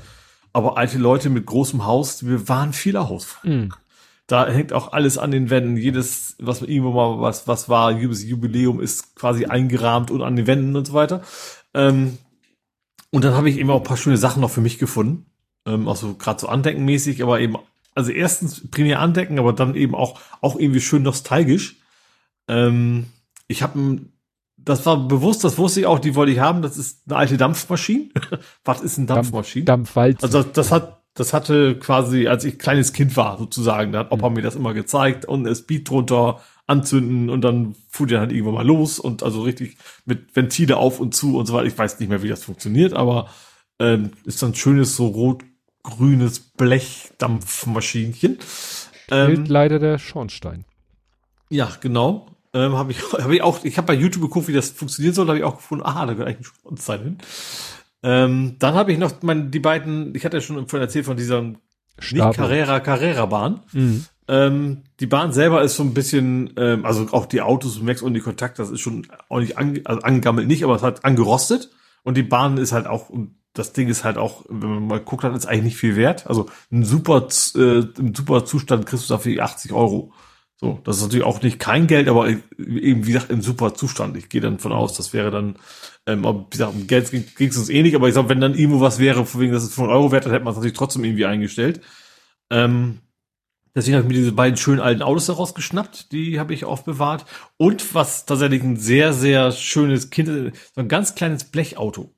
[0.51, 3.37] Aber alte Leute mit großem Haus, wir waren vieler Haus.
[3.43, 3.71] Mhm.
[4.27, 5.77] Da hängt auch alles an den Wänden.
[5.77, 10.47] Jedes, was irgendwo mal was, was war, jedes Jubiläum ist quasi eingerahmt und an den
[10.47, 11.21] Wänden und so weiter.
[11.73, 12.17] Ähm,
[13.11, 15.25] und dann habe ich eben auch ein paar schöne Sachen noch für mich gefunden.
[15.65, 17.57] Ähm, auch so gerade so andeckenmäßig, aber eben,
[17.93, 21.75] also erstens primär andecken, aber dann eben auch, auch irgendwie schön nostalgisch.
[22.47, 23.07] Ähm,
[23.47, 24.10] ich habe ein
[24.63, 26.61] das war bewusst, das wusste ich auch, die wollte ich haben.
[26.61, 28.09] Das ist eine alte Dampfmaschine.
[28.63, 29.65] Was ist eine Dampfmaschine?
[29.65, 30.23] Dampfwalze.
[30.23, 34.11] Also das, das hat, das hatte quasi, als ich kleines Kind war, sozusagen, da hat
[34.11, 34.35] Opa mhm.
[34.35, 38.55] mir das immer gezeigt und es Beat drunter anzünden und dann fuhr der halt irgendwann
[38.55, 41.67] mal los und also richtig mit Ventile auf und zu und so weiter.
[41.67, 43.29] Ich weiß nicht mehr, wie das funktioniert, aber
[43.79, 48.37] ähm, ist dann schönes so rot-grünes Blechdampfmaschinchen.
[49.09, 50.63] Ähm, leider der Schornstein.
[51.49, 52.27] Ja, genau.
[52.53, 55.27] Ähm, habe ich, hab ich auch, ich habe bei YouTube geguckt, wie das funktionieren soll,
[55.27, 57.17] habe ich auch gefunden, aha, da gehört eigentlich ein Schornstein hin.
[58.03, 61.17] Ähm, dann habe ich noch meine, die beiden, ich hatte ja schon vorhin erzählt von
[61.17, 63.61] dieser nicht Carrera Carrera Bahn.
[63.73, 64.05] Mhm.
[64.27, 68.13] Ähm, die Bahn selber ist so ein bisschen, ähm, also auch die Autos Max und
[68.13, 71.69] die Kontakt, das ist schon auch nicht ange, also angegammelt nicht, aber es hat angerostet.
[72.03, 74.99] Und die Bahn ist halt auch, und das Ding ist halt auch, wenn man mal
[74.99, 76.27] guckt, dann ist eigentlich nicht viel wert.
[76.27, 80.13] Also ein super, äh, im super Zustand kriegst du dafür 80 Euro.
[80.63, 82.43] So, das ist natürlich auch nicht kein Geld, aber eben,
[83.07, 84.15] wie gesagt, im super Zustand.
[84.15, 85.55] Ich gehe dann von aus, das wäre dann,
[86.05, 88.53] ähm, wie gesagt, um Geld ging es uns eh nicht, aber ich sag, wenn dann
[88.53, 90.77] irgendwo was wäre, von wegen, das ist 5 Euro wert, dann hätte man es natürlich
[90.77, 91.81] trotzdem irgendwie eingestellt.
[92.51, 92.99] Ähm,
[93.73, 97.25] deswegen habe ich mir diese beiden schönen alten Autos daraus geschnappt, die habe ich aufbewahrt.
[97.57, 100.27] Und was tatsächlich ein sehr, sehr schönes Kind,
[100.75, 102.13] so ein ganz kleines Blechauto.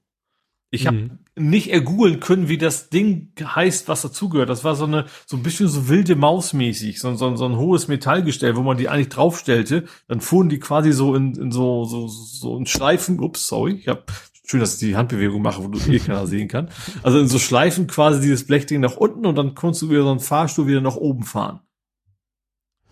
[0.70, 1.20] Ich habe mhm.
[1.36, 4.50] Nicht ergoogeln können, wie das Ding heißt, was dazugehört.
[4.50, 7.88] Das war so eine, so ein bisschen so wilde Maus-mäßig, so, so, so ein hohes
[7.88, 9.86] Metallgestell, wo man die eigentlich draufstellte.
[10.08, 13.20] Dann fuhren die quasi so in, in so, so, so in Schleifen.
[13.20, 13.74] Ups, sorry.
[13.74, 14.12] Ich hab,
[14.46, 16.70] schön, dass ich die Handbewegung mache, wo du eh keiner sehen kann.
[17.02, 20.12] Also in so Schleifen quasi dieses Blechding nach unten und dann konntest du wieder so
[20.12, 21.62] einen Fahrstuhl wieder nach oben fahren.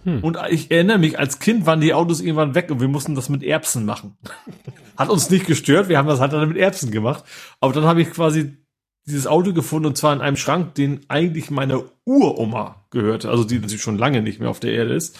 [0.03, 0.23] Hm.
[0.23, 3.29] Und ich erinnere mich, als Kind waren die Autos irgendwann weg und wir mussten das
[3.29, 4.17] mit Erbsen machen.
[4.97, 7.23] Hat uns nicht gestört, wir haben das halt dann mit Erbsen gemacht.
[7.59, 8.57] Aber dann habe ich quasi
[9.05, 13.59] dieses Auto gefunden und zwar in einem Schrank, den eigentlich meiner Uroma gehörte, also die
[13.59, 15.17] natürlich schon lange nicht mehr auf der Erde ist.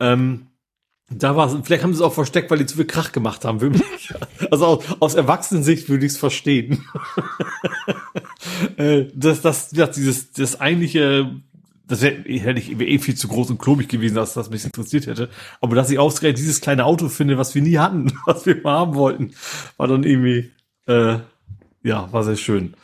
[0.00, 0.46] Ähm,
[1.10, 3.60] da war vielleicht haben sie es auch versteckt, weil die zu viel Krach gemacht haben.
[4.50, 6.84] Also aus, aus Erwachsenensicht würde ich es verstehen.
[8.76, 11.40] Äh, das, das, das, dieses, das eigentliche
[11.90, 15.28] das hätte ich eh viel zu groß und klobig gewesen, dass das mich interessiert hätte.
[15.60, 18.78] Aber dass ich ausgerechnet dieses kleine Auto finde, was wir nie hatten, was wir mal
[18.78, 19.32] haben wollten,
[19.76, 20.52] war dann irgendwie,
[20.86, 21.18] äh,
[21.82, 22.74] ja, war sehr schön.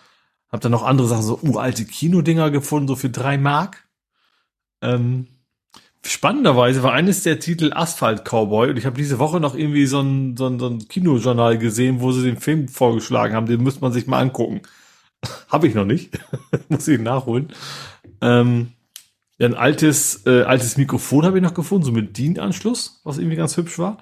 [0.51, 3.87] Hab dann noch andere Sachen, so uralte Kinodinger gefunden, so für drei Mark.
[4.83, 5.29] Ähm,
[6.05, 10.01] spannenderweise war eines der Titel Asphalt Cowboy und ich habe diese Woche noch irgendwie so
[10.01, 13.47] ein, so, ein, so ein Kinojournal gesehen, wo sie den Film vorgeschlagen haben.
[13.47, 14.63] Den müsste man sich mal angucken.
[15.49, 16.19] habe ich noch nicht.
[16.69, 17.53] Muss ich nachholen.
[18.21, 18.73] Ähm,
[19.39, 23.57] ein altes, äh, altes Mikrofon habe ich noch gefunden, so mit DIN-Anschluss, was irgendwie ganz
[23.57, 23.99] hübsch war.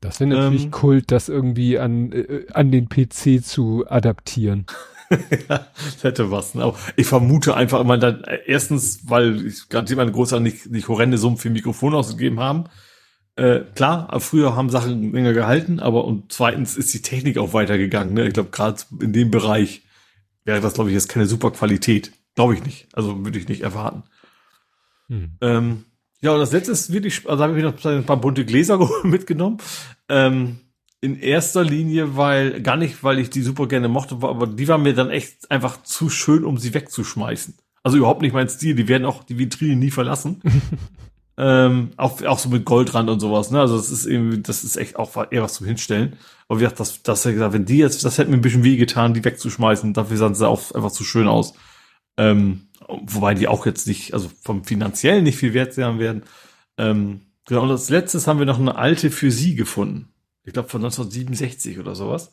[0.00, 4.66] Das wäre natürlich ähm, Kult, das irgendwie an, äh, an den PC zu adaptieren.
[5.48, 5.66] ja,
[6.02, 6.54] hätte was.
[6.54, 6.62] Ne?
[6.62, 10.88] Aber ich vermute einfach immer dann, äh, erstens, weil ich gerade meine Großeltern nicht, nicht
[10.88, 12.64] horrende Summen für Mikrofon ausgegeben haben.
[13.36, 18.14] Äh, klar, früher haben Sachen länger gehalten, aber und zweitens ist die Technik auch weitergegangen.
[18.14, 18.28] Ne?
[18.28, 19.82] Ich glaube, gerade in dem Bereich
[20.44, 22.12] wäre das, glaube ich, jetzt keine super Qualität.
[22.34, 22.88] Glaube ich nicht.
[22.92, 24.04] Also würde ich nicht erwarten.
[25.08, 25.36] Hm.
[25.40, 25.84] Ähm,
[26.20, 29.58] ja, und das letzte ist wirklich, also habe ich noch ein paar bunte Gläser mitgenommen.
[30.08, 30.60] Ähm,
[31.02, 34.82] in erster Linie, weil, gar nicht, weil ich die super gerne mochte, aber die waren
[34.82, 37.54] mir dann echt einfach zu schön, um sie wegzuschmeißen.
[37.82, 40.40] Also überhaupt nicht mein Stil, die werden auch die Vitrine nie verlassen.
[41.36, 43.60] ähm, auch, auch so mit Goldrand und sowas, ne?
[43.60, 46.14] Also das ist irgendwie, das ist echt auch eher was zum Hinstellen.
[46.48, 48.76] Aber wie gesagt, das, das gesagt, wenn die jetzt, das hätte mir ein bisschen weh
[48.76, 51.52] getan, die wegzuschmeißen, dafür sahen sie auch einfach zu schön aus.
[52.16, 56.22] Ähm, wobei die auch jetzt nicht, also vom finanziellen nicht viel wert sein werden.
[56.76, 60.08] Ähm, genau, und als letztes haben wir noch eine alte für sie gefunden.
[60.44, 62.32] Ich glaube von 1967 oder sowas.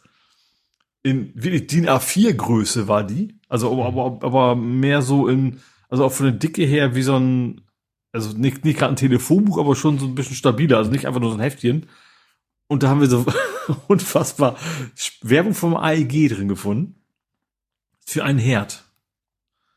[1.03, 3.39] In wirklich DIN A4 Größe war die.
[3.47, 7.15] Also aber, aber, aber mehr so in, also auch von der Dicke her wie so
[7.17, 7.61] ein,
[8.11, 11.21] also nicht, nicht gerade ein Telefonbuch, aber schon so ein bisschen stabiler, also nicht einfach
[11.21, 11.87] nur so ein Heftchen.
[12.67, 13.25] Und da haben wir so
[13.87, 14.57] unfassbar
[15.21, 16.95] Werbung vom AEG drin gefunden.
[18.05, 18.85] Für einen Herd.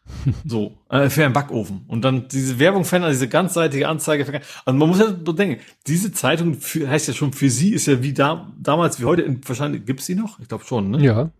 [0.46, 1.84] So, äh, für einen Backofen.
[1.88, 4.42] Und dann diese Werbung verändern, diese ganzseitige Anzeige.
[4.64, 7.86] Also man muss ja so denken, diese Zeitung für, heißt ja schon, für sie ist
[7.86, 10.38] ja wie da, damals wie heute, in, wahrscheinlich gibt's sie noch?
[10.40, 11.02] Ich glaube schon, ne?
[11.02, 11.30] Ja.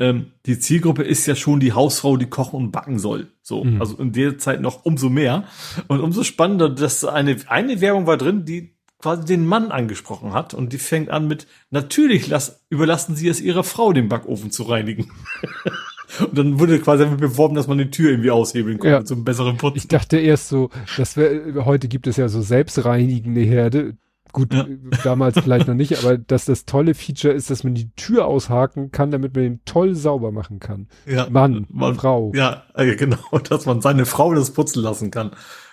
[0.00, 3.28] Ähm, die Zielgruppe ist ja schon die Hausfrau, die kochen und backen soll.
[3.42, 3.80] So, mhm.
[3.80, 5.44] also in der Zeit noch umso mehr.
[5.86, 10.54] Und umso spannender, dass eine, eine Werbung war drin, die quasi den Mann angesprochen hat
[10.54, 14.62] und die fängt an mit, natürlich lass, überlassen Sie es Ihrer Frau, den Backofen zu
[14.64, 15.10] reinigen.
[16.20, 19.04] Und dann wurde quasi beworben, dass man die Tür irgendwie aushebeln konnte ja.
[19.04, 19.78] zum besseren Putzen.
[19.78, 23.96] Ich dachte erst so, das wär, heute gibt es ja so selbstreinigende Herde.
[24.32, 24.66] Gut, ja.
[25.04, 28.90] damals vielleicht noch nicht, aber dass das tolle Feature ist, dass man die Tür aushaken
[28.90, 30.88] kann, damit man den toll sauber machen kann.
[31.06, 32.32] Ja, Mann, man, Frau.
[32.34, 35.30] Ja, genau, dass man seine Frau das putzen lassen kann.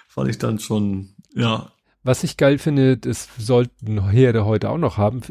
[0.08, 1.72] Fand ich dann schon, ja.
[2.04, 5.22] Was ich geil finde, das sollten Herde heute auch noch haben,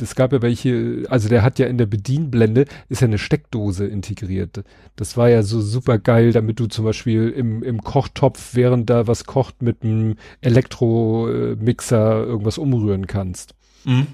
[0.00, 3.86] das gab ja welche, also der hat ja in der Bedienblende, ist ja eine Steckdose
[3.86, 4.64] integriert.
[4.96, 9.06] Das war ja so super geil, damit du zum Beispiel im, im Kochtopf, während da
[9.06, 13.54] was kocht, mit einem Elektromixer irgendwas umrühren kannst.
[13.84, 14.06] Mhm.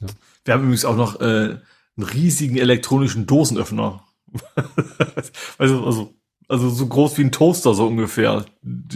[0.00, 0.06] Ja.
[0.44, 1.60] Wir haben übrigens auch noch äh, einen
[1.96, 4.04] riesigen elektronischen Dosenöffner.
[5.58, 6.14] also, also,
[6.48, 8.44] also so groß wie ein Toaster so ungefähr.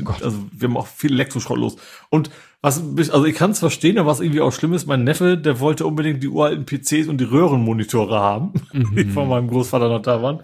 [0.05, 0.23] Gott.
[0.23, 1.77] Also wir haben auch viel Elektroschrott los.
[2.11, 2.31] Und
[2.63, 5.59] was, also ich kann es verstehen, aber was irgendwie auch schlimm ist, mein Neffe, der
[5.59, 8.95] wollte unbedingt die uralten PCs und die Röhrenmonitore haben, mhm.
[8.97, 10.43] die von meinem Großvater noch da waren.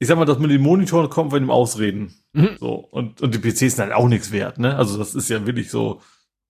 [0.00, 2.12] Ich sag mal, das mit den Monitoren kommt wir dem Ausreden.
[2.32, 2.56] Mhm.
[2.58, 4.74] So, und, und die PCs sind halt auch nichts wert, ne?
[4.74, 6.00] Also das ist ja wirklich so,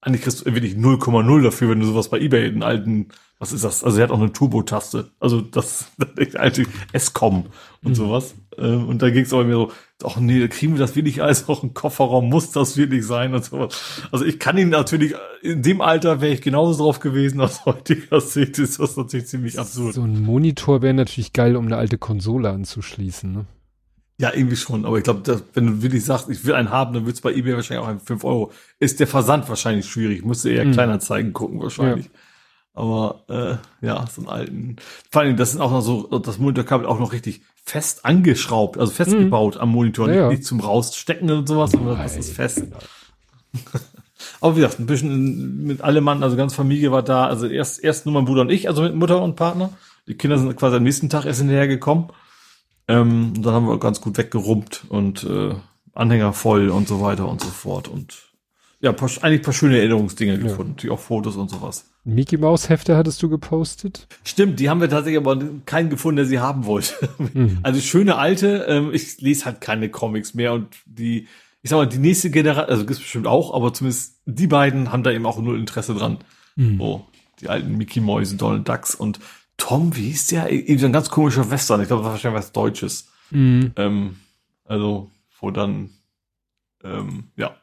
[0.00, 3.08] eigentlich kriegst du wirklich 0,0 dafür, wenn du sowas bei Ebay in alten,
[3.38, 3.84] was ist das?
[3.84, 5.10] Also er hat auch eine Turbo-Taste.
[5.20, 7.46] Also das, das alte S-Com
[7.82, 7.94] und mhm.
[7.94, 8.34] sowas.
[8.58, 9.72] Ähm, und da ging es aber mir so,
[10.04, 13.34] ach nee, da kriegen wir das wirklich alles auch im Kofferraum, muss das wirklich sein
[13.34, 14.08] und sowas.
[14.12, 18.20] Also ich kann ihn natürlich, in dem Alter wäre ich genauso drauf gewesen, aus heutiger
[18.20, 19.94] Sicht ist das natürlich ziemlich absurd.
[19.94, 23.46] So ein Monitor wäre natürlich geil, um eine alte Konsole anzuschließen, ne?
[24.16, 27.04] Ja, irgendwie schon, aber ich glaube, wenn du wirklich sagst, ich will einen haben, dann
[27.04, 28.52] wird es bei eBay wahrscheinlich auch ein 5 Euro.
[28.78, 30.72] Ist der Versand wahrscheinlich schwierig, müsste eher mhm.
[30.72, 32.06] kleiner zeigen gucken wahrscheinlich.
[32.06, 32.10] Ja.
[32.74, 34.76] Aber äh, ja, so einen alten.
[35.10, 38.92] Vor allem, das sind auch noch so, das Monitorkabel auch noch richtig fest angeschraubt, also
[38.92, 39.60] festgebaut mhm.
[39.60, 42.64] am Monitor, ja, nicht, nicht, zum Rausstecken und sowas, sondern das ist fest.
[44.40, 47.26] Aber wie gesagt, ein bisschen mit allem Mann, also ganz Familie war da.
[47.26, 49.70] Also erst, erst nur mein Bruder und ich, also mit Mutter und Partner.
[50.06, 52.10] Die Kinder sind quasi am nächsten Tag erst hinterher gekommen.
[52.88, 55.54] Ähm, und dann haben wir ganz gut weggerumpt und äh,
[55.94, 57.88] Anhänger voll und so weiter und so fort.
[57.88, 58.14] Und
[58.80, 60.42] ja, paar, eigentlich paar schöne Erinnerungsdinge ja.
[60.42, 61.93] gefunden, die auch Fotos und sowas.
[62.04, 64.06] Mickey Maus Hefte hattest du gepostet?
[64.24, 67.08] Stimmt, die haben wir tatsächlich aber keinen gefunden, der sie haben wollte.
[67.32, 67.58] Mhm.
[67.62, 71.28] Also schöne alte, ähm, ich lese halt keine Comics mehr und die,
[71.62, 75.02] ich sag mal, die nächste Generation, also gibt's bestimmt auch, aber zumindest die beiden haben
[75.02, 76.18] da eben auch null Interesse dran.
[76.56, 76.80] Mhm.
[76.80, 77.06] Oh,
[77.40, 79.18] die alten Mickey Mäuse, Donald Ducks und
[79.56, 80.50] Tom, wie hieß der?
[80.50, 81.80] Eben so ein ganz komischer Western.
[81.80, 83.08] Ich glaube, das war wahrscheinlich was Deutsches.
[83.30, 83.72] Mhm.
[83.76, 84.16] Ähm,
[84.64, 85.10] also,
[85.40, 85.90] wo dann,
[86.82, 87.56] ähm, ja.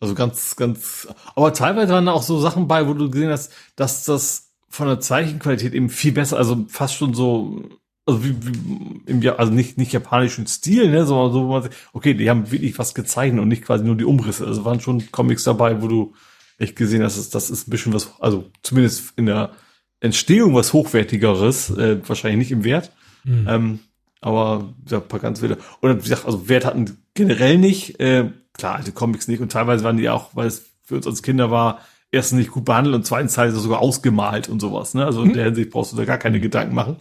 [0.00, 3.52] Also ganz, ganz, aber teilweise waren da auch so Sachen bei, wo du gesehen hast,
[3.76, 7.62] dass das von der Zeichenqualität eben viel besser, also fast schon so,
[8.04, 11.76] also wie, wie im also nicht nicht japanischen Stil, ne, sondern so, wo man sagt,
[11.94, 14.46] okay, die haben wirklich was gezeichnet und nicht quasi nur die Umrisse.
[14.46, 16.14] Also waren schon Comics dabei, wo du
[16.58, 19.52] echt gesehen hast, dass das ist ein bisschen was, also zumindest in der
[20.00, 22.92] Entstehung was Hochwertigeres, äh, wahrscheinlich nicht im Wert.
[23.24, 23.46] Mhm.
[23.48, 23.78] Ähm,
[24.20, 25.58] aber ja, paar ganz wilde.
[25.80, 29.84] Und wie gesagt, also Wert hatten generell nicht, äh, klar, die Comics nicht und teilweise
[29.84, 33.04] waren die auch, weil es für uns als Kinder war, erstens nicht gut behandelt und
[33.04, 34.94] zweitens teilweise sogar ausgemalt und sowas.
[34.94, 35.04] Ne?
[35.04, 35.34] Also in mhm.
[35.34, 36.96] der Hinsicht brauchst du da gar keine Gedanken machen.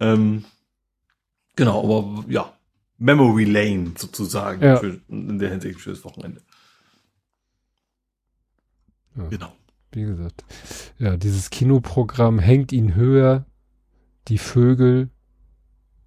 [0.00, 0.44] Ähm,
[1.56, 2.52] genau, aber ja,
[2.98, 4.76] Memory Lane sozusagen ja.
[4.76, 6.40] für, in der Hinsicht fürs Wochenende.
[9.16, 9.28] Ja.
[9.28, 9.52] Genau
[9.96, 10.44] wie gesagt,
[10.98, 13.46] ja, dieses Kinoprogramm hängt ihn höher,
[14.28, 15.08] die Vögel,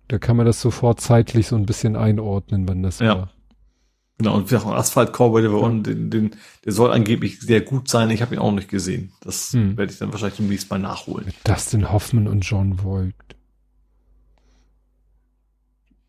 [0.08, 3.18] da kann man das sofort zeitlich so ein bisschen einordnen, wann das ja.
[3.18, 3.34] war.
[4.20, 5.70] Genau, und auch Asphalt Cowboy, der, ja.
[5.70, 8.10] den, den, der soll angeblich sehr gut sein.
[8.10, 9.14] Ich habe ihn auch nicht gesehen.
[9.22, 9.78] Das hm.
[9.78, 11.26] werde ich dann wahrscheinlich demnächst mal nachholen.
[11.26, 13.16] Mit Dustin Hoffman und John Voight.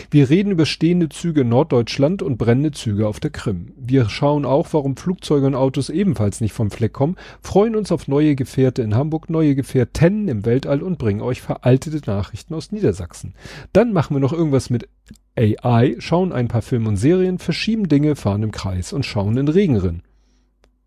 [0.10, 3.74] Wir reden über stehende Züge in Norddeutschland und brennende Züge auf der Krim.
[3.78, 8.08] Wir schauen auch, warum Flugzeuge und Autos ebenfalls nicht vom Fleck kommen, freuen uns auf
[8.08, 13.36] neue Gefährte in Hamburg, neue Gefährten im Weltall und bringen euch veraltete Nachrichten aus Niedersachsen.
[13.72, 14.90] Dann machen wir noch irgendwas mit
[15.38, 19.48] AI, schauen ein paar Filme und Serien, verschieben Dinge, fahren im Kreis und schauen in
[19.48, 20.02] Regenrinnen.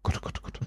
[0.03, 0.59] Gott, Gott, Gott.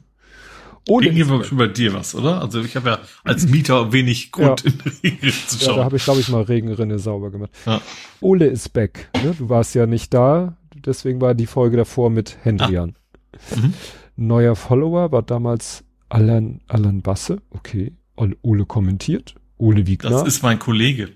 [0.87, 2.41] Ohne Ging schon bei dir was, oder?
[2.41, 4.71] Also ich habe ja als Mieter wenig Grund ja.
[4.71, 5.69] in Regenrinne zu schauen.
[5.69, 7.49] Ja, da habe ich, glaube ich, mal Regenrinne sauber gemacht.
[7.65, 7.81] Ja.
[8.21, 9.09] Ole ist back.
[9.23, 9.33] Ne?
[9.37, 12.95] Du warst ja nicht da, deswegen war die Folge davor mit Hendrian.
[13.33, 13.55] Ah.
[13.55, 13.73] Mhm.
[14.15, 17.41] Neuer Follower war damals Alan, Alan Basse.
[17.49, 17.93] Okay.
[18.15, 19.35] Ole kommentiert.
[19.57, 20.09] Ole Wiegner.
[20.09, 21.09] Das ist mein Kollege.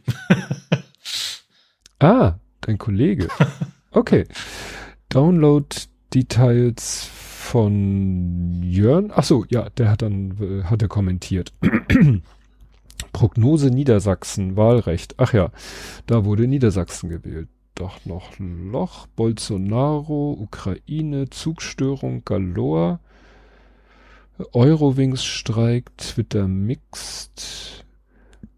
[2.00, 3.28] ah, dein Kollege.
[3.92, 4.26] Okay.
[5.10, 5.66] Download
[6.14, 7.10] Details
[7.50, 9.12] von Jörn.
[9.12, 11.52] Ach so, ja, der hat dann, äh, hat er kommentiert.
[13.12, 15.16] Prognose Niedersachsen, Wahlrecht.
[15.18, 15.50] Ach ja,
[16.06, 17.50] da wurde Niedersachsen gewählt.
[17.74, 23.00] Doch noch Loch, Bolsonaro, Ukraine, Zugstörung, Galore,
[24.54, 27.84] Eurowings streikt, Twitter mixt,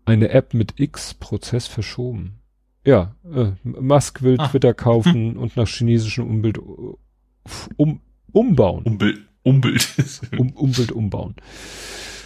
[0.04, 2.40] eine App mit X, Prozess verschoben.
[2.84, 4.50] Ja, äh, Musk will ah.
[4.50, 6.60] Twitter kaufen und nach chinesischem Umbild
[7.78, 8.84] um, umbauen.
[8.84, 9.88] Umbild, Umbild.
[10.38, 11.36] um, Umbild umbauen.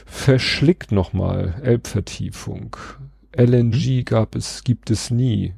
[0.06, 2.77] Verschlickt nochmal Elbvertiefung.
[3.35, 5.53] LNG gab es, gibt es nie.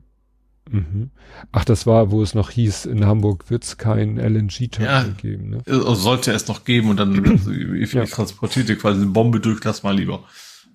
[0.70, 1.12] Mhm.
[1.52, 5.50] Ach, das war, wo es noch hieß, in Hamburg wird es kein LNG-Terminal ja, geben.
[5.50, 5.64] Ne?
[5.68, 8.06] Also sollte es noch geben und dann also, ich, ja.
[8.06, 10.24] transportiert ihr quasi eine Bombe durch, das mal lieber.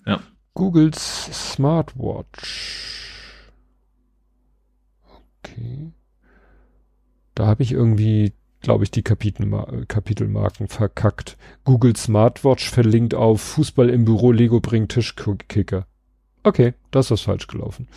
[0.05, 0.21] Ja.
[0.53, 3.11] Googles Smartwatch.
[5.39, 5.91] Okay.
[7.35, 11.37] Da habe ich irgendwie glaube ich, die Kapitelma Kapitelmarken verkackt.
[11.65, 15.85] Google Smartwatch verlinkt auf Fußball im Büro, Lego bringt Tischkicker.
[16.41, 17.87] Okay, das ist falsch gelaufen.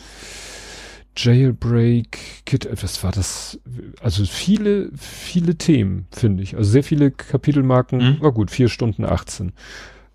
[1.17, 3.59] Jailbreak, Kit, was war das?
[4.03, 6.57] Also viele, viele Themen, finde ich.
[6.57, 7.99] Also sehr viele Kapitelmarken.
[7.99, 8.21] Mhm.
[8.21, 9.53] War gut, vier Stunden 18.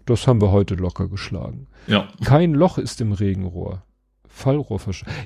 [0.06, 1.68] Das haben wir heute locker geschlagen.
[1.88, 2.08] Ja.
[2.24, 3.84] Kein Loch ist im Regenrohr.
[4.32, 4.80] Fallrohr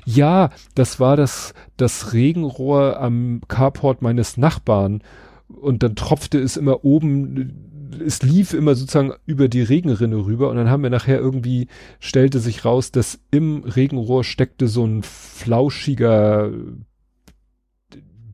[0.04, 5.02] Ja, das war das, das Regenrohr am Carport meines Nachbarn.
[5.48, 10.50] Und dann tropfte es immer oben, es lief immer sozusagen über die Regenrinne rüber.
[10.50, 11.68] Und dann haben wir nachher irgendwie,
[12.00, 16.50] stellte sich raus, dass im Regenrohr steckte so ein flauschiger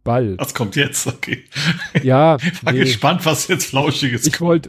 [0.05, 0.37] Ball.
[0.39, 1.07] Was kommt jetzt?
[1.07, 1.45] Okay.
[2.03, 2.39] Ja.
[2.63, 2.81] War nee.
[2.81, 4.69] gespannt, was jetzt flauschiges ich wollte,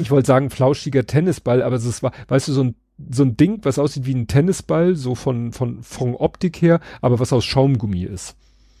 [0.00, 2.74] ich wollte sagen flauschiger Tennisball, aber es war, weißt du, so ein
[3.10, 7.20] so ein Ding, was aussieht wie ein Tennisball, so von, von, von Optik her, aber
[7.20, 8.36] was aus Schaumgummi ist.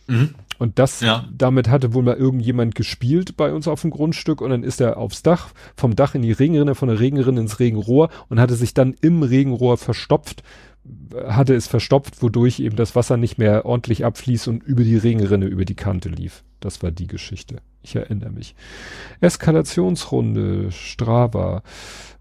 [0.06, 0.34] Mhm.
[0.58, 1.26] Und das, ja.
[1.36, 4.96] damit hatte wohl mal irgendjemand gespielt bei uns auf dem Grundstück und dann ist er
[4.96, 8.72] aufs Dach, vom Dach in die Regenrinne, von der Regenrinne ins Regenrohr und hatte sich
[8.72, 10.42] dann im Regenrohr verstopft,
[11.26, 15.46] hatte es verstopft, wodurch eben das Wasser nicht mehr ordentlich abfließt und über die Regenrinne,
[15.46, 16.42] über die Kante lief.
[16.60, 17.56] Das war die Geschichte.
[17.82, 18.54] Ich erinnere mich.
[19.20, 21.62] Eskalationsrunde, Strava.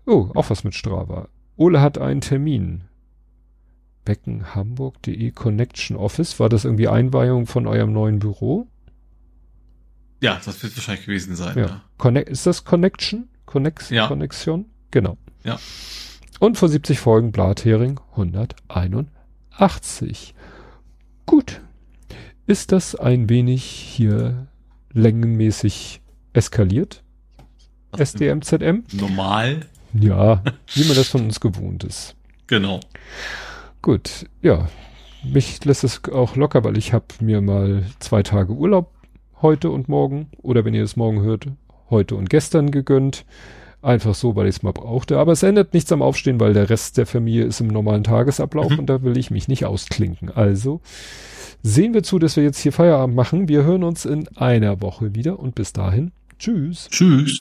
[0.06, 1.30] Oh, auch was mit Strava.
[1.58, 2.84] Ole hat einen Termin.
[4.04, 6.40] Beckenhamburg.de Connection Office.
[6.40, 8.68] War das irgendwie Einweihung von eurem neuen Büro?
[10.22, 11.58] Ja, das wird wahrscheinlich gewesen sein.
[11.58, 11.82] Ja.
[12.04, 12.20] ja.
[12.22, 13.28] ist das Connection?
[13.46, 14.08] Connex ja.
[14.08, 14.66] Connection?
[14.92, 15.18] Genau.
[15.44, 15.60] Ja.
[16.40, 20.36] Und vor 70 Folgen Blathering 181.
[21.26, 21.62] Gut.
[22.48, 24.48] Ist das ein wenig hier
[24.94, 26.02] längenmäßig
[26.34, 27.04] eskaliert?
[27.98, 28.84] SDMZM?
[28.92, 29.62] Normal.
[30.00, 30.44] Ja,
[30.74, 32.16] wie man das von uns gewohnt ist.
[32.48, 32.80] Genau.
[33.82, 34.68] Gut, ja.
[35.24, 38.92] Mich lässt es auch locker, weil ich habe mir mal zwei Tage Urlaub
[39.42, 41.48] heute und morgen oder wenn ihr es morgen hört,
[41.90, 43.26] heute und gestern gegönnt.
[43.82, 45.20] Einfach so, weil ich es mal brauchte.
[45.20, 48.72] Aber es ändert nichts am Aufstehen, weil der Rest der Familie ist im normalen Tagesablauf
[48.72, 48.80] mhm.
[48.80, 50.32] und da will ich mich nicht ausklinken.
[50.32, 50.82] Also
[51.62, 53.48] sehen wir zu, dass wir jetzt hier Feierabend machen.
[53.48, 56.12] Wir hören uns in einer Woche wieder und bis dahin.
[56.40, 56.88] Tschüss.
[56.90, 57.40] Tschüss.